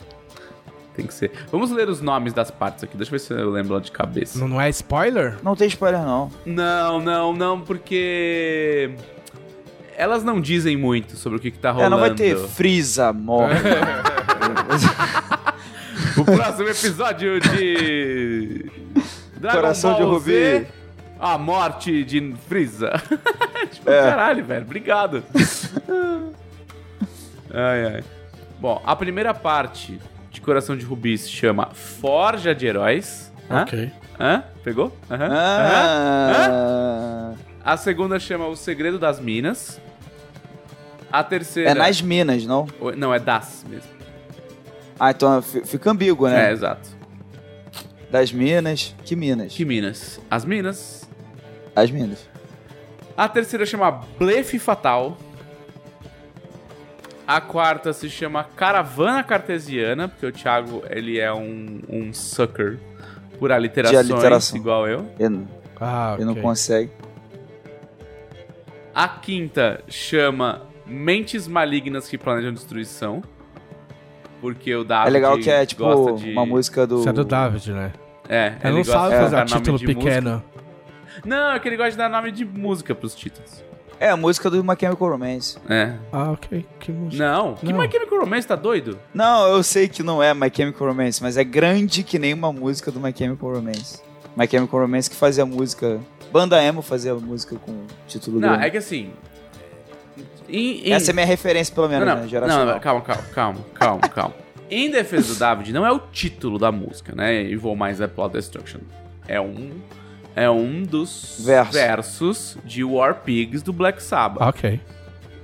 Tem 0.95 1.07
que 1.07 1.13
ser. 1.13 1.31
Vamos 1.51 1.71
ler 1.71 1.89
os 1.89 2.01
nomes 2.01 2.31
das 2.31 2.51
partes 2.51 2.83
aqui. 2.83 2.95
Deixa 2.95 3.09
eu 3.09 3.13
ver 3.13 3.19
se 3.19 3.33
eu 3.33 3.49
lembro 3.49 3.73
lá 3.73 3.79
de 3.79 3.91
cabeça. 3.91 4.37
Não, 4.37 4.47
não 4.47 4.61
é 4.61 4.69
spoiler? 4.69 5.39
Não 5.41 5.55
tem 5.55 5.67
spoiler, 5.69 6.01
não. 6.01 6.29
Não, 6.45 7.01
não, 7.01 7.33
não, 7.33 7.59
porque. 7.59 8.91
Elas 9.97 10.23
não 10.23 10.39
dizem 10.39 10.77
muito 10.77 11.15
sobre 11.17 11.39
o 11.39 11.41
que, 11.41 11.49
que 11.49 11.57
tá 11.57 11.71
rolando. 11.71 11.87
É, 11.87 11.89
não 11.89 11.99
vai 11.99 12.13
ter 12.13 12.37
Freeza 12.37 13.11
morre. 13.11 13.55
O 16.15 16.23
próximo 16.23 16.69
episódio 16.69 17.39
de. 17.39 18.69
Dragon 19.37 19.57
Coração 19.57 19.93
de 19.95 20.01
Ball 20.03 20.11
Rubi. 20.11 20.31
Z, 20.31 20.67
A 21.19 21.39
morte 21.39 22.03
de 22.03 22.35
Freeza. 22.47 22.91
tipo, 23.73 23.89
É. 23.89 23.99
caralho, 24.11 24.45
velho. 24.45 24.63
Obrigado. 24.63 25.23
ai, 27.53 27.95
ai. 27.95 28.03
Bom, 28.59 28.81
a 28.85 28.95
primeira 28.95 29.33
parte 29.33 29.99
de 30.31 30.41
Coração 30.41 30.75
de 30.77 30.85
Rubi 30.85 31.17
se 31.17 31.29
chama 31.29 31.69
Forja 31.73 32.53
de 32.55 32.65
Heróis. 32.65 33.31
Hã? 33.49 33.63
Ok. 33.63 33.91
Hã? 34.19 34.43
Pegou? 34.63 34.95
Aham. 35.09 35.25
Aham. 35.25 35.33
Ah, 36.35 37.33
A 37.73 37.77
segunda 37.77 38.19
chama 38.19 38.47
O 38.47 38.55
Segredo 38.55 38.97
das 38.99 39.19
Minas. 39.19 39.79
A 41.11 41.23
terceira. 41.23 41.69
é 41.69 41.73
nas 41.75 42.01
minas, 42.01 42.45
não? 42.45 42.67
Não, 42.97 43.13
é 43.13 43.19
das 43.19 43.63
mesmo. 43.69 43.89
Ah, 44.99 45.11
então 45.11 45.41
fi- 45.41 45.63
fica 45.65 45.91
ambíguo, 45.91 46.25
É, 46.27 46.31
né? 46.31 46.51
exato. 46.51 46.89
Das 48.09 48.31
minas. 48.31 48.95
Que 49.05 49.15
minas? 49.15 49.53
Que 49.53 49.63
Minas? 49.65 50.19
As 50.29 50.43
Minas. 50.45 51.07
As 51.75 51.89
minas. 51.91 52.27
A 53.15 53.27
terceira 53.29 53.65
chama 53.65 53.91
Blefe 54.17 54.57
Fatal. 54.57 55.17
A 57.25 57.39
quarta 57.39 57.93
se 57.93 58.09
chama 58.09 58.43
Caravana 58.43 59.23
Cartesiana, 59.23 60.07
porque 60.09 60.25
o 60.25 60.31
Thiago 60.31 60.83
ele 60.89 61.19
é 61.19 61.33
um, 61.33 61.79
um 61.89 62.13
sucker 62.13 62.77
por 63.39 63.51
aliterações, 63.51 64.09
aliteração. 64.11 64.57
igual 64.57 64.87
eu. 64.87 65.07
Ele, 65.17 65.45
Ah, 65.79 66.13
ele 66.15 66.25
não 66.25 66.31
ok. 66.33 66.41
consegue. 66.43 66.91
A 68.93 69.07
quinta 69.07 69.81
chama 69.87 70.63
Mentes 70.85 71.47
Malignas 71.47 72.07
que 72.07 72.17
Planejam 72.17 72.53
Destruição. 72.53 73.23
Porque 74.41 74.75
o 74.75 74.83
David 74.83 75.07
É 75.07 75.11
legal 75.11 75.37
que 75.39 75.49
é 75.49 75.65
tipo 75.65 75.83
gosta 75.83 76.13
de... 76.21 76.31
uma 76.33 76.45
música 76.45 76.85
do. 76.85 76.99
Isso 76.99 77.09
é 77.09 77.13
do 77.13 77.23
David, 77.23 77.71
né? 77.71 77.93
É, 78.27 78.47
Ele 78.47 78.57
ele 78.65 78.75
não 78.77 78.83
sabe 78.83 79.15
fazer 79.15 79.35
um 79.35 79.39
nome 79.39 79.45
título 79.51 79.77
de 79.79 79.85
música. 79.85 80.03
pequeno. 80.03 80.43
Não, 81.25 81.51
é 81.53 81.59
que 81.59 81.67
ele 81.69 81.77
gosta 81.77 81.91
de 81.91 81.97
dar 81.97 82.09
nome 82.09 82.31
de 82.31 82.43
música 82.43 82.93
pros 82.93 83.15
títulos. 83.15 83.62
É 84.03 84.09
a 84.09 84.17
música 84.17 84.49
do 84.49 84.61
My 84.63 84.75
Chemical 84.77 85.09
Romance. 85.09 85.57
É. 85.69 85.93
Ah, 86.11 86.31
ok. 86.31 86.65
Que 86.79 86.91
música. 86.91 87.23
Não, 87.25 87.53
que 87.55 87.71
Não. 87.71 87.79
My 87.79 87.89
Chemical 87.89 88.19
Romance 88.19 88.45
tá 88.47 88.55
doido? 88.55 88.99
Não, 89.13 89.47
eu 89.47 89.63
sei 89.63 89.87
que 89.87 90.03
não 90.03 90.21
é 90.21 90.33
My 90.33 90.51
Chemical 90.53 90.87
Romance, 90.89 91.23
mas 91.23 91.37
é 91.37 91.43
grande 91.43 92.03
que 92.03 92.19
nem 92.19 92.33
uma 92.33 92.51
música 92.51 92.91
do 92.91 92.99
My 92.99 93.13
Chemical 93.15 93.53
Romance. 93.53 94.01
My 94.35 94.45
Chemical 94.45 94.81
Romance 94.81 95.09
que 95.09 95.15
fazia 95.15 95.45
música. 95.45 96.01
Banda 96.33 96.61
Emo 96.61 96.81
fazia 96.81 97.13
música 97.15 97.55
com 97.55 97.85
título 98.07 98.39
Não, 98.41 98.49
grande. 98.49 98.65
é 98.65 98.69
que 98.71 98.77
assim. 98.77 99.11
em- 100.49 100.87
em- 100.89 100.91
Essa 100.91 101.11
é 101.11 101.13
minha 101.13 101.25
referência, 101.25 101.73
pelo 101.73 101.87
menos, 101.87 102.05
não, 102.05 102.15
né? 102.15 102.21
não, 102.23 102.27
Geracional. 102.27 102.65
não, 102.65 102.79
calma, 102.81 103.01
calma, 103.01 103.23
calma, 103.33 103.59
calma, 103.73 104.01
calma. 104.09 104.35
Em 104.69 104.89
defesa 104.91 105.33
do 105.33 105.39
David, 105.39 105.71
não 105.71 105.85
é 105.85 105.91
o 105.91 105.99
título 106.11 106.57
da 106.59 106.71
música, 106.71 107.13
né? 107.15 107.43
E 107.43 107.55
vou 107.55 107.75
mais 107.75 108.01
é 108.01 108.07
Plot 108.07 108.33
Destruction. 108.33 108.79
É 109.27 109.39
um. 109.39 109.71
É 110.35 110.49
um 110.49 110.81
dos 110.83 111.37
Verso. 111.45 111.71
versos 111.73 112.57
de 112.65 112.83
War 112.83 113.21
Pigs 113.21 113.61
do 113.61 113.71
Black 113.71 114.01
Sabbath. 114.01 114.41
Ok. 114.41 114.79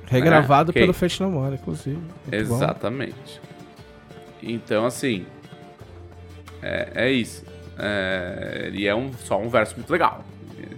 Regravado 0.08 0.70
É, 0.70 0.72
ok. 0.72 0.82
pelo 0.82 0.94
Fate 0.94 1.22
No 1.22 1.30
More, 1.30 1.56
inclusive. 1.56 1.96
Muito 1.98 2.48
bom. 2.48 2.56
Exatamente. 2.56 3.40
Então, 4.42 4.86
assim. 4.86 5.26
É, 6.62 6.92
é 6.96 7.12
isso. 7.12 7.46
É, 7.78 8.64
ele 8.66 8.88
é 8.88 8.96
um, 8.96 9.14
só 9.14 9.40
um 9.40 9.48
verso 9.48 9.76
muito 9.76 9.92
legal. 9.92 10.24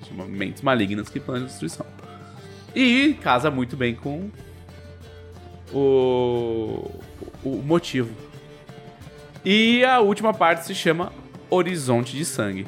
Chama 0.07 0.26
Mentes 0.26 0.62
Malignas 0.62 1.07
que 1.09 1.20
planejam 1.20 1.47
destruição. 1.47 1.86
E 2.76 3.18
casa 3.22 3.49
muito 3.49 3.78
bem 3.78 3.95
com 3.95 4.30
o, 5.74 6.89
o 7.43 7.62
motivo. 7.64 8.09
E 9.43 9.84
a 9.86 9.99
última 9.99 10.34
parte 10.34 10.66
se 10.66 10.76
chama 10.76 11.12
Horizonte 11.49 12.16
de 12.16 12.26
Sangue. 12.26 12.68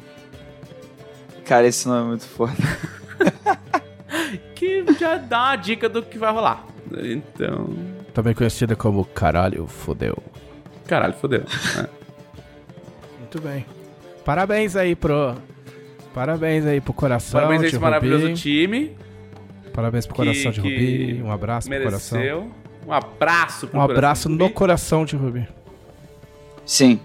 Cara, 1.44 1.66
esse 1.66 1.86
nome 1.86 2.00
é 2.02 2.08
muito 2.08 2.26
foda. 2.26 2.52
Que 4.54 4.84
já 4.98 5.16
dá 5.16 5.50
a 5.50 5.56
dica 5.56 5.88
do 5.88 6.02
que 6.02 6.16
vai 6.18 6.32
rolar. 6.32 6.64
Então. 6.96 7.68
Também 8.14 8.32
conhecida 8.34 8.74
como 8.76 9.04
Caralho 9.04 9.66
Fodeu. 9.66 10.16
Caralho, 10.86 11.14
fodeu. 11.14 11.40
né? 11.76 11.88
Muito 13.18 13.40
bem. 13.40 13.66
Parabéns 14.24 14.76
aí 14.76 14.94
pro. 14.94 15.34
Parabéns 16.14 16.64
aí 16.66 16.80
pro 16.80 16.92
coração. 16.92 17.40
Parabéns 17.40 17.62
a 17.62 17.66
esse 17.66 17.78
maravilhoso 17.78 18.26
Rubi. 18.28 18.34
time. 18.40 18.96
Parabéns 19.72 20.06
pro 20.06 20.14
que- 20.14 20.22
coração 20.22 20.52
de 20.52 20.60
Rubi. 20.60 21.22
Um 21.22 21.30
abraço 21.32 21.68
pro 21.68 21.82
coração. 21.82 22.18
Mereceu. 22.18 22.50
Um 22.86 22.92
abraço 22.92 23.66
pro 23.66 23.78
Um 23.78 23.82
coração 23.82 23.96
abraço 23.96 24.28
de 24.28 24.34
no 24.36 24.44
Rubi. 24.44 24.54
coração 24.54 25.04
de 25.04 25.16
Rubi. 25.16 25.48
Sim. 26.64 27.00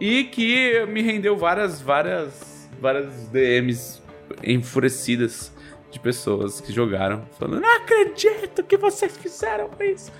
E 0.00 0.24
que 0.24 0.86
me 0.86 1.02
rendeu 1.02 1.36
várias, 1.36 1.80
várias, 1.82 2.57
várias 2.80 3.28
DMs 3.28 4.00
enfurecidas 4.42 5.52
de 5.90 5.98
pessoas 5.98 6.60
que 6.60 6.72
jogaram. 6.72 7.22
Falando, 7.38 7.60
não 7.60 7.76
acredito 7.76 8.62
que 8.62 8.76
vocês 8.76 9.16
fizeram 9.16 9.70
isso. 9.80 10.12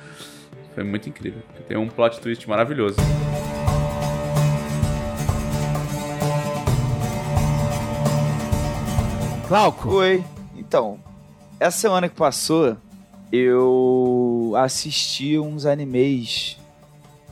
Foi 0.75 0.85
muito 0.85 1.09
incrível. 1.09 1.43
Tem 1.67 1.77
um 1.77 1.89
plot 1.89 2.21
twist 2.21 2.49
maravilhoso. 2.49 2.97
Glauco. 9.49 9.89
Oi. 9.95 10.23
Então, 10.57 11.01
essa 11.59 11.79
semana 11.79 12.09
que 12.09 12.15
passou, 12.15 12.77
eu 13.33 14.53
assisti 14.57 15.39
uns 15.39 15.65
animes 15.65 16.59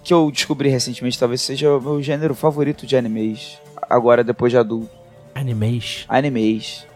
que 0.03 0.15
eu 0.15 0.31
descobri 0.31 0.69
recentemente, 0.69 1.19
talvez 1.19 1.43
seja 1.43 1.77
o 1.77 1.81
meu 1.81 2.03
gênero 2.03 2.35
favorito 2.35 2.87
de 2.87 2.97
animes, 2.97 3.59
agora 3.91 4.23
depois 4.25 4.53
de 4.53 4.59
adulto. 4.59 5.06
Animation. 5.37 6.07
Animes. 6.09 6.87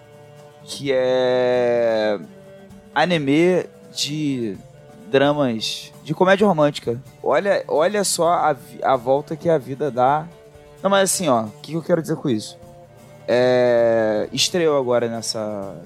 Que 0.65 0.91
é. 0.93 2.19
Anime 2.95 3.67
de 3.95 4.57
dramas 5.11 5.93
de 6.03 6.15
comédia 6.15 6.47
romântica. 6.47 6.99
Olha, 7.23 7.63
olha 7.69 8.03
só 8.03 8.29
a, 8.31 8.57
a 8.83 8.97
volta 8.97 9.37
que 9.37 9.49
a 9.49 9.59
vida 9.59 9.91
dá. 9.91 10.27
Não, 10.83 10.89
mas 10.89 11.13
assim, 11.13 11.29
ó, 11.29 11.43
o 11.43 11.51
que, 11.63 11.73
que 11.73 11.77
eu 11.77 11.83
quero 11.83 12.01
dizer 12.01 12.17
com 12.17 12.31
isso? 12.31 12.59
É, 13.29 14.29
estreou 14.33 14.79
agora 14.79 15.09
nessa, 15.09 15.77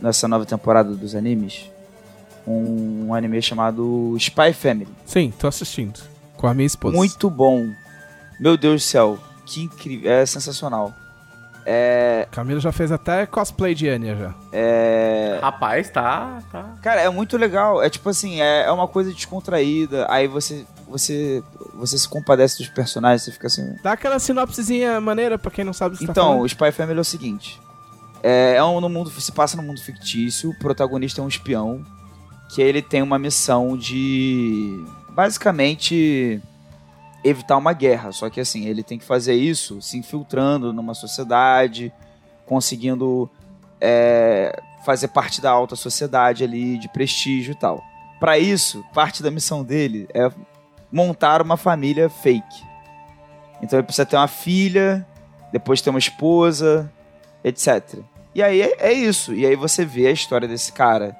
nessa 0.00 0.26
nova 0.26 0.44
temporada 0.44 0.92
dos 0.92 1.14
animes 1.14 1.70
um, 2.46 3.14
anime 3.14 3.40
chamado 3.42 4.16
Spy 4.18 4.52
Family. 4.52 4.88
Sim, 5.04 5.32
tô 5.38 5.46
assistindo. 5.46 6.00
Com 6.36 6.46
a 6.46 6.54
minha 6.54 6.66
esposa. 6.66 6.96
Muito 6.96 7.30
bom. 7.30 7.68
Meu 8.38 8.56
Deus 8.56 8.82
do 8.82 8.84
céu, 8.84 9.18
que 9.46 9.62
incrível. 9.62 10.10
É 10.10 10.24
sensacional. 10.26 10.92
É. 11.68 12.28
Camila 12.30 12.60
já 12.60 12.70
fez 12.70 12.92
até 12.92 13.26
cosplay 13.26 13.74
de 13.74 13.88
Anya 13.88 14.14
já. 14.14 14.34
É. 14.52 15.38
Rapaz, 15.42 15.90
tá, 15.90 16.38
tá. 16.52 16.74
Cara, 16.80 17.00
é 17.00 17.10
muito 17.10 17.36
legal. 17.36 17.82
É 17.82 17.90
tipo 17.90 18.08
assim, 18.08 18.40
é, 18.40 18.62
é 18.66 18.70
uma 18.70 18.86
coisa 18.86 19.12
descontraída. 19.12 20.06
Aí 20.08 20.28
você. 20.28 20.64
Você. 20.88 21.42
Você 21.74 21.98
se 21.98 22.08
compadece 22.08 22.58
dos 22.58 22.68
personagens, 22.68 23.22
você 23.22 23.32
fica 23.32 23.48
assim. 23.48 23.74
Dá 23.82 23.92
aquela 23.92 24.18
sinopsezinha 24.20 25.00
maneira 25.00 25.36
pra 25.36 25.50
quem 25.50 25.64
não 25.64 25.72
sabe 25.72 25.94
o 25.94 25.98
que 25.98 26.04
você 26.04 26.06
tá 26.06 26.12
Então, 26.12 26.24
falando. 26.28 26.42
o 26.42 26.46
Spy 26.46 26.70
Family 26.72 26.98
é 26.98 27.00
o 27.00 27.04
seguinte. 27.04 27.60
É, 28.22 28.54
é 28.54 28.64
um 28.64 28.80
no 28.80 28.88
mundo, 28.88 29.10
se 29.10 29.30
passa 29.32 29.56
no 29.56 29.62
mundo 29.62 29.80
fictício, 29.80 30.50
o 30.50 30.58
protagonista 30.58 31.20
é 31.20 31.24
um 31.24 31.28
espião 31.28 31.84
que 32.48 32.62
ele 32.62 32.80
tem 32.80 33.02
uma 33.02 33.18
missão 33.18 33.76
de 33.76 34.82
basicamente 35.10 36.40
evitar 37.26 37.56
uma 37.56 37.72
guerra, 37.72 38.12
só 38.12 38.30
que 38.30 38.40
assim, 38.40 38.66
ele 38.66 38.82
tem 38.82 38.98
que 38.98 39.04
fazer 39.04 39.34
isso 39.34 39.80
se 39.82 39.98
infiltrando 39.98 40.72
numa 40.72 40.94
sociedade, 40.94 41.92
conseguindo 42.44 43.28
é, 43.80 44.62
fazer 44.84 45.08
parte 45.08 45.40
da 45.40 45.50
alta 45.50 45.74
sociedade 45.76 46.44
ali, 46.44 46.78
de 46.78 46.88
prestígio 46.88 47.52
e 47.52 47.56
tal. 47.56 47.82
Para 48.20 48.38
isso, 48.38 48.84
parte 48.94 49.22
da 49.22 49.30
missão 49.30 49.62
dele 49.64 50.08
é 50.14 50.30
montar 50.90 51.42
uma 51.42 51.56
família 51.56 52.08
fake. 52.08 52.64
Então 53.60 53.78
ele 53.78 53.86
precisa 53.86 54.06
ter 54.06 54.16
uma 54.16 54.28
filha, 54.28 55.06
depois 55.52 55.80
ter 55.80 55.90
uma 55.90 55.98
esposa, 55.98 56.90
etc. 57.42 58.00
E 58.34 58.42
aí 58.42 58.62
é, 58.62 58.76
é 58.78 58.92
isso. 58.92 59.34
E 59.34 59.44
aí 59.44 59.56
você 59.56 59.84
vê 59.84 60.06
a 60.06 60.12
história 60.12 60.46
desse 60.46 60.72
cara 60.72 61.16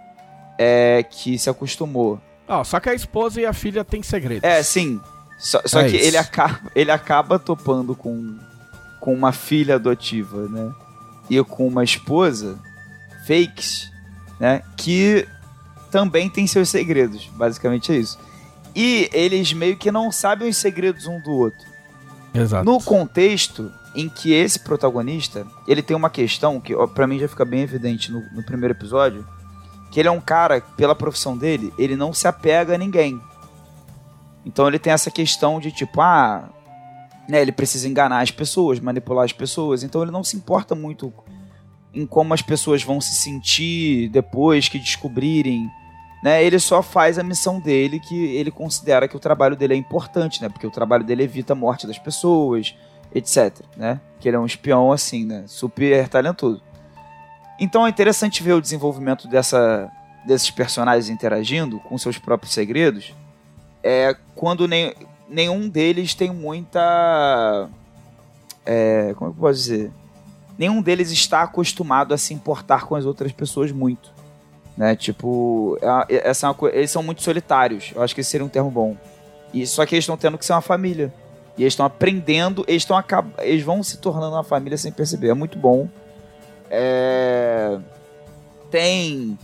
é, 0.58 1.02
que 1.02 1.38
se 1.38 1.50
acostumou. 1.50 2.20
Ó, 2.48 2.62
só 2.62 2.78
que 2.78 2.88
a 2.88 2.94
esposa 2.94 3.40
e 3.40 3.46
a 3.46 3.52
filha 3.52 3.84
têm 3.84 4.02
segredos. 4.02 4.48
É, 4.48 4.62
sim. 4.62 5.00
Só, 5.38 5.60
só 5.64 5.80
É 5.80 5.90
que 5.90 5.96
isso. 5.96 6.06
ele 6.06 6.16
acaba, 6.16 6.60
ele 6.74 6.90
acaba 6.90 7.38
topando 7.38 7.94
com, 7.94 8.36
com 9.00 9.14
uma 9.14 9.32
filha 9.32 9.74
adotiva, 9.76 10.48
né? 10.48 10.72
E 11.28 11.42
com 11.44 11.66
uma 11.66 11.84
esposa 11.84 12.58
fakes, 13.26 13.90
né? 14.40 14.62
Que 14.76 15.26
também 15.90 16.30
tem 16.30 16.46
seus 16.46 16.68
segredos. 16.68 17.26
Basicamente 17.34 17.92
é 17.92 17.96
isso. 17.96 18.18
E 18.74 19.08
eles 19.12 19.52
meio 19.52 19.76
que 19.76 19.90
não 19.90 20.12
sabem 20.12 20.48
os 20.48 20.56
segredos 20.56 21.06
um 21.06 21.20
do 21.20 21.32
outro. 21.32 21.66
Exato. 22.34 22.64
No 22.64 22.80
contexto 22.82 23.72
em 23.94 24.08
que 24.10 24.32
esse 24.32 24.58
protagonista, 24.60 25.46
ele 25.66 25.82
tem 25.82 25.96
uma 25.96 26.10
questão 26.10 26.60
que 26.60 26.74
ó, 26.74 26.86
pra 26.86 27.06
mim 27.06 27.18
já 27.18 27.26
fica 27.26 27.44
bem 27.46 27.62
evidente 27.62 28.12
no, 28.12 28.20
no 28.32 28.42
primeiro 28.42 28.74
episódio, 28.74 29.26
que 29.90 29.98
ele 29.98 30.08
é 30.08 30.12
um 30.12 30.20
cara, 30.20 30.60
pela 30.76 30.94
profissão 30.94 31.36
dele, 31.36 31.72
ele 31.78 31.96
não 31.96 32.12
se 32.12 32.28
apega 32.28 32.74
a 32.74 32.78
ninguém. 32.78 33.18
Então 34.46 34.68
ele 34.68 34.78
tem 34.78 34.92
essa 34.92 35.10
questão 35.10 35.58
de 35.58 35.72
tipo, 35.72 36.00
ah, 36.00 36.48
né, 37.28 37.42
ele 37.42 37.50
precisa 37.50 37.88
enganar 37.88 38.20
as 38.20 38.30
pessoas, 38.30 38.78
manipular 38.78 39.24
as 39.24 39.32
pessoas, 39.32 39.82
então 39.82 40.02
ele 40.02 40.12
não 40.12 40.22
se 40.22 40.36
importa 40.36 40.74
muito 40.74 41.12
em 41.92 42.06
como 42.06 42.32
as 42.32 42.42
pessoas 42.42 42.82
vão 42.82 43.00
se 43.00 43.14
sentir 43.14 44.08
depois 44.10 44.68
que 44.68 44.78
descobrirem, 44.78 45.68
né? 46.22 46.44
Ele 46.44 46.58
só 46.58 46.82
faz 46.82 47.18
a 47.18 47.22
missão 47.22 47.58
dele 47.58 47.98
que 47.98 48.36
ele 48.36 48.50
considera 48.50 49.08
que 49.08 49.16
o 49.16 49.20
trabalho 49.20 49.56
dele 49.56 49.74
é 49.74 49.76
importante, 49.76 50.40
né? 50.42 50.48
Porque 50.48 50.66
o 50.66 50.70
trabalho 50.70 51.02
dele 51.02 51.24
evita 51.24 51.54
a 51.54 51.56
morte 51.56 51.86
das 51.86 51.98
pessoas, 51.98 52.74
etc, 53.14 53.60
né? 53.76 54.00
Que 54.20 54.28
ele 54.28 54.36
é 54.36 54.38
um 54.38 54.46
espião 54.46 54.92
assim, 54.92 55.24
né? 55.24 55.44
Super 55.46 56.06
talentoso. 56.08 56.62
Então 57.58 57.86
é 57.86 57.90
interessante 57.90 58.42
ver 58.42 58.52
o 58.52 58.60
desenvolvimento 58.60 59.26
dessa, 59.26 59.90
desses 60.26 60.50
personagens 60.50 61.08
interagindo 61.08 61.80
com 61.80 61.96
seus 61.96 62.18
próprios 62.18 62.52
segredos. 62.52 63.14
É 63.88 64.16
quando 64.34 64.66
nem, 64.66 64.92
nenhum 65.28 65.68
deles 65.68 66.12
tem 66.12 66.28
muita. 66.32 67.68
É, 68.64 69.14
como 69.14 69.30
é 69.30 69.32
que 69.32 69.38
eu 69.38 69.40
posso 69.40 69.60
dizer? 69.60 69.92
Nenhum 70.58 70.82
deles 70.82 71.12
está 71.12 71.42
acostumado 71.42 72.12
a 72.12 72.18
se 72.18 72.34
importar 72.34 72.84
com 72.84 72.96
as 72.96 73.04
outras 73.04 73.30
pessoas 73.30 73.70
muito. 73.70 74.12
Né? 74.76 74.96
Tipo, 74.96 75.78
é- 76.08 76.28
essa 76.28 76.48
é 76.48 76.50
uma 76.50 76.70
eles 76.70 76.90
são 76.90 77.00
muito 77.00 77.22
solitários. 77.22 77.92
Eu 77.94 78.02
acho 78.02 78.12
que 78.12 78.22
esse 78.22 78.30
seria 78.30 78.44
um 78.44 78.48
termo 78.48 78.72
bom. 78.72 78.96
E 79.54 79.64
só 79.68 79.86
que 79.86 79.94
eles 79.94 80.02
estão 80.02 80.16
tendo 80.16 80.36
que 80.36 80.44
ser 80.44 80.52
uma 80.52 80.60
família. 80.60 81.14
E 81.56 81.62
eles 81.62 81.74
estão 81.74 81.86
aprendendo, 81.86 82.64
eles 82.66 82.82
estão 82.82 83.00
eles 83.38 83.62
vão 83.62 83.84
se 83.84 83.98
tornando 83.98 84.34
uma 84.34 84.42
família 84.42 84.76
sem 84.76 84.90
perceber. 84.90 85.28
É 85.28 85.34
muito 85.34 85.56
bom. 85.56 85.88
É... 86.68 87.78
Tem 88.68 89.38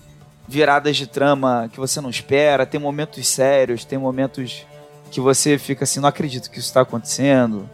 viradas 0.52 0.96
de 0.96 1.06
trama 1.06 1.68
que 1.72 1.80
você 1.80 1.98
não 2.00 2.10
espera, 2.10 2.66
tem 2.66 2.78
momentos 2.78 3.26
sérios, 3.26 3.84
tem 3.86 3.98
momentos 3.98 4.66
que 5.10 5.18
você 5.20 5.56
fica 5.58 5.84
assim, 5.84 5.98
não 5.98 6.08
acredito 6.10 6.50
que 6.50 6.58
isso 6.58 6.68
está 6.68 6.82
acontecendo. 6.82 7.68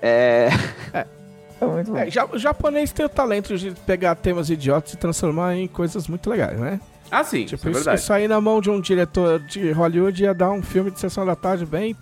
É. 0.00 0.48
É 0.92 1.64
muito 1.64 1.90
bom. 1.92 1.98
É, 1.98 2.08
o 2.32 2.38
japonês 2.38 2.92
tem 2.92 3.06
o 3.06 3.08
talento 3.08 3.56
de 3.56 3.70
pegar 3.86 4.14
temas 4.16 4.50
idiotas 4.50 4.92
e 4.92 4.96
transformar 4.96 5.56
em 5.56 5.66
coisas 5.66 6.06
muito 6.06 6.28
legais, 6.28 6.58
né? 6.60 6.78
Ah, 7.10 7.24
sim, 7.24 7.44
Tipo, 7.44 7.68
isso 7.70 7.88
é 7.90 7.94
isso 7.94 8.12
aí 8.12 8.26
na 8.28 8.40
mão 8.40 8.60
de 8.60 8.70
um 8.70 8.80
diretor 8.80 9.38
de 9.40 9.70
Hollywood 9.72 10.22
ia 10.22 10.34
dar 10.34 10.50
um 10.50 10.62
filme 10.62 10.90
de 10.90 10.98
sessão 11.00 11.24
da 11.26 11.36
tarde 11.36 11.64
bem 11.66 11.94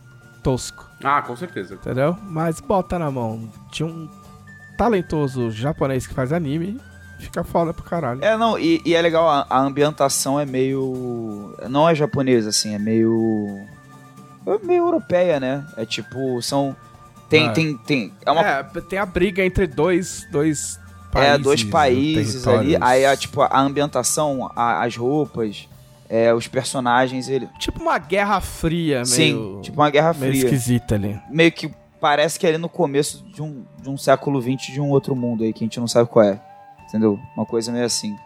tosco, 0.43 0.87
Ah, 1.03 1.21
com 1.23 1.37
certeza. 1.37 1.75
entendeu? 1.75 2.17
Mas 2.23 2.61
bota 2.61 2.99
na 2.99 3.11
mão 3.11 3.49
de 3.73 3.83
um 3.85 4.09
talentoso 4.79 5.51
japonês 5.51 6.07
que 6.07 6.15
faz 6.15 6.33
anime, 6.33 6.81
fica 7.21 7.45
foda 7.45 7.73
pro 7.73 7.83
caralho. 7.85 8.25
É, 8.25 8.37
não, 8.37 8.59
e, 8.59 8.81
e 8.85 8.95
é 8.95 9.01
legal, 9.03 9.29
a, 9.29 9.47
a 9.49 9.59
ambientação 9.61 10.39
é 10.41 10.47
meio. 10.47 11.55
Não 11.69 11.89
é 11.89 11.95
japonesa, 11.95 12.49
assim, 12.51 12.75
é 12.75 12.79
meio. 12.79 13.59
É 14.47 14.59
meio 14.67 14.85
europeia, 14.85 15.39
né? 15.39 15.65
É 15.77 15.85
tipo, 15.85 16.41
são. 16.43 16.75
Tem, 17.29 17.49
Ah. 17.49 17.53
tem, 17.53 17.77
tem. 17.79 18.13
É 18.27 18.31
uma 18.33 18.41
É, 18.43 18.63
tem 18.63 18.99
a 18.99 19.07
briga 19.07 19.45
entre 19.45 19.67
dois, 19.67 20.27
dois 20.33 20.79
É, 20.79 21.13
países. 21.13 21.43
dois 21.43 21.65
países 21.65 22.47
ali. 22.49 22.77
Aí, 22.81 23.07
a, 23.07 23.17
tipo, 23.17 23.43
a 23.43 23.61
ambientação, 23.61 24.51
a- 24.57 24.83
as 24.85 24.97
roupas, 24.97 25.69
é, 26.09 26.35
os 26.35 26.49
personagens, 26.49 27.29
ele. 27.29 27.49
Tipo 27.59 27.81
uma 27.81 27.99
guerra 27.99 28.41
fria, 28.41 29.05
Sim, 29.05 29.35
meio, 29.35 29.61
tipo 29.63 29.81
uma 29.81 29.91
guerra 29.91 30.13
meio 30.15 30.33
fria. 30.33 30.45
esquisita 30.45 30.97
ali. 30.97 31.21
Meio 31.31 31.53
que 31.53 31.71
parece 32.01 32.39
que 32.39 32.47
é 32.47 32.49
ali 32.49 32.59
no 32.59 32.69
começo 32.69 33.23
de 33.33 33.43
um, 33.43 33.63
de 33.81 33.89
um 33.91 33.97
século 33.97 34.41
XX 34.41 34.73
de 34.73 34.81
um 34.81 34.89
outro 34.89 35.15
mundo 35.15 35.45
aí, 35.45 35.53
que 35.53 35.63
a 35.63 35.67
gente 35.67 35.79
não 35.79 35.87
sabe 35.87 36.09
qual 36.09 36.25
é. 36.25 36.41
Entendeu? 36.91 37.19
Uma 37.37 37.47
coisa 37.47 37.71
meio 37.71 37.85
assim. 37.85 38.19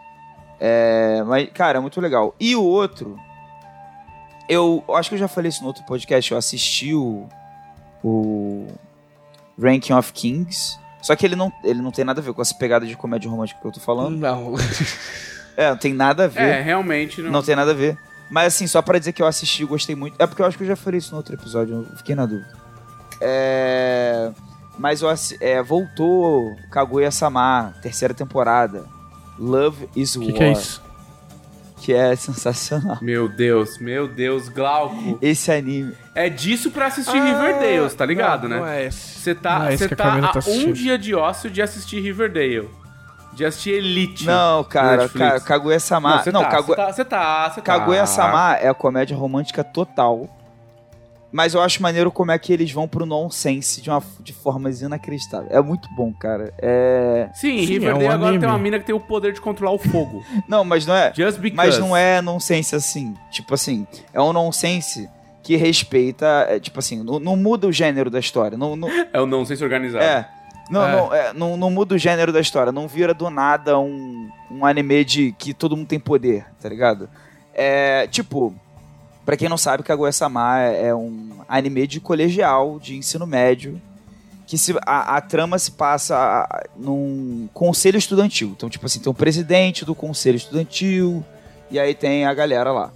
É, 0.59 1.23
mas, 1.23 1.47
cara, 1.53 1.77
é 1.77 1.81
muito 1.81 2.01
legal. 2.01 2.35
E 2.39 2.55
o 2.55 2.63
outro. 2.63 3.17
Eu 4.49 4.83
acho 4.95 5.09
que 5.09 5.15
eu 5.15 5.19
já 5.19 5.27
falei 5.27 5.49
isso 5.49 5.61
no 5.61 5.67
outro 5.67 5.85
podcast. 5.85 6.31
Eu 6.31 6.37
assisti 6.37 6.93
o. 6.93 7.29
O. 8.03 8.67
Ranking 9.61 9.93
of 9.93 10.11
Kings. 10.11 10.79
Só 11.01 11.15
que 11.15 11.23
ele 11.23 11.35
não, 11.35 11.53
ele 11.63 11.81
não 11.81 11.91
tem 11.91 12.03
nada 12.03 12.19
a 12.19 12.23
ver 12.23 12.33
com 12.33 12.41
essa 12.41 12.55
pegada 12.55 12.85
de 12.85 12.97
comédia 12.97 13.29
romântica 13.29 13.61
que 13.61 13.67
eu 13.67 13.71
tô 13.71 13.79
falando. 13.79 14.17
Não. 14.17 14.55
É, 15.57 15.69
não 15.69 15.77
tem 15.77 15.93
nada 15.93 16.25
a 16.25 16.27
ver. 16.27 16.41
É, 16.41 16.61
realmente 16.61 17.21
não. 17.21 17.31
Não 17.31 17.41
tem 17.41 17.55
nada 17.55 17.71
a 17.71 17.73
ver. 17.73 17.97
Mas 18.29 18.53
assim, 18.53 18.67
só 18.67 18.81
pra 18.81 18.99
dizer 18.99 19.13
que 19.13 19.21
eu 19.21 19.25
assisti 19.25 19.63
e 19.63 19.65
gostei 19.65 19.95
muito. 19.95 20.13
É 20.19 20.27
porque 20.27 20.41
eu 20.41 20.45
acho 20.45 20.57
que 20.57 20.63
eu 20.63 20.67
já 20.67 20.75
falei 20.75 20.97
isso 20.97 21.11
no 21.11 21.17
outro 21.17 21.33
episódio, 21.33 21.87
eu 21.89 21.97
fiquei 21.97 22.13
na 22.13 22.25
dúvida. 22.25 22.51
É. 23.21 24.31
Mas 24.77 25.01
é, 25.39 25.61
voltou 25.61 26.55
Kaguya-sama, 26.69 27.73
terceira 27.81 28.13
temporada. 28.13 28.85
Love 29.39 29.89
is 29.95 30.15
War. 30.15 30.25
que, 30.25 30.33
que 30.33 30.43
é 30.43 30.51
isso? 30.51 30.85
Que 31.81 31.93
é 31.93 32.15
sensacional. 32.15 32.97
Meu 33.01 33.27
Deus, 33.27 33.77
meu 33.77 34.07
Deus, 34.07 34.49
Glauco. 34.49 35.19
Esse 35.21 35.51
anime. 35.51 35.93
É 36.15 36.29
disso 36.29 36.71
pra 36.71 36.87
assistir 36.87 37.21
Riverdale, 37.21 37.89
tá 37.91 38.05
ligado, 38.05 38.43
não, 38.43 38.49
né? 38.49 38.57
Não 38.59 38.67
é 38.67 38.85
esse. 38.85 39.19
Você 39.19 39.33
Não 39.33 39.41
tá, 39.41 39.69
é 39.69 39.73
esse 39.73 39.87
você 39.87 39.95
tá 39.95 40.03
Camila 40.03 40.29
a 40.29 40.33
tá 40.33 40.49
um 40.49 40.71
dia 40.71 40.97
de 40.97 41.13
ócio 41.13 41.49
de 41.49 41.61
assistir 41.61 41.99
Riverdale. 41.99 42.69
De 43.33 43.45
assistir 43.45 43.71
Elite. 43.71 44.25
Não, 44.25 44.63
cara, 44.63 45.09
cara 45.09 45.39
Kaguya-sama. 45.41 46.23
você 46.23 46.31
Não, 46.31 46.41
tá, 46.41 46.61
você 46.61 46.75
tá, 46.75 46.91
você 46.91 47.05
tá, 47.05 47.49
você 47.49 47.61
tá. 47.61 47.61
Kaguya-sama 47.61 48.55
é 48.55 48.69
a 48.69 48.73
comédia 48.73 49.15
romântica 49.15 49.63
total. 49.63 50.29
Mas 51.35 51.53
eu 51.53 51.61
acho 51.61 51.81
maneiro 51.81 52.09
como 52.13 52.31
é 52.31 52.39
que 52.39 52.53
eles 52.53 52.71
vão 52.71 52.87
pro 52.87 53.05
nonsense 53.05 53.81
de, 53.81 53.89
uma, 53.89 54.01
de 54.21 54.31
formas 54.31 54.81
inacreditáveis. 54.81 55.51
É 55.51 55.59
muito 55.61 55.89
bom, 55.93 56.13
cara. 56.13 56.53
É. 56.57 57.29
Sim, 57.33 57.59
Sim, 57.59 57.73
Riverdale 57.73 58.05
é 58.05 58.07
um 58.07 58.11
agora 58.13 58.29
anime. 58.29 58.39
tem 58.39 58.47
uma 58.49 58.57
mina 58.57 58.79
que 58.79 58.85
tem 58.85 58.95
o 58.95 58.99
poder 59.01 59.33
de 59.33 59.41
controlar 59.41 59.73
o 59.73 59.77
fogo. 59.77 60.23
Não, 60.47 60.63
mas 60.63 60.85
não 60.85 60.95
é. 60.95 61.11
Just 61.13 61.37
because. 61.39 61.53
Mas 61.57 61.77
não 61.77 61.93
é 61.95 62.21
nonsense 62.21 62.73
assim. 62.73 63.13
Tipo 63.31 63.53
assim, 63.53 63.85
é 64.13 64.21
um 64.21 64.31
nonsense 64.31 65.09
que 65.43 65.57
respeita. 65.57 66.45
é, 66.49 66.57
tipo 66.57 66.79
assim, 66.79 67.03
não, 67.03 67.19
não 67.19 67.35
muda 67.35 67.67
o 67.67 67.71
gênero 67.71 68.09
da 68.09 68.19
história. 68.19 68.57
Não, 68.57 68.77
não- 68.77 68.89
É 69.11 69.19
o 69.19 69.25
não 69.25 69.43
sei 69.43 69.57
se 69.57 69.63
organizado. 69.65 70.05
é. 70.05 70.29
Não, 70.71 70.87
É. 70.87 70.91
Não, 70.95 71.13
é, 71.13 71.33
não, 71.33 71.57
não 71.57 71.69
muda 71.69 71.95
o 71.95 71.97
gênero 71.97 72.31
da 72.31 72.39
história. 72.39 72.71
Não 72.71 72.87
vira 72.87 73.13
do 73.13 73.29
nada 73.29 73.77
um, 73.77 74.29
um 74.49 74.65
anime 74.65 75.03
de 75.03 75.33
que 75.37 75.53
todo 75.53 75.75
mundo 75.75 75.87
tem 75.87 75.99
poder, 75.99 76.45
tá 76.61 76.69
ligado? 76.69 77.09
É. 77.53 78.07
Tipo. 78.07 78.55
Pra 79.25 79.35
quem 79.35 79.49
não 79.49 79.57
sabe, 79.57 79.81
Kaguya-sama 79.83 80.61
é 80.61 80.87
é 80.87 80.95
um 80.95 81.39
anime 81.47 81.87
de 81.87 81.99
colegial, 81.99 82.79
de 82.79 82.95
ensino 82.95 83.25
médio, 83.25 83.81
que 84.45 84.57
se, 84.57 84.75
a, 84.85 85.17
a 85.17 85.21
trama 85.21 85.57
se 85.57 85.71
passa 85.71 86.47
num 86.77 87.49
conselho 87.53 87.97
estudantil. 87.97 88.49
Então, 88.55 88.69
tipo 88.69 88.85
assim, 88.85 88.99
tem 88.99 89.09
o 89.09 89.13
presidente 89.15 89.83
do 89.83 89.95
conselho 89.95 90.35
estudantil, 90.35 91.25
e 91.71 91.79
aí 91.79 91.95
tem 91.95 92.25
a 92.25 92.33
galera 92.33 92.71
lá. 92.71 92.91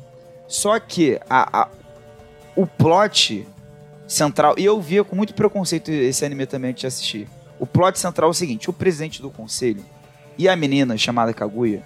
Só 0.48 0.80
que 0.80 1.20
a, 1.28 1.62
a- 1.64 1.68
o 2.56 2.68
plot 2.68 3.48
central, 4.08 4.54
e 4.58 4.66
eu 4.66 4.80
via 4.80 5.04
com 5.04 5.16
muito 5.16 5.34
preconceito 5.34 5.90
esse 5.90 6.24
anime 6.24 6.46
também 6.46 6.74
de 6.74 6.86
assistir. 6.86 7.28
O 7.60 7.66
plot 7.66 7.98
central 7.98 8.30
é 8.30 8.32
o 8.32 8.34
seguinte: 8.36 8.70
o 8.70 8.74
presidente 8.74 9.22
do 9.22 9.30
conselho 9.32 9.84
e 10.38 10.48
a 10.48 10.56
menina 10.56 10.96
chamada 10.98 11.34
Kaguya. 11.34 11.82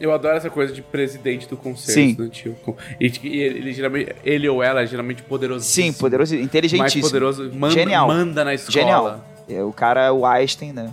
Eu 0.00 0.12
adoro 0.12 0.36
essa 0.36 0.50
coisa 0.50 0.72
de 0.72 0.82
presidente 0.82 1.48
do 1.48 1.56
conselho 1.56 1.94
Sim. 1.94 2.10
estudantil. 2.10 2.56
E, 3.00 3.06
e 3.22 3.40
ele, 3.40 3.58
ele 3.58 3.72
geralmente, 3.72 4.16
ele 4.24 4.48
ou 4.48 4.62
ela 4.62 4.82
é 4.82 4.86
geralmente 4.86 5.22
poderoso. 5.22 5.64
Sim, 5.64 5.92
poderoso, 5.92 6.34
Mais 6.34 6.44
inteligentíssimo. 6.44 7.04
poderoso. 7.04 7.50
Manda, 7.54 7.74
Genial. 7.74 8.08
manda 8.08 8.44
na 8.44 8.54
escola. 8.54 8.72
Genial. 8.72 9.24
É, 9.48 9.62
o 9.62 9.72
cara 9.72 10.06
é 10.06 10.10
o 10.10 10.26
Einstein, 10.26 10.72
né? 10.72 10.92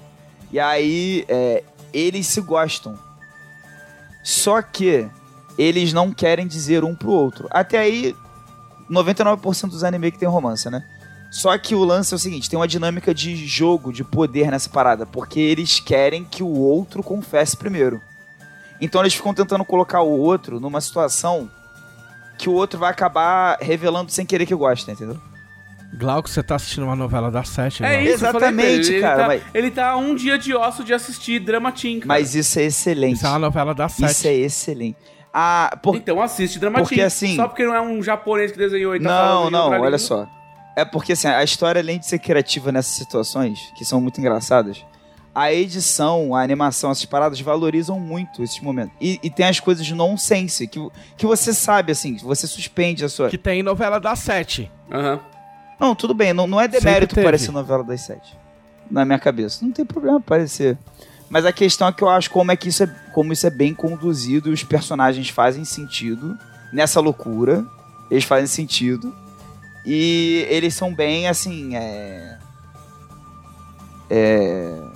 E 0.51 0.59
aí, 0.59 1.25
é, 1.27 1.63
eles 1.93 2.27
se 2.27 2.41
gostam. 2.41 2.97
Só 4.23 4.61
que 4.61 5.07
eles 5.57 5.93
não 5.93 6.11
querem 6.11 6.45
dizer 6.45 6.83
um 6.83 6.95
pro 6.95 7.11
outro. 7.11 7.47
Até 7.49 7.79
aí, 7.79 8.15
99% 8.89 9.69
dos 9.69 9.83
anime 9.83 10.11
que 10.11 10.19
tem 10.19 10.29
romance, 10.29 10.69
né? 10.69 10.83
Só 11.31 11.57
que 11.57 11.73
o 11.73 11.83
lance 11.83 12.13
é 12.13 12.15
o 12.15 12.19
seguinte, 12.19 12.49
tem 12.49 12.59
uma 12.59 12.67
dinâmica 12.67 13.13
de 13.13 13.47
jogo, 13.47 13.93
de 13.93 14.03
poder 14.03 14.51
nessa 14.51 14.69
parada, 14.69 15.05
porque 15.05 15.39
eles 15.39 15.79
querem 15.79 16.25
que 16.25 16.43
o 16.43 16.49
outro 16.59 17.01
confesse 17.01 17.55
primeiro. 17.55 18.01
Então 18.81 19.01
eles 19.01 19.13
ficam 19.13 19.33
tentando 19.33 19.63
colocar 19.63 20.01
o 20.01 20.09
outro 20.19 20.59
numa 20.59 20.81
situação 20.81 21.49
que 22.37 22.49
o 22.49 22.53
outro 22.53 22.79
vai 22.79 22.89
acabar 22.89 23.57
revelando 23.61 24.11
sem 24.11 24.25
querer 24.25 24.45
que 24.47 24.55
gosta, 24.55 24.91
entendeu? 24.91 25.17
Glauco, 25.93 26.29
você 26.29 26.41
tá 26.41 26.55
assistindo 26.55 26.83
uma 26.83 26.95
novela 26.95 27.29
da 27.29 27.43
Sete, 27.43 27.83
É 27.83 28.01
isso, 28.03 28.25
eu 28.25 28.31
falei 28.31 28.49
Exatamente, 28.49 28.87
ele. 28.87 28.93
Ele 28.95 29.01
cara, 29.01 29.17
tá- 29.21 29.27
mas- 29.27 29.43
Ele 29.53 29.71
tá 29.71 29.97
um 29.97 30.15
dia 30.15 30.37
de 30.39 30.55
osso 30.55 30.83
de 30.83 30.93
assistir 30.93 31.39
Drama 31.39 31.71
Teen, 31.71 31.99
cara. 31.99 32.07
Mas 32.07 32.33
isso 32.33 32.57
é 32.59 32.63
excelente. 32.63 33.17
Isso 33.17 33.25
é 33.25 33.29
uma 33.29 33.39
novela 33.39 33.75
da 33.75 33.89
Sete. 33.89 34.09
Isso 34.11 34.27
é 34.27 34.33
excelente. 34.33 34.97
Ah, 35.33 35.77
por... 35.83 35.95
Então 35.95 36.21
assiste 36.21 36.59
Drama 36.59 36.79
Porque, 36.79 37.01
assim- 37.01 37.35
Só 37.35 37.47
porque 37.47 37.65
não 37.65 37.75
é 37.75 37.81
um 37.81 38.01
japonês 38.01 38.51
que 38.51 38.57
desenhou 38.57 38.95
e 38.95 38.99
tá 39.01 39.03
Não, 39.09 39.49
não, 39.49 39.67
olha 39.69 39.83
língua. 39.83 39.97
só. 39.97 40.27
É 40.75 40.85
porque 40.85 41.11
assim, 41.11 41.27
a 41.27 41.43
história, 41.43 41.81
além 41.81 41.99
de 41.99 42.07
ser 42.07 42.19
criativa 42.19 42.71
nessas 42.71 42.93
situações, 42.95 43.59
que 43.75 43.83
são 43.83 43.99
muito 43.99 44.19
engraçadas, 44.19 44.83
a 45.33 45.53
edição, 45.53 46.35
a 46.35 46.41
animação, 46.41 46.91
essas 46.91 47.05
paradas 47.05 47.39
valorizam 47.39 47.99
muito 47.99 48.43
esses 48.43 48.59
momentos. 48.59 48.93
E, 48.99 49.19
e 49.23 49.29
tem 49.29 49.45
as 49.45 49.59
coisas 49.59 49.85
de 49.85 49.95
nonsense, 49.95 50.67
que, 50.67 50.79
que 51.17 51.25
você 51.25 51.53
sabe, 51.53 51.91
assim, 51.91 52.15
que 52.15 52.23
você 52.23 52.45
suspende 52.47 53.05
a 53.05 53.09
sua. 53.09 53.29
Que 53.29 53.37
tem 53.37 53.63
novela 53.63 53.99
da 53.99 54.15
Sete. 54.15 54.71
Aham. 54.91 55.19
Não, 55.81 55.95
tudo 55.95 56.13
bem, 56.13 56.31
não, 56.31 56.45
não 56.45 56.61
é 56.61 56.67
demérito 56.67 57.15
parecer 57.15 57.51
novela 57.51 57.83
das 57.83 58.01
sete. 58.01 58.37
Na 58.89 59.03
minha 59.03 59.17
cabeça. 59.17 59.65
Não 59.65 59.71
tem 59.71 59.83
problema 59.83 60.21
parecer. 60.21 60.77
Mas 61.27 61.43
a 61.43 61.51
questão 61.51 61.87
é 61.87 61.91
que 61.91 62.03
eu 62.03 62.09
acho 62.09 62.29
como 62.29 62.51
é 62.51 62.55
que 62.55 62.69
isso 62.69 62.83
é, 62.83 62.95
como 63.11 63.33
isso 63.33 63.47
é 63.47 63.49
bem 63.49 63.73
conduzido 63.73 64.49
e 64.49 64.53
os 64.53 64.63
personagens 64.63 65.29
fazem 65.29 65.65
sentido 65.65 66.37
nessa 66.71 66.99
loucura. 66.99 67.65
Eles 68.11 68.25
fazem 68.25 68.45
sentido. 68.45 69.11
E 69.83 70.45
eles 70.49 70.75
são 70.75 70.93
bem 70.93 71.27
assim. 71.27 71.75
É. 71.75 72.37
É. 74.07 74.90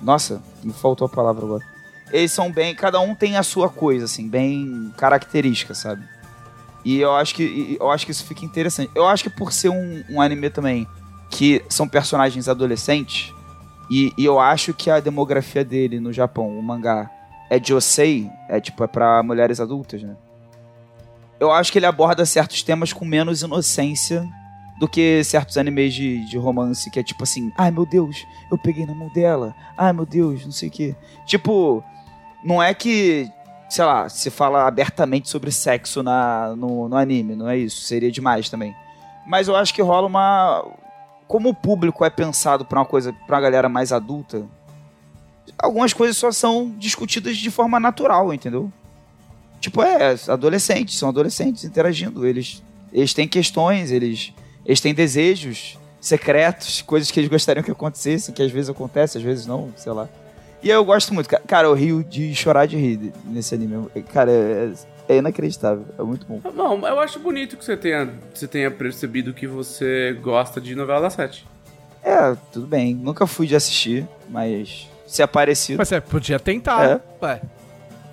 Nossa, 0.00 0.42
me 0.62 0.72
faltou 0.72 1.06
a 1.06 1.08
palavra 1.08 1.44
agora. 1.44 1.64
Eles 2.12 2.32
são 2.32 2.50
bem. 2.50 2.74
Cada 2.74 3.00
um 3.00 3.14
tem 3.14 3.36
a 3.36 3.42
sua 3.42 3.68
coisa, 3.68 4.06
assim, 4.06 4.28
bem 4.28 4.92
característica, 4.96 5.74
sabe? 5.74 6.02
E 6.84 6.98
eu 6.98 7.14
acho 7.14 7.34
que, 7.34 7.76
eu 7.78 7.90
acho 7.90 8.06
que 8.06 8.12
isso 8.12 8.24
fica 8.24 8.44
interessante. 8.44 8.90
Eu 8.94 9.06
acho 9.06 9.24
que 9.24 9.30
por 9.30 9.52
ser 9.52 9.68
um, 9.68 10.02
um 10.08 10.20
anime 10.20 10.48
também 10.50 10.88
que 11.28 11.64
são 11.68 11.86
personagens 11.86 12.48
adolescentes, 12.48 13.32
e, 13.90 14.12
e 14.16 14.24
eu 14.24 14.38
acho 14.38 14.72
que 14.72 14.90
a 14.90 15.00
demografia 15.00 15.64
dele 15.64 16.00
no 16.00 16.12
Japão, 16.12 16.48
o 16.48 16.62
mangá, 16.62 17.10
é 17.50 17.62
Josei, 17.62 18.30
é 18.48 18.60
tipo, 18.60 18.82
é 18.82 18.86
pra 18.86 19.22
mulheres 19.22 19.60
adultas, 19.60 20.02
né? 20.02 20.16
Eu 21.38 21.50
acho 21.50 21.72
que 21.72 21.78
ele 21.78 21.86
aborda 21.86 22.24
certos 22.24 22.62
temas 22.62 22.92
com 22.92 23.04
menos 23.04 23.42
inocência 23.42 24.28
do 24.80 24.88
que 24.88 25.22
certos 25.22 25.58
animes 25.58 25.92
de, 25.92 26.24
de 26.24 26.38
romance, 26.38 26.90
que 26.90 26.98
é 26.98 27.02
tipo 27.02 27.22
assim, 27.22 27.52
ai 27.54 27.70
meu 27.70 27.84
Deus, 27.84 28.26
eu 28.50 28.56
peguei 28.56 28.86
na 28.86 28.94
mão 28.94 29.10
dela, 29.10 29.54
ai 29.76 29.92
meu 29.92 30.06
Deus, 30.06 30.42
não 30.42 30.50
sei 30.50 30.70
o 30.70 30.72
que. 30.72 30.96
Tipo, 31.26 31.84
não 32.42 32.62
é 32.62 32.72
que 32.72 33.30
sei 33.68 33.84
lá, 33.84 34.08
se 34.08 34.30
fala 34.30 34.66
abertamente 34.66 35.28
sobre 35.28 35.52
sexo 35.52 36.02
na, 36.02 36.56
no, 36.56 36.88
no 36.88 36.96
anime, 36.96 37.36
não 37.36 37.48
é 37.48 37.58
isso? 37.58 37.82
Seria 37.82 38.10
demais 38.10 38.48
também. 38.48 38.74
Mas 39.26 39.48
eu 39.48 39.54
acho 39.54 39.72
que 39.74 39.82
rola 39.82 40.06
uma. 40.06 40.66
Como 41.28 41.50
o 41.50 41.54
público 41.54 42.04
é 42.04 42.10
pensado 42.10 42.64
pra 42.64 42.80
uma 42.80 42.86
coisa, 42.86 43.12
pra 43.26 43.36
uma 43.36 43.42
galera 43.42 43.68
mais 43.68 43.92
adulta, 43.92 44.44
algumas 45.56 45.92
coisas 45.92 46.16
só 46.16 46.32
são 46.32 46.74
discutidas 46.78 47.36
de 47.36 47.50
forma 47.50 47.78
natural, 47.78 48.32
entendeu? 48.32 48.72
Tipo, 49.60 49.82
é, 49.82 50.16
adolescentes, 50.26 50.98
são 50.98 51.10
adolescentes 51.10 51.64
interagindo. 51.64 52.26
Eles, 52.26 52.62
eles 52.92 53.12
têm 53.12 53.28
questões, 53.28 53.92
eles, 53.92 54.32
eles 54.70 54.80
têm 54.80 54.94
desejos 54.94 55.76
secretos, 56.00 56.80
coisas 56.82 57.10
que 57.10 57.20
eles 57.20 57.28
gostariam 57.28 57.62
que 57.62 57.70
acontecessem, 57.70 58.34
que 58.34 58.42
às 58.42 58.50
vezes 58.50 58.70
acontece, 58.70 59.18
às 59.18 59.24
vezes 59.24 59.46
não, 59.46 59.70
sei 59.76 59.92
lá. 59.92 60.08
E 60.62 60.68
eu 60.70 60.84
gosto 60.84 61.12
muito. 61.14 61.28
ca- 61.28 61.40
Cara, 61.46 61.66
eu 61.68 61.74
rio 61.74 62.04
de 62.04 62.34
chorar 62.34 62.66
de 62.66 62.76
rir 62.76 63.12
nesse 63.24 63.54
anime. 63.54 63.86
Cara, 64.12 64.30
é, 64.30 64.70
é 65.08 65.16
inacreditável. 65.16 65.84
É 65.98 66.02
muito 66.02 66.26
bom. 66.26 66.40
Não, 66.54 66.86
eu 66.86 67.00
acho 67.00 67.18
bonito 67.18 67.56
que 67.56 67.64
você 67.64 67.76
tenha, 67.76 68.10
você 68.34 68.46
tenha 68.46 68.70
percebido 68.70 69.32
que 69.32 69.46
você 69.46 70.12
gosta 70.22 70.60
de 70.60 70.74
novela 70.74 71.00
da 71.00 71.10
sete. 71.10 71.46
É, 72.02 72.36
tudo 72.52 72.66
bem. 72.66 72.94
Nunca 72.94 73.26
fui 73.26 73.46
de 73.46 73.56
assistir, 73.56 74.06
mas 74.28 74.88
se 75.06 75.22
é 75.22 75.26
parecido. 75.26 75.78
Mas 75.78 75.88
você 75.88 76.00
podia 76.00 76.38
tentar. 76.38 76.84
É. 76.88 77.00
Ué. 77.24 77.40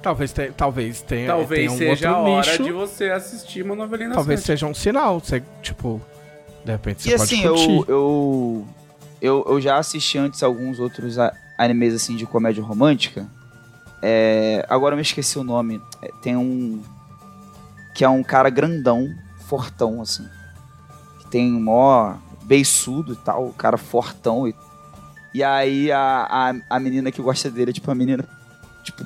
Talvez, 0.02 0.32
te, 0.32 0.52
talvez 0.56 1.02
tenha, 1.02 1.28
Talvez 1.28 1.60
tenha 1.60 1.72
um 1.72 1.78
seja 1.78 2.10
a 2.12 2.18
hora 2.20 2.50
nicho. 2.52 2.64
de 2.64 2.72
você 2.72 3.10
assistir 3.10 3.62
uma 3.64 3.76
novelinha 3.76 4.10
da 4.10 4.16
Talvez 4.16 4.40
sete. 4.40 4.48
seja 4.48 4.66
um 4.68 4.74
sinal. 4.74 5.20
Você, 5.20 5.44
tipo, 5.62 6.02
de 6.68 6.72
repente 6.74 7.02
você 7.04 7.10
E 7.10 7.18
pode 7.18 7.24
assim, 7.24 7.42
curtir. 7.48 7.70
eu, 7.70 7.86
eu, 7.88 8.68
eu, 9.22 9.46
eu 9.48 9.62
já 9.62 9.78
assisti 9.78 10.18
antes 10.18 10.44
alguns 10.44 10.80
outros 10.80 11.16
animes 11.58 11.94
assim 11.94 12.16
de 12.16 12.26
comédia 12.26 12.62
romântica. 12.64 13.26
É, 14.02 14.66
agora 14.70 14.94
eu 14.94 14.98
me 14.98 15.02
esqueci 15.02 15.40
o 15.40 15.44
nome. 15.44 15.82
É, 16.02 16.12
tem 16.22 16.36
um. 16.36 16.82
Que 17.96 18.04
é 18.04 18.10
um 18.10 18.22
cara 18.22 18.50
grandão, 18.50 19.10
fortão, 19.48 20.02
assim. 20.02 20.28
Que 21.20 21.28
tem 21.30 21.56
um 21.56 21.60
mó 21.62 22.16
beiçudo 22.44 23.14
e 23.14 23.16
tal, 23.16 23.48
o 23.48 23.54
cara 23.54 23.78
fortão. 23.78 24.48
E, 24.48 24.54
e 25.34 25.44
aí 25.44 25.92
a, 25.92 26.28
a, 26.30 26.76
a 26.76 26.80
menina 26.80 27.12
que 27.12 27.22
gosta 27.22 27.50
dele 27.50 27.72
é 27.72 27.74
tipo 27.74 27.90
a 27.90 27.96
menina. 27.96 28.24
Tipo. 28.84 29.06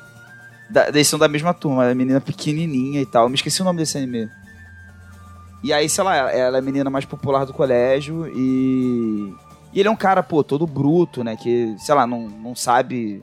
Da, 0.68 0.88
eles 0.88 1.06
são 1.08 1.18
da 1.18 1.28
mesma 1.28 1.54
turma, 1.54 1.88
a 1.88 1.94
menina 1.94 2.20
pequenininha 2.20 3.00
e 3.00 3.06
tal. 3.06 3.24
Eu 3.24 3.28
me 3.28 3.34
esqueci 3.36 3.62
o 3.62 3.64
nome 3.64 3.78
desse 3.78 3.96
anime. 3.96 4.28
E 5.62 5.72
aí, 5.72 5.88
sei 5.88 6.02
lá, 6.04 6.16
ela- 6.16 6.56
é 6.56 6.58
a 6.58 6.62
menina 6.62 6.90
mais 6.90 7.04
popular 7.04 7.44
do 7.44 7.52
colégio 7.52 8.26
e. 8.34 9.32
E 9.74 9.80
ele 9.80 9.88
é 9.88 9.90
um 9.90 9.96
cara, 9.96 10.22
pô, 10.22 10.44
todo 10.44 10.66
bruto, 10.66 11.24
né? 11.24 11.34
Que, 11.36 11.74
sei 11.78 11.94
lá, 11.94 12.06
não, 12.06 12.28
não 12.28 12.54
sabe 12.54 13.22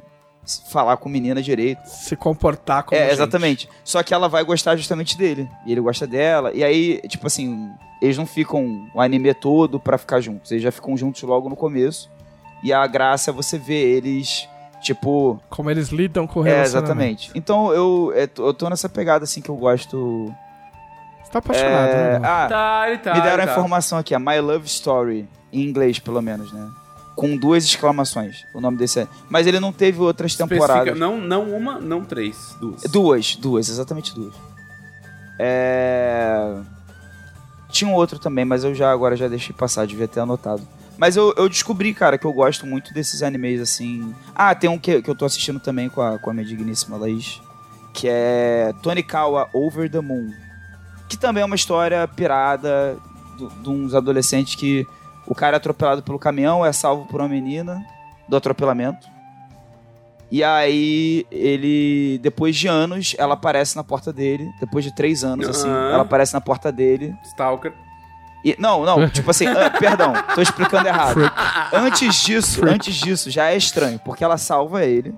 falar 0.71 0.97
com 0.97 1.07
menina 1.07 1.43
direito. 1.43 1.85
Se 1.85 2.15
comportar 2.15 2.81
como 2.83 2.99
é, 2.99 3.03
gente. 3.03 3.13
exatamente. 3.13 3.69
Só 3.83 4.01
que 4.01 4.13
ela 4.15 4.27
vai 4.27 4.43
gostar 4.43 4.75
justamente 4.75 5.15
dele. 5.15 5.47
E 5.65 5.71
ele 5.71 5.81
gosta 5.81 6.07
dela. 6.07 6.51
E 6.53 6.63
aí, 6.63 7.01
tipo 7.07 7.27
assim, 7.27 7.69
eles 8.01 8.17
não 8.17 8.25
ficam 8.25 8.87
o 8.95 8.99
anime 8.99 9.31
todo 9.35 9.79
pra 9.79 9.95
ficar 9.99 10.21
juntos. 10.21 10.49
Eles 10.51 10.63
já 10.63 10.71
ficam 10.71 10.97
juntos 10.97 11.21
logo 11.21 11.49
no 11.49 11.55
começo. 11.55 12.09
E 12.63 12.73
a 12.73 12.87
graça 12.87 13.29
é 13.29 13.33
você 13.33 13.59
ver 13.59 13.97
eles, 13.97 14.49
tipo. 14.81 15.39
Como 15.51 15.69
eles 15.69 15.89
lidam 15.89 16.25
com 16.25 16.39
o 16.39 16.47
É, 16.47 16.63
exatamente. 16.63 17.29
Então 17.35 17.71
eu, 17.71 18.11
tô- 18.33 18.47
eu 18.47 18.53
tô 18.55 18.67
nessa 18.69 18.89
pegada, 18.89 19.23
assim, 19.25 19.39
que 19.39 19.49
eu 19.49 19.55
gosto. 19.55 20.33
Você 21.23 21.31
tá 21.31 21.39
apaixonado, 21.39 21.89
É, 21.89 22.19
né? 22.19 22.27
Ah, 22.27 22.47
Tá, 22.49 22.83
ele 22.87 22.97
tá. 22.99 23.13
Me 23.13 23.21
deram 23.21 23.33
ele 23.35 23.41
a 23.43 23.45
tá. 23.45 23.51
informação 23.53 23.97
aqui, 23.99 24.15
a 24.15 24.19
My 24.19 24.39
Love 24.39 24.65
Story, 24.65 25.27
em 25.53 25.61
inglês 25.63 25.99
pelo 25.99 26.21
menos, 26.21 26.51
né? 26.51 26.67
Com 27.15 27.35
duas 27.35 27.63
exclamações, 27.65 28.45
o 28.55 28.61
nome 28.61 28.77
desse 28.77 29.01
é. 29.01 29.07
Mas 29.29 29.45
ele 29.45 29.59
não 29.59 29.73
teve 29.73 29.99
outras 29.99 30.31
Especifica- 30.31 30.67
temporadas. 30.67 30.97
Não, 30.97 31.19
não 31.19 31.49
uma, 31.51 31.79
não 31.79 32.03
três. 32.05 32.55
Duas. 32.59 32.81
Duas, 32.83 33.35
duas, 33.35 33.67
exatamente 33.69 34.15
duas. 34.15 34.33
É... 35.37 36.59
Tinha 37.69 37.89
um 37.89 37.93
outro 37.93 38.17
também, 38.19 38.45
mas 38.45 38.63
eu 38.63 38.73
já 38.73 38.91
agora 38.91 39.15
já 39.15 39.27
deixei 39.27 39.53
passar, 39.55 39.85
devia 39.85 40.07
ter 40.07 40.19
anotado. 40.21 40.65
Mas 40.97 41.15
eu, 41.15 41.33
eu 41.37 41.47
descobri, 41.47 41.93
cara, 41.93 42.17
que 42.17 42.25
eu 42.25 42.33
gosto 42.33 42.65
muito 42.65 42.93
desses 42.93 43.21
animes 43.23 43.61
assim. 43.61 44.13
Ah, 44.35 44.53
tem 44.55 44.69
um 44.69 44.77
que, 44.77 45.01
que 45.01 45.09
eu 45.09 45.15
tô 45.15 45.23
assistindo 45.25 45.59
também 45.59 45.87
com 45.87 46.01
a, 46.01 46.17
com 46.19 46.29
a 46.29 46.33
minha 46.33 46.45
digníssima 46.45 46.97
Laís, 46.97 47.41
que 47.93 48.07
é 48.09 48.73
Tonikawa 48.81 49.47
Over 49.53 49.89
the 49.89 50.01
Moon. 50.01 50.31
Que 51.09 51.17
também 51.17 51.43
é 51.43 51.45
uma 51.45 51.55
história 51.55 52.07
pirada 52.07 52.97
de 53.61 53.69
uns 53.69 53.93
adolescentes 53.93 54.55
que 54.55 54.87
o 55.27 55.35
cara 55.35 55.55
é 55.55 55.57
atropelado 55.57 56.01
pelo 56.01 56.17
caminhão, 56.17 56.65
é 56.65 56.71
salvo 56.71 57.05
por 57.05 57.19
uma 57.19 57.27
menina 57.27 57.85
do 58.27 58.37
atropelamento. 58.37 59.07
E 60.31 60.43
aí, 60.43 61.25
ele, 61.31 62.19
depois 62.21 62.55
de 62.55 62.67
anos, 62.67 63.15
ela 63.17 63.33
aparece 63.33 63.75
na 63.75 63.83
porta 63.83 64.13
dele. 64.13 64.51
Depois 64.59 64.85
de 64.85 64.93
três 64.93 65.23
anos, 65.23 65.47
assim, 65.47 65.67
Aham. 65.67 65.91
ela 65.91 66.01
aparece 66.03 66.33
na 66.33 66.41
porta 66.41 66.71
dele. 66.71 67.15
Stalker. 67.23 67.73
E, 68.45 68.55
não, 68.59 68.85
não, 68.85 69.09
tipo 69.09 69.31
assim, 69.31 69.47
ah, 69.47 69.69
perdão, 69.71 70.13
tô 70.35 70.41
explicando 70.41 70.87
errado. 70.87 71.19
Antes 71.73 72.15
disso, 72.23 72.63
antes 72.65 72.95
disso, 72.95 73.31
já 73.31 73.49
é 73.51 73.57
estranho, 73.57 73.99
porque 73.99 74.23
ela 74.23 74.37
salva 74.37 74.85
ele. 74.85 75.15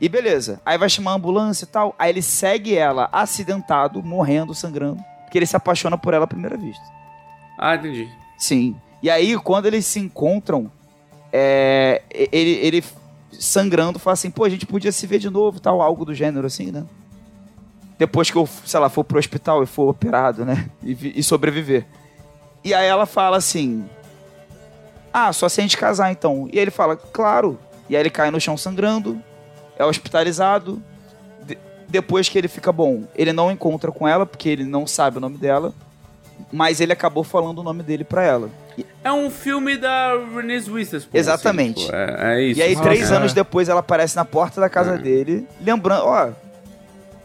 E 0.00 0.08
beleza, 0.08 0.60
aí 0.66 0.76
vai 0.76 0.88
chamar 0.88 1.12
a 1.12 1.14
ambulância 1.14 1.64
e 1.64 1.68
tal. 1.68 1.94
Aí 1.98 2.10
ele 2.10 2.22
segue 2.22 2.76
ela, 2.76 3.08
acidentado, 3.12 4.02
morrendo, 4.02 4.54
sangrando. 4.54 5.02
Porque 5.32 5.38
ele 5.38 5.46
se 5.46 5.56
apaixona 5.56 5.96
por 5.96 6.12
ela 6.12 6.24
à 6.24 6.28
primeira 6.28 6.58
vista. 6.58 6.84
Ah, 7.58 7.74
entendi. 7.74 8.06
Sim. 8.36 8.76
E 9.02 9.08
aí, 9.08 9.34
quando 9.38 9.64
eles 9.64 9.86
se 9.86 9.98
encontram, 9.98 10.70
é, 11.32 12.02
ele, 12.12 12.50
ele 12.50 12.84
sangrando 13.32 13.98
fala 13.98 14.12
assim, 14.12 14.30
pô, 14.30 14.44
a 14.44 14.50
gente 14.50 14.66
podia 14.66 14.92
se 14.92 15.06
ver 15.06 15.18
de 15.18 15.30
novo, 15.30 15.58
tal, 15.58 15.80
algo 15.80 16.04
do 16.04 16.14
gênero 16.14 16.46
assim, 16.46 16.70
né? 16.70 16.84
Depois 17.96 18.30
que 18.30 18.36
eu, 18.36 18.46
sei 18.46 18.78
lá, 18.78 18.90
for 18.90 19.04
pro 19.04 19.18
hospital 19.18 19.62
e 19.62 19.66
for 19.66 19.88
operado, 19.88 20.44
né? 20.44 20.68
E, 20.82 21.20
e 21.20 21.22
sobreviver. 21.22 21.86
E 22.62 22.74
aí 22.74 22.86
ela 22.86 23.06
fala 23.06 23.38
assim: 23.38 23.88
Ah, 25.14 25.32
só 25.32 25.48
se 25.48 25.62
a 25.62 25.62
gente 25.62 25.78
casar 25.78 26.12
então. 26.12 26.46
E 26.52 26.58
aí 26.58 26.64
ele 26.64 26.70
fala, 26.70 26.94
claro. 26.94 27.58
E 27.88 27.96
aí 27.96 28.02
ele 28.02 28.10
cai 28.10 28.30
no 28.30 28.38
chão 28.38 28.54
sangrando, 28.58 29.18
é 29.78 29.84
hospitalizado. 29.84 30.82
De- 31.92 32.00
depois 32.00 32.28
que 32.28 32.38
ele 32.38 32.48
fica 32.48 32.72
bom, 32.72 33.04
ele 33.14 33.32
não 33.32 33.50
encontra 33.50 33.92
com 33.92 34.06
ela, 34.08 34.24
porque 34.26 34.48
ele 34.48 34.64
não 34.64 34.86
sabe 34.86 35.18
o 35.18 35.20
nome 35.20 35.36
dela. 35.38 35.72
Mas 36.52 36.80
ele 36.80 36.92
acabou 36.92 37.22
falando 37.22 37.58
o 37.58 37.62
nome 37.62 37.82
dele 37.82 38.02
pra 38.04 38.22
ela. 38.24 38.50
É 39.04 39.12
um 39.12 39.30
filme 39.30 39.76
da 39.76 40.12
Renée 40.34 40.58
Witherspoon. 40.68 41.16
Exatamente. 41.18 41.78
assim, 41.78 41.86
tipo, 41.86 41.96
é, 41.96 42.34
é 42.38 42.42
isso. 42.42 42.60
e 42.60 42.62
aí, 42.62 42.74
Nossa, 42.74 42.88
três 42.88 43.12
anos 43.12 43.32
depois, 43.32 43.68
ela 43.68 43.80
aparece 43.80 44.16
na 44.16 44.24
porta 44.24 44.60
da 44.60 44.68
casa 44.68 44.94
É. 44.94 44.98
dele, 44.98 45.46
lembrando: 45.60 46.04
Ó, 46.06 46.30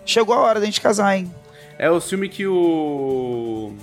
chegou 0.06 0.36
a 0.36 0.40
hora 0.40 0.60
da 0.60 0.66
gente 0.66 0.80
casar, 0.82 1.18
hein? 1.18 1.32
É 1.80 1.90
o 1.90 2.00
filme 2.02 2.28
que 2.30 2.46
o. 2.46 3.74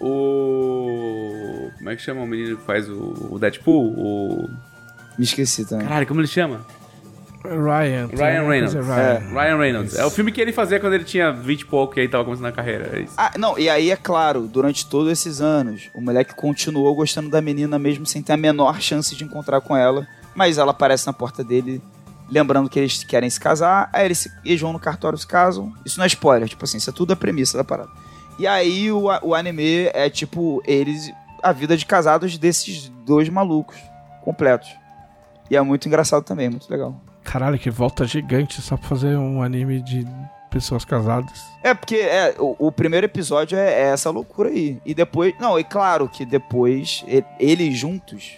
O. 0.00 1.70
Como 1.78 1.90
é 1.90 1.96
que 1.96 2.02
chama 2.02 2.22
o 2.22 2.26
menino 2.26 2.56
que 2.56 2.64
faz 2.64 2.88
o, 2.88 3.28
o 3.32 3.38
Deadpool? 3.38 3.94
O. 3.96 4.48
Me 5.18 5.24
esqueci 5.24 5.64
também. 5.66 5.86
Caralho, 5.86 6.06
como 6.06 6.20
ele 6.20 6.28
chama? 6.28 6.64
Ryan. 7.44 8.08
tem 8.08 8.18
Ryan 8.18 8.38
alguma 8.38 8.52
Reynolds. 8.52 8.74
coisa 8.74 8.94
Ryan. 8.94 9.18
Ryan 9.40 9.56
Reynolds. 9.58 9.94
É 9.98 10.04
o 10.04 10.10
filme 10.10 10.32
que 10.32 10.40
ele 10.40 10.52
fazia 10.52 10.80
quando 10.80 10.94
ele 10.94 11.04
tinha 11.04 11.30
20 11.30 11.60
e 11.60 11.64
pouco 11.66 11.98
e 11.98 12.00
aí 12.00 12.08
tava 12.08 12.24
começando 12.24 12.46
a 12.46 12.52
carreira. 12.52 12.96
É 12.96 13.00
isso. 13.02 13.12
Ah, 13.16 13.32
não, 13.36 13.58
e 13.58 13.68
aí 13.68 13.90
é 13.90 13.96
claro, 13.96 14.46
durante 14.48 14.86
todos 14.86 15.12
esses 15.12 15.40
anos, 15.40 15.90
o 15.94 16.00
moleque 16.00 16.34
continuou 16.34 16.94
gostando 16.94 17.28
da 17.28 17.40
menina 17.42 17.78
mesmo 17.78 18.06
sem 18.06 18.22
ter 18.22 18.32
a 18.32 18.36
menor 18.36 18.80
chance 18.80 19.14
de 19.14 19.24
encontrar 19.24 19.60
com 19.60 19.76
ela. 19.76 20.06
Mas 20.34 20.58
ela 20.58 20.70
aparece 20.70 21.06
na 21.06 21.12
porta 21.12 21.44
dele, 21.44 21.80
lembrando 22.30 22.68
que 22.68 22.78
eles 22.78 23.04
querem 23.04 23.28
se 23.28 23.38
casar. 23.38 23.88
Aí 23.92 24.06
eles, 24.06 24.18
se, 24.18 24.32
eles 24.44 24.60
vão 24.60 24.72
no 24.72 24.80
cartório 24.80 25.18
se 25.18 25.26
casam. 25.26 25.72
Isso 25.84 25.98
não 25.98 26.04
é 26.04 26.08
spoiler, 26.08 26.48
tipo 26.48 26.64
assim, 26.64 26.78
isso 26.78 26.88
é 26.90 26.92
tudo 26.92 27.12
a 27.12 27.16
premissa 27.16 27.58
da 27.58 27.62
parada. 27.64 27.90
E 28.38 28.46
aí 28.46 28.90
o, 28.90 29.04
o 29.22 29.34
anime 29.34 29.90
é 29.92 30.08
tipo, 30.10 30.62
eles. 30.66 31.12
a 31.42 31.52
vida 31.52 31.76
de 31.76 31.84
casados 31.86 32.36
desses 32.38 32.88
dois 33.04 33.28
malucos 33.28 33.76
completos. 34.22 34.68
E 35.50 35.56
é 35.56 35.60
muito 35.60 35.86
engraçado 35.86 36.24
também, 36.24 36.48
muito 36.48 36.68
legal. 36.70 36.98
Caralho, 37.24 37.58
que 37.58 37.70
volta 37.70 38.04
gigante 38.06 38.60
só 38.62 38.76
pra 38.76 38.88
fazer 38.88 39.16
um 39.16 39.42
anime 39.42 39.80
de 39.82 40.06
pessoas 40.50 40.84
casadas. 40.84 41.42
É, 41.62 41.74
porque 41.74 41.96
é, 41.96 42.34
o, 42.38 42.54
o 42.68 42.70
primeiro 42.70 43.06
episódio 43.06 43.58
é, 43.58 43.72
é 43.72 43.82
essa 43.92 44.10
loucura 44.10 44.50
aí. 44.50 44.78
E 44.84 44.94
depois. 44.94 45.34
Não, 45.40 45.58
e 45.58 45.64
claro 45.64 46.08
que 46.08 46.24
depois, 46.24 47.02
e- 47.08 47.24
eles 47.40 47.76
juntos, 47.76 48.34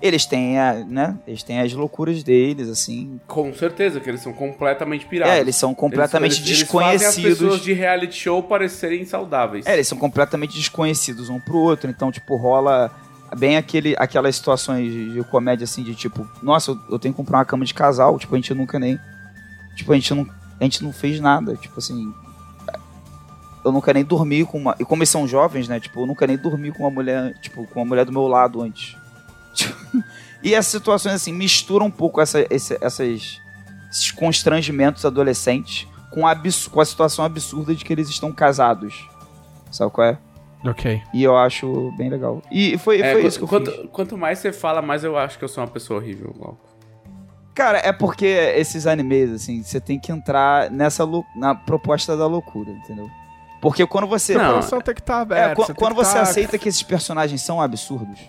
eles 0.00 0.24
têm, 0.24 0.58
a, 0.58 0.72
né? 0.74 1.16
Eles 1.26 1.42
têm 1.42 1.60
as 1.60 1.72
loucuras 1.74 2.22
deles, 2.22 2.68
assim. 2.68 3.20
Com 3.26 3.52
certeza, 3.52 3.98
que 4.00 4.08
eles 4.08 4.20
são 4.22 4.32
completamente 4.32 5.04
pirados. 5.04 5.34
É, 5.34 5.40
eles 5.40 5.56
são 5.56 5.74
completamente 5.74 6.36
Eles- 6.36 6.46
eles- 6.46 6.58
eles 6.60 6.70
fazem 6.70 6.94
as 6.94 7.00
desconhecidos. 7.16 7.38
pessoas 7.40 7.60
de 7.62 7.72
reality 7.74 8.16
show 8.16 8.42
parecerem 8.42 9.04
saudáveis. 9.04 9.66
É, 9.66 9.74
eles 9.74 9.88
são 9.88 9.98
completamente 9.98 10.56
desconhecidos 10.56 11.28
um 11.28 11.38
pro 11.40 11.58
outro. 11.58 11.90
Então, 11.90 12.10
tipo, 12.12 12.36
rola 12.36 12.90
bem 13.36 13.56
aquele, 13.56 13.94
aquelas 13.98 14.36
situações 14.36 14.90
de, 14.92 15.12
de 15.12 15.22
comédia, 15.24 15.64
assim, 15.64 15.82
de 15.82 15.94
tipo, 15.94 16.28
nossa, 16.42 16.70
eu, 16.70 16.78
eu 16.90 16.98
tenho 16.98 17.12
que 17.12 17.16
comprar 17.16 17.38
uma 17.38 17.44
cama 17.44 17.64
de 17.64 17.74
casal. 17.74 18.18
Tipo, 18.18 18.34
a 18.34 18.38
gente 18.38 18.54
nunca 18.54 18.78
nem. 18.78 18.98
Tipo, 19.76 19.92
a 19.92 19.94
gente 19.94 20.14
não, 20.14 20.26
a 20.60 20.64
gente 20.64 20.82
não 20.82 20.92
fez 20.92 21.20
nada. 21.20 21.56
Tipo 21.56 21.78
assim. 21.78 22.12
Eu 23.64 23.72
nunca 23.72 23.92
nem 23.92 24.04
dormi 24.04 24.44
com 24.44 24.58
uma. 24.58 24.74
E 24.78 24.84
como 24.84 25.00
eles 25.02 25.10
são 25.10 25.26
jovens, 25.26 25.68
né? 25.68 25.78
Tipo, 25.80 26.00
eu 26.02 26.06
nunca 26.06 26.26
nem 26.26 26.36
dormi 26.38 26.72
com 26.72 26.84
uma 26.84 26.90
mulher, 26.90 27.34
tipo, 27.40 27.66
com 27.66 27.80
uma 27.80 27.86
mulher 27.86 28.04
do 28.04 28.12
meu 28.12 28.26
lado 28.26 28.62
antes. 28.62 28.96
Tipo, 29.54 29.74
e 30.42 30.54
essas 30.54 30.72
situações, 30.72 31.14
assim, 31.14 31.32
misturam 31.32 31.86
um 31.86 31.90
pouco 31.90 32.20
essa, 32.20 32.46
esse- 32.48 32.78
essas, 32.80 33.40
esses 33.90 34.10
constrangimentos 34.12 35.04
adolescentes 35.04 35.86
com 36.10 36.26
a, 36.26 36.34
com 36.70 36.80
a 36.80 36.84
situação 36.84 37.24
absurda 37.24 37.74
de 37.74 37.84
que 37.84 37.92
eles 37.92 38.08
estão 38.08 38.32
casados. 38.32 39.06
Sabe 39.70 39.90
qual 39.92 40.06
é? 40.06 40.18
Ok. 40.64 41.00
E 41.14 41.22
eu 41.22 41.36
acho 41.36 41.92
bem 41.96 42.08
legal. 42.10 42.42
E 42.50 42.76
foi, 42.78 43.00
É, 43.00 43.12
foi 43.12 43.26
isso 43.26 43.38
que 43.38 43.44
eu 43.44 43.48
quanto, 43.48 43.70
fiz. 43.70 43.90
quanto 43.92 44.18
mais 44.18 44.38
você 44.40 44.52
fala, 44.52 44.82
mais 44.82 45.04
eu 45.04 45.16
acho 45.16 45.38
que 45.38 45.44
eu 45.44 45.48
sou 45.48 45.62
uma 45.62 45.70
pessoa 45.70 46.00
horrível. 46.00 46.32
Glauco. 46.36 46.58
Cara, 47.54 47.78
é 47.78 47.92
porque 47.92 48.26
esses 48.26 48.86
animes, 48.86 49.30
assim, 49.32 49.62
você 49.62 49.80
tem 49.80 49.98
que 49.98 50.10
entrar 50.12 50.70
nessa 50.70 51.04
na 51.36 51.54
proposta 51.54 52.16
da 52.16 52.26
loucura, 52.26 52.70
entendeu? 52.70 53.08
Porque 53.60 53.84
quando 53.86 54.06
você. 54.06 54.34
Não, 54.36 54.50
coração 54.50 54.80
tem 54.80 54.94
que 54.94 55.00
estar 55.00 55.18
É, 55.18 55.22
aberto. 55.22 55.56
qu- 55.56 55.62
você 55.66 55.74
tem 55.74 55.76
quando 55.76 55.94
você 55.96 56.14
tá- 56.14 56.22
aceita 56.22 56.56
que 56.58 56.68
esses 56.68 56.82
personagens 56.82 57.42
são 57.42 57.60
absurdos, 57.60 58.20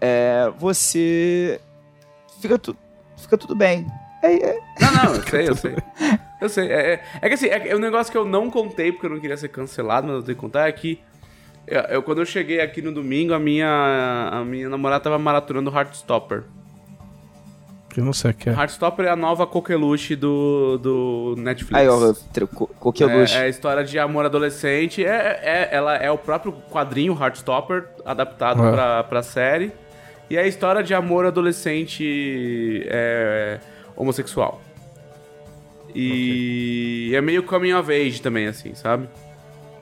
é, 0.00 0.50
você. 0.58 1.60
Fica, 2.40 2.58
tu, 2.58 2.76
fica 3.16 3.36
tudo 3.36 3.54
bem. 3.54 3.86
É, 4.22 4.34
é- 4.34 4.60
Não, 4.80 4.92
não, 5.04 5.14
eu 5.16 5.22
sei, 5.28 5.48
eu 5.48 5.54
sei. 5.56 5.76
Eu 6.40 6.48
sei. 6.48 6.68
É, 6.72 6.94
é, 6.94 7.02
é 7.22 7.28
que 7.28 7.34
assim, 7.34 7.46
é, 7.48 7.68
é 7.68 7.76
um 7.76 7.78
negócio 7.78 8.10
que 8.10 8.16
eu 8.18 8.24
não 8.24 8.50
contei 8.50 8.90
porque 8.92 9.06
eu 9.06 9.10
não 9.10 9.20
queria 9.20 9.36
ser 9.36 9.48
cancelado, 9.48 10.06
mas 10.06 10.16
eu 10.16 10.22
tenho 10.22 10.36
que 10.36 10.40
contar 10.40 10.68
é 10.68 10.72
que. 10.72 10.98
Eu, 11.66 11.80
eu- 11.82 12.02
quando 12.02 12.18
eu 12.20 12.26
cheguei 12.26 12.60
aqui 12.60 12.82
no 12.82 12.92
domingo, 12.92 13.32
a 13.34 13.38
minha, 13.38 14.28
a 14.32 14.44
minha 14.44 14.68
namorada 14.68 15.02
tava 15.04 15.18
maratonando 15.18 15.70
Heartstopper. 15.74 16.42
Eu 17.96 18.04
não 18.04 18.12
sei 18.12 18.32
o 18.32 18.34
que 18.34 18.50
é. 18.50 18.52
Heartstopper 18.52 19.06
é 19.06 19.10
a 19.10 19.14
nova 19.16 19.46
coqueluche 19.46 20.16
do, 20.16 20.76
do 20.78 21.34
Netflix. 21.38 21.74
Aí, 21.80 21.88
ó, 21.88 22.12
co- 22.48 22.66
coqueluche. 22.66 23.36
É, 23.36 23.42
é 23.42 23.42
a 23.44 23.48
história 23.48 23.84
de 23.84 23.98
amor 24.00 24.24
adolescente. 24.24 25.04
É, 25.04 25.40
é- 25.42 25.68
ela 25.70 25.94
é 25.96 26.10
o 26.10 26.18
próprio 26.18 26.52
quadrinho 26.72 27.16
Heartstopper 27.18 27.84
adaptado 28.04 28.66
É. 28.66 28.72
pra, 28.72 29.04
pra 29.04 29.22
série. 29.22 29.70
E 30.28 30.36
é 30.36 30.40
a 30.40 30.46
história 30.46 30.82
de 30.82 30.92
amor 30.92 31.24
adolescente 31.24 32.82
é, 32.88 33.60
homossexual. 33.94 34.60
E 35.94 37.12
é 37.14 37.20
meio 37.20 37.42
coming 37.44 37.72
of 37.74 37.92
age 37.92 38.20
também, 38.20 38.48
assim, 38.48 38.74
sabe? 38.74 39.08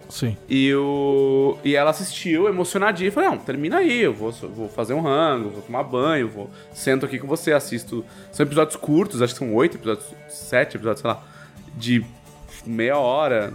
Sim. 0.09 0.37
E, 0.49 0.75
o, 0.75 1.57
e 1.65 1.75
ela 1.75 1.91
assistiu 1.91 2.49
emocionadinha 2.49 3.09
e 3.09 3.11
falou: 3.11 3.31
Não, 3.31 3.39
termina 3.39 3.79
aí, 3.79 4.01
eu 4.03 4.13
vou, 4.13 4.31
vou 4.33 4.69
fazer 4.69 4.95
um 4.95 5.01
rango, 5.01 5.51
vou 5.51 5.63
tomar 5.63 5.83
banho, 5.85 6.29
vou 6.29 6.51
sento 6.73 7.07
aqui 7.07 7.19
com 7.19 7.27
você, 7.27 7.53
assisto. 7.53 8.05
São 8.31 8.45
episódios 8.45 8.77
curtos, 8.77 9.23
acho 9.23 9.33
que 9.35 9.39
são 9.39 9.55
oito 9.55 9.77
episódios, 9.77 10.07
sete 10.29 10.77
episódios, 10.77 11.01
sei 11.01 11.11
lá, 11.11 11.23
de 11.75 12.05
meia 12.67 12.97
hora. 12.99 13.53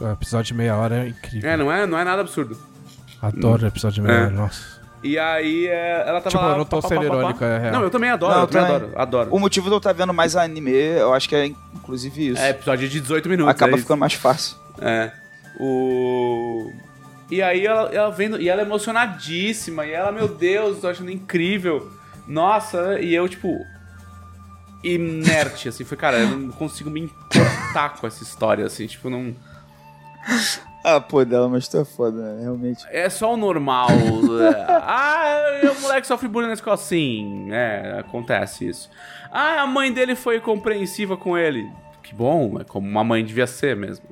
O 0.00 0.06
episódio 0.08 0.46
de 0.46 0.54
meia 0.54 0.74
hora 0.76 1.04
é 1.04 1.08
incrível. 1.08 1.50
É, 1.50 1.56
não 1.56 1.70
é, 1.70 1.86
não 1.86 1.98
é 1.98 2.04
nada 2.04 2.22
absurdo. 2.22 2.56
Adoro 3.20 3.64
o 3.64 3.66
episódio 3.68 3.96
de 4.02 4.08
meia 4.08 4.18
É. 4.18 4.22
hora, 4.22 4.30
nossa. 4.30 4.80
E 5.02 5.18
aí 5.18 5.66
é, 5.66 6.04
ela 6.06 6.20
tava 6.20 6.28
Tipo, 6.30 6.42
lá. 6.44 6.50
eu 6.52 6.58
não 6.58 6.64
tô 6.66 6.80
pá, 6.80 6.88
sendo 6.88 7.00
pá, 7.00 7.04
irônico, 7.06 7.38
pá. 7.38 7.46
é 7.46 7.58
real. 7.58 7.72
Não, 7.72 7.82
eu 7.82 7.90
também 7.90 8.10
adoro, 8.10 8.34
Não, 8.34 8.40
eu 8.42 8.46
também 8.46 8.66
também. 8.66 8.76
adoro, 8.88 9.00
adoro. 9.02 9.34
O 9.34 9.38
motivo 9.38 9.66
de 9.68 9.72
eu 9.74 9.78
estar 9.78 9.92
vendo 9.94 10.12
mais 10.12 10.36
anime, 10.36 10.72
eu 10.72 11.12
acho 11.14 11.26
que 11.28 11.34
é 11.36 11.46
inclusive 11.46 12.28
isso. 12.28 12.40
É, 12.42 12.50
episódio 12.50 12.86
de 12.88 13.00
18 13.00 13.28
minutos. 13.28 13.50
Acaba 13.50 13.76
é 13.76 13.78
ficando 13.78 13.98
mais 13.98 14.12
fácil. 14.14 14.56
É. 14.80 15.10
O. 15.60 16.72
E 17.30 17.42
aí 17.42 17.66
ela, 17.66 17.90
ela 17.94 18.10
vendo. 18.10 18.40
E 18.40 18.48
ela 18.48 18.62
emocionadíssima. 18.62 19.84
E 19.86 19.92
ela, 19.92 20.10
meu 20.10 20.26
Deus, 20.26 20.80
tô 20.80 20.88
achando 20.88 21.10
incrível. 21.10 21.92
Nossa, 22.26 22.98
e 22.98 23.14
eu, 23.14 23.28
tipo. 23.28 23.64
Inerte, 24.82 25.68
assim. 25.68 25.84
Foi, 25.84 25.96
cara, 25.96 26.18
eu 26.18 26.28
não 26.30 26.50
consigo 26.50 26.88
me 26.88 27.00
importar 27.00 28.00
com 28.00 28.06
essa 28.06 28.22
história, 28.22 28.64
assim. 28.64 28.86
Tipo, 28.86 29.10
não. 29.10 29.34
Ah, 30.82 30.98
pô, 30.98 31.22
dela, 31.26 31.46
mas 31.46 31.68
tu 31.68 31.76
é 31.76 31.84
foda, 31.84 32.16
né? 32.16 32.42
realmente. 32.42 32.86
É 32.88 33.10
só 33.10 33.34
o 33.34 33.36
normal. 33.36 33.88
ah, 34.82 35.60
o 35.76 35.82
moleque 35.82 36.06
sofre 36.06 36.26
bullying 36.26 36.46
na 36.46 36.54
escola. 36.54 36.78
Sim, 36.78 37.52
é, 37.52 37.98
acontece 37.98 38.66
isso. 38.66 38.90
Ah, 39.30 39.60
a 39.60 39.66
mãe 39.66 39.92
dele 39.92 40.14
foi 40.14 40.40
compreensiva 40.40 41.18
com 41.18 41.36
ele. 41.36 41.70
Que 42.02 42.14
bom, 42.14 42.58
é 42.58 42.64
como 42.64 42.88
uma 42.88 43.04
mãe 43.04 43.22
devia 43.22 43.46
ser 43.46 43.76
mesmo. 43.76 44.06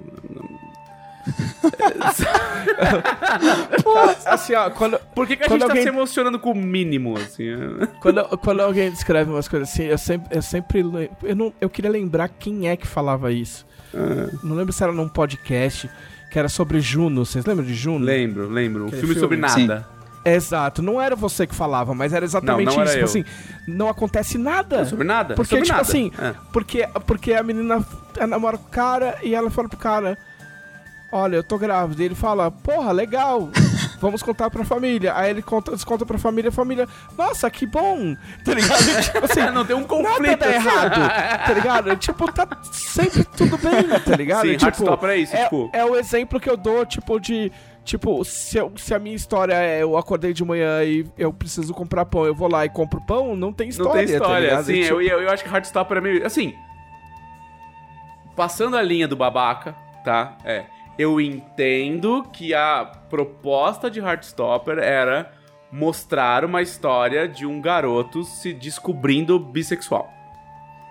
Assim, 4.27 4.55
ó, 4.55 4.71
quando, 4.71 4.99
Por 5.15 5.27
que, 5.27 5.37
que 5.37 5.45
a 5.45 5.47
Quando 5.47 5.61
gente 5.63 5.71
alguém- 5.71 5.85
tá 5.85 5.91
se 5.91 5.97
emocionando 5.97 6.39
com 6.39 6.53
o 6.53 6.55
mínimo, 6.55 7.17
assim? 7.17 7.45
quando, 8.01 8.23
quando 8.39 8.61
alguém 8.61 8.91
descreve 8.91 9.31
umas 9.31 9.49
coisas 9.49 9.69
assim, 9.69 9.85
eu 9.85 9.99
sempre, 9.99 10.37
eu 10.37 10.43
sempre 10.43 10.81
eu, 11.23 11.37
não, 11.37 11.53
eu 11.61 11.71
queria 11.71 11.91
lembrar 11.91 12.29
quem 12.29 12.69
é 12.69 12.77
que 12.77 12.87
falava 12.87 13.33
isso. 13.33 13.67
Ah. 13.95 14.29
Não 14.43 14.57
lembro 14.57 14.73
se 14.73 14.83
era 14.83 14.93
num 14.93 15.09
podcast 15.09 15.89
que 16.31 16.39
era 16.39 16.49
sobre 16.49 16.81
Juno. 16.81 17.25
Vocês 17.25 17.45
lembram 17.45 17.65
de 17.65 17.75
Juno? 17.75 18.05
Lembro, 18.05 18.49
lembro. 18.49 18.85
Um 18.85 18.87
Aquele 18.89 19.01
filme, 19.03 19.19
sobre 19.19 19.37
filme? 19.39 19.67
nada. 19.67 19.87
Exato, 20.25 20.83
não 20.83 21.01
era 21.01 21.17
você 21.17 21.47
que 21.47 21.55
falava, 21.55 21.95
mas 21.95 22.13
era 22.13 22.25
exatamente 22.25 22.67
Não, 22.67 22.75
não 22.75 22.83
era 22.83 22.91
isso. 22.91 22.99
Tipo 22.99 23.19
eu. 23.19 23.23
assim, 23.23 23.25
não 23.67 23.89
acontece 23.89 24.37
nada. 24.37 24.79
Não, 24.79 24.85
sobre 24.85 25.07
nada. 25.07 25.35
Porque, 25.35 25.49
sobre 25.51 25.65
tipo 25.65 25.77
nada. 25.77 25.89
assim, 25.89 26.13
É. 26.21 26.35
porque, 26.53 26.87
porque 27.07 27.33
a 27.33 27.43
menina 27.43 27.83
namora 28.29 28.59
com 28.59 28.67
o 28.67 28.71
cara 28.71 29.17
e 29.23 29.35
ela 29.35 29.49
fala 29.49 29.69
pro 29.71 29.79
cara: 29.79 30.19
Olha, 31.11 31.37
eu 31.37 31.43
tô 31.43 31.57
grávida. 31.57 32.03
E 32.03 32.07
ele 32.07 32.15
fala: 32.15 32.51
Porra, 32.51 32.93
legal, 32.93 33.49
vamos 34.01 34.23
contar 34.23 34.51
pra 34.51 34.63
família. 34.65 35.15
Aí 35.17 35.31
ele 35.31 35.41
conta, 35.41 35.71
desconta 35.73 36.05
pra 36.05 36.19
família, 36.19 36.51
a 36.51 36.53
família, 36.53 36.87
nossa, 37.17 37.51
que 37.51 37.65
bom, 37.67 38.15
tá 38.45 38.53
ligado? 38.53 38.79
tipo 39.03 39.25
assim, 39.25 39.41
não 39.51 39.65
tem 39.65 39.75
um 39.75 39.81
nada 39.81 39.89
conflito. 39.89 40.39
dá 40.39 40.47
assim. 40.47 40.55
errado, 40.55 41.45
tá 41.47 41.53
ligado? 41.55 41.97
Tipo, 41.99 42.31
tá 42.33 42.47
sempre 42.73 43.25
tudo 43.25 43.57
bem, 43.57 43.89
tá 44.05 44.17
ligado? 44.17 44.43
Sim, 44.43 44.53
tipo, 44.53 44.65
Heartstopper 44.67 45.11
é 45.11 45.17
isso, 45.17 45.35
é, 45.37 45.45
tipo- 45.45 45.71
é 45.73 45.85
o 45.85 45.97
exemplo 45.97 46.39
que 46.39 46.51
eu 46.51 46.57
dou, 46.57 46.85
tipo, 46.85 47.19
de. 47.19 47.51
Tipo, 47.85 48.23
se, 48.23 48.59
eu- 48.59 48.71
se 48.77 48.93
a 48.93 48.99
minha 48.99 49.17
história 49.17 49.55
é 49.55 49.83
eu 49.83 49.97
acordei 49.97 50.35
de 50.35 50.45
manhã 50.45 50.85
e 50.85 51.07
eu 51.17 51.33
preciso 51.33 51.73
comprar 51.73 52.05
pão, 52.05 52.27
eu 52.27 52.35
vou 52.35 52.51
lá 52.51 52.67
e 52.67 52.69
compro 52.69 53.01
pão, 53.07 53.35
não 53.35 53.51
tem 53.51 53.71
história. 53.71 53.93
Não 53.93 53.99
tem 53.99 54.07
tá 54.09 54.13
história, 54.13 54.41
ligado? 54.45 54.61
assim, 54.61 54.73
E, 54.75 54.83
tipo, 54.83 54.95
eu, 55.01 55.01
eu, 55.01 55.23
eu 55.23 55.31
acho 55.31 55.43
que 55.43 55.49
Heartstopper 55.49 55.97
é 55.97 56.01
meio. 56.03 56.27
Assim. 56.27 56.55
Passando 58.37 58.77
a 58.77 58.83
linha 58.83 59.09
do 59.09 59.17
babaca, 59.17 59.75
tá? 60.05 60.37
É. 60.45 60.65
Eu 60.99 61.21
entendo 61.21 62.25
que 62.33 62.53
a 62.55 62.85
proposta 63.09 63.91
de 63.91 64.01
Heartstopper 64.01 64.79
era 64.79 65.33
mostrar 65.71 66.45
uma 66.45 66.61
história 66.63 67.29
de 67.29 67.47
um 67.47 67.61
garoto 67.61 68.25
se 68.25 68.53
descobrindo 68.53 69.39
bissexual. 69.39 70.11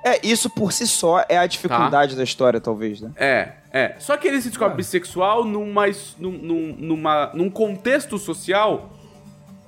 É, 0.06 0.26
isso 0.26 0.50
por 0.50 0.72
si 0.72 0.88
só 0.88 1.26
é 1.28 1.38
a 1.38 1.46
dificuldade 1.46 2.16
da 2.16 2.24
história, 2.24 2.62
talvez, 2.62 3.02
né? 3.02 3.12
É, 3.18 3.52
é. 3.72 3.96
Só 4.00 4.16
que 4.16 4.28
ele 4.28 4.42
se 4.42 4.48
descobre 4.50 4.74
Ah. 4.74 4.78
bissexual 4.78 5.44
numa, 5.44 5.86
num, 6.18 6.76
numa, 6.78 7.32
num 7.34 7.50
contexto 7.50 8.18
social 8.18 8.94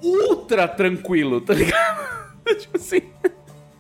ultra 0.02 0.68
tranquilo, 0.68 1.42
tá 1.42 1.54
ligado? 1.54 2.00
tipo 2.58 2.78
assim. 2.78 3.02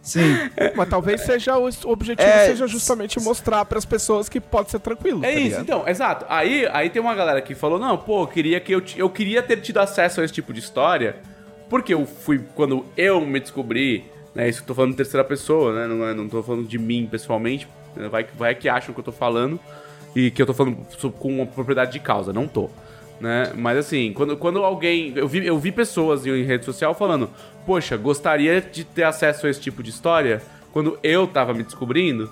Sim. 0.09 0.35
Mas 0.75 0.89
talvez 0.89 1.21
seja 1.21 1.57
o 1.57 1.67
objetivo 1.85 2.27
É, 2.27 2.47
seja 2.47 2.67
justamente 2.67 3.19
mostrar 3.19 3.63
pras 3.65 3.85
pessoas 3.85 4.27
que 4.27 4.39
pode 4.39 4.71
ser 4.71 4.79
tranquilo. 4.79 5.23
É 5.23 5.31
tá 5.31 5.33
isso, 5.33 5.43
ligado? 5.43 5.61
então, 5.63 5.87
exato. 5.87 6.25
Aí, 6.27 6.67
aí 6.71 6.89
tem 6.89 7.01
uma 7.01 7.13
galera 7.15 7.41
que 7.41 7.53
falou: 7.55 7.77
não, 7.79 7.97
pô, 7.97 8.23
eu 8.23 8.27
queria, 8.27 8.59
que 8.59 8.71
eu, 8.73 8.81
eu 8.97 9.09
queria 9.09 9.41
ter 9.43 9.57
tido 9.61 9.77
acesso 9.79 10.21
a 10.21 10.25
esse 10.25 10.33
tipo 10.33 10.51
de 10.53 10.59
história, 10.59 11.17
porque 11.69 11.93
eu 11.93 12.05
fui, 12.05 12.39
quando 12.55 12.85
eu 12.97 13.21
me 13.21 13.39
descobri, 13.39 14.05
né? 14.33 14.49
Isso 14.49 14.59
que 14.59 14.63
eu 14.63 14.67
tô 14.67 14.75
falando 14.75 14.93
em 14.93 14.97
terceira 14.97 15.23
pessoa, 15.23 15.73
né? 15.73 15.87
Não, 15.87 16.07
é, 16.07 16.13
não 16.13 16.27
tô 16.27 16.41
falando 16.41 16.67
de 16.67 16.77
mim 16.79 17.07
pessoalmente, 17.09 17.67
né, 17.95 18.07
vai, 18.09 18.23
que- 18.23 18.35
vai 18.37 18.55
que 18.55 18.67
acham 18.67 18.93
que 18.93 18.99
eu 18.99 19.03
tô 19.03 19.11
falando 19.11 19.59
e 20.15 20.31
que 20.31 20.41
eu 20.41 20.45
tô 20.45 20.53
falando 20.53 20.77
com 21.19 21.27
uma 21.29 21.45
propriedade 21.45 21.91
de 21.91 21.99
causa, 21.99 22.33
não 22.33 22.47
tô. 22.47 22.69
Né? 23.21 23.51
Mas 23.55 23.77
assim, 23.77 24.13
quando, 24.13 24.37
quando 24.37 24.63
alguém. 24.63 25.11
Eu 25.15 25.27
vi, 25.27 25.45
eu 25.45 25.59
vi 25.59 25.73
pessoas 25.73 26.25
em 26.25 26.41
rede 26.43 26.63
social 26.63 26.93
falando: 26.93 27.29
Poxa, 27.69 27.95
gostaria 27.97 28.59
de 28.59 28.83
ter 28.83 29.03
acesso 29.03 29.45
a 29.45 29.49
esse 29.51 29.61
tipo 29.61 29.83
de 29.83 29.91
história 29.91 30.41
quando 30.71 30.97
eu 31.03 31.27
tava 31.27 31.53
me 31.53 31.61
descobrindo. 31.61 32.27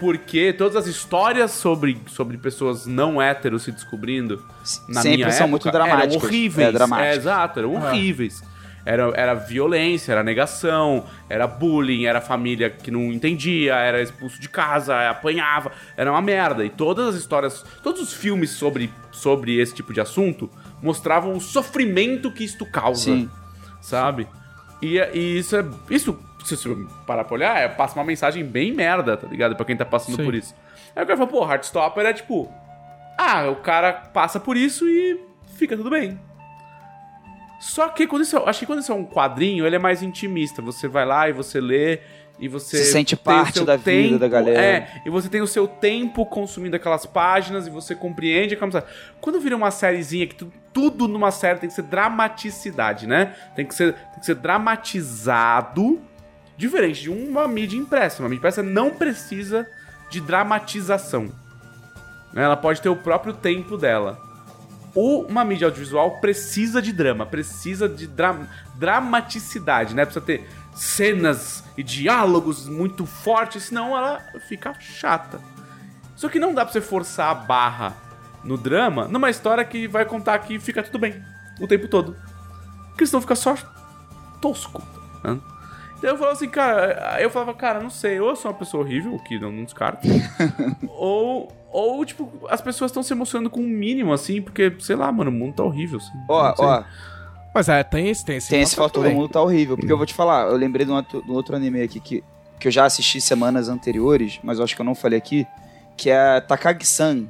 Porque 0.00 0.54
todas 0.54 0.74
as 0.74 0.86
histórias 0.86 1.50
sobre, 1.50 2.00
sobre 2.06 2.38
pessoas 2.38 2.86
não 2.86 3.20
héteros 3.20 3.64
se 3.64 3.70
descobrindo 3.70 4.42
na 4.88 5.02
Sempre 5.02 5.18
minha 5.18 5.30
são 5.32 5.48
época 5.48 5.50
muito 5.50 5.70
dramáticas. 5.70 6.14
eram 6.14 6.24
horríveis. 6.24 6.68
É, 6.68 6.72
dramáticas. 6.72 7.16
exato, 7.18 7.58
eram 7.58 7.74
horríveis. 7.74 8.42
Era, 8.86 9.12
era 9.14 9.34
violência, 9.34 10.12
era 10.12 10.22
negação, 10.22 11.04
era 11.28 11.46
bullying, 11.46 12.06
era 12.06 12.22
família 12.22 12.70
que 12.70 12.90
não 12.90 13.12
entendia, 13.12 13.74
era 13.74 14.00
expulso 14.00 14.40
de 14.40 14.48
casa, 14.48 15.10
apanhava, 15.10 15.72
era 15.94 16.10
uma 16.10 16.22
merda. 16.22 16.64
E 16.64 16.70
todas 16.70 17.08
as 17.08 17.16
histórias, 17.16 17.62
todos 17.82 18.00
os 18.00 18.14
filmes 18.14 18.48
sobre, 18.52 18.90
sobre 19.12 19.60
esse 19.60 19.74
tipo 19.74 19.92
de 19.92 20.00
assunto 20.00 20.50
mostravam 20.82 21.34
o 21.34 21.40
sofrimento 21.40 22.32
que 22.32 22.42
isto 22.42 22.64
causa 22.64 23.04
Sim. 23.04 23.28
sabe? 23.82 24.26
E, 24.84 24.98
e 25.18 25.38
isso 25.38 25.56
é. 25.56 25.64
Isso, 25.88 26.18
se 26.44 26.56
você 26.56 26.68
parar 27.06 27.24
pra 27.24 27.34
olhar, 27.34 27.56
é, 27.58 27.68
passa 27.68 27.94
uma 27.98 28.04
mensagem 28.04 28.44
bem 28.44 28.72
merda, 28.72 29.16
tá 29.16 29.26
ligado? 29.26 29.56
Pra 29.56 29.64
quem 29.64 29.76
tá 29.76 29.84
passando 29.84 30.16
Sim. 30.16 30.24
por 30.24 30.34
isso. 30.34 30.54
Aí 30.94 31.02
o 31.02 31.06
cara 31.06 31.16
fala, 31.16 31.30
pô, 31.30 31.44
Heartstopper 31.50 32.04
é 32.06 32.12
tipo. 32.12 32.52
Ah, 33.16 33.48
o 33.48 33.56
cara 33.56 33.92
passa 33.92 34.38
por 34.38 34.56
isso 34.56 34.86
e 34.88 35.20
fica 35.56 35.76
tudo 35.76 35.88
bem. 35.90 36.18
Só 37.60 37.88
que 37.88 38.06
quando 38.06 38.22
isso, 38.22 38.36
é- 38.36 38.42
acho 38.48 38.58
que 38.60 38.66
quando 38.66 38.80
isso 38.80 38.92
é 38.92 38.94
um 38.94 39.06
quadrinho, 39.06 39.66
ele 39.66 39.76
é 39.76 39.78
mais 39.78 40.02
intimista. 40.02 40.60
Você 40.60 40.86
vai 40.86 41.06
lá 41.06 41.28
e 41.28 41.32
você 41.32 41.60
lê 41.60 42.00
e 42.38 42.48
você 42.48 42.78
Se 42.78 42.90
sente 42.92 43.14
parte 43.16 43.64
da 43.64 43.76
vida 43.76 44.18
da 44.18 44.28
galera. 44.28 44.60
É, 44.60 45.02
e 45.06 45.10
você 45.10 45.28
tem 45.28 45.40
o 45.40 45.46
seu 45.46 45.68
tempo 45.68 46.26
consumindo 46.26 46.74
aquelas 46.76 47.06
páginas 47.06 47.66
e 47.66 47.70
você 47.70 47.94
compreende 47.94 48.54
aquela 48.54 48.66
mensagem. 48.66 48.88
Quando 49.20 49.40
vira 49.40 49.54
uma 49.56 49.70
sériezinha 49.70 50.26
que 50.26 50.34
tu- 50.34 50.52
tudo 50.72 51.06
numa 51.06 51.30
série 51.30 51.60
tem 51.60 51.68
que 51.68 51.74
ser 51.76 51.82
dramaticidade, 51.82 53.06
né? 53.06 53.34
Tem 53.54 53.64
que 53.64 53.74
ser, 53.74 53.92
tem 53.94 54.18
que 54.20 54.26
ser 54.26 54.34
dramatizado, 54.34 56.00
diferente 56.56 57.02
de 57.02 57.10
uma 57.10 57.46
mídia 57.46 57.76
impressa. 57.76 58.22
Uma 58.22 58.28
mídia 58.28 58.40
impressa 58.40 58.62
não 58.62 58.90
precisa 58.90 59.66
de 60.10 60.20
dramatização. 60.20 61.32
né? 62.32 62.42
Ela 62.42 62.56
pode 62.56 62.80
ter 62.82 62.88
o 62.88 62.96
próprio 62.96 63.32
tempo 63.32 63.76
dela. 63.76 64.18
Ou 64.92 65.24
uma 65.26 65.44
mídia 65.44 65.66
audiovisual 65.66 66.20
precisa 66.20 66.80
de 66.82 66.92
drama, 66.92 67.24
precisa 67.26 67.88
de 67.88 68.06
dra 68.06 68.36
dramaticidade, 68.76 69.94
né? 69.94 70.04
Precisa 70.04 70.24
ter 70.24 70.44
cenas 70.74 71.64
e 71.76 71.82
diálogos 71.82 72.68
muito 72.68 73.06
fortes, 73.06 73.64
senão 73.64 73.96
ela 73.96 74.20
fica 74.48 74.74
chata. 74.80 75.40
Só 76.16 76.28
que 76.28 76.38
não 76.38 76.54
dá 76.54 76.64
pra 76.64 76.72
você 76.72 76.80
forçar 76.80 77.30
a 77.30 77.34
barra 77.34 77.96
no 78.42 78.56
drama 78.56 79.08
numa 79.08 79.30
história 79.30 79.64
que 79.64 79.88
vai 79.88 80.04
contar 80.04 80.38
que 80.40 80.58
fica 80.58 80.82
tudo 80.82 80.98
bem 80.98 81.22
o 81.60 81.66
tempo 81.66 81.88
todo. 81.88 82.16
Porque 82.90 83.06
senão 83.06 83.20
fica 83.20 83.34
só 83.34 83.56
tosco. 84.40 84.82
Né? 85.22 85.40
Então 85.98 86.10
eu 86.10 86.16
falava 86.18 86.36
assim, 86.36 86.48
cara, 86.48 87.18
eu 87.20 87.30
falava, 87.30 87.54
cara, 87.54 87.80
não 87.80 87.88
sei, 87.88 88.20
ou 88.20 88.28
eu 88.28 88.36
sou 88.36 88.50
uma 88.50 88.56
pessoa 88.58 88.84
horrível, 88.84 89.18
que 89.20 89.38
não, 89.38 89.50
não 89.50 89.64
descarto, 89.64 90.06
ou, 90.88 91.50
ou, 91.72 92.04
tipo, 92.04 92.30
as 92.50 92.60
pessoas 92.60 92.90
estão 92.90 93.02
se 93.02 93.12
emocionando 93.12 93.48
com 93.48 93.60
o 93.60 93.66
mínimo, 93.66 94.12
assim, 94.12 94.42
porque, 94.42 94.74
sei 94.80 94.96
lá, 94.96 95.10
mano, 95.10 95.30
o 95.30 95.32
mundo 95.32 95.54
tá 95.54 95.62
horrível. 95.62 95.98
Assim, 95.98 96.12
Ó, 96.28 96.54
sei. 96.54 96.64
ó, 96.66 96.84
Mas 97.54 97.68
é, 97.68 97.84
tem 97.84 98.08
esse, 98.08 98.24
tem 98.24 98.36
esse. 98.36 98.50
tem 98.50 98.60
esse 98.60 98.74
fator 98.74 99.04
do 99.04 99.10
mundo 99.14 99.28
tá 99.28 99.40
horrível. 99.40 99.76
Porque 99.76 99.92
eu 99.92 99.96
vou 99.96 100.04
te 100.04 100.12
falar, 100.12 100.48
eu 100.48 100.56
lembrei 100.56 100.84
de 100.84 100.90
um 100.90 100.96
outro, 100.96 101.22
de 101.22 101.30
um 101.30 101.34
outro 101.34 101.54
anime 101.54 101.80
aqui 101.80 102.00
que, 102.00 102.24
que 102.58 102.66
eu 102.66 102.72
já 102.72 102.84
assisti 102.84 103.20
semanas 103.20 103.68
anteriores, 103.68 104.40
mas 104.42 104.58
eu 104.58 104.64
acho 104.64 104.74
que 104.74 104.80
eu 104.80 104.84
não 104.84 104.94
falei 104.94 105.16
aqui, 105.16 105.46
que 105.96 106.10
é 106.10 106.40
Takagi-san, 106.40 107.26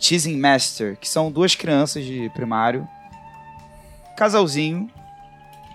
Teasing 0.00 0.36
Master, 0.36 0.96
que 1.00 1.08
são 1.08 1.30
duas 1.30 1.54
crianças 1.54 2.04
de 2.04 2.28
primário, 2.30 2.86
casalzinho, 4.16 4.90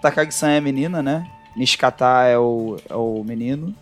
Takagi-san 0.01 0.49
é 0.49 0.57
a 0.57 0.61
menina, 0.61 1.01
né? 1.01 1.25
Nishikata 1.55 2.23
é 2.25 2.37
o, 2.37 2.77
é 2.89 2.95
o 2.95 3.23
menino. 3.23 3.73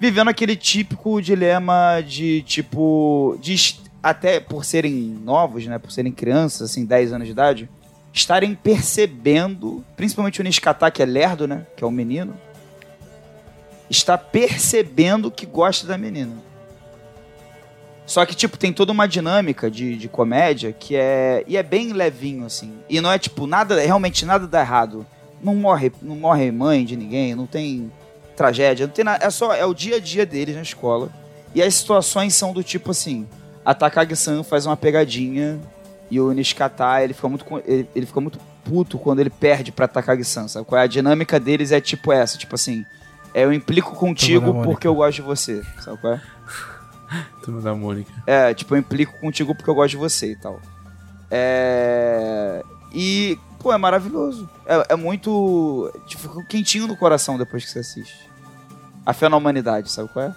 Vivendo 0.00 0.28
aquele 0.28 0.56
típico 0.56 1.22
dilema 1.22 2.00
de, 2.00 2.42
tipo, 2.42 3.36
de, 3.40 3.80
até 4.02 4.40
por 4.40 4.64
serem 4.64 4.92
novos, 4.92 5.66
né? 5.66 5.78
Por 5.78 5.92
serem 5.92 6.10
crianças, 6.10 6.70
assim, 6.70 6.84
10 6.84 7.12
anos 7.12 7.26
de 7.26 7.32
idade, 7.32 7.70
estarem 8.18 8.54
percebendo, 8.54 9.84
principalmente 9.96 10.40
o 10.40 10.44
Nishikata, 10.44 10.90
que 10.90 11.02
é 11.02 11.06
lerdo, 11.06 11.46
né? 11.46 11.66
Que 11.76 11.84
é 11.84 11.86
o 11.86 11.90
menino, 11.90 12.34
está 13.88 14.18
percebendo 14.18 15.30
que 15.30 15.46
gosta 15.46 15.86
da 15.86 15.96
menina. 15.96 16.32
Só 18.04 18.24
que, 18.24 18.34
tipo, 18.34 18.56
tem 18.56 18.72
toda 18.72 18.90
uma 18.90 19.06
dinâmica 19.06 19.70
de, 19.70 19.96
de 19.96 20.08
comédia 20.08 20.72
que 20.72 20.96
é. 20.96 21.44
E 21.46 21.56
é 21.56 21.62
bem 21.62 21.92
levinho, 21.92 22.46
assim. 22.46 22.72
E 22.88 23.00
não 23.00 23.12
é, 23.12 23.18
tipo, 23.18 23.46
nada. 23.46 23.78
Realmente 23.80 24.24
nada 24.24 24.46
dá 24.46 24.60
errado. 24.60 25.06
Não 25.42 25.54
morre, 25.54 25.92
não 26.00 26.16
morre 26.16 26.50
mãe 26.50 26.84
de 26.84 26.96
ninguém, 26.96 27.34
não 27.34 27.46
tem 27.46 27.92
tragédia, 28.34 28.86
não 28.86 28.94
tem 28.94 29.04
nada. 29.04 29.24
É 29.24 29.30
só. 29.30 29.54
É 29.54 29.64
o 29.66 29.74
dia 29.74 29.96
a 29.96 30.00
dia 30.00 30.24
deles 30.24 30.56
na 30.56 30.62
escola. 30.62 31.10
E 31.54 31.62
as 31.62 31.74
situações 31.74 32.34
são 32.34 32.52
do 32.54 32.62
tipo 32.62 32.92
assim: 32.92 33.28
a 33.62 33.74
Takagi-san 33.74 34.42
faz 34.42 34.64
uma 34.64 34.76
pegadinha 34.76 35.60
e 36.10 36.20
o 36.20 36.32
Nishikata, 36.32 37.02
ele 37.02 37.12
fica 37.12 37.28
muito, 37.28 37.44
ele, 37.64 37.88
ele 37.94 38.06
fica 38.06 38.20
muito 38.20 38.38
puto 38.64 38.98
quando 38.98 39.20
ele 39.20 39.30
perde 39.30 39.72
pra 39.72 39.88
Takagi-san, 39.88 40.48
sabe? 40.48 40.66
Qual 40.66 40.80
é? 40.80 40.84
A 40.84 40.86
dinâmica 40.86 41.38
deles 41.38 41.72
é 41.72 41.80
tipo 41.80 42.12
essa, 42.12 42.38
tipo 42.38 42.54
assim, 42.54 42.84
é, 43.34 43.44
eu 43.44 43.52
implico 43.52 43.94
contigo 43.94 44.62
porque 44.62 44.86
eu 44.86 44.94
gosto 44.94 45.16
de 45.16 45.22
você, 45.22 45.62
sabe 45.80 45.98
qual 45.98 46.14
é? 46.14 46.22
Turma 47.42 47.60
da 47.60 47.74
Mônica. 47.74 48.12
É, 48.26 48.52
tipo, 48.52 48.74
eu 48.74 48.78
implico 48.78 49.18
contigo 49.20 49.54
porque 49.54 49.68
eu 49.68 49.74
gosto 49.74 49.90
de 49.90 49.96
você 49.96 50.32
e 50.32 50.36
tal. 50.36 50.60
É... 51.30 52.62
E, 52.92 53.38
pô, 53.58 53.72
é 53.72 53.78
maravilhoso. 53.78 54.48
É, 54.66 54.92
é 54.92 54.96
muito. 54.96 55.92
Tipo, 56.06 56.22
fica 56.22 56.44
quentinho 56.44 56.86
no 56.86 56.96
coração 56.96 57.38
depois 57.38 57.64
que 57.64 57.70
você 57.70 57.78
assiste. 57.80 58.28
A 59.04 59.12
fé 59.12 59.28
na 59.28 59.36
humanidade, 59.36 59.90
sabe 59.90 60.08
qual 60.10 60.26
é? 60.26 60.34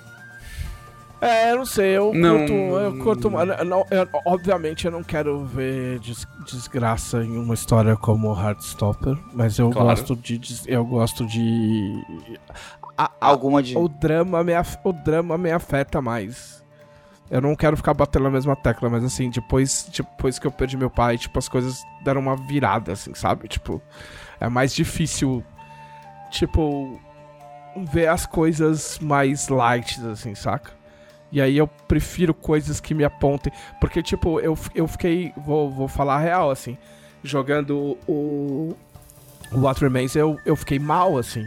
É, 1.22 1.52
eu 1.52 1.57
não 1.57 1.65
sei, 1.65 1.95
eu 1.95 2.11
Não. 2.15 2.39
curto. 2.39 2.53
Eu 2.53 2.98
curto 2.98 3.27
eu 3.27 3.65
não- 3.65 3.85
eu- 3.91 4.07
obviamente 4.26 4.85
eu 4.85 4.91
não 4.91 5.03
quero 5.03 5.45
ver 5.45 5.99
des- 5.99 6.27
desgraça 6.52 7.23
em 7.23 7.38
uma 7.38 7.53
história 7.53 7.95
como 7.95 8.34
Heartstopper, 8.34 9.15
mas 9.31 9.60
eu 9.60 9.69
Claro. 9.69 9.89
gosto 9.89 10.15
de. 10.15 10.41
Eu 10.68 10.84
gosto 10.84 11.23
de. 11.27 12.03
a- 12.98 13.06
a- 13.06 13.11
Alguma 13.22 13.61
de. 13.61 13.77
o, 13.77 13.88
drama 13.88 14.43
me, 14.43 14.53
af- 14.56 14.80
o 14.84 14.91
drama 14.91 15.38
me 15.38 15.52
afeta 15.52 16.02
mais. 16.02 16.60
Eu 17.30 17.39
não 17.39 17.56
quero 17.56 17.77
ficar 17.77 17.93
batendo 17.93 18.23
na 18.23 18.30
mesma 18.31 18.56
tecla, 18.56 18.89
mas 18.89 19.03
assim, 19.03 19.30
depois, 19.30 19.88
depois 19.95 20.38
que 20.39 20.45
eu 20.48 20.52
perdi 20.52 20.76
meu 20.76 20.89
pai, 20.89 21.18
tipo, 21.19 21.38
as 21.39 21.48
coisas 21.48 21.81
deram 22.03 22.19
uma 22.19 22.35
virada, 22.35 22.91
assim, 22.93 23.14
sabe? 23.14 23.48
Tipo, 23.48 23.80
é 24.39 24.49
mais 24.49 24.73
difícil, 24.73 25.41
tipo, 26.31 26.99
ver 27.91 28.07
as 28.07 28.26
coisas 28.26 28.99
mais 28.99 29.48
light, 29.48 30.02
assim, 30.07 30.35
saca? 30.35 30.81
E 31.32 31.40
aí 31.41 31.58
eu 31.58 31.68
prefiro 31.88 32.34
coisas 32.34 32.80
que 32.80 32.94
me 32.94 33.03
apontem. 33.03 33.52
Porque, 33.80 34.03
tipo, 34.03 34.40
eu, 34.40 34.58
eu 34.76 34.88
fiquei. 34.88 35.32
Vou, 35.38 35.70
vou 35.72 35.88
falar 35.88 36.16
a 36.16 36.20
real, 36.20 36.52
assim. 36.52 36.78
Jogando 37.24 37.98
o. 38.08 38.76
O 39.53 39.60
What 39.60 39.82
Remains, 39.82 40.16
eu, 40.16 40.40
eu 40.45 40.56
fiquei 40.56 40.80
mal, 40.80 41.18
assim. 41.18 41.45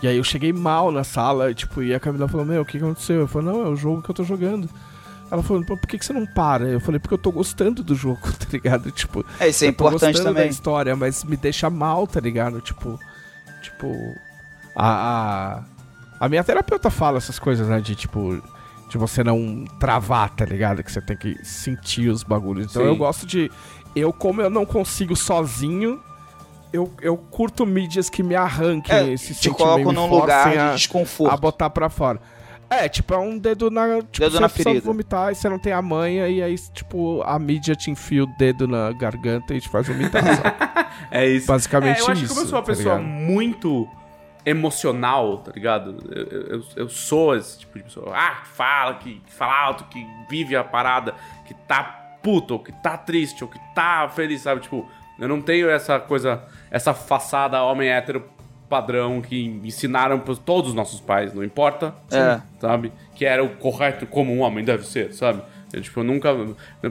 E 0.00 0.06
aí 0.08 0.16
eu 0.16 0.24
cheguei 0.24 0.52
mal 0.52 0.90
na 0.92 1.02
sala, 1.04 1.52
tipo, 1.54 1.82
e 1.82 1.94
a 1.94 1.98
Camila 2.00 2.26
falou, 2.28 2.44
meu, 2.46 2.62
o 2.62 2.64
que 2.64 2.76
aconteceu? 2.76 3.20
Eu 3.20 3.28
falei, 3.28 3.48
não, 3.48 3.66
é 3.66 3.68
o 3.68 3.76
jogo 3.76 4.00
que 4.02 4.10
eu 4.10 4.14
tô 4.14 4.24
jogando. 4.24 4.68
Ela 5.30 5.42
falou, 5.42 5.64
"Pô, 5.64 5.76
por 5.76 5.86
que, 5.88 5.96
que 5.98 6.04
você 6.04 6.12
não 6.12 6.26
para? 6.26 6.64
Eu 6.68 6.78
falei, 6.80 7.00
porque 7.00 7.14
eu 7.14 7.18
tô 7.18 7.32
gostando 7.32 7.82
do 7.82 7.94
jogo, 7.94 8.20
tá 8.38 8.46
ligado? 8.52 8.90
Tipo, 8.90 9.24
É, 9.40 9.48
isso 9.48 9.64
é 9.64 9.68
eu 9.68 9.72
tô 9.72 9.86
importante 9.86 10.12
gostando 10.12 10.34
da 10.34 10.40
também. 10.40 10.50
história, 10.50 10.94
mas 10.96 11.24
me 11.24 11.36
deixa 11.36 11.70
mal, 11.70 12.06
tá 12.06 12.20
ligado? 12.20 12.60
Tipo, 12.60 12.98
tipo, 13.62 14.14
a, 14.76 15.56
a, 16.20 16.24
a 16.26 16.28
minha 16.28 16.44
terapeuta 16.44 16.90
fala 16.90 17.18
essas 17.18 17.38
coisas, 17.38 17.66
né? 17.68 17.80
De 17.80 17.94
tipo, 17.94 18.42
de 18.92 18.98
você 18.98 19.24
não 19.24 19.64
travar, 19.80 20.28
tá 20.30 20.44
ligado? 20.44 20.82
Que 20.84 20.92
você 20.92 21.00
tem 21.00 21.16
que 21.16 21.36
sentir 21.42 22.08
os 22.10 22.22
bagulhos. 22.22 22.66
Então 22.70 22.82
Sim. 22.82 22.88
eu 22.88 22.96
gosto 22.96 23.26
de. 23.26 23.50
Eu, 23.96 24.12
como 24.12 24.40
eu 24.42 24.50
não 24.50 24.64
consigo 24.66 25.16
sozinho, 25.16 25.98
eu, 26.72 26.90
eu 27.00 27.16
curto 27.16 27.64
mídias 27.66 28.08
que 28.10 28.22
me 28.22 28.34
arranquem 28.34 28.94
É, 28.94 29.12
esse 29.12 29.28
te 29.28 29.34
sentimento, 29.34 29.56
colocam 29.58 29.92
num 29.92 30.06
lugar 30.06 30.46
a, 30.56 30.68
de 30.70 30.76
desconforto. 30.76 31.32
a 31.32 31.36
botar 31.36 31.70
pra 31.70 31.88
fora. 31.88 32.20
É, 32.68 32.88
tipo, 32.88 33.12
é 33.12 33.18
um 33.18 33.36
dedo 33.38 33.70
na. 33.70 33.96
Tipo, 34.00 34.18
Dedo 34.20 34.32
você 34.32 34.40
na 34.40 34.48
precisa 34.48 34.70
ferida. 34.70 34.86
vomitar 34.86 35.30
e 35.30 35.34
você 35.34 35.46
não 35.48 35.58
tem 35.58 35.72
a 35.74 35.82
manha, 35.82 36.26
e 36.28 36.42
aí, 36.42 36.54
tipo, 36.72 37.22
a 37.22 37.38
mídia 37.38 37.74
te 37.74 37.90
enfia 37.90 38.24
o 38.24 38.26
dedo 38.38 38.66
na 38.66 38.92
garganta 38.92 39.54
e 39.54 39.60
te 39.60 39.68
faz 39.68 39.88
vomitar. 39.88 40.22
É 41.10 41.26
isso. 41.28 41.46
Basicamente 41.46 41.98
é, 41.98 42.00
eu 42.00 42.06
acho 42.08 42.20
que 42.20 42.24
isso, 42.26 42.28
como 42.34 42.40
eu 42.46 42.48
sou 42.48 42.58
uma 42.58 42.64
tá 42.64 42.72
pessoa 42.72 42.96
ligado? 42.96 43.08
muito 43.08 43.88
emocional, 44.44 45.38
tá 45.38 45.52
ligado? 45.54 45.96
Eu, 46.14 46.56
eu, 46.58 46.64
eu 46.76 46.88
sou 46.88 47.34
esse 47.36 47.58
tipo 47.60 47.78
de 47.78 47.84
pessoa. 47.84 48.12
Ah, 48.14 48.36
que 48.42 48.48
fala, 48.48 48.94
que, 48.94 49.20
fala 49.28 49.54
alto, 49.66 49.84
que 49.84 50.06
vive 50.28 50.56
a 50.56 50.64
parada, 50.64 51.14
que 51.46 51.54
tá 51.54 51.82
puto, 52.22 52.54
ou 52.54 52.60
que 52.60 52.72
tá 52.72 52.96
triste, 52.96 53.42
ou 53.44 53.50
que 53.50 53.58
tá 53.74 54.08
feliz, 54.08 54.42
sabe? 54.42 54.60
Tipo, 54.60 54.88
eu 55.18 55.28
não 55.28 55.40
tenho 55.40 55.68
essa 55.70 55.98
coisa, 56.00 56.42
essa 56.70 56.94
façada 56.94 57.62
homem 57.62 57.88
hétero 57.88 58.24
padrão 58.68 59.20
que 59.20 59.44
ensinaram 59.62 60.18
para 60.18 60.34
todos 60.36 60.70
os 60.70 60.74
nossos 60.74 60.98
pais, 61.00 61.34
não 61.34 61.44
importa, 61.44 61.94
É. 62.10 62.40
sabe? 62.58 62.90
Que 63.14 63.24
era 63.26 63.44
o 63.44 63.50
correto 63.56 64.06
como 64.06 64.32
um 64.32 64.40
homem 64.40 64.64
deve 64.64 64.86
ser, 64.86 65.12
sabe? 65.12 65.42
Eu, 65.72 65.82
tipo, 65.82 66.00
eu 66.00 66.04
nunca. 66.04 66.30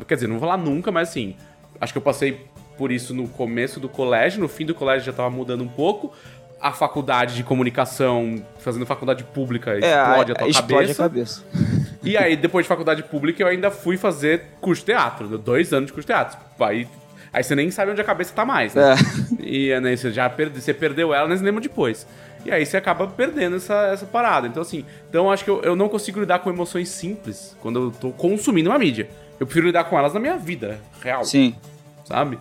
Quer 0.08 0.16
dizer, 0.16 0.28
não 0.28 0.38
vou 0.38 0.48
falar 0.48 0.62
nunca, 0.62 0.92
mas 0.92 1.10
assim, 1.10 1.36
acho 1.80 1.92
que 1.94 1.98
eu 1.98 2.04
passei 2.04 2.46
por 2.78 2.92
isso 2.92 3.14
no 3.14 3.28
começo 3.28 3.80
do 3.80 3.90
colégio, 3.90 4.40
no 4.42 4.48
fim 4.48 4.66
do 4.66 4.74
colégio 4.76 5.06
já 5.06 5.14
tava 5.14 5.30
mudando 5.30 5.64
um 5.64 5.68
pouco. 5.68 6.14
A 6.62 6.72
faculdade 6.72 7.36
de 7.36 7.44
comunicação, 7.44 8.44
fazendo 8.60 8.86
faculdade 8.86 9.24
pública, 9.24 9.72
É, 9.72 9.78
explode 9.78 10.32
a 10.32 10.36
tua 10.36 10.48
explode 10.48 10.94
cabeça. 10.94 11.06
a 11.06 11.10
cabeça. 11.10 11.44
E 12.04 12.18
aí, 12.18 12.36
depois 12.36 12.64
de 12.66 12.68
faculdade 12.68 13.04
pública, 13.04 13.44
eu 13.44 13.48
ainda 13.48 13.70
fui 13.70 13.96
fazer 13.96 14.44
curso 14.60 14.82
de 14.82 14.88
teatro. 14.88 15.28
deu 15.28 15.38
Dois 15.38 15.72
anos 15.72 15.86
de 15.88 15.94
curso 15.94 16.08
de 16.08 16.14
teatro. 16.14 16.40
Aí, 16.60 16.88
aí 17.32 17.44
você 17.44 17.54
nem 17.54 17.70
sabe 17.70 17.92
onde 17.92 18.02
a 18.02 18.04
cabeça 18.04 18.34
tá 18.34 18.44
mais, 18.44 18.74
né? 18.74 18.94
É. 18.94 19.44
E 19.44 19.80
né, 19.80 19.96
você 19.96 20.12
já 20.12 20.28
perde, 20.28 20.60
você 20.60 20.74
perdeu 20.74 21.14
ela, 21.14 21.28
nem 21.28 21.38
se 21.38 21.44
lembra 21.44 21.62
depois. 21.62 22.08
E 22.44 22.52
aí 22.52 22.66
você 22.66 22.76
acaba 22.78 23.06
perdendo 23.06 23.58
essa, 23.58 23.76
essa 23.94 24.06
parada. 24.08 24.48
Então, 24.48 24.64
assim, 24.64 24.84
então 25.10 25.26
eu 25.26 25.32
acho 25.32 25.44
que 25.44 25.52
eu, 25.52 25.62
eu 25.62 25.76
não 25.76 25.88
consigo 25.88 26.20
lidar 26.20 26.40
com 26.40 26.50
emoções 26.50 26.90
simples 26.90 27.56
quando 27.62 27.80
eu 27.80 27.92
tô 27.92 28.10
consumindo 28.12 28.72
uma 28.72 28.80
mídia. 28.80 29.08
Eu 29.40 29.46
prefiro 29.46 29.68
lidar 29.68 29.84
com 29.84 29.96
elas 29.98 30.12
na 30.14 30.20
minha 30.20 30.38
vida 30.38 30.80
real 31.04 31.24
Sim. 31.24 31.56
sabe? 32.04 32.40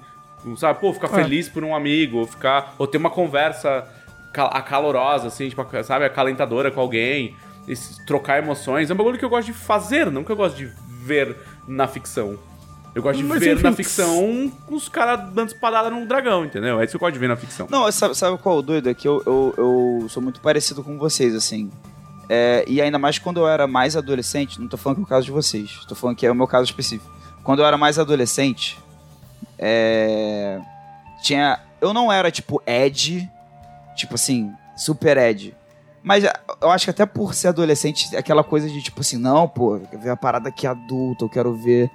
Sabe, 0.57 0.81
pô, 0.81 0.91
ficar 0.95 1.09
feliz 1.09 1.51
por 1.51 1.63
um 1.63 1.75
amigo, 1.77 2.17
ou 2.17 2.27
ficar. 2.27 2.75
Ou 2.79 2.87
ter 2.87 2.97
uma 2.97 3.11
conversa 3.11 3.87
acalorosa, 4.35 5.29
assim, 5.29 5.49
tipo, 5.49 5.65
sabe, 5.83 6.05
acalentadora 6.05 6.71
com 6.71 6.81
alguém, 6.81 7.35
trocar 8.07 8.39
emoções. 8.39 8.91
É 8.91 8.95
um 8.95 8.97
bagulho 8.97 9.19
que 9.19 9.25
eu 9.25 9.31
gosto 9.31 9.47
de 9.47 9.53
fazer, 9.53 10.11
não 10.11 10.25
que 10.25 10.31
eu 10.31 10.37
gosto 10.37 10.57
de 10.57 10.67
ver 11.05 11.37
na 11.67 11.87
ficção. 11.87 12.39
Eu 12.95 13.03
gosto 13.03 13.19
de 13.19 13.25
Mas, 13.25 13.41
ver 13.41 13.55
enfim, 13.55 13.63
na 13.63 13.73
ficção 13.73 14.53
os 14.69 14.89
caras 14.89 15.33
dando 15.33 15.49
espadada 15.49 15.91
num 15.91 16.05
dragão, 16.05 16.45
entendeu? 16.45 16.81
É 16.81 16.85
isso 16.85 16.93
que 16.93 16.97
eu 16.97 17.01
gosto 17.01 17.13
de 17.13 17.21
ver 17.21 17.29
na 17.29 17.37
ficção. 17.37 17.69
Não, 17.71 17.91
sabe, 17.93 18.17
sabe 18.17 18.37
qual 18.39 18.57
é 18.57 18.59
o 18.59 18.63
doido? 18.63 18.91
É 18.91 18.95
que 18.95 19.07
eu, 19.07 19.23
eu, 19.25 19.55
eu 20.03 20.09
sou 20.09 20.21
muito 20.21 20.41
parecido 20.41 20.83
com 20.83 20.99
vocês, 20.99 21.35
assim. 21.35 21.71
É, 22.29 22.65
e 22.67 22.81
ainda 22.81 22.99
mais 22.99 23.19
quando 23.19 23.41
eu 23.41 23.49
era 23.49 23.67
mais 23.67 23.97
adolescente, 23.97 24.61
não 24.61 24.67
tô 24.67 24.77
falando 24.77 24.99
que 24.99 25.03
é 25.03 25.05
o 25.05 25.09
caso 25.09 25.27
de 25.27 25.33
vocês, 25.33 25.85
tô 25.89 25.95
falando 25.95 26.17
que 26.17 26.27
é 26.27 26.31
o 26.31 26.35
meu 26.35 26.47
caso 26.47 26.65
específico. 26.65 27.11
Quando 27.45 27.61
eu 27.61 27.67
era 27.67 27.77
mais 27.77 27.99
adolescente, 27.99 28.79
é, 29.59 30.61
tinha. 31.23 31.61
Eu 31.81 31.95
não 31.95 32.13
era 32.13 32.31
tipo 32.31 32.63
Ed, 32.67 33.29
tipo 34.01 34.15
assim, 34.15 34.53
super 34.77 35.17
Ed. 35.17 35.55
Mas 36.03 36.25
eu 36.63 36.71
acho 36.71 36.87
que 36.87 36.91
até 36.91 37.05
por 37.05 37.35
ser 37.35 37.49
adolescente, 37.49 38.17
aquela 38.17 38.43
coisa 38.43 38.69
de 38.69 38.81
tipo 38.83 39.01
assim, 39.01 39.19
não, 39.19 39.47
pô, 39.47 39.77
eu 39.77 39.81
quero 39.87 40.03
ver 40.03 40.11
a 40.11 40.17
parada 40.17 40.51
que 40.51 40.67
é 40.67 40.71
adulta, 40.71 41.25
eu 41.25 41.29
quero 41.29 41.55
ver. 41.55 41.91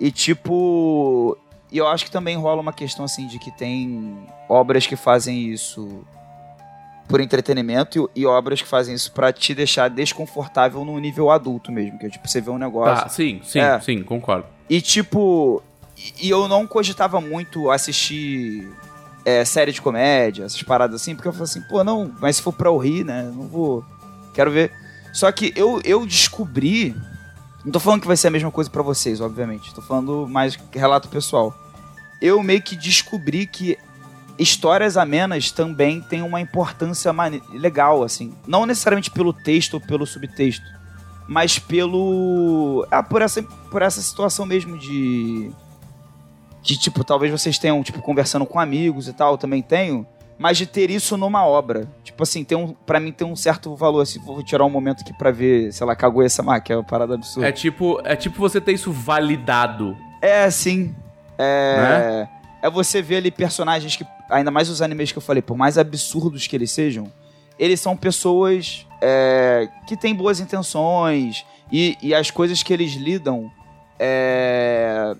E 0.00 0.10
tipo. 0.10 1.36
E 1.70 1.78
eu 1.78 1.86
acho 1.86 2.04
que 2.04 2.10
também 2.10 2.36
rola 2.36 2.60
uma 2.60 2.72
questão 2.72 3.04
assim 3.04 3.26
de 3.26 3.38
que 3.38 3.50
tem 3.50 4.26
obras 4.48 4.86
que 4.86 4.96
fazem 4.96 5.48
isso 5.48 6.04
por 7.08 7.20
entretenimento 7.20 8.10
e, 8.14 8.20
e 8.22 8.26
obras 8.26 8.60
que 8.62 8.68
fazem 8.68 8.94
isso 8.94 9.12
pra 9.12 9.32
te 9.32 9.54
deixar 9.54 9.88
desconfortável 9.88 10.84
no 10.84 10.98
nível 10.98 11.30
adulto 11.30 11.70
mesmo. 11.70 11.98
Que 11.98 12.06
é 12.06 12.10
tipo, 12.10 12.26
você 12.26 12.40
vê 12.40 12.50
um 12.50 12.58
negócio. 12.58 13.04
Tá, 13.04 13.08
sim, 13.08 13.40
sim, 13.44 13.58
É. 13.60 13.78
sim, 13.80 14.02
concordo. 14.02 14.46
E 14.68 14.80
tipo. 14.80 15.62
E 16.20 16.28
eu 16.30 16.48
não 16.48 16.66
cogitava 16.66 17.20
muito 17.20 17.70
assistir 17.70 18.68
é, 19.24 19.44
série 19.44 19.72
de 19.72 19.80
comédia, 19.80 20.44
essas 20.44 20.62
paradas 20.62 21.00
assim, 21.00 21.14
porque 21.14 21.28
eu 21.28 21.32
falei 21.32 21.44
assim, 21.44 21.62
pô, 21.62 21.82
não, 21.84 22.12
mas 22.20 22.36
se 22.36 22.42
for 22.42 22.52
pra 22.52 22.68
eu 22.68 22.78
rir, 22.78 23.04
né? 23.04 23.30
Não 23.34 23.46
vou. 23.46 23.84
Quero 24.34 24.50
ver. 24.50 24.72
Só 25.12 25.30
que 25.30 25.52
eu, 25.54 25.80
eu 25.84 26.06
descobri. 26.06 26.96
Não 27.64 27.70
tô 27.70 27.78
falando 27.78 28.00
que 28.00 28.06
vai 28.06 28.16
ser 28.16 28.28
a 28.28 28.30
mesma 28.30 28.50
coisa 28.50 28.68
pra 28.68 28.82
vocês, 28.82 29.20
obviamente. 29.20 29.74
Tô 29.74 29.82
falando 29.82 30.26
mais 30.26 30.58
relato 30.72 31.08
pessoal. 31.08 31.54
Eu 32.20 32.42
meio 32.42 32.62
que 32.62 32.74
descobri 32.74 33.46
que 33.46 33.78
histórias 34.38 34.96
amenas 34.96 35.50
também 35.50 36.00
têm 36.00 36.22
uma 36.22 36.40
importância 36.40 37.12
legal, 37.52 38.02
assim. 38.02 38.34
Não 38.46 38.66
necessariamente 38.66 39.10
pelo 39.10 39.32
texto 39.32 39.74
ou 39.74 39.80
pelo 39.80 40.06
subtexto, 40.06 40.64
mas 41.28 41.58
pelo. 41.58 42.86
Ah, 42.90 43.02
por 43.02 43.22
essa, 43.22 43.42
por 43.42 43.82
essa 43.82 44.00
situação 44.00 44.46
mesmo 44.46 44.78
de. 44.78 45.50
De, 46.62 46.78
tipo, 46.78 47.02
talvez 47.02 47.32
vocês 47.32 47.58
tenham, 47.58 47.82
tipo, 47.82 48.00
conversando 48.00 48.46
com 48.46 48.60
amigos 48.60 49.08
e 49.08 49.12
tal, 49.12 49.32
eu 49.32 49.38
também 49.38 49.60
tenho. 49.60 50.06
Mas 50.38 50.56
de 50.56 50.66
ter 50.66 50.90
isso 50.90 51.16
numa 51.16 51.46
obra. 51.46 51.88
Tipo 52.02 52.22
assim, 52.22 52.42
tem 52.42 52.56
um, 52.56 52.72
pra 52.86 52.98
mim 52.98 53.12
tem 53.12 53.26
um 53.26 53.36
certo 53.36 53.74
valor. 53.76 54.00
Assim, 54.00 54.18
vou 54.20 54.42
tirar 54.42 54.64
um 54.64 54.70
momento 54.70 55.02
aqui 55.02 55.12
pra 55.12 55.30
ver, 55.30 55.72
sei 55.72 55.86
lá, 55.86 55.94
Kaguya 55.94 56.28
Sama, 56.28 56.60
que 56.60 56.72
é 56.72 56.76
uma 56.76 56.84
parada 56.84 57.14
absurda. 57.14 57.48
É 57.48 57.52
tipo, 57.52 58.00
é 58.04 58.16
tipo 58.16 58.38
você 58.38 58.60
ter 58.60 58.72
isso 58.72 58.90
validado. 58.90 59.96
É, 60.20 60.48
sim. 60.50 60.94
É. 61.38 61.76
Né? 61.76 62.28
É 62.62 62.70
você 62.70 63.02
ver 63.02 63.16
ali 63.16 63.30
personagens 63.30 63.96
que. 63.96 64.06
Ainda 64.30 64.50
mais 64.50 64.68
os 64.68 64.80
animes 64.80 65.12
que 65.12 65.18
eu 65.18 65.22
falei, 65.22 65.42
por 65.42 65.56
mais 65.56 65.76
absurdos 65.76 66.46
que 66.46 66.56
eles 66.56 66.70
sejam, 66.70 67.12
eles 67.58 67.80
são 67.80 67.96
pessoas 67.96 68.86
é, 69.00 69.68
que 69.86 69.96
têm 69.96 70.14
boas 70.14 70.40
intenções 70.40 71.44
e, 71.70 71.98
e 72.00 72.14
as 72.14 72.30
coisas 72.30 72.62
que 72.62 72.72
eles 72.72 72.94
lidam 72.94 73.50
é, 73.98 75.14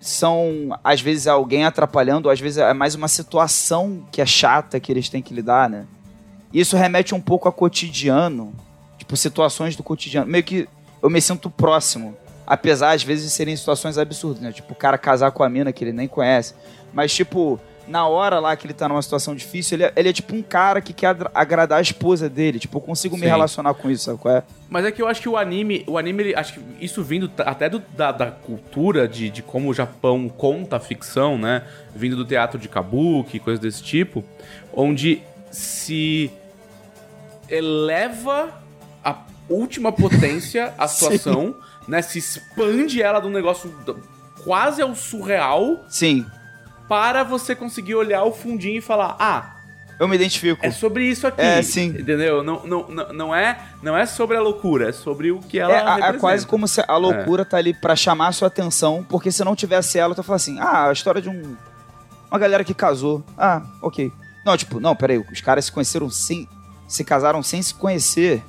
são, 0.00 0.78
às 0.82 1.00
vezes, 1.00 1.26
alguém 1.26 1.64
atrapalhando, 1.64 2.28
às 2.28 2.40
vezes 2.40 2.58
é 2.58 2.72
mais 2.72 2.94
uma 2.94 3.08
situação 3.08 4.06
que 4.10 4.20
é 4.20 4.26
chata 4.26 4.80
que 4.80 4.90
eles 4.90 5.08
têm 5.08 5.22
que 5.22 5.34
lidar, 5.34 5.68
né? 5.68 5.86
Isso 6.52 6.76
remete 6.76 7.14
um 7.14 7.20
pouco 7.20 7.48
a 7.48 7.52
cotidiano, 7.52 8.52
tipo, 8.98 9.16
situações 9.16 9.74
do 9.74 9.82
cotidiano. 9.82 10.30
Meio 10.30 10.44
que 10.44 10.68
eu 11.02 11.08
me 11.08 11.20
sinto 11.20 11.48
próximo. 11.48 12.16
Apesar, 12.46 12.92
às 12.92 13.02
vezes, 13.02 13.24
de 13.24 13.30
serem 13.30 13.56
situações 13.56 13.96
absurdas, 13.96 14.42
né? 14.42 14.52
Tipo, 14.52 14.72
o 14.72 14.76
cara 14.76 14.98
casar 14.98 15.30
com 15.30 15.42
a 15.42 15.48
mina 15.48 15.72
que 15.72 15.82
ele 15.82 15.92
nem 15.92 16.06
conhece. 16.08 16.54
Mas, 16.92 17.14
tipo, 17.14 17.58
na 17.88 18.06
hora 18.06 18.38
lá 18.38 18.54
que 18.56 18.66
ele 18.66 18.72
tá 18.74 18.88
numa 18.88 19.02
situação 19.02 19.34
difícil, 19.34 19.76
ele 19.76 19.84
é, 19.84 19.92
ele 19.96 20.08
é 20.08 20.12
tipo 20.12 20.34
um 20.36 20.42
cara 20.42 20.80
que 20.80 20.92
quer 20.92 21.08
agra- 21.08 21.30
agradar 21.34 21.78
a 21.78 21.82
esposa 21.82 22.28
dele. 22.28 22.58
Tipo, 22.58 22.78
eu 22.78 22.80
consigo 22.80 23.16
me 23.16 23.22
Sim. 23.22 23.28
relacionar 23.28 23.74
com 23.74 23.90
isso, 23.90 24.04
sabe 24.04 24.18
qual 24.18 24.36
é? 24.36 24.42
Mas 24.70 24.84
é 24.84 24.92
que 24.92 25.02
eu 25.02 25.08
acho 25.08 25.20
que 25.20 25.28
o 25.28 25.36
anime, 25.36 25.84
o 25.88 25.98
anime, 25.98 26.22
ele- 26.22 26.34
acho 26.34 26.54
que 26.54 26.60
isso 26.80 27.02
vindo 27.02 27.30
até 27.38 27.68
do- 27.68 27.82
da, 27.96 28.12
da 28.12 28.30
cultura 28.30 29.08
de, 29.08 29.28
de 29.30 29.42
como 29.42 29.68
o 29.68 29.74
Japão 29.74 30.28
conta 30.28 30.76
a 30.76 30.80
ficção, 30.80 31.36
né? 31.36 31.64
Vindo 31.94 32.14
do 32.16 32.24
teatro 32.24 32.58
de 32.58 32.68
kabuki, 32.68 33.38
coisas 33.38 33.60
desse 33.60 33.82
tipo, 33.82 34.24
onde 34.72 35.20
se 35.50 36.30
eleva 37.48 38.48
a 39.04 39.16
última 39.48 39.92
potência 39.92 40.72
a 40.78 40.86
situação, 40.88 41.54
né? 41.86 42.00
Se 42.02 42.18
expande 42.18 43.02
ela 43.02 43.20
de 43.20 43.26
um 43.26 43.30
negócio 43.30 43.74
quase 44.44 44.82
ao 44.82 44.94
surreal 44.94 45.84
Sim, 45.88 46.26
para 46.92 47.24
você 47.24 47.54
conseguir 47.56 47.94
olhar 47.94 48.22
o 48.22 48.32
fundinho 48.32 48.76
e 48.76 48.80
falar, 48.82 49.16
ah, 49.18 49.56
eu 49.98 50.06
me 50.06 50.14
identifico. 50.14 50.60
é 50.62 50.70
sobre 50.70 51.04
isso 51.06 51.26
aqui. 51.26 51.40
É, 51.40 51.62
sim. 51.62 51.86
Entendeu? 51.86 52.42
Não, 52.42 52.66
não, 52.66 52.86
não, 53.14 53.34
é, 53.34 53.58
não 53.82 53.96
é 53.96 54.04
sobre 54.04 54.36
a 54.36 54.42
loucura, 54.42 54.90
é 54.90 54.92
sobre 54.92 55.32
o 55.32 55.38
que 55.38 55.58
ela 55.58 55.72
É, 55.72 55.76
é 55.76 55.84
representa. 55.94 56.18
quase 56.18 56.46
como 56.46 56.68
se 56.68 56.84
a 56.86 56.96
loucura 56.98 57.46
tá 57.46 57.56
ali 57.56 57.72
pra 57.72 57.96
chamar 57.96 58.28
a 58.28 58.32
sua 58.32 58.48
atenção, 58.48 59.06
porque 59.08 59.32
se 59.32 59.42
não 59.42 59.56
tivesse 59.56 59.98
ela, 59.98 60.14
tu 60.14 60.22
fala 60.22 60.36
assim, 60.36 60.58
ah, 60.60 60.88
a 60.88 60.92
história 60.92 61.22
de 61.22 61.30
um... 61.30 61.56
Uma 62.30 62.38
galera 62.38 62.62
que 62.62 62.74
casou. 62.74 63.24
Ah, 63.38 63.62
ok. 63.80 64.12
Não, 64.44 64.54
tipo, 64.54 64.78
não, 64.78 64.94
peraí, 64.94 65.16
os 65.16 65.40
caras 65.40 65.64
se 65.64 65.72
conheceram 65.72 66.10
sem... 66.10 66.46
Se 66.86 67.02
casaram 67.04 67.42
sem 67.42 67.62
se 67.62 67.72
conhecer. 67.72 68.44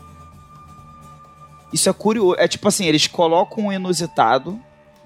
Isso 1.71 1.89
é 1.89 1.93
curioso. 1.93 2.35
É 2.37 2.45
tipo 2.45 2.67
assim, 2.67 2.83
eles 2.87 3.07
colocam 3.07 3.67
um 3.67 3.71
inusitado, 3.71 4.59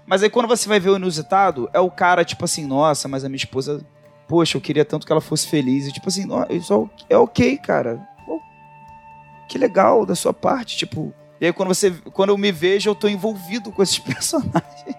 mas 0.07 0.23
aí 0.23 0.29
quando 0.29 0.47
você 0.47 0.67
vai 0.67 0.79
ver 0.79 0.89
o 0.89 0.95
inusitado, 0.95 1.69
é 1.73 1.79
o 1.79 1.91
cara, 1.91 2.25
tipo 2.25 2.43
assim, 2.45 2.65
nossa, 2.65 3.07
mas 3.07 3.23
a 3.23 3.29
minha 3.29 3.37
esposa... 3.37 3.85
Poxa, 4.27 4.57
eu 4.57 4.61
queria 4.61 4.83
tanto 4.83 5.05
que 5.05 5.11
ela 5.11 5.21
fosse 5.21 5.47
feliz. 5.47 5.87
E 5.87 5.91
tipo 5.91 6.09
assim, 6.09 6.25
"Nó- 6.25 6.45
isso 6.49 6.89
é 7.09 7.15
ok, 7.17 7.57
cara. 7.59 8.05
Que 9.47 9.57
legal 9.57 10.05
da 10.05 10.15
sua 10.15 10.33
parte, 10.33 10.75
tipo... 10.77 11.13
E 11.39 11.45
aí 11.45 11.53
quando 11.53 11.69
você, 11.69 11.91
quando 12.11 12.29
eu 12.29 12.37
me 12.37 12.51
vejo, 12.51 12.89
eu 12.89 12.95
tô 12.95 13.07
envolvido 13.07 13.71
com 13.71 13.81
esses 13.83 13.99
personagens. 14.03 14.95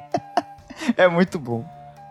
é 0.97 1.09
muito 1.09 1.39
bom. 1.39 1.65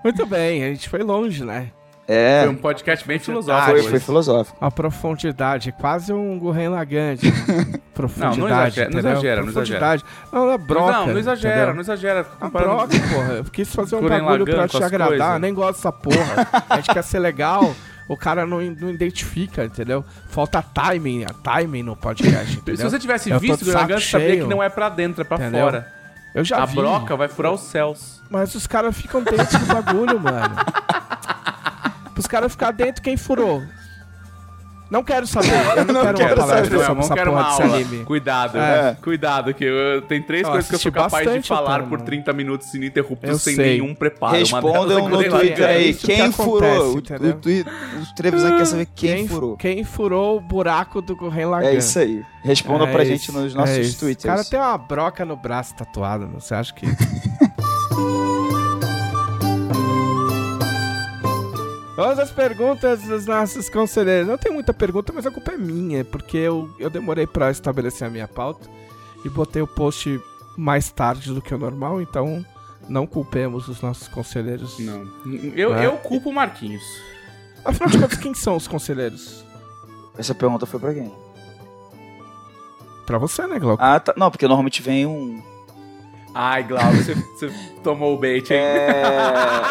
Muito 0.03 0.25
bem, 0.25 0.63
a 0.63 0.67
gente 0.73 0.89
foi 0.89 1.01
longe, 1.01 1.43
né? 1.43 1.71
É. 2.07 2.41
Foi 2.43 2.49
um 2.49 2.55
podcast 2.55 3.05
bem 3.05 3.19
filosófico. 3.19 3.65
Foi, 3.69 3.79
hoje. 3.79 3.89
foi 3.89 3.99
filosófico. 3.99 4.57
A 4.61 4.71
profundidade, 4.71 5.73
quase 5.73 6.13
um 6.13 6.39
Gurren 6.39 6.69
Lagante. 6.69 7.29
profundidade. 7.93 8.39
Não, 8.39 8.47
não 8.47 8.47
exagera, 8.47 8.89
não 8.89 8.99
exagera, 8.99 9.35
não 9.43 9.51
profundidade. 9.51 10.05
Não, 10.31 10.51
é 10.51 10.57
broca. 10.57 10.91
não, 10.93 11.07
não 11.07 11.17
exagera, 11.17 11.55
entendeu? 11.55 11.73
não 11.73 11.81
exagera. 11.81 12.25
A 12.39 12.49
broca, 12.49 12.87
porra. 13.13 13.33
Eu 13.33 13.43
quis 13.45 13.75
fazer 13.75 13.95
um 13.97 14.01
Gurren 14.01 14.21
bagulho 14.23 14.45
Lagann 14.45 14.55
pra 14.55 14.67
te 14.67 14.83
agradar. 14.83 15.07
coisas. 15.17 15.41
Nem 15.41 15.53
gosto 15.53 15.75
dessa 15.77 15.91
porra. 15.91 16.65
A 16.69 16.75
gente 16.77 16.93
quer 16.93 17.03
ser 17.03 17.19
legal. 17.19 17.75
O 18.07 18.15
cara 18.15 18.45
não, 18.45 18.61
não 18.61 18.89
identifica, 18.89 19.65
entendeu? 19.65 20.05
Falta 20.29 20.61
timing, 20.61 21.25
a 21.25 21.33
timing 21.33 21.83
no 21.83 21.95
podcast, 21.97 22.55
entendeu? 22.55 22.77
Se 22.77 22.83
você 22.83 22.99
tivesse 22.99 23.29
Eu 23.29 23.37
visto 23.39 23.63
o 23.63 23.65
Gurren 23.65 23.81
Lagann, 23.81 23.99
sabia 23.99 24.37
que 24.37 24.43
não 24.47 24.63
é 24.63 24.69
pra 24.69 24.87
dentro, 24.87 25.23
é 25.23 25.25
pra 25.25 25.35
Entendeu? 25.35 25.65
fora. 25.65 25.93
Eu 26.33 26.45
já 26.45 26.61
a 26.63 26.65
vi. 26.65 26.75
broca 26.75 27.17
vai 27.17 27.27
furar 27.27 27.51
os 27.51 27.61
céus. 27.61 28.21
Mas 28.29 28.55
os 28.55 28.65
caras 28.65 28.95
ficam 28.95 29.21
dentro 29.21 29.59
do 29.59 29.65
bagulho, 29.65 30.19
mano. 30.19 30.55
Os 32.17 32.25
caras 32.27 32.51
ficar 32.51 32.71
dentro, 32.71 33.01
quem 33.01 33.15
furou? 33.17 33.63
Não 34.89 35.03
quero 35.03 35.27
saber. 35.27 35.49
Eu 35.75 35.83
não, 35.91 35.93
Não 35.95 36.01
quero, 36.01 36.17
quero 36.17 36.35
uma 36.41 36.47
palestra 36.47 36.63
saber. 36.63 36.77
Não, 36.77 36.79
sobre 36.85 36.93
não 36.95 37.01
essa 37.01 37.13
quero 37.13 37.31
porra 37.31 37.41
uma 37.43 37.49
desse 37.49 37.61
aula. 37.61 37.75
anime. 37.75 38.05
Cuidado, 38.05 38.57
É. 38.57 38.97
cuidado, 39.03 39.53
que 39.53 39.63
eu, 39.65 40.01
tem 40.03 40.21
três 40.21 40.43
Eu 40.43 40.49
coisas 40.51 40.69
que 40.69 40.75
eu 40.75 40.79
sou 40.79 40.91
capaz 40.93 41.29
de 41.29 41.41
falar 41.45 41.83
por 41.83 41.99
30 41.99 42.31
minutos 42.31 42.73
ininterruptos 42.73 43.41
sem 43.41 43.55
sei. 43.55 43.79
nenhum 43.81 43.93
preparo. 43.93 44.37
É 44.37 44.39
Respondam 44.39 45.09
no 45.09 45.21
Twitter. 45.29 45.61
É 45.65 45.75
aí. 45.75 45.93
que 45.93 46.07
Quem 46.07 46.31
furou? 46.31 46.95
O, 46.95 46.99
entendeu? 46.99 47.31
o, 47.31 47.33
twi- 47.35 47.65
o 48.01 48.15
Trevis 48.15 48.41
quer 48.43 48.65
saber 48.65 48.87
quem, 48.95 49.27
furou. 49.27 49.57
Quem 49.57 49.83
furou 49.83 50.37
o 50.37 50.39
buraco 50.39 51.01
do 51.01 51.17
Gurren 51.17 51.47
Lagann? 51.47 51.67
É 51.69 51.75
isso 51.75 51.99
aí. 51.99 52.23
Respondam 52.41 52.87
É 52.87 52.91
pra 52.93 53.03
isso, 53.03 53.11
gente 53.11 53.31
nos 53.33 53.53
é 53.53 53.57
nossos 53.57 53.77
isso. 53.77 53.99
twitters. 53.99 54.23
O 54.23 54.27
cara 54.27 54.43
tem 54.45 54.57
uma 54.57 54.77
broca 54.77 55.25
no 55.25 55.35
braço 55.35 55.75
tatuada, 55.75 56.25
não? 56.25 56.39
Você 56.39 56.55
acha 56.55 56.73
que... 56.73 56.85
Vamos 61.97 62.19
às 62.19 62.29
perguntas 62.31 63.01
dos 63.01 63.25
nossos 63.25 63.69
conselheiros. 63.69 64.27
Não 64.27 64.37
tem 64.37 64.53
muita 64.53 64.71
pergunta, 64.73 65.11
mas 65.11 65.25
a 65.25 65.31
culpa 65.31 65.51
é 65.53 65.57
minha, 65.57 66.05
porque 66.05 66.37
eu, 66.37 66.69
eu 66.79 66.89
demorei 66.91 67.25
pra 67.25 67.49
estabelecer 67.51 68.07
a 68.07 68.11
minha 68.11 68.27
pauta 68.27 68.69
e 69.25 69.29
botei 69.29 69.61
o 69.63 69.67
post 69.67 70.21
mais 70.55 70.91
tarde 70.91 71.33
do 71.33 71.41
que 71.41 71.53
o 71.53 71.57
normal, 71.57 71.99
então 71.99 72.45
não 72.87 73.07
culpemos 73.07 73.67
os 73.67 73.81
nossos 73.81 74.07
conselheiros. 74.07 74.77
Não. 74.77 75.05
Eu, 75.55 75.75
É. 75.75 75.87
eu 75.87 75.93
culpo 75.97 76.29
o 76.29 76.33
Marquinhos. 76.33 76.83
Afinal 77.65 77.89
de 77.89 77.97
contas, 77.99 78.17
quem 78.19 78.33
são 78.35 78.55
os 78.55 78.67
conselheiros? 78.67 79.43
Essa 80.17 80.35
pergunta 80.35 80.65
foi 80.67 80.79
pra 80.79 80.93
quem? 80.93 81.11
Pra 83.07 83.17
você, 83.17 83.45
né, 83.47 83.57
Glauco? 83.57 83.81
Ah, 83.83 83.99
tá. 83.99 84.13
Não, 84.15 84.29
porque 84.29 84.47
normalmente 84.47 84.81
vem 84.81 85.05
um. 85.05 85.41
Ai, 86.39 86.63
Glauco, 86.65 86.97
você, 86.97 87.15
você 87.15 87.51
tomou 87.81 88.13
o 88.13 88.17
bait, 88.19 88.47
hein? 88.51 88.59
É, 88.59 89.01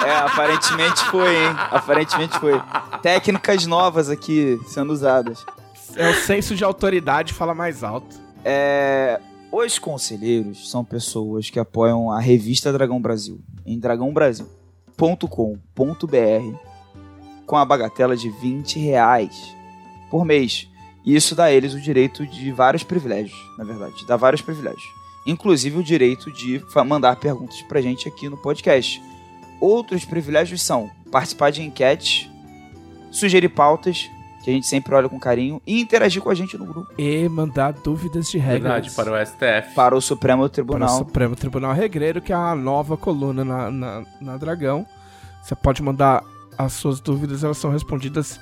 é, 0.05 0.17
aparentemente 0.17 1.01
foi, 1.05 1.33
hein? 1.33 1.55
Aparentemente 1.71 2.37
foi. 2.41 2.61
Técnicas 3.01 3.65
novas 3.67 4.11
aqui 4.11 4.59
sendo 4.67 4.93
usadas. 4.93 5.47
É 5.95 6.11
o 6.11 6.15
senso 6.15 6.57
de 6.57 6.65
autoridade 6.65 7.33
fala 7.33 7.55
mais 7.55 7.85
alto. 7.85 8.17
É, 8.45 9.21
os 9.53 9.79
conselheiros 9.79 10.69
são 10.69 10.85
pessoas 10.85 11.49
que 11.49 11.61
apoiam 11.61 12.11
a 12.11 12.19
revista 12.19 12.73
Dragão 12.73 13.01
Brasil 13.01 13.39
em 13.65 13.79
dragãobrasil.com.br 13.79 16.57
com 17.47 17.57
a 17.57 17.65
bagatela 17.65 18.17
de 18.17 18.29
20 18.29 18.81
reais 18.81 19.55
por 20.11 20.25
mês. 20.25 20.69
E 21.05 21.15
isso 21.15 21.37
dá 21.37 21.45
a 21.45 21.53
eles 21.53 21.75
o 21.75 21.81
direito 21.81 22.27
de 22.27 22.51
vários 22.51 22.83
privilégios, 22.83 23.39
na 23.57 23.63
verdade. 23.63 24.05
Dá 24.05 24.17
vários 24.17 24.43
privilégios. 24.43 24.96
Inclusive 25.27 25.79
o 25.79 25.83
direito 25.83 26.31
de 26.31 26.63
mandar 26.87 27.17
perguntas 27.17 27.61
pra 27.63 27.81
gente 27.81 28.07
aqui 28.07 28.29
no 28.29 28.37
podcast. 28.37 29.03
Outros 29.61 30.05
privilégios 30.05 30.63
são 30.63 30.91
participar 31.11 31.51
de 31.51 31.63
enquetes, 31.63 32.31
sugerir 33.11 33.49
pautas, 33.49 34.09
que 34.45 34.51
a 34.51 34.53
gente 34.53 34.67
sempre 34.67 34.95
olha 34.95 35.09
com 35.09 35.19
carinho, 35.19 35.61
e 35.67 35.81
interagir 35.81 36.23
com 36.23 36.31
a 36.31 36.35
gente 36.35 36.57
no 36.57 36.65
grupo. 36.65 36.93
E 36.97 37.29
mandar 37.29 37.73
dúvidas 37.73 38.31
de 38.31 38.39
regras. 38.39 38.63
Verdade, 38.63 38.91
para 38.93 39.13
o 39.13 39.27
STF. 39.27 39.75
Para 39.75 39.97
o 39.97 40.01
Supremo 40.01 40.43
para 40.43 40.47
o 40.47 40.49
Tribunal. 40.49 40.99
Supremo 40.99 41.35
Tribunal 41.35 41.73
Regreiro, 41.73 42.21
que 42.21 42.33
é 42.33 42.37
a 42.37 42.55
nova 42.55 42.97
coluna 42.97 43.45
na, 43.45 43.71
na, 43.71 44.05
na 44.21 44.37
Dragão. 44.37 44.87
Você 45.43 45.57
pode 45.57 45.83
mandar 45.83 46.23
as 46.57 46.75
suas 46.75 47.01
dúvidas, 47.01 47.43
elas 47.43 47.59
são 47.59 47.71
respondidas 47.71 48.39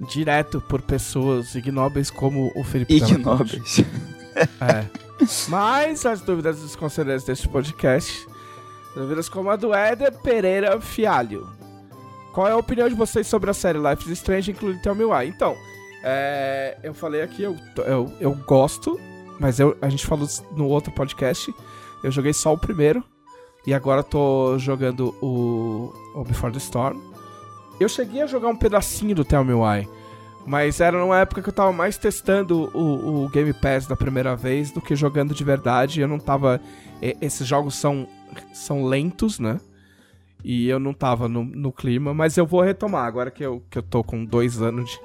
direto 0.00 0.60
por 0.60 0.82
pessoas 0.82 1.54
ignóbeis 1.54 2.10
como 2.10 2.50
o 2.56 2.64
Felipe. 2.64 2.96
Ignóbeis. 2.96 3.84
É. 4.60 4.84
Mas 5.48 6.04
as 6.04 6.20
dúvidas 6.20 6.60
dos 6.60 6.76
conselheiros 6.76 7.24
deste 7.24 7.48
podcast, 7.48 8.26
dúvidas 8.94 9.28
como 9.28 9.50
a 9.50 9.56
do 9.56 9.72
Éder 9.72 10.12
Pereira 10.18 10.80
Fialho. 10.80 11.48
Qual 12.32 12.48
é 12.48 12.52
a 12.52 12.56
opinião 12.56 12.88
de 12.88 12.94
vocês 12.94 13.26
sobre 13.26 13.50
a 13.50 13.54
série 13.54 13.78
Life 13.78 14.10
is 14.10 14.18
Strange, 14.18 14.50
incluindo 14.50 14.82
Tell 14.82 14.94
Me 14.94 15.04
Why? 15.04 15.28
Então, 15.28 15.56
é, 16.02 16.76
eu 16.82 16.92
falei 16.92 17.22
aqui, 17.22 17.42
eu, 17.42 17.56
eu, 17.86 18.12
eu 18.20 18.34
gosto, 18.34 18.98
mas 19.38 19.60
eu, 19.60 19.76
a 19.80 19.88
gente 19.88 20.04
falou 20.04 20.28
no 20.56 20.66
outro 20.66 20.92
podcast, 20.92 21.54
eu 22.02 22.10
joguei 22.10 22.32
só 22.32 22.52
o 22.52 22.58
primeiro, 22.58 23.04
e 23.66 23.72
agora 23.72 24.02
tô 24.02 24.58
jogando 24.58 25.14
o, 25.22 25.92
o 26.14 26.24
Before 26.24 26.52
the 26.52 26.58
Storm. 26.58 27.00
Eu 27.80 27.88
cheguei 27.88 28.20
a 28.20 28.26
jogar 28.26 28.48
um 28.48 28.56
pedacinho 28.56 29.14
do 29.14 29.24
Tell 29.24 29.44
Me 29.44 29.54
Why, 29.54 29.88
mas 30.46 30.80
era 30.80 30.98
numa 30.98 31.18
época 31.18 31.42
que 31.42 31.48
eu 31.48 31.52
tava 31.52 31.72
mais 31.72 31.96
testando 31.96 32.70
o, 32.74 33.24
o 33.24 33.28
Game 33.30 33.52
Pass 33.52 33.86
da 33.86 33.96
primeira 33.96 34.36
vez 34.36 34.70
do 34.70 34.80
que 34.80 34.94
jogando 34.94 35.34
de 35.34 35.42
verdade. 35.42 36.00
Eu 36.00 36.08
não 36.08 36.18
tava. 36.18 36.60
Esses 37.20 37.46
jogos 37.46 37.74
são, 37.74 38.06
são 38.52 38.84
lentos, 38.84 39.38
né? 39.38 39.58
E 40.42 40.68
eu 40.68 40.78
não 40.78 40.92
tava 40.92 41.26
no, 41.26 41.42
no 41.42 41.72
clima, 41.72 42.12
mas 42.12 42.36
eu 42.36 42.46
vou 42.46 42.60
retomar. 42.60 43.06
Agora 43.06 43.30
que 43.30 43.42
eu, 43.42 43.62
que 43.70 43.78
eu 43.78 43.82
tô 43.82 44.04
com 44.04 44.24
dois 44.24 44.60
anos 44.60 44.90
de, 44.90 45.00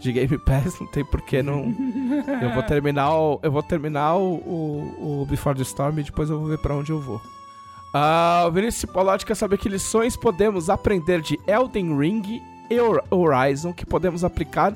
de 0.00 0.12
Game 0.12 0.38
Pass, 0.38 0.78
não 0.78 0.86
tem 0.88 1.04
porquê 1.04 1.42
não. 1.42 1.74
Eu 2.42 2.52
vou 2.52 2.62
terminar 2.62 3.14
o, 3.14 3.40
eu 3.42 3.50
vou 3.50 3.62
terminar 3.62 4.16
o, 4.16 4.34
o, 4.34 5.22
o 5.22 5.26
Before 5.26 5.56
the 5.56 5.62
Storm 5.62 5.98
e 5.98 6.02
depois 6.02 6.28
eu 6.28 6.38
vou 6.38 6.48
ver 6.48 6.58
pra 6.58 6.74
onde 6.74 6.90
eu 6.90 7.00
vou. 7.00 7.20
Ah, 7.94 8.44
o 8.46 8.52
Vinícius 8.52 8.80
Cipolotti 8.80 9.24
quer 9.24 9.34
saber 9.34 9.58
que 9.58 9.68
lições 9.68 10.16
podemos 10.16 10.68
aprender 10.68 11.20
de 11.20 11.38
Elden 11.46 11.98
Ring 11.98 12.42
e 12.70 12.78
Hor- 12.80 13.04
Horizon 13.10 13.72
que 13.72 13.84
podemos 13.86 14.24
aplicar 14.24 14.74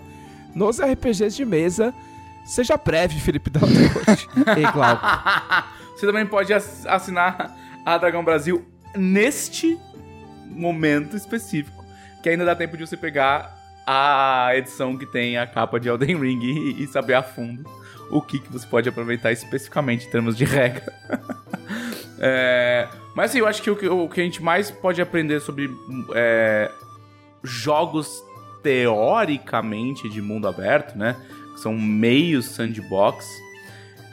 nos 0.55 0.81
RPGs 0.81 1.37
de 1.37 1.45
mesa. 1.45 1.93
Seja 2.45 2.77
breve, 2.77 3.21
Felipe 3.21 3.51
Daltorte. 3.51 4.29
e 4.59 4.73
Glauco. 4.73 5.07
Você 5.97 6.07
também 6.07 6.27
pode 6.27 6.53
ass- 6.53 6.87
assinar 6.87 7.57
a 7.85 7.99
Dragão 7.99 8.25
Brasil 8.25 8.65
neste 8.97 9.79
momento 10.49 11.17
específico, 11.17 11.85
que 12.23 12.29
ainda 12.29 12.45
dá 12.45 12.57
tempo 12.57 12.77
de 12.77 12.87
você 12.87 12.97
pegar 12.97 13.57
a 13.87 14.51
edição 14.55 14.97
que 14.97 15.07
tem 15.07 15.37
a 15.39 15.47
capa 15.47 15.79
de 15.79 15.89
Elden 15.89 16.19
Ring 16.19 16.41
e, 16.43 16.83
e 16.83 16.87
saber 16.89 17.15
a 17.15 17.23
fundo 17.23 17.65
o 18.11 18.21
que, 18.21 18.39
que 18.41 18.53
você 18.53 18.67
pode 18.67 18.89
aproveitar 18.89 19.31
especificamente 19.31 20.07
em 20.07 20.11
termos 20.11 20.37
de 20.37 20.45
regra. 20.45 20.93
É, 22.23 22.87
mas 23.15 23.31
assim, 23.31 23.39
eu 23.39 23.47
acho 23.47 23.63
que 23.63 23.71
o, 23.71 23.77
que 23.77 23.89
o 23.89 24.07
que 24.07 24.21
a 24.21 24.25
gente 24.25 24.43
mais 24.43 24.71
pode 24.71 25.01
aprender 25.01 25.41
sobre 25.41 25.71
é, 26.15 26.71
jogos 27.43 28.23
teoricamente 28.63 30.09
de 30.09 30.21
mundo 30.21 30.47
aberto, 30.47 30.97
né? 30.97 31.17
Que 31.55 31.61
são 31.61 31.77
meios 31.77 32.47
sandbox, 32.47 33.27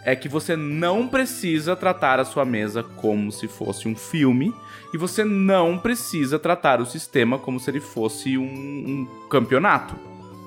é 0.03 0.15
que 0.15 0.29
você 0.29 0.55
não 0.55 1.07
precisa 1.07 1.75
tratar 1.75 2.19
a 2.19 2.25
sua 2.25 2.45
mesa 2.45 2.81
como 2.81 3.31
se 3.31 3.47
fosse 3.47 3.89
um 3.89 3.95
filme 3.95 4.53
e 4.93 4.97
você 4.97 5.25
não 5.25 5.77
precisa 5.77 6.39
tratar 6.39 6.79
o 6.79 6.85
sistema 6.85 7.37
como 7.37 7.59
se 7.59 7.69
ele 7.69 7.81
fosse 7.81 8.37
um, 8.37 8.43
um 8.43 9.27
campeonato. 9.29 9.95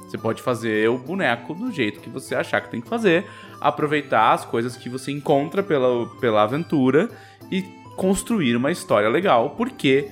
Você 0.09 0.17
pode 0.17 0.43
fazer 0.43 0.89
o 0.89 0.99
boneco 0.99 1.55
do 1.55 1.71
jeito 1.71 2.01
que 2.01 2.09
você 2.09 2.35
achar 2.35 2.61
que 2.63 2.71
tem 2.71 2.81
que 2.81 2.89
fazer, 2.89 3.27
aproveitar 3.61 4.33
as 4.33 4.45
coisas 4.45 4.77
que 4.77 4.89
você 4.89 5.13
encontra 5.13 5.63
pela, 5.63 6.07
pela 6.21 6.43
aventura 6.43 7.11
e 7.51 7.63
construir 7.97 8.57
uma 8.57 8.73
história 8.73 9.11
legal, 9.11 9.51
porque 9.51 10.11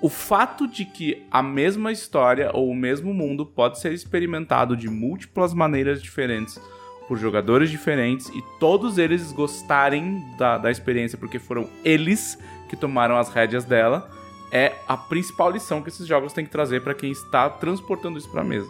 o 0.00 0.08
fato 0.08 0.66
de 0.66 0.84
que 0.84 1.26
a 1.30 1.42
mesma 1.42 1.90
história 1.90 2.50
ou 2.52 2.68
o 2.68 2.74
mesmo 2.74 3.14
mundo 3.14 3.46
pode 3.46 3.80
ser 3.80 3.92
experimentado 3.92 4.76
de 4.76 4.88
múltiplas 4.88 5.54
maneiras 5.54 6.02
diferentes 6.02 6.60
por 7.08 7.16
jogadores 7.18 7.70
diferentes 7.70 8.28
e 8.28 8.42
todos 8.58 8.98
eles 8.98 9.32
gostarem 9.32 10.22
da, 10.36 10.58
da 10.58 10.70
experiência 10.70 11.16
porque 11.16 11.38
foram 11.38 11.68
eles 11.84 12.38
que 12.68 12.76
tomaram 12.76 13.16
as 13.16 13.28
rédeas 13.28 13.64
dela 13.64 14.10
é 14.50 14.72
a 14.86 14.96
principal 14.96 15.50
lição 15.50 15.82
que 15.82 15.88
esses 15.88 16.06
jogos 16.06 16.32
têm 16.32 16.44
que 16.44 16.50
trazer 16.50 16.82
para 16.82 16.94
quem 16.94 17.10
está 17.10 17.48
transportando 17.48 18.18
isso 18.18 18.28
para 18.30 18.44
mesa. 18.44 18.68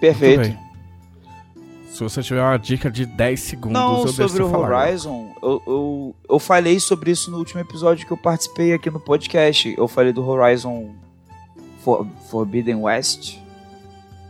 Perfeito. 0.00 0.56
Se 1.90 2.02
você 2.02 2.22
tiver 2.22 2.42
uma 2.42 2.56
dica 2.58 2.90
de 2.90 3.04
10 3.04 3.40
segundos, 3.40 3.72
Não, 3.72 4.02
eu 4.02 4.08
sobre 4.08 4.42
o 4.42 4.50
falar. 4.50 4.84
Horizon, 4.84 5.27
eu, 5.42 5.62
eu, 5.66 6.16
eu 6.30 6.38
falei 6.38 6.78
sobre 6.80 7.10
isso 7.10 7.30
no 7.30 7.38
último 7.38 7.60
episódio 7.60 8.06
que 8.06 8.12
eu 8.12 8.16
participei 8.16 8.72
aqui 8.72 8.90
no 8.90 9.00
podcast. 9.00 9.74
Eu 9.76 9.88
falei 9.88 10.12
do 10.12 10.26
Horizon 10.26 10.94
For- 11.82 12.06
Forbidden 12.30 12.76
West. 12.76 13.38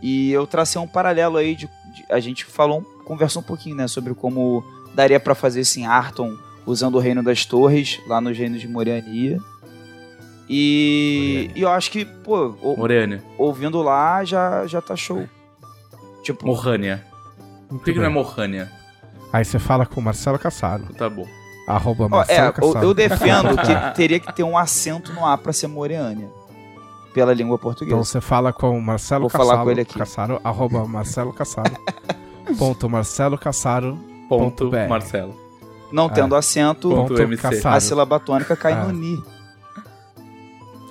E 0.01 0.31
eu 0.31 0.47
tracei 0.47 0.79
um 0.81 0.87
paralelo 0.87 1.37
aí 1.37 1.55
de. 1.55 1.65
de- 1.67 2.05
a 2.09 2.19
gente 2.19 2.45
falou, 2.45 2.81
conversou 3.05 3.41
um 3.41 3.45
pouquinho, 3.45 3.75
né, 3.75 3.87
sobre 3.87 4.13
como 4.13 4.63
daria 4.95 5.19
pra 5.19 5.35
fazer 5.35 5.61
esse 5.61 5.83
Arton 5.83 6.35
usando 6.65 6.95
o 6.95 6.99
Reino 6.99 7.21
das 7.23 7.45
Torres, 7.45 7.99
lá 8.07 8.21
nos 8.21 8.37
Reinos 8.37 8.61
de 8.61 8.67
Moriania. 8.67 9.39
E, 10.47 11.51
e 11.55 11.61
eu 11.61 11.69
acho 11.69 11.91
que, 11.91 12.05
pô, 12.05 12.55
o- 12.61 12.75
Morânia. 12.77 13.23
ouvindo 13.37 13.81
lá 13.81 14.23
já, 14.23 14.65
já 14.65 14.81
tá 14.81 14.95
show. 14.95 15.27
Tipo, 16.23 16.45
Morrânia. 16.47 17.05
Por 17.67 17.83
que, 17.83 17.93
que 17.93 17.99
não 17.99 18.05
é 18.05 18.09
Morrânia? 18.09 18.71
Aí 19.31 19.45
você 19.45 19.59
fala 19.59 19.85
com 19.85 19.99
o 19.99 20.03
Marcelo 20.03 20.39
Cassaro. 20.39 20.83
Tá 20.97 21.09
bom. 21.09 21.25
Arroba 21.67 22.05
ó, 22.05 22.09
Marcelo 22.09 22.39
é, 22.41 22.47
eu, 22.49 22.53
Cassaro. 22.53 22.85
eu 22.85 22.93
defendo 22.93 23.55
que 23.61 23.95
teria 23.95 24.19
que 24.19 24.33
ter 24.33 24.43
um 24.43 24.57
acento 24.57 25.13
no 25.13 25.25
A 25.25 25.37
pra 25.37 25.53
ser 25.53 25.67
Moriania. 25.67 26.27
Pela 27.13 27.33
língua 27.33 27.55
Então 27.55 27.63
portuguesa. 27.71 27.97
você 28.03 28.21
fala 28.21 28.51
com 28.53 28.77
o 28.77 28.81
Marcelo 28.81 29.21
Vou 29.21 29.29
Cassaro. 29.29 29.49
falar 29.49 29.63
com 29.63 29.71
ele 29.71 29.81
aqui. 29.81 29.97
Cassaro, 29.97 30.39
arroba 30.43 30.85
Marcelo 30.87 31.31
Cassaro. 31.33 31.71
ponto 32.57 32.89
Marcelo 32.89 33.37
Cassaro. 33.37 33.97
Ponto, 34.27 34.65
Ponto 34.65 34.69
BR. 34.69 34.87
Marcelo. 34.87 35.35
Não 35.91 36.07
tendo 36.07 36.35
acento, 36.35 36.89
Ponto 36.89 37.09
Ponto 37.09 37.21
MC. 37.21 37.41
Cassaro. 37.41 37.75
a 37.75 37.79
sílaba 37.79 38.19
tônica 38.19 38.55
cai 38.55 38.73
Ah. 38.73 38.83
no 38.85 38.91
Ni. 38.93 39.21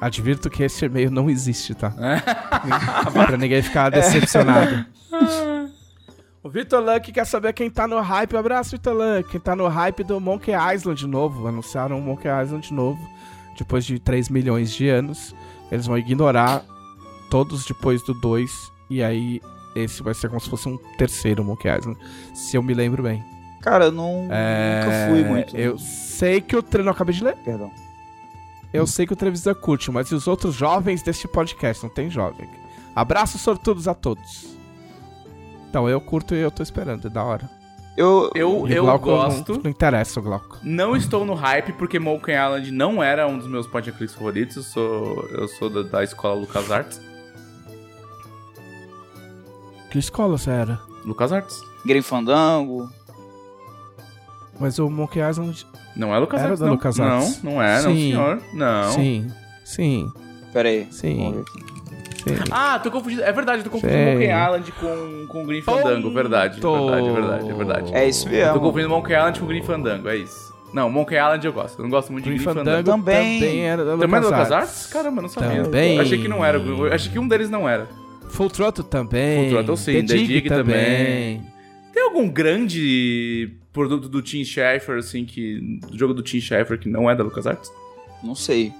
Advirto 0.01 0.49
que 0.49 0.63
esse 0.63 0.85
e-mail 0.85 1.11
não 1.11 1.29
existe, 1.29 1.75
tá? 1.75 1.93
pra 3.27 3.37
ninguém 3.37 3.61
ficar 3.63 3.91
decepcionado. 3.91 4.85
O 6.43 6.49
Vitor 6.49 6.81
Luck 6.83 7.11
quer 7.13 7.27
saber 7.27 7.53
quem 7.53 7.69
tá 7.69 7.87
no 7.89 8.01
hype. 8.01 8.37
Abraço, 8.37 8.73
Vitor 8.73 8.95
Luck. 8.95 9.29
Quem 9.31 9.41
tá 9.41 9.57
no 9.57 9.67
hype 9.67 10.05
do 10.05 10.21
Monkey 10.21 10.53
Island 10.75 11.07
novo. 11.07 11.47
Anunciaram 11.49 11.99
o 11.99 12.03
Monkey 12.03 12.29
Island 12.29 12.73
novo. 12.73 13.01
Depois 13.57 13.85
de 13.85 13.99
3 13.99 14.29
milhões 14.29 14.73
de 14.73 14.89
anos. 14.89 15.35
Eles 15.71 15.87
vão 15.87 15.99
ignorar 15.99 16.65
todos 17.29 17.65
depois 17.67 18.03
do 18.05 18.15
2. 18.15 18.51
E 18.89 19.03
aí, 19.03 19.41
esse 19.75 20.03
vai 20.03 20.15
ser 20.15 20.29
como 20.29 20.41
se 20.41 20.49
fosse 20.49 20.69
um 20.69 20.79
terceiro 20.97 21.45
Monkey 21.45 21.69
Island. 21.69 21.99
Se 22.35 22.57
eu 22.57 22.63
me 22.63 22.73
lembro 22.73 23.03
bem. 23.03 23.23
Cara, 23.61 23.87
eu 23.87 23.93
não, 23.93 24.29
É, 24.31 24.85
nunca 24.85 25.09
fui 25.09 25.25
muito. 25.25 25.57
Eu 25.57 25.77
sei 25.79 26.41
que 26.41 26.55
o 26.57 26.63
treino. 26.63 26.91
Acabei 26.91 27.15
de 27.15 27.25
ler. 27.25 27.37
Perdão. 27.45 27.71
Eu 28.73 28.87
sei 28.87 29.07
que 29.07 29.13
o 29.15 29.17
Trevisan 29.17 29.55
curte, 29.55 29.91
mas 29.91 30.11
e 30.11 30.15
os 30.15 30.29
outros 30.29 30.55
jovens 30.55 31.03
deste 31.03 31.27
podcast? 31.27 31.83
Não 31.83 31.91
tem 31.91 32.11
jovem. 32.11 32.49
Abraços 32.95 33.41
sortudos 33.41 33.89
a 33.89 33.95
todos. 33.95 34.58
Então, 35.69 35.89
eu 35.89 36.01
curto 36.01 36.35
e 36.35 36.39
eu 36.41 36.51
tô 36.51 36.63
esperando, 36.63 37.07
é 37.07 37.11
da 37.11 37.23
hora. 37.23 37.49
Eu, 37.97 38.31
Eu, 38.35 38.67
eu 38.69 38.99
gosto. 38.99 39.55
Não, 39.55 39.63
não 39.65 39.71
interessa 39.71 40.21
o 40.21 40.23
Glauco. 40.23 40.59
Não 40.63 40.95
estou 40.95 41.25
no 41.25 41.35
hype 41.35 41.73
porque 41.73 41.99
Monkey 41.99 42.33
Island 42.33 42.71
não 42.71 43.03
era 43.03 43.27
um 43.27 43.37
dos 43.37 43.49
meus 43.49 43.67
point 43.67 43.91
and 43.91 44.09
favoritos. 44.09 44.57
Eu 44.57 44.63
sou, 44.63 45.29
eu 45.33 45.49
sou 45.49 45.69
da, 45.69 45.83
da 45.83 46.05
escola 46.05 46.41
LucasArts. 46.41 47.01
Que 49.91 49.99
escola 49.99 50.39
você 50.39 50.51
era? 50.51 50.81
LucasArts. 51.05 51.61
Grim 51.85 52.03
Fandango. 52.03 52.89
Mas 54.61 54.79
o 54.79 54.89
Monkey 54.89 55.21
Island. 55.21 55.67
Não 55.97 56.15
é 56.15 56.19
LucasArts, 56.19 56.53
Era 56.53 56.61
da 56.61 56.67
não. 56.67 56.73
LucasArts. 56.75 57.43
Não, 57.43 57.53
não 57.55 57.63
é, 57.63 57.83
não, 57.83 57.91
Sim. 57.91 57.97
senhor. 58.11 58.43
Não. 58.55 58.93
Sim. 58.93 59.33
Sim. 59.65 60.13
Pera 60.53 60.69
aí. 60.69 60.87
Sim. 60.93 61.45
Sim. 62.37 62.45
Ah, 62.51 62.79
tô 62.79 62.91
confundindo. 62.91 63.23
É 63.23 63.33
verdade, 63.33 63.59
eu 63.61 63.65
tô 63.65 63.71
confundindo 63.71 63.99
Sei. 63.99 64.13
Monkey 64.13 64.27
Island 64.27 64.73
com, 64.73 65.27
com 65.29 65.47
Green 65.47 65.63
Fandango. 65.63 66.11
Verdade, 66.11 66.61
verdade, 66.61 67.11
verdade, 67.11 67.51
é 67.51 67.55
verdade. 67.55 67.95
É 67.95 68.09
isso 68.09 68.29
Eu 68.29 68.31
tô 68.31 68.37
mesmo. 68.47 68.61
confundindo 68.61 68.89
Monkey 68.91 69.13
Island 69.15 69.41
com 69.41 69.47
Green 69.47 69.63
Fandango, 69.63 70.09
é 70.09 70.17
isso. 70.17 70.49
Não, 70.73 70.91
Monkey 70.91 71.15
Island 71.17 71.47
eu 71.47 71.53
gosto. 71.53 71.79
Eu 71.79 71.83
não 71.85 71.91
gosto 71.91 72.13
muito 72.13 72.25
de 72.25 72.31
Green 72.31 72.43
Fandango 72.43 72.67
Fandango. 72.67 72.91
também, 72.91 73.41
Também. 73.41 73.61
era 73.65 73.85
da 73.85 73.91
Também 73.93 74.05
é 74.07 74.09
da 74.09 74.27
LucasArts. 74.27 74.49
LucasArts? 74.51 74.87
Caramba, 74.93 75.23
não 75.23 75.29
sabia. 75.29 75.63
Também. 75.63 75.97
Eu 75.97 76.03
achei 76.03 76.19
que 76.21 76.29
não 76.29 76.45
era. 76.45 76.59
Eu 76.59 76.93
achei 76.93 77.11
que 77.11 77.19
um 77.19 77.27
deles 77.27 77.49
não 77.49 77.67
era. 77.69 77.89
Full 78.29 78.51
Throttle 78.51 78.85
também. 78.85 79.45
Full 79.45 79.51
Throttle 79.51 79.77
sim, 79.79 79.93
The 79.93 80.01
The 80.03 80.15
Dig 80.15 80.27
Dig 80.27 80.49
também. 80.51 80.65
também. 80.65 81.43
Tem 81.95 82.03
algum 82.05 82.29
grande 82.29 83.51
produto 83.73 84.09
do 84.11 84.21
Tim 84.21 84.45
Schafer, 84.45 84.99
assim, 84.99 85.25
que. 85.25 85.81
Do 85.91 85.97
jogo 85.99 86.13
do 86.13 86.23
Tim 86.23 86.39
Schafer 86.41 86.79
que 86.79 86.89
não 86.89 87.09
é 87.11 87.15
da 87.17 87.25
LucasArts? 87.25 87.71
Não 88.23 88.35
sei. 88.35 88.71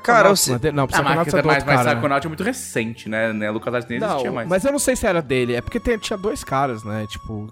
Psychonauts 0.00 0.46
Cara, 0.46 0.56
eu 0.58 0.60
não 0.62 0.68
é? 0.68 0.72
Não, 0.72 0.84
Ah, 0.84 0.86
mas, 0.86 1.00
Psychonauts 1.26 1.34
é 1.34 1.42
do 1.42 1.46
mas, 1.46 1.56
outro 1.56 1.66
mas 1.66 1.76
cara. 1.84 1.90
Psychonaut 1.96 2.26
é 2.26 2.28
muito 2.28 2.42
recente, 2.42 3.08
né? 3.08 3.32
né? 3.32 3.50
LucasArts 3.50 3.88
nem 3.88 3.98
existia 3.98 4.24
Não, 4.28 4.34
mais. 4.34 4.48
mas 4.48 4.64
eu 4.64 4.72
não 4.72 4.78
sei 4.78 4.96
se 4.96 5.06
era 5.06 5.20
dele. 5.22 5.54
É 5.54 5.60
porque 5.60 5.78
tem- 5.80 5.98
tinha 5.98 6.16
dois 6.18 6.42
caras, 6.44 6.82
né? 6.84 7.06
Tipo... 7.08 7.48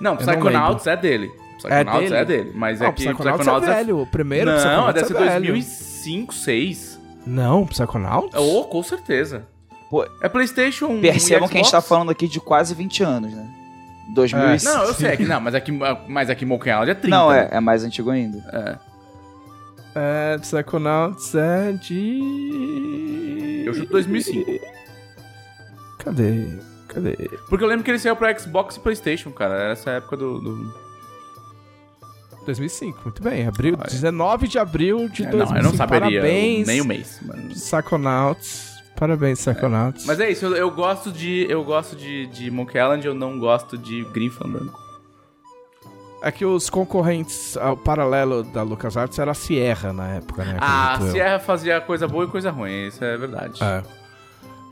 Não, 0.00 0.12
não 0.12 0.16
Psychonauts 0.16 0.86
é 0.86 0.96
dele. 0.96 1.30
Psychonauts 1.58 2.00
dele? 2.10 2.14
é 2.14 2.24
dele. 2.24 2.52
Mas 2.54 2.80
não, 2.80 2.86
é 2.88 2.92
que 2.92 3.04
Psychonauts 3.06 3.68
é 3.68 3.74
velho. 3.74 4.00
O 4.00 4.06
primeiro 4.06 4.50
Não, 4.50 4.58
Psychonauts 4.58 4.94
deve 4.94 5.06
ser 5.06 5.16
é 5.16 5.18
velho. 5.18 5.46
2005, 5.52 6.26
2006. 6.32 7.00
Não, 7.26 7.66
Psychonauts? 7.66 8.34
Oh, 8.38 8.64
com 8.64 8.82
certeza. 8.82 9.46
Pô, 9.90 10.06
É 10.20 10.28
PlayStation. 10.28 11.00
Percebam 11.00 11.48
que 11.48 11.56
a 11.58 11.62
gente 11.62 11.70
tá 11.70 11.80
falando 11.80 12.10
aqui 12.10 12.28
de 12.28 12.40
quase 12.40 12.74
20 12.74 13.02
anos, 13.02 13.32
né? 13.32 13.48
2005. 14.14 14.72
Não, 14.72 14.84
eu 14.84 14.94
sei, 14.94 15.08
é 15.10 15.16
que 15.16 15.24
não, 15.24 15.40
mas 15.40 15.54
aqui, 15.54 15.72
mas 16.06 16.30
aqui 16.30 16.44
Monkey 16.44 16.70
Island 16.70 16.90
é 16.90 16.94
30. 16.94 17.08
Não, 17.16 17.30
né? 17.30 17.48
é, 17.50 17.56
é 17.56 17.60
mais 17.60 17.82
antigo 17.84 18.10
ainda. 18.10 18.38
É. 18.52 18.76
É, 19.98 20.36
Psychonauts 20.38 21.34
é 21.34 21.72
de... 21.72 23.62
Eu 23.66 23.72
chuto 23.74 23.92
2005. 23.92 24.50
Cadê? 25.98 26.46
Cadê? 26.88 27.16
Porque 27.48 27.64
eu 27.64 27.68
lembro 27.68 27.82
que 27.84 27.90
ele 27.90 27.98
saiu 27.98 28.14
pra 28.14 28.36
Xbox 28.38 28.76
e 28.76 28.80
PlayStation, 28.80 29.30
cara. 29.32 29.54
Era 29.54 29.72
essa 29.72 29.90
época 29.92 30.16
do. 30.16 30.38
do... 30.38 30.86
2005, 32.44 33.00
muito 33.04 33.22
bem. 33.22 33.46
Abril, 33.48 33.76
Ah, 33.80 33.84
é. 33.86 33.90
19 33.90 34.46
de 34.46 34.58
abril 34.58 35.08
de 35.08 35.24
É, 35.24 35.30
2005. 35.30 35.50
não, 35.52 35.56
eu 35.56 35.62
não 35.64 35.74
saberia 35.74 36.20
Parabéns, 36.20 36.66
nem 36.66 36.80
o 36.80 36.84
mês. 36.84 37.20
Mas, 37.22 37.54
Psychonauts. 37.64 38.76
Parabéns, 38.96 39.40
Psychonauts. 39.40 40.06
mas 40.06 40.20
é 40.20 40.30
isso, 40.30 40.46
eu, 40.46 40.54
eu 40.54 40.70
gosto 40.70 41.10
de. 41.10 41.44
Eu 41.50 41.64
gosto 41.64 41.96
de, 41.96 42.26
de 42.28 42.50
Monkey 42.50 42.78
Island, 42.78 43.04
eu 43.06 43.14
não 43.14 43.38
gosto 43.38 43.76
de 43.76 44.04
Green 44.12 44.30
Fandango. 44.30 44.78
É 46.26 46.32
que 46.32 46.44
os 46.44 46.68
concorrentes 46.68 47.56
ao 47.56 47.76
paralelo 47.76 48.42
da 48.42 48.62
LucasArts 48.62 49.16
era 49.18 49.30
a 49.30 49.34
Sierra 49.34 49.92
na 49.92 50.08
época, 50.14 50.44
né? 50.44 50.56
Ah, 50.60 50.98
eu. 51.00 51.12
Sierra 51.12 51.38
fazia 51.38 51.80
coisa 51.80 52.08
boa 52.08 52.24
e 52.24 52.28
coisa 52.28 52.50
ruim, 52.50 52.88
isso 52.88 53.04
é 53.04 53.16
verdade. 53.16 53.62
É. 53.62 53.82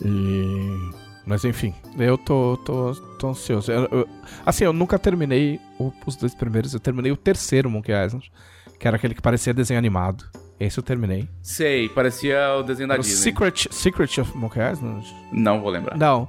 E... 0.04 0.90
Mas 1.24 1.44
enfim, 1.44 1.72
eu 1.98 2.18
tô, 2.18 2.56
tô, 2.64 2.92
tô 3.18 3.28
ansioso. 3.28 3.70
Eu- 3.72 3.88
eu- 3.90 4.08
assim, 4.44 4.64
eu 4.64 4.72
nunca 4.72 4.98
terminei 4.98 5.58
o- 5.78 5.92
os 6.04 6.16
dois 6.16 6.34
primeiros, 6.34 6.74
eu 6.74 6.80
terminei 6.80 7.10
o 7.12 7.16
terceiro 7.16 7.70
Monkey 7.70 7.92
Island, 7.92 8.30
que 8.78 8.86
era 8.86 8.96
aquele 8.96 9.14
que 9.14 9.22
parecia 9.22 9.54
desenho 9.54 9.78
animado. 9.78 10.24
Esse 10.60 10.78
eu 10.78 10.82
terminei. 10.84 11.28
Sei, 11.42 11.88
parecia 11.88 12.54
o 12.58 12.62
desenho 12.62 12.88
da 12.88 12.94
o 12.96 12.98
Disney. 12.98 13.16
Secret, 13.32 13.68
Secret 13.70 14.20
of 14.20 14.36
Monkey 14.36 14.60
Island? 14.60 15.06
Não 15.32 15.60
vou 15.60 15.70
lembrar. 15.70 15.96
Não. 15.96 16.28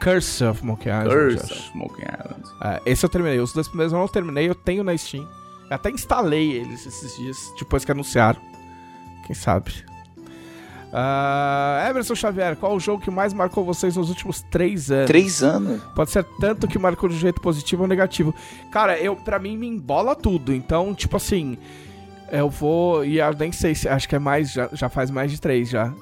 Curse 0.00 0.44
of 0.44 0.64
Monkey 0.64 0.88
Island. 0.88 1.10
Curse 1.10 1.52
of 1.52 1.76
Monkey 1.76 2.02
Island. 2.02 2.42
É, 2.62 2.82
esse 2.86 3.04
eu 3.04 3.08
terminei. 3.08 3.38
Os 3.38 3.52
dois 3.52 3.68
primeiros 3.68 3.92
eu 3.92 3.98
não 3.98 4.08
terminei, 4.08 4.48
eu 4.48 4.54
tenho 4.54 4.82
na 4.82 4.96
Steam. 4.96 5.28
Eu 5.68 5.76
até 5.76 5.90
instalei 5.90 6.52
eles 6.52 6.84
esses 6.86 7.16
dias, 7.16 7.36
depois 7.58 7.84
que 7.84 7.92
anunciaram. 7.92 8.40
Quem 9.26 9.34
sabe? 9.34 9.72
Ah, 10.92 11.86
Emerson 11.88 12.16
Xavier, 12.16 12.56
qual 12.56 12.74
o 12.74 12.80
jogo 12.80 13.02
que 13.02 13.10
mais 13.10 13.32
marcou 13.32 13.64
vocês 13.64 13.96
nos 13.96 14.08
últimos 14.08 14.42
três 14.50 14.90
anos? 14.90 15.06
Três 15.06 15.42
anos? 15.42 15.80
Pode 15.94 16.10
ser 16.10 16.24
tanto 16.40 16.66
que 16.66 16.78
marcou 16.78 17.08
de 17.08 17.14
um 17.14 17.18
jeito 17.18 17.40
positivo 17.40 17.82
ou 17.82 17.88
negativo. 17.88 18.34
Cara, 18.72 18.98
eu 18.98 19.14
para 19.14 19.38
mim 19.38 19.56
me 19.56 19.68
embola 19.68 20.16
tudo. 20.16 20.52
Então, 20.52 20.92
tipo 20.92 21.16
assim, 21.16 21.56
eu 22.32 22.50
vou. 22.50 23.04
E 23.04 23.18
eu 23.18 23.32
nem 23.34 23.52
sei 23.52 23.74
se. 23.74 23.88
Acho 23.88 24.08
que 24.08 24.16
é 24.16 24.18
mais. 24.18 24.52
Já, 24.52 24.68
já 24.72 24.88
faz 24.88 25.10
mais 25.10 25.30
de 25.30 25.40
três 25.40 25.68
já. 25.68 25.92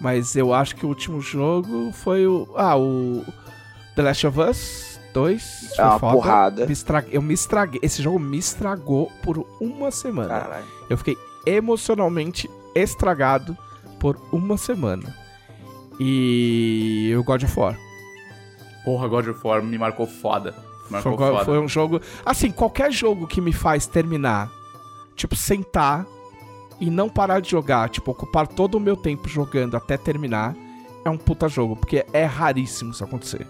Mas 0.00 0.36
eu 0.36 0.52
acho 0.52 0.76
que 0.76 0.84
o 0.84 0.90
último 0.90 1.20
jogo 1.20 1.90
foi 1.92 2.26
o. 2.26 2.48
Ah, 2.54 2.78
o. 2.78 3.24
The 3.96 4.02
Last 4.02 4.26
of 4.26 4.38
Us 4.40 5.00
2. 5.12 5.72
É 5.78 5.84
uma 5.84 5.98
porrada. 5.98 6.66
Me 6.66 6.72
estra- 6.72 7.04
Eu 7.10 7.20
me 7.22 7.34
estraguei. 7.34 7.80
Esse 7.82 8.02
jogo 8.02 8.18
me 8.20 8.38
estragou 8.38 9.10
por 9.22 9.44
uma 9.60 9.90
semana. 9.90 10.28
Caralho. 10.40 10.64
Eu 10.88 10.96
fiquei 10.98 11.16
emocionalmente 11.44 12.48
estragado 12.74 13.56
por 13.98 14.16
uma 14.30 14.56
semana. 14.56 15.14
E 15.98 17.14
o 17.18 17.24
God 17.24 17.42
of 17.44 17.58
War. 17.58 17.76
Porra, 18.84 19.08
God 19.08 19.28
of 19.28 19.40
War 19.46 19.62
me 19.62 19.78
marcou 19.78 20.06
foda. 20.06 20.54
Marcou 20.90 21.16
Foi, 21.16 21.32
foda. 21.32 21.44
foi 21.44 21.58
um 21.58 21.68
jogo. 21.68 22.00
Assim, 22.24 22.50
qualquer 22.50 22.92
jogo 22.92 23.26
que 23.26 23.40
me 23.40 23.52
faz 23.52 23.86
terminar, 23.86 24.50
tipo, 25.16 25.34
sentar 25.34 26.06
e 26.78 26.90
não 26.90 27.08
parar 27.08 27.40
de 27.40 27.50
jogar, 27.50 27.88
tipo, 27.88 28.10
ocupar 28.10 28.46
todo 28.46 28.76
o 28.76 28.80
meu 28.80 28.96
tempo 28.96 29.28
jogando 29.28 29.76
até 29.76 29.96
terminar, 29.96 30.54
é 31.04 31.10
um 31.10 31.16
puta 31.16 31.48
jogo, 31.48 31.74
porque 31.74 32.04
é 32.12 32.24
raríssimo 32.24 32.90
isso 32.92 33.02
acontecer. 33.02 33.46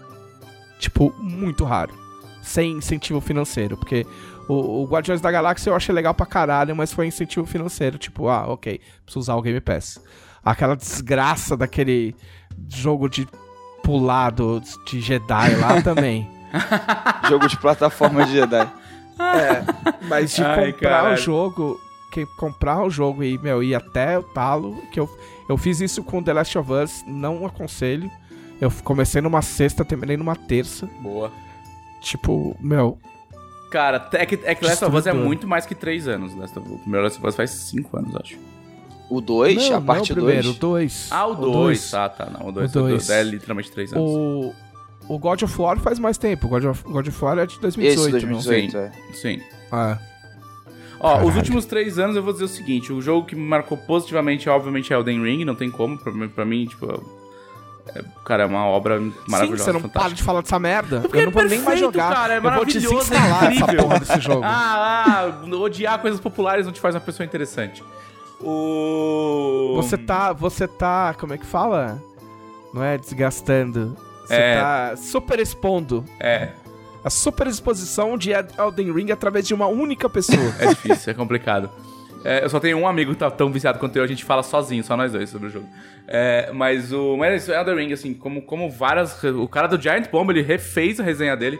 Tipo, 0.79 1.13
muito 1.19 1.63
raro. 1.63 1.93
Sem 2.41 2.73
incentivo 2.73 3.19
financeiro, 3.19 3.75
porque 3.75 4.05
o, 4.47 4.83
o 4.83 4.85
Guardiões 4.85 5.19
da 5.19 5.29
Galáxia 5.31 5.69
eu 5.69 5.75
achei 5.75 5.93
legal 5.93 6.13
pra 6.13 6.25
caralho, 6.25 6.75
mas 6.75 6.93
foi 6.93 7.07
incentivo 7.07 7.45
financeiro, 7.45 7.97
tipo, 7.97 8.29
ah, 8.29 8.45
ok, 8.47 8.79
preciso 9.03 9.19
usar 9.19 9.35
o 9.35 9.41
Game 9.41 9.59
Pass. 9.59 9.99
Aquela 10.43 10.75
desgraça 10.75 11.57
daquele 11.57 12.15
jogo 12.69 13.09
de 13.09 13.27
pular 13.83 14.31
do, 14.31 14.61
de 14.85 15.01
Jedi 15.01 15.55
lá 15.55 15.81
também. 15.83 16.29
Jogo 17.27 17.47
de 17.47 17.57
plataforma 17.57 18.25
de 18.25 18.33
Jedi. 18.33 18.67
Mas 20.07 20.33
de 20.35 20.43
Ai, 20.43 20.71
comprar 20.71 20.89
caralho. 20.89 21.13
o 21.15 21.17
jogo, 21.17 21.81
que 22.11 22.25
comprar 22.37 22.83
o 22.83 22.89
jogo 22.89 23.23
e, 23.23 23.37
meu, 23.39 23.61
ir 23.61 23.75
até 23.75 24.17
o 24.17 24.23
talo, 24.23 24.81
que 24.91 24.99
eu, 24.99 25.09
eu 25.49 25.57
fiz 25.57 25.81
isso 25.81 26.03
com 26.03 26.23
The 26.23 26.33
Last 26.33 26.57
of 26.57 26.71
Us, 26.71 27.03
não 27.05 27.45
aconselho. 27.45 28.09
Eu 28.59 28.71
comecei 28.83 29.21
numa 29.21 29.41
sexta, 29.41 29.85
terminei 29.85 30.17
numa 30.17 30.35
terça. 30.35 30.89
Boa. 31.01 31.31
Tipo, 32.01 32.55
meu, 32.59 32.97
Cara, 33.69 34.07
é 34.13 34.25
que, 34.25 34.39
é 34.43 34.55
que 34.55 34.65
Last 34.65 34.85
of 34.85 34.95
Us 34.95 35.05
é 35.07 35.13
muito 35.13 35.45
mais 35.45 35.65
que 35.65 35.75
3 35.75 36.07
anos. 36.07 36.33
Last 36.35 36.57
of 36.57 36.67
Us. 36.69 36.75
O 36.75 36.79
primeiro 36.79 37.03
Last 37.03 37.19
of 37.19 37.27
Us 37.27 37.35
faz 37.35 37.49
5 37.51 37.97
anos, 37.97 38.15
acho. 38.15 38.37
O 39.09 39.19
2, 39.21 39.71
a 39.71 39.81
parte 39.81 40.11
o 40.11 40.15
primeiro, 40.15 40.53
2. 40.53 40.55
o 40.55 40.59
2. 40.59 41.07
Ah, 41.11 41.27
o 41.27 41.35
2. 41.35 41.91
Tá, 41.91 42.09
tá. 42.09 42.25
Não, 42.29 42.47
o 42.47 42.51
2 42.51 42.69
O 42.71 42.73
dois. 42.73 43.09
é 43.09 43.23
literalmente 43.23 43.71
3 43.71 43.93
anos. 43.93 44.09
O, 44.09 44.53
o 45.07 45.17
God 45.17 45.41
of 45.43 45.61
War 45.61 45.79
faz 45.79 45.99
mais 45.99 46.17
tempo. 46.17 46.47
O 46.47 46.49
God 46.49 46.63
of, 46.65 46.83
God 46.83 47.07
of 47.07 47.23
War 47.25 47.37
é 47.39 47.45
de 47.45 47.53
Esse 47.53 47.61
2018. 47.61 48.11
2018, 48.11 48.77
é. 48.77 48.91
Sim. 49.13 49.41
Ah. 49.71 49.97
Ó, 50.99 51.09
Caralho. 51.11 51.29
os 51.29 51.35
últimos 51.35 51.65
três 51.65 51.99
anos 51.99 52.15
eu 52.15 52.23
vou 52.23 52.33
dizer 52.33 52.45
o 52.45 52.49
seguinte: 52.49 52.91
o 52.91 53.01
jogo 53.01 53.25
que 53.27 53.35
me 53.35 53.41
marcou 53.47 53.77
positivamente, 53.77 54.49
obviamente, 54.49 54.91
é 54.91 54.95
Elden 54.95 55.21
Ring, 55.23 55.45
não 55.45 55.55
tem 55.55 55.69
como. 55.69 55.97
Pra, 55.97 56.11
mim- 56.11 56.27
pra 56.29 56.43
mim, 56.45 56.65
tipo. 56.65 56.87
É- 57.95 58.03
cara, 58.25 58.43
é 58.43 58.45
uma 58.45 58.65
obra 58.65 58.99
maravilhosa. 59.27 59.63
Sim, 59.63 59.63
você 59.65 59.71
não 59.71 59.79
para 59.81 59.89
fantástica. 59.89 60.15
de 60.15 60.23
falar 60.23 60.41
dessa 60.41 60.59
merda. 60.59 61.01
Porque 61.01 61.17
eu 61.19 61.25
não 61.25 61.31
vou 61.31 61.41
é 61.43 61.45
nem 61.47 61.59
mais 61.61 61.79
jogar. 61.79 62.13
cara, 62.13 62.33
é 62.33 62.37
eu 62.37 62.41
vou 62.41 62.51
maravilhoso, 62.51 62.87
é 62.87 62.89
desinstalar 63.17 63.51
essa 63.53 63.73
porra 63.75 63.99
desse 63.99 64.19
jogo. 64.21 64.41
Ah, 64.45 65.29
ah, 65.43 65.55
odiar 65.55 65.99
coisas 65.99 66.19
populares 66.19 66.65
não 66.65 66.73
te 66.73 66.79
faz 66.79 66.93
uma 66.95 67.01
pessoa 67.01 67.25
interessante. 67.25 67.83
O. 68.41 69.73
Você 69.75 69.97
tá. 69.97 70.33
Você 70.33 70.67
tá. 70.67 71.13
Como 71.19 71.33
é 71.33 71.37
que 71.37 71.45
fala? 71.45 72.01
Não 72.73 72.83
é 72.83 72.97
desgastando. 72.97 73.95
Você 74.25 74.33
É. 74.35 74.59
tá 74.59 74.95
super 74.97 75.39
expondo. 75.39 76.03
É, 76.19 76.49
A 77.03 77.09
super 77.09 77.47
exposição 77.47 78.17
de 78.17 78.31
Elden 78.31 78.91
Ring 78.91 79.11
através 79.11 79.47
de 79.47 79.53
uma 79.53 79.67
única 79.67 80.09
pessoa. 80.09 80.53
é 80.59 80.67
difícil, 80.67 81.11
é 81.11 81.13
complicado. 81.13 81.69
É, 82.27 82.43
eu 82.43 82.49
só 82.49 82.59
tenho 82.59 82.77
um 82.77 82.85
amigo 82.85 83.13
que 83.13 83.19
tá 83.19 83.31
tão 83.31 83.49
viciado 83.49 83.79
quanto 83.79 83.95
eu, 83.95 84.03
a 84.03 84.07
gente 84.07 84.25
fala 84.25 84.43
sozinho, 84.43 84.83
só 84.83 84.97
nós 84.97 85.13
dois 85.13 85.29
sobre 85.29 85.47
o 85.47 85.49
jogo. 85.49 85.65
É, 86.05 86.51
mas 86.53 86.91
o. 86.91 87.15
Mas 87.15 87.31
é 87.31 87.35
isso, 87.37 87.51
Elden 87.53 87.75
Ring, 87.87 87.93
assim, 87.93 88.13
como, 88.13 88.41
como 88.41 88.69
várias. 88.69 89.23
O 89.23 89.47
cara 89.47 89.67
do 89.67 89.81
Giant 89.81 90.09
Bomb, 90.11 90.29
ele 90.31 90.41
refez 90.41 90.99
a 90.99 91.03
resenha 91.03 91.37
dele. 91.37 91.57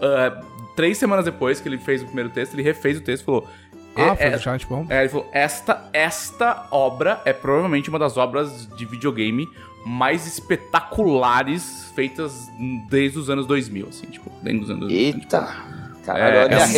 ah, 0.00 0.40
três 0.74 0.96
semanas 0.96 1.26
depois 1.26 1.60
que 1.60 1.68
ele 1.68 1.76
fez 1.76 2.02
o 2.02 2.06
primeiro 2.06 2.30
texto, 2.30 2.54
ele 2.54 2.62
refez 2.62 2.96
o 2.96 3.02
texto 3.02 3.22
e 3.22 3.26
falou. 3.26 3.46
ah, 3.96 4.02
é- 4.02 4.16
foi 4.16 4.26
é- 4.26 4.36
o 4.36 4.38
Giant 4.38 4.64
Bomb? 4.66 4.90
É, 4.90 5.00
ele 5.00 5.08
falou: 5.10 5.28
esta, 5.30 5.84
esta 5.92 6.66
obra 6.70 7.20
é 7.26 7.32
provavelmente 7.34 7.90
uma 7.90 7.98
das 7.98 8.16
obras 8.16 8.66
de 8.76 8.86
videogame 8.86 9.46
mais 9.84 10.26
espetaculares 10.26 11.90
feitas 11.94 12.48
desde 12.88 13.18
os 13.18 13.28
anos 13.28 13.46
2000, 13.46 13.88
assim, 13.88 14.06
tipo, 14.06 14.30
desde 14.42 14.64
os 14.64 14.70
anos 14.70 14.88
2000. 14.88 15.06
Eita. 15.06 15.48
Caralho, 16.04 16.34
É, 16.36 16.44
olha 16.44 16.54
é 16.54 16.62
a 16.62 16.64
um 16.64 16.70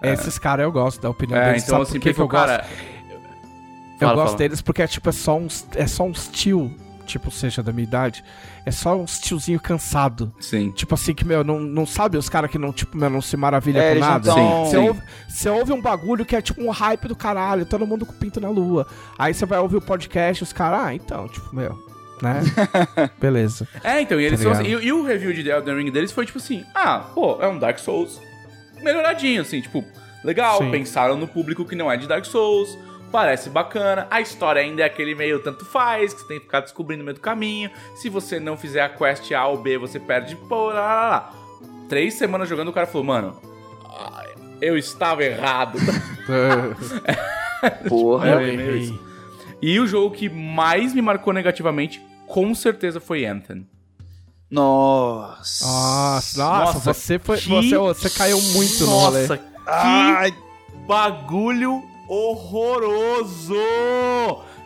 cara, 0.00 0.10
responsabilididade. 0.12 0.20
Esses 0.20 0.38
caras 0.38 0.64
eu 0.64 0.72
gosto 0.72 1.00
da 1.02 1.10
opinião 1.10 1.38
É, 1.40 1.46
deles. 1.48 1.62
então 1.64 1.76
Sabe 1.78 1.82
assim, 1.90 1.98
por 1.98 2.02
que, 2.02 2.14
que 2.14 2.20
eu 2.20 2.26
porque, 2.28 2.36
gosto? 2.36 2.48
cara. 2.48 2.66
Eu 4.00 4.06
Fala, 4.06 4.14
gosto 4.14 4.26
fala. 4.26 4.38
deles 4.38 4.60
porque 4.62 4.82
é 4.82 4.86
tipo, 4.86 5.08
é 5.08 5.12
só 5.12 5.36
um, 5.36 5.48
é 5.74 5.86
só 5.88 6.04
um 6.04 6.12
tio, 6.12 6.72
tipo, 7.04 7.32
seja 7.32 7.64
da 7.64 7.72
minha 7.72 7.82
idade, 7.82 8.22
é 8.64 8.70
só 8.70 8.96
um 8.96 9.04
tiozinho 9.06 9.58
cansado. 9.58 10.32
Sim. 10.38 10.70
Tipo 10.70 10.94
assim, 10.94 11.12
que, 11.12 11.24
meu, 11.24 11.42
não, 11.42 11.58
não 11.58 11.84
sabe 11.84 12.16
os 12.16 12.28
caras 12.28 12.48
que 12.48 12.58
não, 12.58 12.72
tipo, 12.72 12.96
meu, 12.96 13.10
não 13.10 13.20
se 13.20 13.36
maravilha 13.36 13.80
É, 13.80 13.94
com 13.94 14.00
nada. 14.00 14.32
tão- 14.32 14.64
Você 14.66 14.70
Sim. 14.76 14.88
ouve, 14.88 15.00
você 15.28 15.48
ouve 15.50 15.72
um 15.72 15.80
bagulho 15.82 16.24
que 16.24 16.36
é 16.36 16.40
tipo 16.40 16.62
um 16.62 16.70
hype 16.70 17.08
do 17.08 17.16
caralho, 17.16 17.66
todo 17.66 17.84
mundo 17.84 18.06
com 18.06 18.12
o 18.12 18.14
pinto 18.14 18.40
na 18.40 18.48
lua. 18.50 18.86
Aí 19.18 19.34
você 19.34 19.44
vai 19.44 19.58
ouvir 19.58 19.78
o 19.78 19.80
podcast 19.80 20.42
e 20.42 20.44
os 20.44 20.52
caras, 20.52 20.80
ah, 20.80 20.94
então, 20.94 21.26
tipo, 21.26 21.52
meu, 21.52 21.76
né? 22.22 22.40
Beleza. 23.20 23.66
É, 23.82 24.00
então, 24.00 24.20
e 24.20 24.24
eles 24.24 24.38
Tá 24.38 24.44
são 24.44 24.52
assim, 24.52 24.64
e, 24.76 24.84
e 24.86 24.92
o 24.92 25.02
review 25.04 25.32
de 25.32 25.48
Elden 25.48 25.76
Ring 25.76 25.90
deles 25.90 26.12
foi 26.12 26.24
tipo 26.24 26.38
assim: 26.38 26.62
ah, 26.72 27.00
pô, 27.14 27.38
é 27.42 27.48
um 27.48 27.58
Dark 27.58 27.80
Souls 27.80 28.20
melhoradinho, 28.82 29.42
assim, 29.42 29.60
tipo, 29.60 29.84
legal, 30.24 30.58
Sim. 30.58 30.70
pensaram 30.70 31.16
no 31.16 31.26
público 31.28 31.64
que 31.64 31.74
não 31.74 31.90
é 31.90 31.96
de 31.96 32.06
Dark 32.06 32.24
Souls, 32.24 32.78
parece 33.10 33.48
bacana, 33.50 34.06
a 34.10 34.20
história 34.20 34.60
ainda 34.60 34.82
é 34.82 34.84
aquele 34.84 35.14
meio 35.14 35.40
tanto 35.40 35.64
faz, 35.64 36.12
que 36.12 36.20
você 36.20 36.28
tem 36.28 36.38
que 36.38 36.44
ficar 36.44 36.60
descobrindo 36.60 37.00
no 37.00 37.04
meio 37.04 37.14
do 37.14 37.20
caminho, 37.20 37.70
se 37.96 38.08
você 38.08 38.38
não 38.38 38.56
fizer 38.56 38.82
a 38.82 38.88
quest 38.88 39.30
A 39.32 39.46
ou 39.46 39.56
B, 39.58 39.78
você 39.78 39.98
perde, 39.98 40.36
pô, 40.36 40.68
lá, 40.68 40.74
lá, 40.74 41.08
lá. 41.10 41.32
Três 41.88 42.14
semanas 42.14 42.48
jogando, 42.48 42.68
o 42.68 42.72
cara 42.72 42.86
falou, 42.86 43.06
mano, 43.06 43.40
eu 44.60 44.76
estava 44.76 45.24
errado. 45.24 45.78
Porra. 47.88 48.28
É, 48.28 48.56
meio 48.56 48.76
isso. 48.76 49.00
e 49.60 49.80
o 49.80 49.86
jogo 49.86 50.14
que 50.14 50.28
mais 50.28 50.94
me 50.94 51.02
marcou 51.02 51.32
negativamente, 51.32 52.00
com 52.26 52.54
certeza, 52.54 53.00
foi 53.00 53.24
Anthem. 53.24 53.66
Nossa. 54.50 55.64
Nossa, 55.66 56.38
nossa, 56.38 56.72
Nossa, 56.72 56.94
você 56.94 57.18
foi. 57.18 57.38
que- 57.38 57.48
Você, 57.48 57.76
você 57.78 58.10
caiu 58.10 58.40
muito 58.40 58.84
no 58.86 58.98
rolê. 58.98 59.20
Nossa, 59.22 59.36
que 59.36 59.44
Ai, 59.66 60.34
bagulho 60.86 61.82
horroroso! 62.08 63.54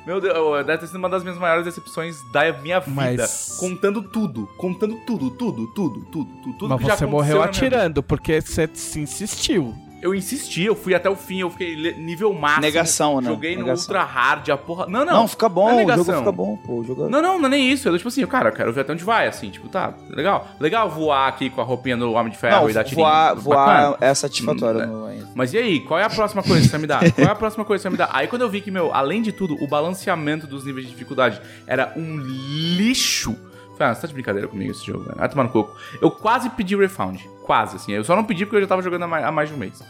Meu 0.06 0.20
Deus, 0.20 0.66
deve 0.66 0.78
ter 0.78 0.86
sido 0.88 0.96
uma 0.96 1.08
das 1.08 1.22
minhas 1.22 1.38
maiores 1.38 1.64
decepções 1.64 2.16
da 2.32 2.52
minha 2.60 2.80
vida. 2.80 2.92
Mas- 2.94 3.56
Contando 3.58 4.02
tudo, 4.02 4.48
contando 4.56 4.96
tudo, 5.06 5.30
tudo, 5.30 5.66
tudo, 5.68 6.00
tudo, 6.06 6.30
tudo, 6.42 6.58
tudo 6.58 6.68
Mas 6.70 6.80
que 6.80 6.86
já 6.86 6.96
você 6.96 7.06
morreu 7.06 7.42
atirando, 7.42 8.02
porque 8.02 8.40
você 8.40 8.68
se 8.74 9.00
insistiu. 9.00 9.74
Eu 10.02 10.14
insisti, 10.14 10.64
eu 10.64 10.74
fui 10.74 10.94
até 10.96 11.08
o 11.08 11.14
fim, 11.14 11.38
eu 11.40 11.48
fiquei 11.50 11.94
nível 11.94 12.34
máximo. 12.34 12.62
Negação, 12.62 13.20
né? 13.20 13.30
Joguei 13.30 13.54
no 13.54 13.62
Negação. 13.62 13.84
ultra 13.84 14.02
hard, 14.02 14.48
a 14.50 14.56
porra. 14.56 14.86
Não, 14.86 15.04
não. 15.04 15.12
não, 15.14 15.28
fica 15.28 15.48
bom, 15.48 15.66
não 15.66 15.70
é 15.70 15.74
o 15.74 15.78
jogo 15.78 15.90
negação. 15.92 16.18
fica 16.18 16.32
bom, 16.32 16.56
pô. 16.56 16.72
O 16.80 16.84
jogo... 16.84 17.08
Não, 17.08 17.22
não, 17.22 17.38
não 17.38 17.46
é 17.46 17.50
nem 17.50 17.70
isso. 17.70 17.88
Eu, 17.88 17.96
tipo 17.96 18.08
assim, 18.08 18.26
cara, 18.26 18.48
eu 18.48 18.52
quero 18.52 18.72
ver 18.72 18.80
até 18.80 18.92
onde 18.92 19.04
vai, 19.04 19.28
assim, 19.28 19.48
tipo, 19.48 19.68
tá, 19.68 19.94
legal. 20.10 20.48
Legal 20.58 20.90
voar 20.90 21.28
aqui 21.28 21.48
com 21.48 21.60
a 21.60 21.64
roupinha 21.64 21.96
do 21.96 22.12
Homem 22.12 22.32
de 22.32 22.38
Ferro 22.38 22.62
Não, 22.62 22.70
e 22.70 22.72
dar 22.72 22.82
tirinho. 22.82 23.06
voar, 23.06 23.34
voar 23.36 23.96
é 24.00 24.12
satisfatório 24.12 24.80
Hum, 24.82 24.86
no 24.86 25.06
ainda. 25.06 25.28
Mas 25.36 25.54
e 25.54 25.58
aí, 25.58 25.80
qual 25.80 26.00
é 26.00 26.04
a 26.04 26.10
próxima 26.10 26.42
coisa 26.42 26.60
que 26.62 26.66
você 26.66 26.72
vai 26.72 26.80
me 26.80 26.86
dar? 26.88 27.12
Qual 27.12 27.28
é 27.28 27.30
a 27.30 27.34
próxima 27.36 27.64
coisa 27.64 27.80
que 27.80 27.82
você 27.88 27.96
vai 27.96 28.06
me 28.06 28.12
dar? 28.12 28.18
Aí 28.18 28.26
quando 28.26 28.42
eu 28.42 28.50
vi 28.50 28.60
que, 28.60 28.70
meu, 28.72 28.92
além 28.92 29.22
de 29.22 29.30
tudo, 29.30 29.56
o 29.62 29.68
balanceamento 29.68 30.46
dos 30.48 30.64
níveis 30.64 30.86
de 30.86 30.92
dificuldade 30.92 31.40
era 31.66 31.92
um 31.96 32.16
lixo. 32.18 33.36
Falei, 33.78 33.92
ah, 33.92 33.94
você 33.94 34.02
tá 34.02 34.06
de 34.08 34.14
brincadeira 34.14 34.48
comigo 34.48 34.70
esse 34.70 34.84
jogo, 34.84 35.04
velho. 35.04 35.16
Vai 35.16 35.28
tomar 35.28 35.44
no 35.44 35.48
coco. 35.50 35.74
Eu 36.00 36.10
quase 36.10 36.50
pedi 36.50 36.76
refund. 36.76 37.20
Quase, 37.44 37.76
assim. 37.76 37.92
Eu 37.92 38.04
só 38.04 38.14
não 38.14 38.24
pedi 38.24 38.44
porque 38.44 38.56
eu 38.56 38.62
já 38.62 38.66
tava 38.66 38.82
jogando 38.82 39.02
há 39.02 39.08
mais, 39.08 39.24
há 39.24 39.32
mais 39.32 39.48
de 39.48 39.54
um 39.54 39.58
mês. 39.58 39.82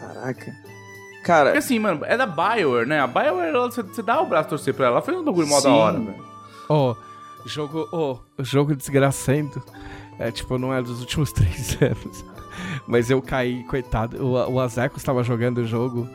Caraca. 0.00 0.52
Cara, 1.24 1.44
Porque 1.46 1.58
assim, 1.58 1.78
mano, 1.78 2.04
é 2.04 2.16
da 2.16 2.26
Bioware, 2.26 2.86
né? 2.86 3.00
A 3.00 3.06
Bioware, 3.06 3.52
você, 3.52 4.02
dá 4.02 4.20
o 4.20 4.26
braço 4.26 4.46
a 4.46 4.50
torcer 4.50 4.74
pra 4.74 4.86
ela. 4.86 4.96
Ela 4.96 5.02
fez 5.02 5.16
um 5.16 5.24
bagulho 5.24 5.46
mó 5.46 5.60
da 5.60 5.70
hora, 5.70 6.00
velho. 6.00 6.24
Ó, 6.68 6.96
jogo, 7.46 7.88
ó, 7.92 8.16
jogo 8.40 8.74
desgracento. 8.74 9.62
É 10.18 10.30
tipo, 10.30 10.58
não 10.58 10.74
é 10.74 10.82
dos 10.82 11.00
últimos 11.00 11.30
três 11.32 11.78
anos. 11.80 12.24
Mas 12.86 13.08
eu 13.08 13.22
caí, 13.22 13.62
coitado. 13.64 14.24
O, 14.24 14.54
o 14.54 14.60
Azeco 14.60 14.96
estava 14.96 15.22
jogando 15.22 15.58
o 15.58 15.66
jogo. 15.66 16.08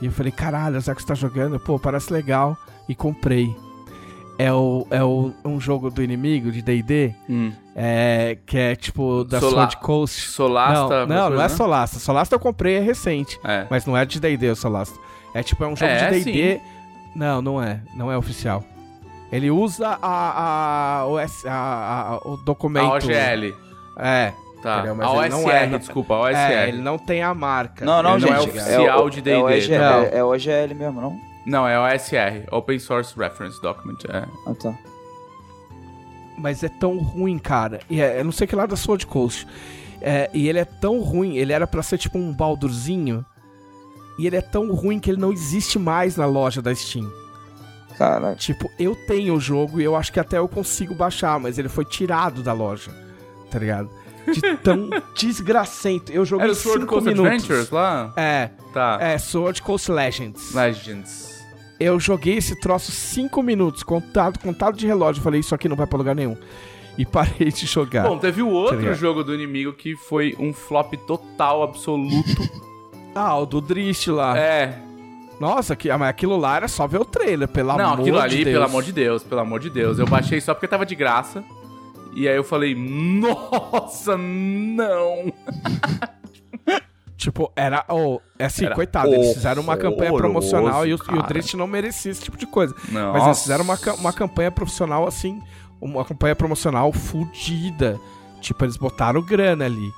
E 0.00 0.06
eu 0.06 0.12
falei, 0.12 0.32
caralho, 0.32 0.76
o 0.76 0.78
Azeco 0.78 1.00
está 1.00 1.14
jogando, 1.14 1.58
pô, 1.58 1.78
parece 1.78 2.12
legal. 2.12 2.56
E 2.88 2.94
comprei. 2.94 3.54
É, 4.44 4.52
o, 4.52 4.86
é 4.90 5.02
o, 5.02 5.32
um 5.44 5.60
jogo 5.60 5.90
do 5.90 6.02
inimigo, 6.02 6.50
de 6.50 6.62
DD, 6.62 7.14
Hum. 7.28 7.52
é, 7.76 8.38
que 8.46 8.56
é 8.58 8.74
tipo 8.74 9.24
da 9.24 9.38
Sola- 9.40 9.52
Sword 9.52 9.76
Coast. 9.78 10.20
Solasta. 10.30 11.06
não, 11.06 11.16
não, 11.16 11.30
não 11.30 11.38
é 11.40 11.42
né? 11.44 11.48
Solasta. 11.48 11.98
Solasta 11.98 12.34
eu 12.34 12.40
comprei, 12.40 12.76
é 12.76 12.80
recente. 12.80 13.38
É. 13.44 13.66
Mas 13.70 13.84
não 13.86 13.96
é 13.96 14.04
de 14.04 14.18
D&D 14.20 14.48
o 14.50 14.56
Solasta. 14.56 14.98
É 15.34 15.42
tipo, 15.42 15.62
é 15.64 15.66
um 15.68 15.76
jogo 15.76 15.90
É, 15.90 16.10
de 16.10 16.24
D&D... 16.24 16.60
Não, 17.14 17.42
não 17.42 17.62
é. 17.62 17.80
Não 17.94 18.10
é 18.10 18.16
oficial. 18.16 18.64
Ele 19.30 19.50
usa 19.50 19.88
a, 19.88 19.96
a, 20.02 21.04
a- 21.04 22.08
a- 22.14 22.20
o 22.24 22.36
documento... 22.38 22.86
A 22.86 22.94
OGL. 22.96 23.54
É. 23.98 24.32
Tá. 24.62 24.76
Entendeu? 24.78 24.94
Mas 24.94 25.06
A 25.08 25.10
ele 25.20 25.28
não 25.30 25.44
OSR, 25.44 25.50
é, 25.74 25.78
desculpa, 25.78 26.14
a 26.14 26.20
OSR. 26.20 26.36
É, 26.36 26.68
ele 26.68 26.80
não 26.80 26.96
tem 26.98 27.22
a 27.22 27.34
marca. 27.34 27.84
não, 27.84 28.02
não, 28.02 28.16
ele 28.16 28.26
não 28.26 28.32
é 28.34 28.40
gente. 28.40 28.48
oficial 28.50 29.04
o- 29.04 29.10
de 29.10 29.18
É 29.18 29.22
D&D. 29.22 29.42
o, 29.42 29.50
EG, 29.50 29.78
Não. 29.78 30.02
é, 30.02 30.10
é 30.18 30.24
o 30.24 30.28
OGL 30.32 30.74
mesmo, 30.74 31.00
não? 31.00 31.31
Não, 31.46 31.66
é 31.66 31.78
OSR. 31.78 32.46
Open 32.50 32.78
Source 32.78 33.14
Reference 33.18 33.60
Document. 33.60 33.98
É. 34.08 34.24
Ah, 34.46 34.54
tá. 34.54 34.78
Mas 36.38 36.62
é 36.62 36.68
tão 36.68 36.98
ruim, 36.98 37.38
cara. 37.38 37.80
E 37.90 38.00
é, 38.00 38.20
eu 38.20 38.24
não 38.24 38.32
sei 38.32 38.46
que 38.46 38.56
lá 38.56 38.66
da 38.66 38.76
Sword 38.76 39.06
Coast. 39.06 39.46
É, 40.00 40.30
e 40.32 40.48
ele 40.48 40.58
é 40.58 40.64
tão 40.64 41.00
ruim, 41.00 41.36
ele 41.36 41.52
era 41.52 41.66
pra 41.66 41.82
ser 41.82 41.98
tipo 41.98 42.18
um 42.18 42.32
baldurzinho. 42.32 43.24
E 44.18 44.26
ele 44.26 44.36
é 44.36 44.40
tão 44.40 44.72
ruim 44.74 44.98
que 44.98 45.10
ele 45.10 45.20
não 45.20 45.32
existe 45.32 45.78
mais 45.78 46.16
na 46.16 46.26
loja 46.26 46.60
da 46.60 46.74
Steam. 46.74 47.10
Caraca. 47.96 48.36
Tipo, 48.36 48.70
eu 48.78 48.94
tenho 49.06 49.34
o 49.34 49.40
jogo 49.40 49.80
e 49.80 49.84
eu 49.84 49.94
acho 49.94 50.12
que 50.12 50.18
até 50.20 50.38
eu 50.38 50.48
consigo 50.48 50.94
baixar, 50.94 51.38
mas 51.38 51.58
ele 51.58 51.68
foi 51.68 51.84
tirado 51.84 52.42
da 52.42 52.52
loja. 52.52 52.90
Tá 53.50 53.58
ligado? 53.58 53.88
De 54.32 54.40
tão 54.58 54.88
desgracento. 55.16 56.10
Eu 56.12 56.24
joguei 56.24 56.44
Era 56.44 56.52
o 56.52 56.56
Sword 56.56 56.80
5 56.82 56.92
Coast 56.92 57.08
minutos. 57.08 57.32
Adventures 57.32 57.70
lá? 57.70 58.12
É, 58.16 58.50
Tá. 58.72 58.98
é, 59.00 59.18
Sword 59.18 59.60
Coast 59.62 59.90
Legends. 59.90 60.54
Legends. 60.54 61.31
Eu 61.82 61.98
joguei 61.98 62.36
esse 62.36 62.54
troço 62.54 62.92
5 62.92 63.42
minutos, 63.42 63.82
contado, 63.82 64.38
contado 64.38 64.76
de 64.76 64.86
relógio. 64.86 65.22
Falei, 65.22 65.40
isso 65.40 65.54
aqui 65.54 65.68
não 65.68 65.76
vai 65.76 65.86
pra 65.86 65.98
lugar 65.98 66.14
nenhum. 66.14 66.36
E 66.96 67.04
parei 67.06 67.50
de 67.50 67.66
jogar. 67.66 68.04
Bom, 68.04 68.18
teve 68.18 68.42
o 68.42 68.48
outro 68.48 68.78
ligado? 68.78 68.94
jogo 68.96 69.24
do 69.24 69.34
inimigo 69.34 69.72
que 69.72 69.96
foi 69.96 70.36
um 70.38 70.52
flop 70.52 70.94
total, 71.06 71.62
absoluto. 71.62 72.42
ah, 73.14 73.36
o 73.38 73.46
do 73.46 73.60
Drist 73.60 74.08
lá. 74.08 74.38
é. 74.38 74.78
Nossa, 75.40 75.74
que, 75.74 75.90
ah, 75.90 75.98
mas 75.98 76.08
aquilo 76.10 76.36
lá 76.36 76.56
era 76.56 76.68
só 76.68 76.86
ver 76.86 77.00
o 77.00 77.04
trailer, 77.04 77.48
pelo 77.48 77.76
Não, 77.76 77.94
amor 77.94 78.00
aquilo 78.02 78.18
de 78.18 78.24
ali, 78.24 78.44
Deus. 78.44 78.54
pelo 78.54 78.64
amor 78.64 78.82
de 78.84 78.92
Deus, 78.92 79.22
pelo 79.24 79.40
amor 79.40 79.58
de 79.58 79.70
Deus. 79.70 79.98
Eu 79.98 80.06
baixei 80.06 80.40
só 80.40 80.54
porque 80.54 80.68
tava 80.68 80.86
de 80.86 80.94
graça. 80.94 81.42
E 82.14 82.28
aí 82.28 82.36
eu 82.36 82.44
falei, 82.44 82.76
nossa, 82.76 84.16
não. 84.16 85.32
Tipo, 87.22 87.52
era. 87.54 87.84
Oh, 87.88 88.18
é 88.36 88.46
assim, 88.46 88.64
Era 88.64 88.74
coitado, 88.74 89.14
eles 89.14 89.34
fizeram 89.34 89.62
uma 89.62 89.76
campanha 89.76 90.12
promocional 90.12 90.84
e 90.84 90.92
o, 90.92 90.98
e 90.98 91.18
o. 91.18 91.22
Drist 91.22 91.54
não 91.54 91.68
merecia 91.68 92.10
esse 92.10 92.20
tipo 92.20 92.36
de 92.36 92.46
coisa. 92.46 92.74
Nossa. 92.90 93.12
Mas 93.12 93.26
eles 93.26 93.42
fizeram 93.42 93.62
uma, 93.62 93.78
uma 93.96 94.12
campanha 94.12 94.50
profissional 94.50 95.06
assim, 95.06 95.40
uma 95.80 96.04
campanha 96.04 96.34
promocional 96.34 96.92
fudida. 96.92 97.96
Tipo, 98.40 98.64
eles 98.64 98.76
botaram 98.76 99.22
grana 99.22 99.66
ali. 99.66 99.88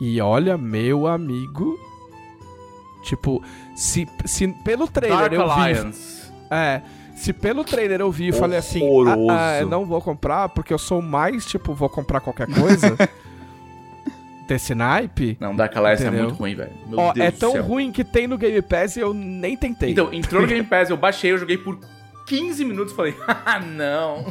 E 0.00 0.20
olha, 0.20 0.56
meu 0.56 1.08
amigo. 1.08 1.76
Tipo, 3.02 3.42
se, 3.74 4.08
se 4.24 4.46
pelo 4.62 4.86
trailer 4.86 5.18
Dark 5.18 5.32
eu 5.32 5.48
vi. 5.48 5.50
Alliance. 5.50 6.32
É. 6.48 6.82
Se 7.16 7.32
pelo 7.32 7.64
trailer 7.64 8.00
eu 8.00 8.12
vi 8.12 8.28
e 8.28 8.32
falei 8.32 8.58
assim, 8.58 8.80
ah, 9.28 9.58
ah, 9.58 9.64
não 9.66 9.84
vou 9.84 10.00
comprar, 10.00 10.48
porque 10.50 10.72
eu 10.72 10.78
sou 10.78 11.02
mais, 11.02 11.44
tipo, 11.44 11.74
vou 11.74 11.88
comprar 11.88 12.20
qualquer 12.20 12.46
coisa. 12.46 12.96
desse 14.50 14.74
naipe. 14.74 15.36
Não, 15.40 15.54
Dark 15.54 15.76
Alliance 15.76 16.02
é 16.02 16.06
Entendeu? 16.08 16.24
muito 16.26 16.38
ruim, 16.38 16.54
velho. 16.54 16.72
Meu 16.88 16.98
Ó, 16.98 17.12
Deus 17.12 17.26
é 17.26 17.30
do 17.30 17.38
tão 17.38 17.52
céu. 17.52 17.62
ruim 17.62 17.92
que 17.92 18.02
tem 18.04 18.26
no 18.26 18.36
Game 18.36 18.60
Pass 18.62 18.96
e 18.96 19.00
eu 19.00 19.14
nem 19.14 19.56
tentei. 19.56 19.92
Então, 19.92 20.12
entrou 20.12 20.42
no 20.42 20.48
Game 20.48 20.64
Pass, 20.68 20.90
eu 20.90 20.96
baixei, 20.96 21.32
eu 21.32 21.38
joguei 21.38 21.56
por 21.56 21.78
15 22.26 22.64
minutos 22.64 22.92
e 22.92 22.96
falei, 22.96 23.16
ah, 23.26 23.60
não. 23.60 24.24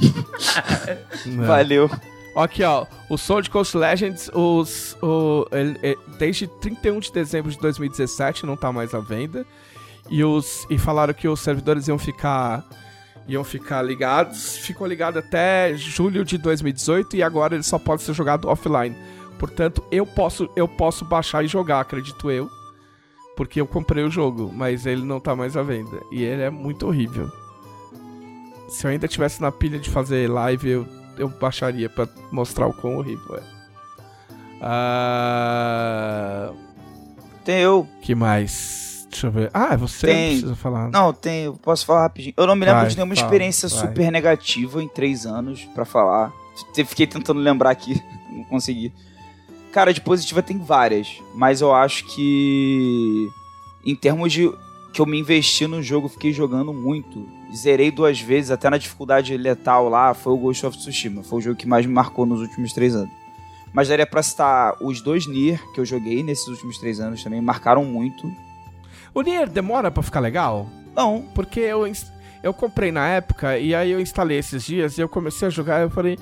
Não. 1.26 1.46
Valeu. 1.46 1.90
Aqui, 2.36 2.64
ó, 2.64 2.86
o 3.10 3.42
de 3.42 3.50
Coast 3.50 3.76
Legends, 3.76 4.30
os, 4.34 4.96
o, 5.02 5.48
ele- 5.52 5.80
ele- 5.82 5.98
desde 6.18 6.48
31 6.48 7.00
de 7.00 7.12
dezembro 7.12 7.52
de 7.52 7.58
2017 7.60 8.46
não 8.46 8.56
tá 8.56 8.72
mais 8.72 8.94
à 8.94 9.00
venda. 9.00 9.46
E, 10.10 10.24
os, 10.24 10.66
e 10.70 10.78
falaram 10.78 11.14
que 11.14 11.28
os 11.28 11.40
servidores 11.40 11.88
iam 11.88 11.98
ficar 12.00 12.64
iam 13.28 13.44
ficar 13.44 13.82
ligados. 13.84 14.58
Ficou 14.58 14.88
ligado 14.88 15.20
até 15.20 15.74
julho 15.76 16.26
de 16.26 16.38
2018 16.38 17.16
e 17.16 17.22
agora 17.24 17.54
ele 17.56 17.64
só 17.64 17.78
pode 17.78 18.02
ser 18.02 18.14
jogado 18.14 18.48
offline. 18.48 18.96
Portanto, 19.40 19.84
eu 19.90 20.06
posso, 20.06 20.50
eu 20.56 20.68
posso 20.68 21.04
baixar 21.06 21.44
e 21.44 21.48
jogar, 21.48 21.80
acredito 21.80 22.30
eu. 22.30 22.50
Porque 23.38 23.62
eu 23.62 23.66
comprei 23.66 24.04
o 24.04 24.12
jogo, 24.12 24.52
mas 24.54 24.86
ele 24.86 25.04
não 25.04 25.20
tá 25.20 25.34
mais 25.36 25.56
à 25.56 25.64
venda. 25.64 26.02
E 26.12 26.22
ele 26.24 26.42
é 26.42 26.50
muito 26.50 26.86
horrível. 26.86 27.32
Se 28.68 28.86
eu 28.86 28.92
ainda 28.92 29.08
tivesse 29.08 29.42
na 29.42 29.50
pilha 29.52 29.80
de 29.80 29.90
fazer 29.90 30.30
live, 30.30 30.70
eu, 30.70 30.86
eu 31.18 31.30
baixaria 31.30 31.90
pra 31.90 32.06
mostrar 32.32 32.68
o 32.68 32.74
quão 32.74 32.98
horrível 32.98 33.38
é. 33.38 33.44
Ah, 34.62 36.52
Tem 37.46 37.60
eu. 37.62 37.88
que 38.02 38.14
mais? 38.14 39.08
Deixa 39.10 39.28
eu 39.28 39.32
ver. 39.32 39.50
Ah, 39.54 39.70
é 39.74 39.78
você 39.78 40.06
Tem. 40.08 40.30
precisa 40.32 40.56
falar. 40.56 40.90
Não, 40.90 41.12
tem. 41.14 41.46
eu 41.46 41.54
Posso 41.54 41.86
falar 41.86 42.02
rapidinho? 42.02 42.34
Eu 42.38 42.46
não 42.46 42.56
me 42.56 42.66
lembro 42.66 42.82
Vai, 42.82 42.90
de 42.90 42.96
nenhuma 42.96 43.16
fala, 43.16 43.26
experiência 43.26 43.68
vai. 43.70 43.80
super 43.80 44.12
negativa 44.12 44.84
em 44.84 44.88
três 44.88 45.26
anos 45.26 45.64
pra 45.74 45.86
falar. 45.86 46.32
Fiquei 46.86 47.08
tentando 47.08 47.40
lembrar 47.40 47.72
aqui, 47.72 48.00
não 48.30 48.44
consegui. 48.44 48.94
Cara, 49.72 49.94
de 49.94 50.02
positiva 50.02 50.42
tem 50.42 50.58
várias, 50.58 51.22
mas 51.36 51.62
eu 51.62 51.74
acho 51.74 52.06
que 52.06 53.30
em 53.86 53.96
termos 53.96 54.34
de 54.34 54.52
que 54.92 55.02
eu 55.02 55.06
me 55.06 55.20
investi 55.20 55.68
no 55.68 55.82
jogo, 55.82 56.10
fiquei 56.10 56.34
jogando 56.34 56.74
muito. 56.74 57.28
Zerei 57.56 57.92
duas 57.92 58.20
vezes, 58.20 58.52
até 58.52 58.70
na 58.70 58.78
dificuldade 58.78 59.36
letal 59.38 59.88
lá, 59.88 60.14
foi 60.14 60.34
o 60.34 60.38
Ghost 60.38 60.66
of 60.66 60.78
Tsushima. 60.78 61.24
Foi 61.24 61.40
o 61.40 61.42
jogo 61.42 61.56
que 61.56 61.68
mais 61.68 61.86
me 61.86 61.94
marcou 61.94 62.26
nos 62.26 62.42
últimos 62.42 62.74
três 62.74 62.96
anos. 62.96 63.12
Mas 63.72 63.88
daria 63.88 64.06
pra 64.06 64.24
citar 64.24 64.76
os 64.82 65.00
dois 65.02 65.28
Nier 65.28 65.62
que 65.74 65.80
eu 65.80 65.86
joguei 65.86 66.24
nesses 66.24 66.48
últimos 66.48 66.80
três 66.80 67.00
anos 67.00 67.24
também, 67.24 67.40
marcaram 67.40 67.86
muito. 67.86 68.32
O 69.14 69.22
Nier 69.22 69.48
demora 69.48 69.92
pra 69.92 70.02
ficar 70.02 70.20
legal? 70.20 70.68
Não, 70.96 71.22
Porque 71.36 71.60
eu, 71.60 71.84
eu 72.42 72.54
comprei 72.54 72.92
na 72.92 73.08
época 73.08 73.58
e 73.60 73.76
aí 73.76 73.92
eu 73.92 74.00
instalei 74.00 74.40
esses 74.40 74.64
dias 74.64 74.98
e 74.98 75.02
eu 75.02 75.10
comecei 75.10 75.48
a 75.48 75.52
jogar 75.52 75.80
e 75.80 75.84
eu 75.84 75.90
falei. 75.90 76.18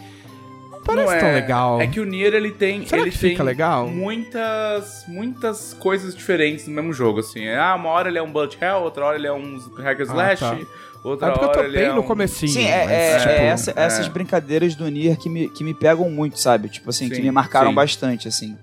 Não 0.88 0.96
parece 0.96 1.14
Não 1.14 1.20
tão 1.20 1.30
é- 1.30 1.34
legal. 1.34 1.82
É 1.82 1.88
que 1.88 2.00
o 2.00 2.06
Nier, 2.06 2.34
ele 2.34 2.52
tem... 2.52 2.86
Será 2.86 3.02
ele 3.02 3.12
que 3.12 3.18
tem 3.20 3.30
fica 3.32 3.44
legal? 3.44 3.88
Muitas, 3.88 5.04
muitas 5.08 5.74
coisas 5.80 6.16
diferentes 6.16 6.68
no 6.68 6.74
mesmo 6.74 6.94
jogo, 6.94 7.20
assim. 7.20 7.48
Ah, 7.50 7.76
uma 7.76 7.90
hora 7.90 8.10
ele 8.10 8.18
é 8.18 8.22
um 8.24 8.32
bullet 8.32 8.58
hell, 8.62 8.82
outra 8.84 9.06
hora 9.06 9.18
ele 9.18 9.28
é 9.28 9.34
um 9.34 9.58
hack 9.78 10.00
and 10.00 10.04
slash, 10.04 10.40
tá. 10.40 10.58
outra 11.04 11.28
É 11.28 11.32
porque 11.32 11.46
eu 11.46 11.52
tô 11.52 11.60
hora 11.60 11.68
ele 11.68 11.78
bem 11.78 11.88
é 11.88 11.94
no 11.94 12.02
um... 12.02 12.04
comecinho. 12.04 12.52
Sim, 12.52 12.66
é, 12.66 12.84
mas, 12.86 12.92
é- 12.92 13.18
tipo, 13.20 13.30
é 13.32 13.46
essa- 13.48 13.72
é. 13.72 13.84
essas 13.84 14.08
brincadeiras 14.08 14.76
do 14.76 14.88
Nier 14.90 15.18
que 15.18 15.30
me, 15.30 15.50
que 15.50 15.64
me 15.64 15.74
pegam 15.74 16.10
muito, 16.10 16.40
sabe? 16.40 16.70
Tipo 16.70 16.90
assim, 16.90 17.10
que 17.10 17.16
Sim, 17.16 17.22
me 17.22 17.32
marcaram 17.32 17.70
sim. 17.70 17.76
bastante, 17.76 18.28
assim. 18.28 18.58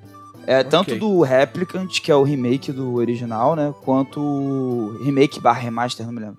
É, 0.47 0.63
tanto 0.63 0.89
Ok. 0.91 0.99
do 0.99 1.21
Replicant, 1.23 2.01
que 2.03 2.11
é 2.11 2.15
o 2.15 2.23
remake 2.23 2.71
do 2.71 2.97
original, 2.97 3.57
né? 3.57 3.73
Quanto 3.83 4.21
o 4.21 4.99
remake 5.03 5.41
barra 5.41 5.61
remaster, 5.61 6.05
não 6.05 6.13
me 6.13 6.21
lembro. 6.21 6.37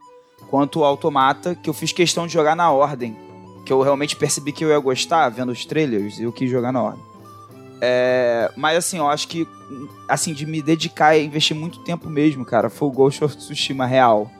Quanto 0.49 0.81
o 0.81 0.83
Automata, 0.83 1.55
que 1.55 1.67
eu 1.67 1.73
fiz 1.73 1.91
questão 1.91 2.27
de 2.27 2.33
jogar 2.33 2.55
na 2.55 2.69
ordem. 2.71 3.17
Que 3.65 3.73
eu 3.73 3.81
realmente 3.81 4.15
percebi 4.15 4.51
que 4.51 4.63
eu 4.63 4.69
ia 4.69 4.79
gostar 4.79 5.27
vendo 5.29 5.51
os 5.51 5.65
trailers 5.65 6.19
e 6.19 6.23
eu 6.23 6.31
quis 6.31 6.49
jogar 6.49 6.71
na 6.71 6.81
ordem. 6.81 7.03
É, 7.81 8.51
mas 8.55 8.77
assim, 8.77 8.97
eu 8.97 9.07
acho 9.07 9.27
que 9.27 9.45
assim, 10.07 10.33
de 10.33 10.45
me 10.45 10.61
dedicar 10.61 11.15
e 11.15 11.25
investir 11.25 11.55
muito 11.55 11.79
tempo 11.79 12.09
mesmo, 12.09 12.45
cara, 12.45 12.69
foi 12.69 12.87
o 12.87 12.91
Ghost 12.91 13.23
of 13.23 13.35
Tsushima 13.35 13.85
real. 13.85 14.31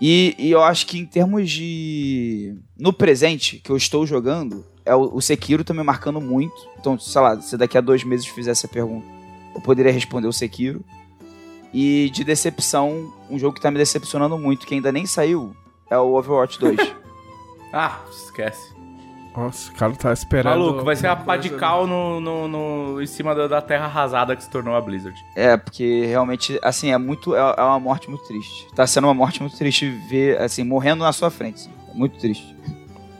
E, 0.00 0.34
e 0.38 0.50
eu 0.50 0.62
acho 0.62 0.86
que 0.86 0.98
em 0.98 1.06
termos 1.06 1.50
de. 1.50 2.56
No 2.78 2.92
presente 2.92 3.58
que 3.58 3.70
eu 3.70 3.76
estou 3.76 4.06
jogando, 4.06 4.64
é 4.84 4.94
o, 4.94 5.14
o 5.14 5.20
Sekiro 5.20 5.64
tá 5.64 5.72
me 5.72 5.82
marcando 5.82 6.20
muito. 6.20 6.54
Então, 6.78 6.98
sei 6.98 7.20
lá, 7.20 7.40
se 7.40 7.56
daqui 7.56 7.78
a 7.78 7.80
dois 7.80 8.04
meses 8.04 8.26
fizesse 8.26 8.66
a 8.66 8.68
pergunta, 8.68 9.06
eu 9.54 9.60
poderia 9.60 9.92
responder 9.92 10.26
o 10.26 10.32
Sekiro. 10.32 10.84
E 11.72 12.10
de 12.12 12.22
decepção, 12.22 13.12
um 13.28 13.38
jogo 13.38 13.54
que 13.54 13.60
tá 13.60 13.70
me 13.70 13.78
decepcionando 13.78 14.38
muito, 14.38 14.66
que 14.66 14.74
ainda 14.74 14.92
nem 14.92 15.06
saiu, 15.06 15.56
é 15.90 15.98
o 15.98 16.14
Overwatch 16.14 16.58
2. 16.60 16.76
Ah, 17.76 17.98
esquece. 18.10 18.72
Nossa, 19.36 19.68
o 19.72 19.74
cara 19.74 19.92
tá 19.96 20.12
esperando. 20.12 20.56
Maluco, 20.60 20.84
vai 20.84 20.94
ser 20.94 21.08
a 21.08 21.16
pá 21.16 21.36
de 21.36 21.48
coisa, 21.48 21.60
cal 21.60 21.88
no, 21.88 22.20
no, 22.20 22.46
no- 22.46 23.02
em 23.02 23.06
cima 23.06 23.34
da, 23.34 23.48
da 23.48 23.60
terra 23.60 23.86
arrasada 23.86 24.36
que 24.36 24.44
se 24.44 24.48
tornou 24.48 24.76
a 24.76 24.80
Blizzard. 24.80 25.18
é, 25.34 25.56
porque 25.56 26.06
realmente, 26.06 26.56
assim, 26.62 26.92
é 26.92 26.98
muito. 26.98 27.34
É, 27.34 27.40
é 27.58 27.62
uma 27.62 27.80
morte 27.80 28.08
muito 28.08 28.24
triste. 28.28 28.68
Tá 28.76 28.86
sendo 28.86 29.08
uma 29.08 29.14
morte 29.14 29.40
muito 29.40 29.56
triste 29.58 29.90
ver, 30.08 30.40
assim, 30.40 30.62
morrendo 30.62 31.02
na 31.02 31.12
sua 31.12 31.30
frente. 31.32 31.56
assim. 31.62 31.72
É 31.90 31.94
muito 31.94 32.16
triste. 32.18 32.54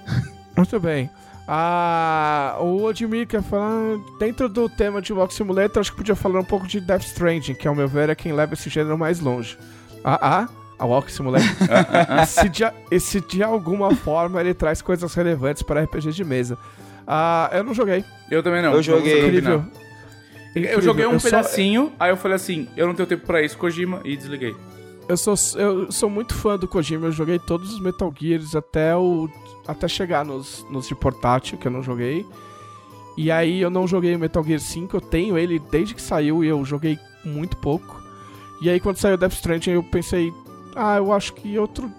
Muito 0.57 0.79
bem. 0.79 1.11
Ah, 1.49 2.57
o 2.61 2.85
Odmir 2.85 3.27
quer 3.27 3.43
falar. 3.43 3.99
Dentro 4.21 4.49
do 4.49 4.69
tema 4.69 5.03
de 5.03 5.13
Walk 5.13 5.35
Simulator, 5.35 5.81
acho 5.81 5.91
que 5.91 5.97
podia 5.97 6.15
falar 6.15 6.39
um 6.39 6.45
pouco 6.45 6.65
de 6.67 6.81
Death 6.81 7.03
Stranding, 7.03 7.55
que 7.55 7.67
ao 7.67 7.75
meu 7.75 7.89
ver 7.89 8.09
é 8.09 8.15
quem 8.15 8.33
leva 8.33 8.55
esse 8.55 8.71
gênero 8.71 8.97
mais 8.97 9.19
longe. 9.19 9.59
Ah, 10.05 10.19
ah, 10.23 10.49
a 10.79 10.85
Walk 10.85 11.11
Simulator. 11.13 11.47
se, 12.27 12.49
de, 12.49 12.65
e 12.91 13.01
se 13.01 13.21
de 13.21 13.43
alguma 13.43 13.95
forma 13.95 14.41
ele 14.41 14.55
traz 14.55 14.81
coisas 14.83 15.13
relevantes 15.15 15.63
para 15.63 15.83
RPG 15.83 16.13
de 16.13 16.25
mesa. 16.25 16.59
Ah, 17.07 17.51
eu 17.53 17.63
não 17.65 17.75
joguei. 17.75 18.05
Eu 18.31 18.43
também 18.43 18.63
não. 18.63 18.73
Eu 18.73 18.83
joguei. 18.83 19.27
Incrível. 19.27 19.59
opinar. 20.55 20.73
Eu 20.73 20.81
joguei 20.81 21.07
um 21.07 21.19
só- 21.19 21.29
pedacinho, 21.29 21.93
aí 21.99 22.11
eu 22.11 22.17
falei 22.17 22.37
assim, 22.37 22.69
eu 22.77 22.87
não 22.87 22.95
tenho 22.95 23.09
tempo 23.09 23.27
pra 23.27 23.43
isso, 23.43 23.59
Kojima, 23.59 24.01
e 24.05 24.17
desliguei. 24.17 24.55
Eu 25.09 25.17
sou, 25.17 25.35
eu 25.57 25.91
sou 25.93 26.09
muito 26.09 26.33
fã 26.33 26.57
do 26.57 26.69
Kojima, 26.69 27.09
eu 27.09 27.13
joguei 27.13 27.39
todos 27.41 27.75
os 27.75 27.81
Metal 27.81 28.13
Gears 28.17 28.55
até 28.55 28.97
o 28.97 29.29
até 29.67 29.89
chegar 29.89 30.25
nos, 30.25 30.65
nos 30.71 30.87
de 30.87 30.95
portátil, 30.95 31.59
que 31.59 31.67
eu 31.67 31.73
não 31.73 31.83
joguei. 31.83 32.25
E 33.17 33.31
aí 33.31 33.61
eu 33.61 33.69
não 33.71 33.87
joguei 33.87 34.15
o 34.15 34.19
Metal 34.19 34.43
Gear 34.45 34.61
5, 34.61 34.97
eu 34.97 35.01
tenho 35.01 35.37
ele 35.37 35.59
desde 35.59 35.95
que 35.95 36.01
saiu 36.03 36.45
e 36.45 36.49
eu 36.49 36.65
joguei 36.65 36.99
muito 37.25 37.57
pouco. 37.57 38.01
E 38.63 38.71
aí 38.71 38.79
quando 38.79 38.97
saiu 38.97 39.17
Death 39.17 39.33
Stranding 39.33 39.71
eu 39.73 39.83
pensei, 39.83 40.33
ah, 40.75 40.97
eu 40.97 41.13
acho 41.13 41.33
que 41.35 41.59
outro 41.59 41.91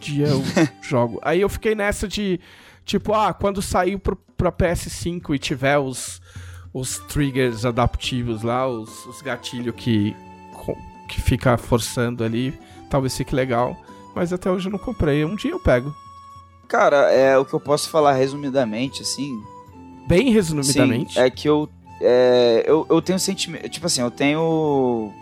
dia 0.00 0.28
eu 0.28 0.42
jogo. 0.82 1.18
Aí 1.22 1.40
eu 1.40 1.48
fiquei 1.48 1.74
nessa 1.74 2.06
de, 2.06 2.40
tipo, 2.84 3.12
ah, 3.12 3.32
quando 3.32 3.60
sair 3.62 3.98
pro, 3.98 4.16
pra 4.36 4.52
PS5 4.52 5.34
e 5.34 5.38
tiver 5.38 5.78
os, 5.78 6.20
os 6.72 6.98
triggers 7.08 7.64
adaptivos 7.64 8.42
lá, 8.42 8.66
os, 8.68 9.06
os 9.06 9.22
gatilhos 9.22 9.74
que, 9.74 10.14
que 11.08 11.20
fica 11.20 11.56
forçando 11.56 12.24
ali, 12.24 12.58
talvez 12.90 13.16
fique 13.16 13.34
legal. 13.34 13.76
Mas 14.14 14.32
até 14.32 14.50
hoje 14.50 14.68
eu 14.68 14.72
não 14.72 14.78
comprei. 14.78 15.24
Um 15.24 15.36
dia 15.36 15.50
eu 15.50 15.60
pego. 15.60 15.94
Cara, 16.68 17.12
é 17.12 17.38
o 17.38 17.44
que 17.44 17.54
eu 17.54 17.60
posso 17.60 17.88
falar 17.90 18.14
resumidamente, 18.14 19.02
assim, 19.02 19.40
Bem 20.06 20.30
resumidamente. 20.30 21.14
Sim, 21.14 21.20
é 21.20 21.30
que 21.30 21.48
eu, 21.48 21.68
é, 22.00 22.64
eu. 22.66 22.86
Eu 22.88 23.02
tenho 23.02 23.18
sentimento. 23.18 23.68
Tipo 23.68 23.86
assim, 23.86 24.00
eu 24.00 24.10
tenho. 24.10 25.12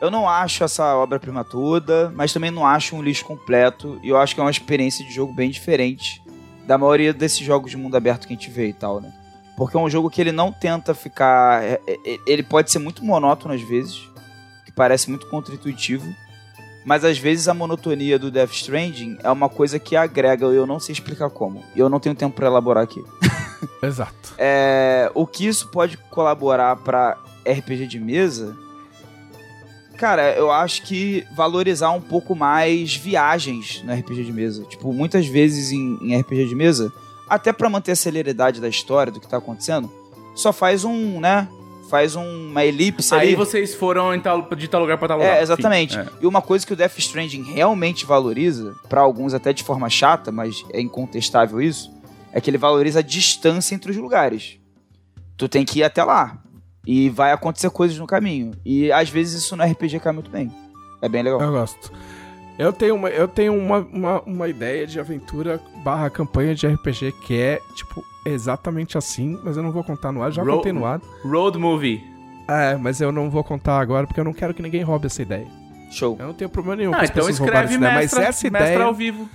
Eu 0.00 0.10
não 0.10 0.28
acho 0.28 0.62
essa 0.62 0.94
obra-prima 0.96 1.42
toda, 1.42 2.12
mas 2.14 2.32
também 2.32 2.50
não 2.50 2.66
acho 2.66 2.94
um 2.94 3.02
lixo 3.02 3.24
completo. 3.24 3.98
E 4.02 4.08
eu 4.10 4.18
acho 4.18 4.34
que 4.34 4.40
é 4.40 4.44
uma 4.44 4.50
experiência 4.50 5.04
de 5.04 5.12
jogo 5.12 5.32
bem 5.32 5.50
diferente 5.50 6.22
da 6.66 6.76
maioria 6.76 7.12
desses 7.14 7.38
jogos 7.38 7.70
de 7.70 7.76
mundo 7.76 7.96
aberto 7.96 8.26
que 8.26 8.32
a 8.34 8.36
gente 8.36 8.50
vê 8.50 8.68
e 8.68 8.72
tal, 8.72 9.00
né? 9.00 9.12
Porque 9.56 9.76
é 9.76 9.80
um 9.80 9.88
jogo 9.88 10.10
que 10.10 10.20
ele 10.20 10.32
não 10.32 10.52
tenta 10.52 10.94
ficar. 10.94 11.62
é- 11.64 11.80
é- 11.86 12.18
Ele 12.26 12.42
pode 12.42 12.70
ser 12.70 12.78
muito 12.78 13.02
monótono 13.04 13.54
às 13.54 13.62
vezes, 13.62 14.02
que 14.66 14.72
parece 14.72 15.08
muito 15.08 15.26
contra-intuitivo. 15.28 16.06
Mas 16.84 17.04
às 17.04 17.18
vezes 17.18 17.48
a 17.48 17.54
monotonia 17.54 18.18
do 18.18 18.30
Death 18.30 18.52
Stranding 18.52 19.16
é 19.24 19.30
uma 19.30 19.48
coisa 19.48 19.78
que 19.78 19.96
agrega, 19.96 20.44
eu 20.46 20.66
não 20.66 20.78
sei 20.78 20.92
explicar 20.92 21.30
como. 21.30 21.64
E 21.74 21.80
eu 21.80 21.88
não 21.88 21.98
tenho 21.98 22.14
tempo 22.14 22.36
pra 22.36 22.46
elaborar 22.46 22.84
aqui. 22.84 23.02
Exato. 23.82 24.34
É, 24.38 25.10
o 25.14 25.26
que 25.26 25.46
isso 25.46 25.68
pode 25.68 25.96
colaborar 26.10 26.76
pra 26.76 27.16
RPG 27.44 27.86
de 27.86 27.98
mesa? 27.98 28.56
Cara, 29.96 30.32
eu 30.34 30.50
acho 30.50 30.82
que 30.82 31.24
valorizar 31.34 31.90
um 31.90 32.00
pouco 32.00 32.34
mais 32.34 32.94
viagens 32.94 33.82
no 33.84 33.92
RPG 33.92 34.24
de 34.24 34.32
mesa. 34.32 34.64
Tipo, 34.64 34.92
muitas 34.92 35.26
vezes 35.26 35.72
em, 35.72 35.98
em 36.02 36.18
RPG 36.20 36.46
de 36.48 36.54
mesa, 36.54 36.92
até 37.28 37.52
pra 37.52 37.68
manter 37.70 37.92
a 37.92 37.96
celeridade 37.96 38.60
da 38.60 38.68
história, 38.68 39.10
do 39.12 39.20
que 39.20 39.28
tá 39.28 39.38
acontecendo, 39.38 39.90
só 40.34 40.52
faz 40.52 40.84
um, 40.84 41.18
né? 41.20 41.48
Faz 41.88 42.16
um- 42.16 42.48
uma 42.50 42.64
elipse 42.64 43.14
Aí 43.14 43.28
ali. 43.28 43.36
vocês 43.36 43.72
foram 43.74 44.12
em 44.12 44.20
tal, 44.20 44.42
de 44.56 44.66
tal 44.68 44.80
lugar 44.80 44.98
pra 44.98 45.06
tal 45.08 45.18
lugar. 45.18 45.38
É, 45.38 45.42
exatamente. 45.42 45.96
É. 45.96 46.06
E 46.20 46.26
uma 46.26 46.42
coisa 46.42 46.66
que 46.66 46.72
o 46.72 46.76
Death 46.76 46.98
Stranding 46.98 47.42
realmente 47.44 48.04
valoriza, 48.04 48.74
pra 48.88 49.00
alguns 49.02 49.32
até 49.34 49.52
de 49.52 49.62
forma 49.62 49.88
chata, 49.88 50.32
mas 50.32 50.64
é 50.72 50.80
incontestável 50.80 51.60
isso, 51.60 51.90
é 52.32 52.40
que 52.40 52.50
ele 52.50 52.58
valoriza 52.58 52.98
a 52.98 53.02
distância 53.02 53.74
entre 53.74 53.92
os 53.92 53.96
lugares. 53.96 54.58
Tu 55.36 55.48
tem 55.48 55.64
que 55.64 55.78
ir 55.78 55.84
até 55.84 56.02
lá. 56.02 56.38
E 56.86 57.08
vai 57.10 57.32
acontecer 57.32 57.68
coisas 57.70 57.98
no 57.98 58.06
caminho. 58.06 58.52
E 58.64 58.92
às 58.92 59.10
vezes 59.10 59.42
isso 59.42 59.56
no 59.56 59.64
RPG 59.64 59.98
cai 60.00 60.12
muito 60.12 60.30
bem. 60.30 60.52
É 61.02 61.08
bem 61.08 61.22
legal. 61.22 61.40
Eu 61.40 61.50
gosto. 61.52 61.92
Eu 62.58 62.72
tenho 62.72 62.94
uma, 62.94 63.10
eu 63.10 63.28
tenho 63.28 63.54
uma, 63.54 63.78
uma, 63.92 64.20
uma 64.22 64.48
ideia 64.48 64.86
de 64.86 64.98
aventura 64.98 65.60
barra 65.84 66.08
campanha 66.08 66.54
de 66.54 66.66
RPG 66.66 67.12
que 67.22 67.38
é, 67.38 67.60
tipo, 67.74 68.02
exatamente 68.24 68.96
assim, 68.96 69.38
mas 69.44 69.56
eu 69.58 69.62
não 69.62 69.72
vou 69.72 69.84
contar 69.84 70.10
no 70.10 70.22
ar, 70.22 70.32
já 70.32 70.42
Ro- 70.42 70.56
contei 70.56 70.72
no 70.72 70.86
ar. 70.86 71.00
Road 71.22 71.58
Movie. 71.58 72.02
É, 72.48 72.76
mas 72.76 73.00
eu 73.00 73.10
não 73.12 73.28
vou 73.28 73.42
contar 73.44 73.78
agora 73.78 74.06
porque 74.06 74.20
eu 74.20 74.24
não 74.24 74.32
quero 74.32 74.54
que 74.54 74.62
ninguém 74.62 74.82
roube 74.82 75.06
essa 75.06 75.20
ideia. 75.20 75.46
Show. 75.90 76.16
Eu 76.18 76.28
não 76.28 76.34
tenho 76.34 76.48
problema 76.48 76.76
nenhum 76.76 76.92
Ah, 76.94 76.98
com 76.98 77.02
as 77.02 77.10
então 77.10 77.26
pessoas 77.26 77.40
escreve 77.40 77.66
essa 77.66 77.74
ideia, 77.74 77.94
mestra, 77.98 78.20
mas 78.20 78.28
essa 78.28 78.50
mestra 78.50 78.70
ideia... 78.72 78.84
ao 78.84 78.94
vivo. 78.94 79.28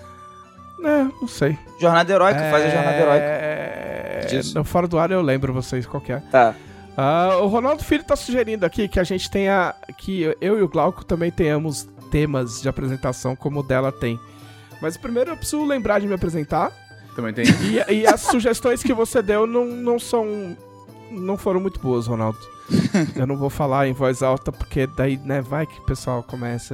É, 0.83 1.03
não 1.21 1.27
sei. 1.27 1.57
Jornada 1.79 2.11
heróica, 2.11 2.39
faz 2.49 2.65
a 2.65 2.69
jornada 2.69 2.97
heróica. 2.97 3.23
É... 3.25 4.25
Disso. 4.29 4.63
Fora 4.63 4.87
do 4.87 4.97
ar 4.97 5.11
eu 5.11 5.21
lembro 5.21 5.53
vocês 5.53 5.85
qual 5.85 6.01
que 6.01 6.11
é. 6.11 6.19
Tá. 6.31 6.55
Ah, 6.97 7.37
o 7.41 7.47
Ronaldo 7.47 7.83
Filho 7.83 8.03
tá 8.03 8.15
sugerindo 8.15 8.65
aqui 8.65 8.87
que 8.87 8.99
a 8.99 9.03
gente 9.03 9.29
tenha. 9.29 9.73
Que 9.97 10.35
eu 10.41 10.59
e 10.59 10.61
o 10.61 10.67
Glauco 10.67 11.05
também 11.05 11.31
tenhamos 11.31 11.87
temas 12.11 12.61
de 12.61 12.67
apresentação 12.67 13.35
como 13.35 13.61
o 13.61 13.63
dela 13.63 13.91
tem. 13.91 14.19
Mas 14.81 14.97
primeiro 14.97 15.31
eu 15.31 15.37
preciso 15.37 15.63
lembrar 15.65 15.99
de 15.99 16.07
me 16.07 16.13
apresentar. 16.13 16.71
Também 17.15 17.33
tem. 17.33 17.45
E, 17.89 17.93
e 17.93 18.07
as 18.07 18.21
sugestões 18.21 18.81
que 18.83 18.93
você 18.93 19.21
deu 19.21 19.45
não, 19.47 19.65
não 19.65 19.99
são. 19.99 20.55
Não 21.09 21.37
foram 21.37 21.59
muito 21.59 21.79
boas, 21.79 22.07
Ronaldo. 22.07 22.39
Eu 23.15 23.27
não 23.27 23.35
vou 23.35 23.49
falar 23.49 23.87
em 23.87 23.93
voz 23.93 24.23
alta, 24.23 24.49
porque 24.49 24.87
daí, 24.87 25.17
né, 25.17 25.41
vai 25.41 25.65
que 25.67 25.77
o 25.79 25.85
pessoal 25.85 26.23
começa 26.23 26.73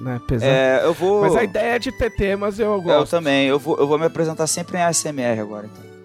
né, 0.00 0.20
pesar. 0.26 0.46
É, 0.46 0.80
eu 0.84 0.92
vou. 0.92 1.20
Mas 1.22 1.36
a 1.36 1.44
ideia 1.44 1.78
de 1.78 1.92
ter 1.92 2.10
temas 2.10 2.58
eu 2.58 2.72
Eu 2.72 2.82
gosto. 2.82 3.10
também. 3.12 3.46
Eu 3.46 3.58
vou, 3.58 3.76
eu 3.78 3.86
vou 3.86 3.98
me 3.98 4.06
apresentar 4.06 4.46
sempre 4.48 4.76
em 4.78 4.82
ASMR 4.82 5.40
agora. 5.40 5.66
Então. 5.72 5.95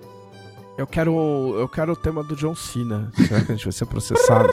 Eu 0.82 0.88
quero, 0.88 1.56
eu 1.60 1.70
quero 1.70 1.92
o 1.92 1.96
tema 1.96 2.24
do 2.24 2.36
John 2.36 2.56
Cena. 2.56 3.12
Será 3.16 3.42
que 3.42 3.52
a 3.52 3.56
gente 3.56 3.66
vai 3.66 3.72
ser 3.72 3.86
processado? 3.86 4.50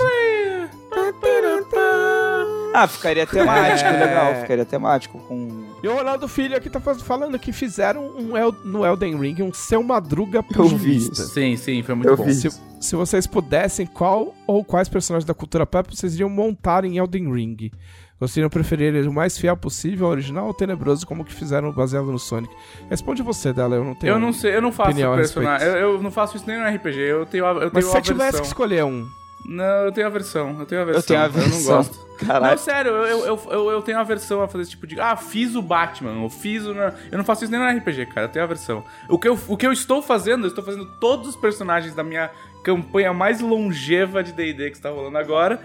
Ah, 2.75 2.87
ficaria 2.87 3.27
temático, 3.27 3.89
É. 3.89 4.05
legal. 4.05 4.35
Ficaria 4.43 4.65
temático 4.67 5.19
com. 5.21 5.65
E 5.83 5.89
o 5.89 5.95
Ronaldo 5.95 6.29
Filho 6.29 6.55
aqui 6.57 6.69
tá 6.69 6.79
falando 6.81 7.39
que 7.39 7.51
fizeram 7.51 8.11
um 8.17 8.37
El- 8.37 8.53
no 8.65 8.85
Elden 8.85 9.19
Ring 9.19 9.43
um 9.43 9.53
Seu 9.55 9.83
Madruga 9.83 10.45
Eu 10.55 10.69
vi 10.69 10.97
isso. 10.97 11.15
Sim, 11.15 11.57
sim, 11.57 11.83
foi 11.83 11.95
muito 11.95 12.09
Eu 12.11 12.17
bom. 12.17 12.25
vi. 12.25 12.35
Se, 12.35 12.51
se 12.81 12.95
vocês 12.95 13.27
pudessem, 13.27 13.87
qual 13.87 14.35
ou 14.47 14.63
quais 14.65 14.89
personagens 14.89 15.25
da 15.25 15.33
cultura 15.35 15.65
pop 15.67 15.97
vocês 15.97 16.15
iriam 16.15 16.29
montar 16.29 16.85
em 16.85 16.99
Elden 16.99 17.33
Ring? 17.33 17.71
Vocês 18.21 18.37
iriam 18.39 18.51
preferir 18.51 18.95
ele 18.95 19.07
o 19.07 19.13
mais 19.13 19.39
fiel 19.39 19.57
possível 19.57 20.07
ao 20.07 20.13
original 20.13 20.47
ou 20.47 20.55
tenebroso, 20.55 21.07
como 21.07 21.25
que 21.25 21.33
fizeram 21.33 21.71
baseado 21.71 22.07
no 22.11 22.19
Sonic? 22.19 22.53
Responde 22.91 23.23
você, 23.23 23.53
dela, 23.53 23.77
eu 23.77 23.85
não 23.85 23.95
tenho. 23.95 24.13
Eu 24.15 24.19
não 24.19 24.33
sei, 24.33 24.57
eu 24.57 24.63
não 24.63 24.73
faço 24.73 24.91
opinião 24.91 25.13
a 25.13 25.17
personagem. 25.17 25.67
Eu, 25.69 25.75
eu 25.95 26.03
não 26.03 26.11
faço 26.11 26.37
isso 26.37 26.45
nem 26.47 26.59
no 26.59 26.67
RPG. 26.69 26.99
Eu 26.99 27.27
tenho, 27.27 27.47
a- 27.47 27.51
eu 27.51 27.55
Mas 27.55 27.71
tenho 27.73 27.83
se 27.87 27.91
você 27.93 28.01
tivesse 28.03 28.41
que 28.41 28.47
escolher 28.47 28.85
um. 28.85 29.09
Não, 29.47 29.65
eu 29.85 29.93
tenho 29.93 30.07
aversão. 30.09 30.57
Eu 30.59 30.67
tenho 30.67 30.83
aversão. 30.83 31.01
Eu 31.01 31.07
tenho 31.07 31.21
Eu 31.21 31.25
aversão. 31.25 31.59
não 31.77 31.77
gosto. 31.79 32.09
Caralho. 32.19 32.51
Não, 32.51 32.59
sério, 32.59 32.91
eu, 32.91 33.25
eu, 33.25 33.41
eu, 33.53 33.71
eu 33.71 33.83
tenho 33.83 33.97
aversão 33.99 34.43
a 34.43 34.49
fazer 34.49 34.63
esse 34.63 34.73
tipo 34.73 34.85
de. 34.85 35.01
Ah, 35.01 35.15
fiz 35.17 35.55
o 35.55 35.63
Batman, 35.63 36.21
eu 36.25 36.29
fiz 36.29 36.67
o. 36.67 36.73
Eu 36.73 37.17
não 37.19 37.25
faço 37.25 37.45
isso 37.45 37.53
nem 37.53 37.61
no 37.61 37.79
RPG, 37.79 38.07
cara. 38.07 38.27
Eu 38.27 38.31
tenho 38.33 38.45
aversão. 38.45 38.83
O 39.09 39.17
que 39.17 39.29
eu, 39.29 39.39
o 39.47 39.57
que 39.57 39.65
eu 39.65 39.73
estou 39.73 40.03
fazendo, 40.03 40.43
eu 40.45 40.49
estou 40.49 40.65
fazendo 40.65 40.87
todos 40.99 41.29
os 41.29 41.37
personagens 41.37 41.95
da 41.95 42.03
minha 42.03 42.29
campanha 42.65 43.13
mais 43.15 43.41
longeva 43.41 44.25
de 44.25 44.33
DD 44.33 44.71
que 44.71 44.77
está 44.77 44.91
rolando 44.91 45.17
agora 45.17 45.61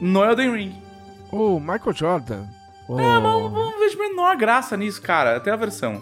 no 0.00 0.22
Elden 0.22 0.52
Ring. 0.54 0.87
O 1.30 1.60
Michael 1.60 1.92
Jordan. 1.92 2.44
O, 2.88 2.98
Eu 2.98 3.20
não, 3.20 3.50
não 3.50 3.78
vejo 3.78 4.00
a 4.00 4.08
menor 4.08 4.36
graça 4.36 4.76
nisso, 4.76 5.00
cara. 5.02 5.34
Eu 5.34 5.40
tenho 5.40 5.54
aversão. 5.54 6.00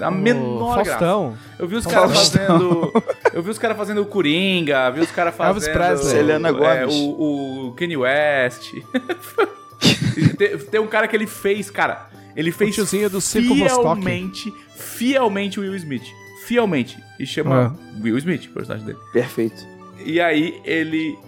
A 0.00 0.08
o 0.08 0.12
menor 0.12 0.76
graça. 0.84 0.90
Faustão. 0.90 1.38
Eu 1.58 1.66
vi 1.66 1.76
os 1.76 1.86
caras 1.86 2.12
fazendo. 2.12 2.92
Eu 3.32 3.42
vi 3.42 3.50
os 3.50 3.58
caras 3.58 3.76
fazendo 3.76 4.02
o 4.02 4.06
Coringa, 4.06 4.90
vi 4.90 5.00
os 5.00 5.10
caras 5.10 5.38
Elvis 5.38 5.66
fazendo. 5.66 5.74
Presley. 5.74 6.10
Selena 6.10 6.48
é, 6.48 6.86
o, 6.86 7.68
o 7.68 7.74
Kanye 7.74 7.96
West. 7.96 8.74
tem, 10.36 10.58
tem 10.58 10.80
um 10.80 10.86
cara 10.86 11.08
que 11.08 11.16
ele 11.16 11.26
fez, 11.26 11.70
cara. 11.70 12.08
Ele 12.36 12.52
fez 12.52 12.74
tiozinho 12.74 13.10
do 13.10 13.20
Circo 13.20 13.54
fielmente, 13.54 14.52
fielmente 14.76 15.58
o 15.58 15.62
Will 15.62 15.74
Smith. 15.74 16.04
Fielmente. 16.46 16.96
E 17.18 17.26
chama 17.26 17.76
Will 18.00 18.16
Smith, 18.18 18.46
o 18.46 18.50
personagem 18.50 18.86
dele. 18.86 18.98
Perfeito. 19.12 19.66
E 20.04 20.20
aí 20.20 20.60
ele 20.64 21.18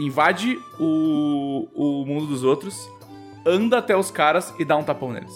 invade 0.00 0.58
o, 0.78 1.68
o 1.74 2.04
mundo 2.06 2.26
dos 2.26 2.42
outros, 2.44 2.88
anda 3.46 3.78
até 3.78 3.96
os 3.96 4.10
caras 4.10 4.52
e 4.58 4.64
dá 4.64 4.76
um 4.76 4.82
tapão 4.82 5.12
neles. 5.12 5.32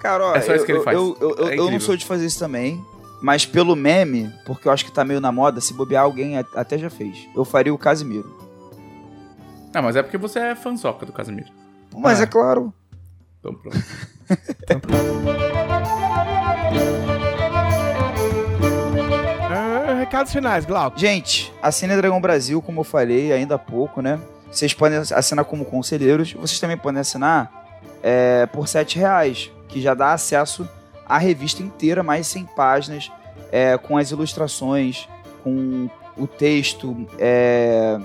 Cara, 0.00 0.24
ó, 0.26 0.34
É 0.34 0.40
só 0.40 0.52
isso 0.54 0.62
eu, 0.62 0.66
que 0.66 0.72
ele 0.72 0.80
faz. 0.82 0.96
Eu, 0.96 1.16
eu, 1.20 1.34
eu- 1.36 1.48
É 1.48 1.58
eu 1.58 1.70
não 1.70 1.80
sou 1.80 1.96
de 1.96 2.04
fazer 2.06 2.26
isso 2.26 2.38
também. 2.38 2.82
Mas 3.20 3.44
pelo 3.44 3.74
meme, 3.74 4.32
porque 4.46 4.68
eu 4.68 4.72
acho 4.72 4.84
que 4.84 4.92
tá 4.92 5.04
meio 5.04 5.20
na 5.20 5.32
moda, 5.32 5.60
se 5.60 5.74
bobear 5.74 6.04
alguém 6.04 6.38
até 6.38 6.78
já 6.78 6.88
fez. 6.88 7.26
Eu 7.34 7.44
faria 7.44 7.74
o 7.74 7.78
Casimiro. 7.78 8.32
Ah, 9.74 9.82
mas 9.82 9.96
é 9.96 10.02
porque 10.04 10.16
você 10.16 10.38
é 10.38 10.54
fanzoca 10.54 11.04
do 11.04 11.12
Casimiro. 11.12 11.48
Mas 11.96 12.20
Ah. 12.20 12.22
é 12.22 12.26
claro. 12.26 12.72
Então 13.40 13.52
pronto. 13.54 13.76
Ah, 16.70 17.27
recados 19.98 20.32
finais, 20.32 20.64
Glauco. 20.64 20.98
Gente, 20.98 21.52
assine 21.62 21.96
Dragão 21.96 22.20
Brasil, 22.20 22.62
como 22.62 22.80
eu 22.80 22.84
falei 22.84 23.32
ainda 23.32 23.56
há 23.56 23.58
pouco, 23.58 24.00
né? 24.00 24.18
Vocês 24.50 24.72
podem 24.72 24.98
assinar 24.98 25.44
como 25.44 25.64
conselheiros. 25.64 26.32
Vocês 26.32 26.58
também 26.58 26.76
podem 26.76 27.00
assinar 27.00 27.68
é, 28.02 28.46
por 28.46 28.66
7 28.66 28.98
reais, 28.98 29.50
que 29.68 29.80
já 29.80 29.94
dá 29.94 30.12
acesso 30.12 30.68
à 31.06 31.18
revista 31.18 31.62
inteira, 31.62 32.02
mais 32.02 32.26
100 32.26 32.44
páginas, 32.56 33.12
é, 33.52 33.76
com 33.76 33.96
as 33.96 34.10
ilustrações, 34.10 35.08
com 35.42 35.88
o 36.16 36.26
texto, 36.26 37.06
é, 37.18 37.98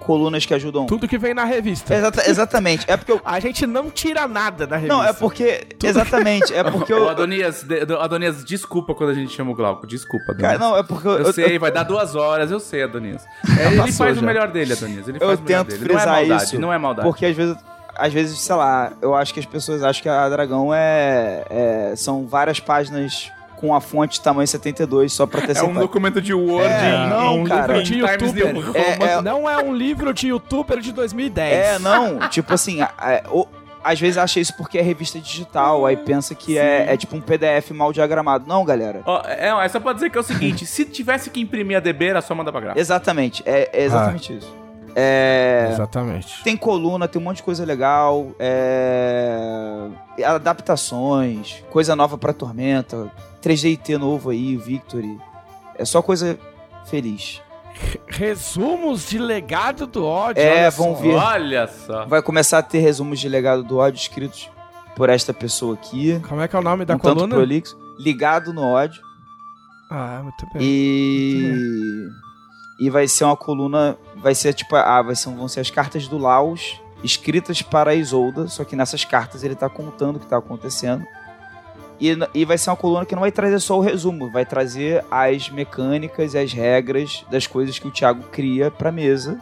colunas 0.00 0.44
que 0.44 0.52
ajudam. 0.54 0.86
Tudo 0.86 1.06
que 1.06 1.16
vem 1.18 1.32
na 1.34 1.44
revista. 1.44 1.94
Exata- 1.94 2.28
exatamente. 2.28 2.84
É 2.90 2.96
porque 2.96 3.12
eu. 3.12 3.20
A 3.24 3.38
gente 3.38 3.66
não 3.66 3.90
tira 3.90 4.26
nada 4.26 4.66
da 4.66 4.76
revista. 4.76 4.96
Não, 4.96 5.04
é 5.04 5.12
porque. 5.12 5.66
Exatamente. 5.82 6.52
É 6.54 6.64
porque 6.64 6.92
eu. 6.92 7.08
Adonias, 7.08 7.62
de- 7.62 7.84
do- 7.84 7.98
Adonias, 7.98 8.44
desculpa 8.44 8.94
quando 8.94 9.10
a 9.10 9.14
gente 9.14 9.32
chama 9.34 9.52
o 9.52 9.54
Glauco. 9.54 9.86
Desculpa, 9.86 10.32
Adonias. 10.32 10.52
Cara, 10.52 10.58
não, 10.58 10.76
é 10.76 10.82
porque 10.82 11.06
eu. 11.06 11.12
eu, 11.12 11.18
eu- 11.26 11.32
sei, 11.32 11.58
vai 11.58 11.70
dar 11.70 11.84
duas 11.84 12.14
horas, 12.16 12.50
eu 12.50 12.58
sei, 12.58 12.82
Adonias. 12.82 13.24
É, 13.58 13.66
ele 13.68 13.76
passou 13.76 13.92
faz 14.06 14.16
já. 14.16 14.22
o 14.22 14.24
melhor 14.24 14.48
dele, 14.48 14.72
Adonias. 14.72 15.06
Ele 15.06 15.18
Eu 15.20 15.26
faz 15.28 15.38
o 15.38 15.42
melhor 15.42 15.64
tento 15.64 15.68
dele. 15.78 15.84
Não 15.92 15.98
é 15.98 15.98
frisar 16.00 16.14
maldade, 16.16 16.44
isso, 16.44 16.60
não 16.60 16.72
é 16.72 16.78
maldade. 16.78 17.08
Porque 17.08 17.26
às 17.26 17.36
vezes, 17.36 17.56
às 17.96 18.12
vezes, 18.12 18.38
sei 18.40 18.54
lá, 18.56 18.92
eu 19.02 19.14
acho 19.14 19.34
que 19.34 19.40
as 19.40 19.46
pessoas 19.46 19.82
acham 19.82 20.02
que 20.02 20.08
a 20.08 20.28
Dragão 20.28 20.72
é, 20.74 21.44
é- 21.50 21.92
são 21.96 22.26
várias 22.26 22.58
páginas 22.58 23.30
com 23.60 23.74
a 23.74 23.80
fonte 23.80 24.20
tamanho 24.22 24.48
72 24.48 25.12
só 25.12 25.26
pra 25.26 25.42
ter 25.42 25.50
É 25.52 25.54
cem 25.56 25.68
um 25.68 25.74
documento 25.74 26.20
de 26.22 26.32
Word 26.32 26.66
É, 26.72 27.06
não, 27.08 27.40
em 27.40 27.44
cara. 27.44 27.74
livro 27.78 27.82
de 27.84 27.98
youtuber. 27.98 28.54
New 28.54 28.74
É, 28.74 29.12
é- 29.12 29.20
Não 29.22 29.48
é 29.50 29.58
um 29.58 29.74
livro 29.74 30.14
de 30.14 30.28
youtuber 30.28 30.78
de 30.80 30.92
2010. 30.92 31.52
É, 31.54 31.78
não, 31.78 32.18
tipo 32.30 32.54
assim, 32.54 32.80
a- 32.80 32.90
a- 32.96 33.22
o- 33.30 33.46
às 33.84 33.98
vezes 34.00 34.16
acha 34.18 34.40
isso 34.40 34.54
porque 34.56 34.78
é 34.78 34.82
revista 34.82 35.18
digital, 35.18 35.84
aí 35.86 35.96
pensa 35.96 36.34
que 36.34 36.58
é, 36.58 36.92
é 36.92 36.96
tipo 36.96 37.16
um 37.16 37.20
PDF 37.20 37.70
mal 37.72 37.92
diagramado. 37.92 38.44
Não, 38.46 38.64
galera. 38.64 39.00
Ó, 39.06 39.22
é, 39.26 39.48
é 39.64 39.68
só 39.68 39.78
pra 39.80 39.92
dizer 39.92 40.10
que 40.10 40.16
é 40.18 40.20
o 40.20 40.24
seguinte: 40.24 40.64
se 40.66 40.84
tivesse 40.84 41.28
que 41.30 41.40
imprimir 41.40 41.76
a 41.76 41.80
DB, 41.80 42.06
era 42.06 42.20
só 42.22 42.34
mandar 42.34 42.52
pra 42.52 42.60
gráfica. 42.60 42.80
Exatamente, 42.80 43.42
é, 43.46 43.68
é 43.72 43.84
exatamente 43.84 44.32
Ah. 44.32 44.36
isso. 44.36 44.59
É, 44.94 45.68
Exatamente. 45.72 46.42
Tem 46.42 46.56
coluna, 46.56 47.08
tem 47.08 47.20
um 47.20 47.24
monte 47.24 47.36
de 47.36 47.42
coisa 47.42 47.64
legal, 47.64 48.28
é... 48.38 49.88
adaptações, 50.24 51.62
coisa 51.70 51.94
nova 51.96 52.18
pra 52.18 52.32
Tormenta, 52.32 53.10
3DT 53.42 53.98
novo 53.98 54.30
aí, 54.30 54.56
Victory. 54.56 55.18
É 55.76 55.84
só 55.84 56.02
coisa 56.02 56.38
feliz. 56.86 57.40
Resumos 58.06 59.08
de 59.08 59.18
legado 59.18 59.86
do 59.86 60.04
ódio. 60.04 60.42
É, 60.42 60.62
olha 60.62 60.70
vão 60.70 60.94
só. 60.94 61.02
ver. 61.02 61.14
Olha 61.14 61.66
só. 61.66 62.06
Vai 62.06 62.20
começar 62.22 62.58
a 62.58 62.62
ter 62.62 62.80
resumos 62.80 63.18
de 63.18 63.28
legado 63.28 63.62
do 63.62 63.78
ódio 63.78 63.98
escritos 63.98 64.50
por 64.94 65.08
esta 65.08 65.32
pessoa 65.32 65.74
aqui. 65.74 66.20
Como 66.28 66.40
é 66.40 66.48
que 66.48 66.54
é 66.54 66.58
o 66.58 66.62
nome 66.62 66.84
da 66.84 66.94
um 66.96 66.98
tanto 66.98 67.14
coluna? 67.14 67.36
prolixo. 67.36 67.78
Ligado 67.98 68.52
no 68.52 68.62
ódio. 68.62 69.00
Ah, 69.90 70.20
muito 70.22 70.46
bem. 70.52 70.62
E. 70.62 72.08
E 72.80 72.88
vai 72.88 73.06
ser 73.06 73.24
uma 73.24 73.36
coluna. 73.36 73.96
Vai 74.16 74.34
ser 74.34 74.54
tipo. 74.54 74.74
Ah, 74.74 75.02
vai 75.02 75.14
ser, 75.14 75.28
vão 75.34 75.46
ser 75.48 75.60
as 75.60 75.70
cartas 75.70 76.08
do 76.08 76.16
Laos 76.18 76.80
escritas 77.04 77.60
para 77.62 77.90
a 77.90 77.94
Isolda. 77.94 78.48
Só 78.48 78.64
que 78.64 78.74
nessas 78.74 79.04
cartas 79.04 79.44
ele 79.44 79.54
tá 79.54 79.68
contando 79.68 80.16
o 80.16 80.18
que 80.18 80.26
tá 80.26 80.38
acontecendo. 80.38 81.04
E, 82.00 82.16
e 82.32 82.44
vai 82.46 82.56
ser 82.56 82.70
uma 82.70 82.76
coluna 82.76 83.04
que 83.04 83.14
não 83.14 83.20
vai 83.20 83.30
trazer 83.30 83.60
só 83.60 83.76
o 83.76 83.82
resumo, 83.82 84.30
vai 84.30 84.46
trazer 84.46 85.04
as 85.10 85.50
mecânicas 85.50 86.32
e 86.32 86.38
as 86.38 86.50
regras 86.50 87.26
das 87.30 87.46
coisas 87.46 87.78
que 87.78 87.86
o 87.86 87.90
Thiago 87.90 88.22
cria 88.32 88.70
pra 88.70 88.90
mesa 88.90 89.38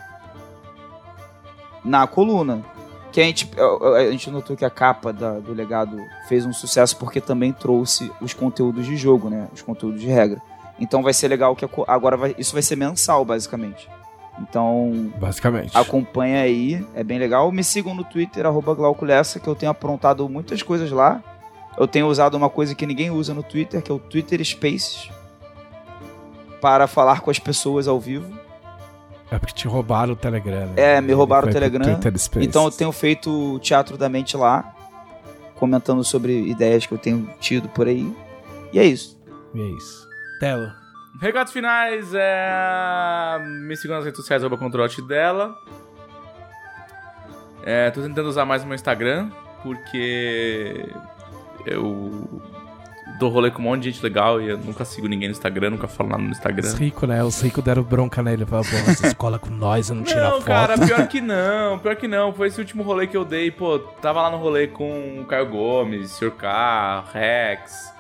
na 1.84 2.04
coluna. 2.08 2.64
Que 3.12 3.20
a 3.20 3.24
gente, 3.24 3.48
a 3.96 4.10
gente 4.10 4.28
notou 4.30 4.56
que 4.56 4.64
a 4.64 4.70
capa 4.70 5.12
da- 5.12 5.38
do 5.38 5.54
legado 5.54 5.96
fez 6.28 6.44
um 6.44 6.52
sucesso 6.52 6.96
porque 6.96 7.20
também 7.20 7.52
trouxe 7.52 8.10
os 8.20 8.34
conteúdos 8.34 8.84
de 8.84 8.96
jogo, 8.96 9.30
né? 9.30 9.48
Os 9.54 9.62
conteúdos 9.62 10.00
de 10.00 10.08
regra. 10.08 10.42
Então 10.80 11.02
vai 11.02 11.12
ser 11.12 11.28
legal 11.28 11.54
que 11.56 11.66
agora 11.86 12.16
vai- 12.16 12.34
isso 12.38 12.52
vai 12.52 12.62
ser 12.62 12.76
mensal, 12.76 13.24
basicamente. 13.24 13.88
Então 14.40 15.10
Basicamente. 15.18 15.76
acompanha 15.76 16.42
aí, 16.42 16.86
é 16.94 17.02
bem 17.02 17.18
legal. 17.18 17.50
Me 17.50 17.64
sigam 17.64 17.92
no 17.94 18.04
Twitter, 18.04 18.46
arroba 18.46 18.72
Glauco 18.74 19.04
Lessa, 19.04 19.40
que 19.40 19.48
eu 19.48 19.54
tenho 19.56 19.72
aprontado 19.72 20.28
muitas 20.28 20.62
coisas 20.62 20.90
lá. 20.92 21.20
Eu 21.76 21.88
tenho 21.88 22.06
usado 22.06 22.36
uma 22.36 22.48
coisa 22.48 22.74
que 22.74 22.86
ninguém 22.86 23.10
usa 23.10 23.34
no 23.34 23.42
Twitter, 23.42 23.82
que 23.82 23.90
é 23.90 23.94
o 23.94 23.98
Twitter 23.98 24.44
Spaces, 24.44 25.10
para 26.60 26.86
falar 26.86 27.20
com 27.20 27.30
as 27.30 27.38
pessoas 27.38 27.88
ao 27.88 27.98
vivo. 27.98 28.32
É 29.30 29.38
porque 29.38 29.54
te 29.54 29.68
roubaram 29.68 30.12
o 30.12 30.16
Telegram. 30.16 30.66
Né? 30.68 30.72
É, 30.76 31.00
me 31.00 31.12
roubaram 31.12 31.48
o 31.48 31.52
Telegram. 31.52 31.84
Então 32.40 32.64
eu 32.64 32.70
tenho 32.70 32.92
feito 32.92 33.54
o 33.54 33.58
Teatro 33.58 33.98
da 33.98 34.08
Mente 34.08 34.36
lá, 34.36 34.74
comentando 35.56 36.02
sobre 36.02 36.48
ideias 36.48 36.86
que 36.86 36.92
eu 36.94 36.98
tenho 36.98 37.28
tido 37.40 37.68
por 37.68 37.86
aí. 37.86 38.10
E 38.72 38.78
é 38.78 38.84
isso. 38.84 39.18
E 39.54 39.60
é 39.60 39.66
isso. 39.66 40.07
Telo. 40.38 40.72
Recados 41.20 41.52
finais 41.52 42.10
é. 42.14 43.38
Me 43.66 43.76
sigam 43.76 43.96
nas 43.96 44.04
redes 44.04 44.20
sociais, 44.20 44.42
arroba 44.42 44.56
controlote 44.56 45.02
dela. 45.02 45.56
É, 47.64 47.90
tô 47.90 48.00
tentando 48.00 48.28
usar 48.28 48.44
mais 48.44 48.62
o 48.62 48.66
meu 48.66 48.74
Instagram, 48.74 49.30
porque 49.62 50.88
eu 51.66 52.40
dou 53.18 53.30
rolê 53.30 53.50
com 53.50 53.60
um 53.60 53.64
monte 53.64 53.82
de 53.82 53.90
gente 53.90 54.02
legal 54.02 54.40
e 54.40 54.48
eu 54.48 54.58
nunca 54.58 54.84
sigo 54.84 55.08
ninguém 55.08 55.28
no 55.28 55.32
Instagram, 55.32 55.70
nunca 55.70 55.88
falo 55.88 56.10
nada 56.10 56.22
no 56.22 56.30
Instagram. 56.30 56.64
Os 56.66 56.74
ricos, 56.74 57.08
né? 57.08 57.22
Os 57.24 57.40
ricos 57.42 57.64
deram 57.64 57.82
bronca 57.82 58.22
nele. 58.22 58.46
Falaram, 58.46 58.70
pô, 58.70 58.76
você 58.76 59.12
cola 59.16 59.38
com 59.38 59.50
nós, 59.50 59.90
eu 59.90 59.96
não 59.96 60.04
tira 60.04 60.22
Não, 60.22 60.32
foto. 60.34 60.44
cara, 60.44 60.78
pior 60.78 61.06
que 61.08 61.20
não, 61.20 61.78
pior 61.80 61.96
que 61.96 62.06
não. 62.06 62.32
Foi 62.32 62.46
esse 62.46 62.60
último 62.60 62.82
rolê 62.84 63.06
que 63.08 63.16
eu 63.16 63.24
dei, 63.24 63.50
pô, 63.50 63.78
tava 64.00 64.22
lá 64.22 64.30
no 64.30 64.36
rolê 64.38 64.68
com 64.68 65.20
o 65.20 65.24
Caio 65.26 65.46
Gomes, 65.48 66.12
Sr. 66.12 66.30
K, 66.30 67.04
Rex, 67.12 67.92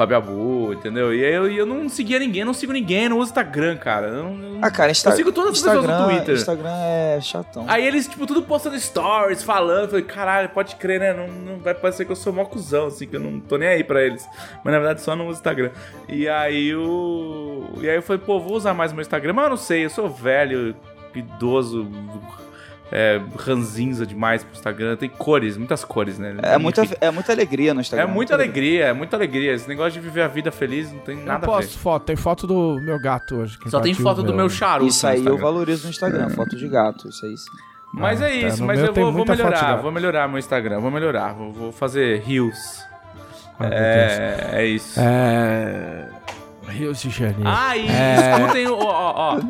Fábio 0.00 0.16
Abu, 0.16 0.72
entendeu? 0.72 1.14
E 1.14 1.22
aí 1.22 1.34
eu, 1.34 1.46
eu 1.50 1.66
não 1.66 1.86
seguia 1.88 2.18
ninguém, 2.18 2.42
não 2.42 2.54
sigo 2.54 2.72
ninguém, 2.72 3.06
não 3.08 3.18
uso 3.18 3.30
Instagram, 3.30 3.76
cara. 3.76 4.06
Eu, 4.06 4.24
não- 4.24 4.54
eu- 4.54 4.58
Ah, 4.62 4.70
cara, 4.70 4.90
Insta 4.90 5.10
Eu 5.10 5.16
sigo 5.16 5.30
todas 5.30 5.52
as 5.52 5.58
pessoas 5.58 5.84
Instagram, 5.84 6.06
no 6.06 6.10
Twitter. 6.14 6.34
Instagram 6.36 6.70
é 6.72 7.20
chatão. 7.20 7.64
Aí 7.68 7.86
eles, 7.86 8.06
tipo, 8.08 8.26
tudo 8.26 8.42
postando 8.42 8.78
stories, 8.80 9.42
falando. 9.42 9.82
Eu 9.82 9.88
falei, 9.88 10.04
caralho, 10.04 10.48
pode 10.48 10.76
crer, 10.76 11.00
né? 11.00 11.12
Não, 11.12 11.28
não 11.28 11.58
vai 11.58 11.74
parecer 11.74 12.06
que 12.06 12.12
eu 12.12 12.16
sou 12.16 12.32
mó 12.32 12.44
cuzão, 12.46 12.86
assim, 12.86 13.06
que 13.06 13.14
eu 13.16 13.20
não 13.20 13.38
tô 13.40 13.58
nem 13.58 13.68
aí 13.68 13.84
pra 13.84 14.02
eles. 14.02 14.26
Mas 14.64 14.72
na 14.72 14.78
verdade 14.78 15.02
só 15.02 15.14
no 15.14 15.30
Instagram. 15.30 15.70
E 16.08 16.26
aí 16.28 16.74
o. 16.74 17.64
E 17.82 17.88
aí 17.90 17.96
eu 17.96 18.02
falei, 18.02 18.22
pô, 18.24 18.40
vou 18.40 18.54
usar 18.56 18.72
mais 18.72 18.92
meu 18.92 19.02
Instagram. 19.02 19.34
Mas 19.34 19.44
eu 19.44 19.50
não 19.50 19.56
sei, 19.58 19.84
eu 19.84 19.90
sou 19.90 20.08
velho, 20.08 20.74
idoso, 21.14 21.86
é, 22.92 23.20
ranzinza 23.36 24.04
demais 24.06 24.42
pro 24.42 24.52
Instagram. 24.54 24.96
Tem 24.96 25.08
cores, 25.08 25.56
muitas 25.56 25.84
cores, 25.84 26.18
né? 26.18 26.36
É 26.42 26.58
muita, 26.58 26.82
é 27.00 27.10
muita 27.10 27.32
alegria 27.32 27.72
no 27.74 27.80
Instagram. 27.80 28.04
é 28.04 28.12
muita 28.12 28.34
alegria, 28.34 28.86
é 28.86 28.92
muita 28.92 29.16
alegria. 29.16 29.52
Esse 29.52 29.68
negócio 29.68 29.92
de 29.92 30.00
viver 30.00 30.22
a 30.22 30.28
vida 30.28 30.50
feliz 30.50 30.92
não 30.92 31.00
tem 31.00 31.18
Eu 31.18 31.24
nada 31.26 31.46
a 31.46 31.48
posto 31.48 31.70
ver. 31.72 31.78
foto. 31.78 32.04
Tem 32.04 32.16
foto 32.16 32.46
do 32.46 32.80
meu 32.82 33.00
gato 33.00 33.36
hoje. 33.36 33.58
que 33.58 33.70
Só 33.70 33.80
tem 33.80 33.92
invadiu 33.92 34.06
foto 34.08 34.22
do 34.22 34.34
meu 34.34 34.48
charuto. 34.50 34.88
Isso 34.90 35.06
aí 35.06 35.24
eu 35.24 35.38
valorizo 35.38 35.84
no 35.84 35.90
Instagram, 35.90 36.28
foto 36.30 36.56
de 36.56 36.68
gato, 36.68 37.08
isso 37.08 37.24
aí 37.26 37.36
sim. 37.36 37.50
Mas 37.92 38.22
Ah, 38.22 38.30
é 38.30 38.40
tá. 38.42 38.46
isso, 38.48 38.60
No 38.60 38.66
mas 38.68 38.78
eu 38.80 38.92
tem 38.92 39.02
vou, 39.02 39.12
vou 39.12 39.26
melhorar, 39.26 39.76
vou 39.76 39.90
melhorar 39.90 40.28
meu 40.28 40.38
Instagram, 40.38 40.78
vou 40.80 40.90
melhorar, 40.92 41.32
vou, 41.34 41.52
vou 41.52 41.72
fazer 41.72 42.20
rios. 42.20 42.84
Ah. 43.58 43.66
É, 43.70 44.48
é 44.52 44.66
isso. 44.66 44.98
É. 45.00 46.08
Rio 46.68 46.92
de 46.94 47.10
Janeiro. 47.10 47.42
Ah, 47.44 47.76
e 47.76 47.88
É. 47.88 48.32
escutem, 48.38 48.68
o- 48.68 48.78
ó, 48.78 49.12
ó, 49.36 49.40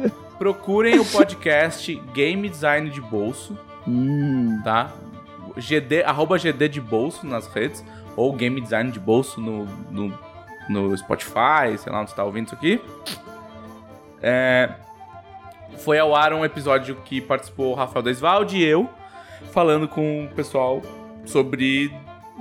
procurem 0.41 0.99
o 0.99 1.05
podcast 1.05 1.95
Game 2.15 2.49
Design 2.49 2.89
de 2.89 2.99
Bolso, 2.99 3.59
Hum, 3.87 4.59
tá? 4.65 4.91
GD, 5.59 6.03
arroba 6.03 6.39
GD 6.39 6.67
de 6.69 6.81
Bolso 6.81 7.27
nas 7.27 7.47
redes, 7.47 7.85
ou 8.17 8.33
Game 8.33 8.59
Design 8.59 8.91
de 8.91 8.99
Bolso 8.99 9.39
no, 9.39 9.67
no, 9.91 10.19
no 10.67 10.97
Spotify, 10.97 11.77
sei 11.77 11.93
lá 11.93 12.01
onde 12.01 12.09
você 12.11 12.17
tá 12.17 12.25
ouvindo 12.25 12.47
isso 12.47 12.55
aqui. 12.55 12.81
É, 14.23 14.71
foi 15.77 15.99
ao 15.99 16.17
ar 16.17 16.33
um 16.33 16.43
episódio 16.43 16.97
que 17.05 17.21
participou 17.21 17.73
o 17.73 17.75
Rafael 17.75 18.03
Desvalde 18.03 18.57
e 18.57 18.65
eu, 18.65 18.89
falando 19.53 19.87
com 19.89 20.25
o 20.25 20.29
pessoal 20.35 20.81
sobre 21.27 21.93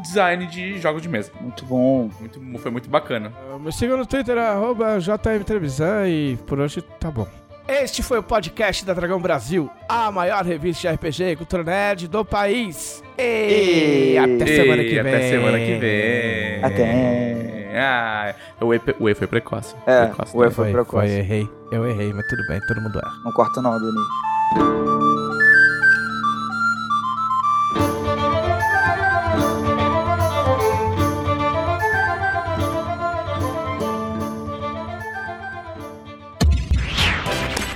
design 0.01 0.45
de 0.47 0.79
jogos 0.79 1.01
de 1.01 1.09
mesa. 1.09 1.33
muito 1.41 1.65
bom. 1.65 2.09
Muito, 2.17 2.59
foi 2.59 2.71
muito 2.71 2.89
bacana. 2.89 3.33
Me 3.59 3.73
siga 3.73 3.97
no 3.97 4.05
Twitter, 4.05 4.37
arroba 4.37 4.99
JM 4.99 5.43
Trevisan 5.45 6.07
e 6.07 6.37
por 6.47 6.61
hoje 6.61 6.81
tá 6.81 7.11
bom. 7.11 7.27
Este 7.71 8.01
foi 8.01 8.17
o 8.17 8.23
podcast 8.23 8.83
da 8.83 8.93
Dragão 8.95 9.19
Brasil, 9.21 9.69
a 9.87 10.11
maior 10.11 10.43
revista 10.43 10.89
de 10.89 10.95
RPG 10.95 11.23
e 11.23 11.35
cultura 11.35 11.63
nerd 11.63 12.07
do 12.07 12.25
país. 12.25 13.03
E, 13.15 14.13
E- 14.13 14.17
até 14.17 14.45
semana 14.47 14.83
que 14.83 14.95
E 14.95 15.03
vem. 15.03 15.13
Até 15.15 15.29
semana 15.29 15.57
que 15.59 15.75
vem. 15.75 16.63
Até. 16.63 17.69
Ah, 17.79 18.33
o 18.59 18.73
E, 18.73 18.81
o 18.99 19.07
e 19.09 19.13
foi 19.13 19.27
precoce. 19.27 19.75
É, 19.85 20.07
Precoce, 20.07 20.35
o 20.35 20.43
E 20.43 20.49
foi 20.49 20.65
Foi, 20.65 20.73
precoce. 20.73 21.07
foi, 21.07 21.17
errei. 21.19 21.47
Eu 21.71 21.87
errei, 21.87 22.11
mas 22.11 22.25
tudo 22.27 22.41
bem, 22.47 22.59
todo 22.67 22.81
mundo 22.81 22.97
erra. 22.97 23.13
Não 23.23 23.31
corta 23.33 23.61
não, 23.61 23.71
Doni. 23.79 25.18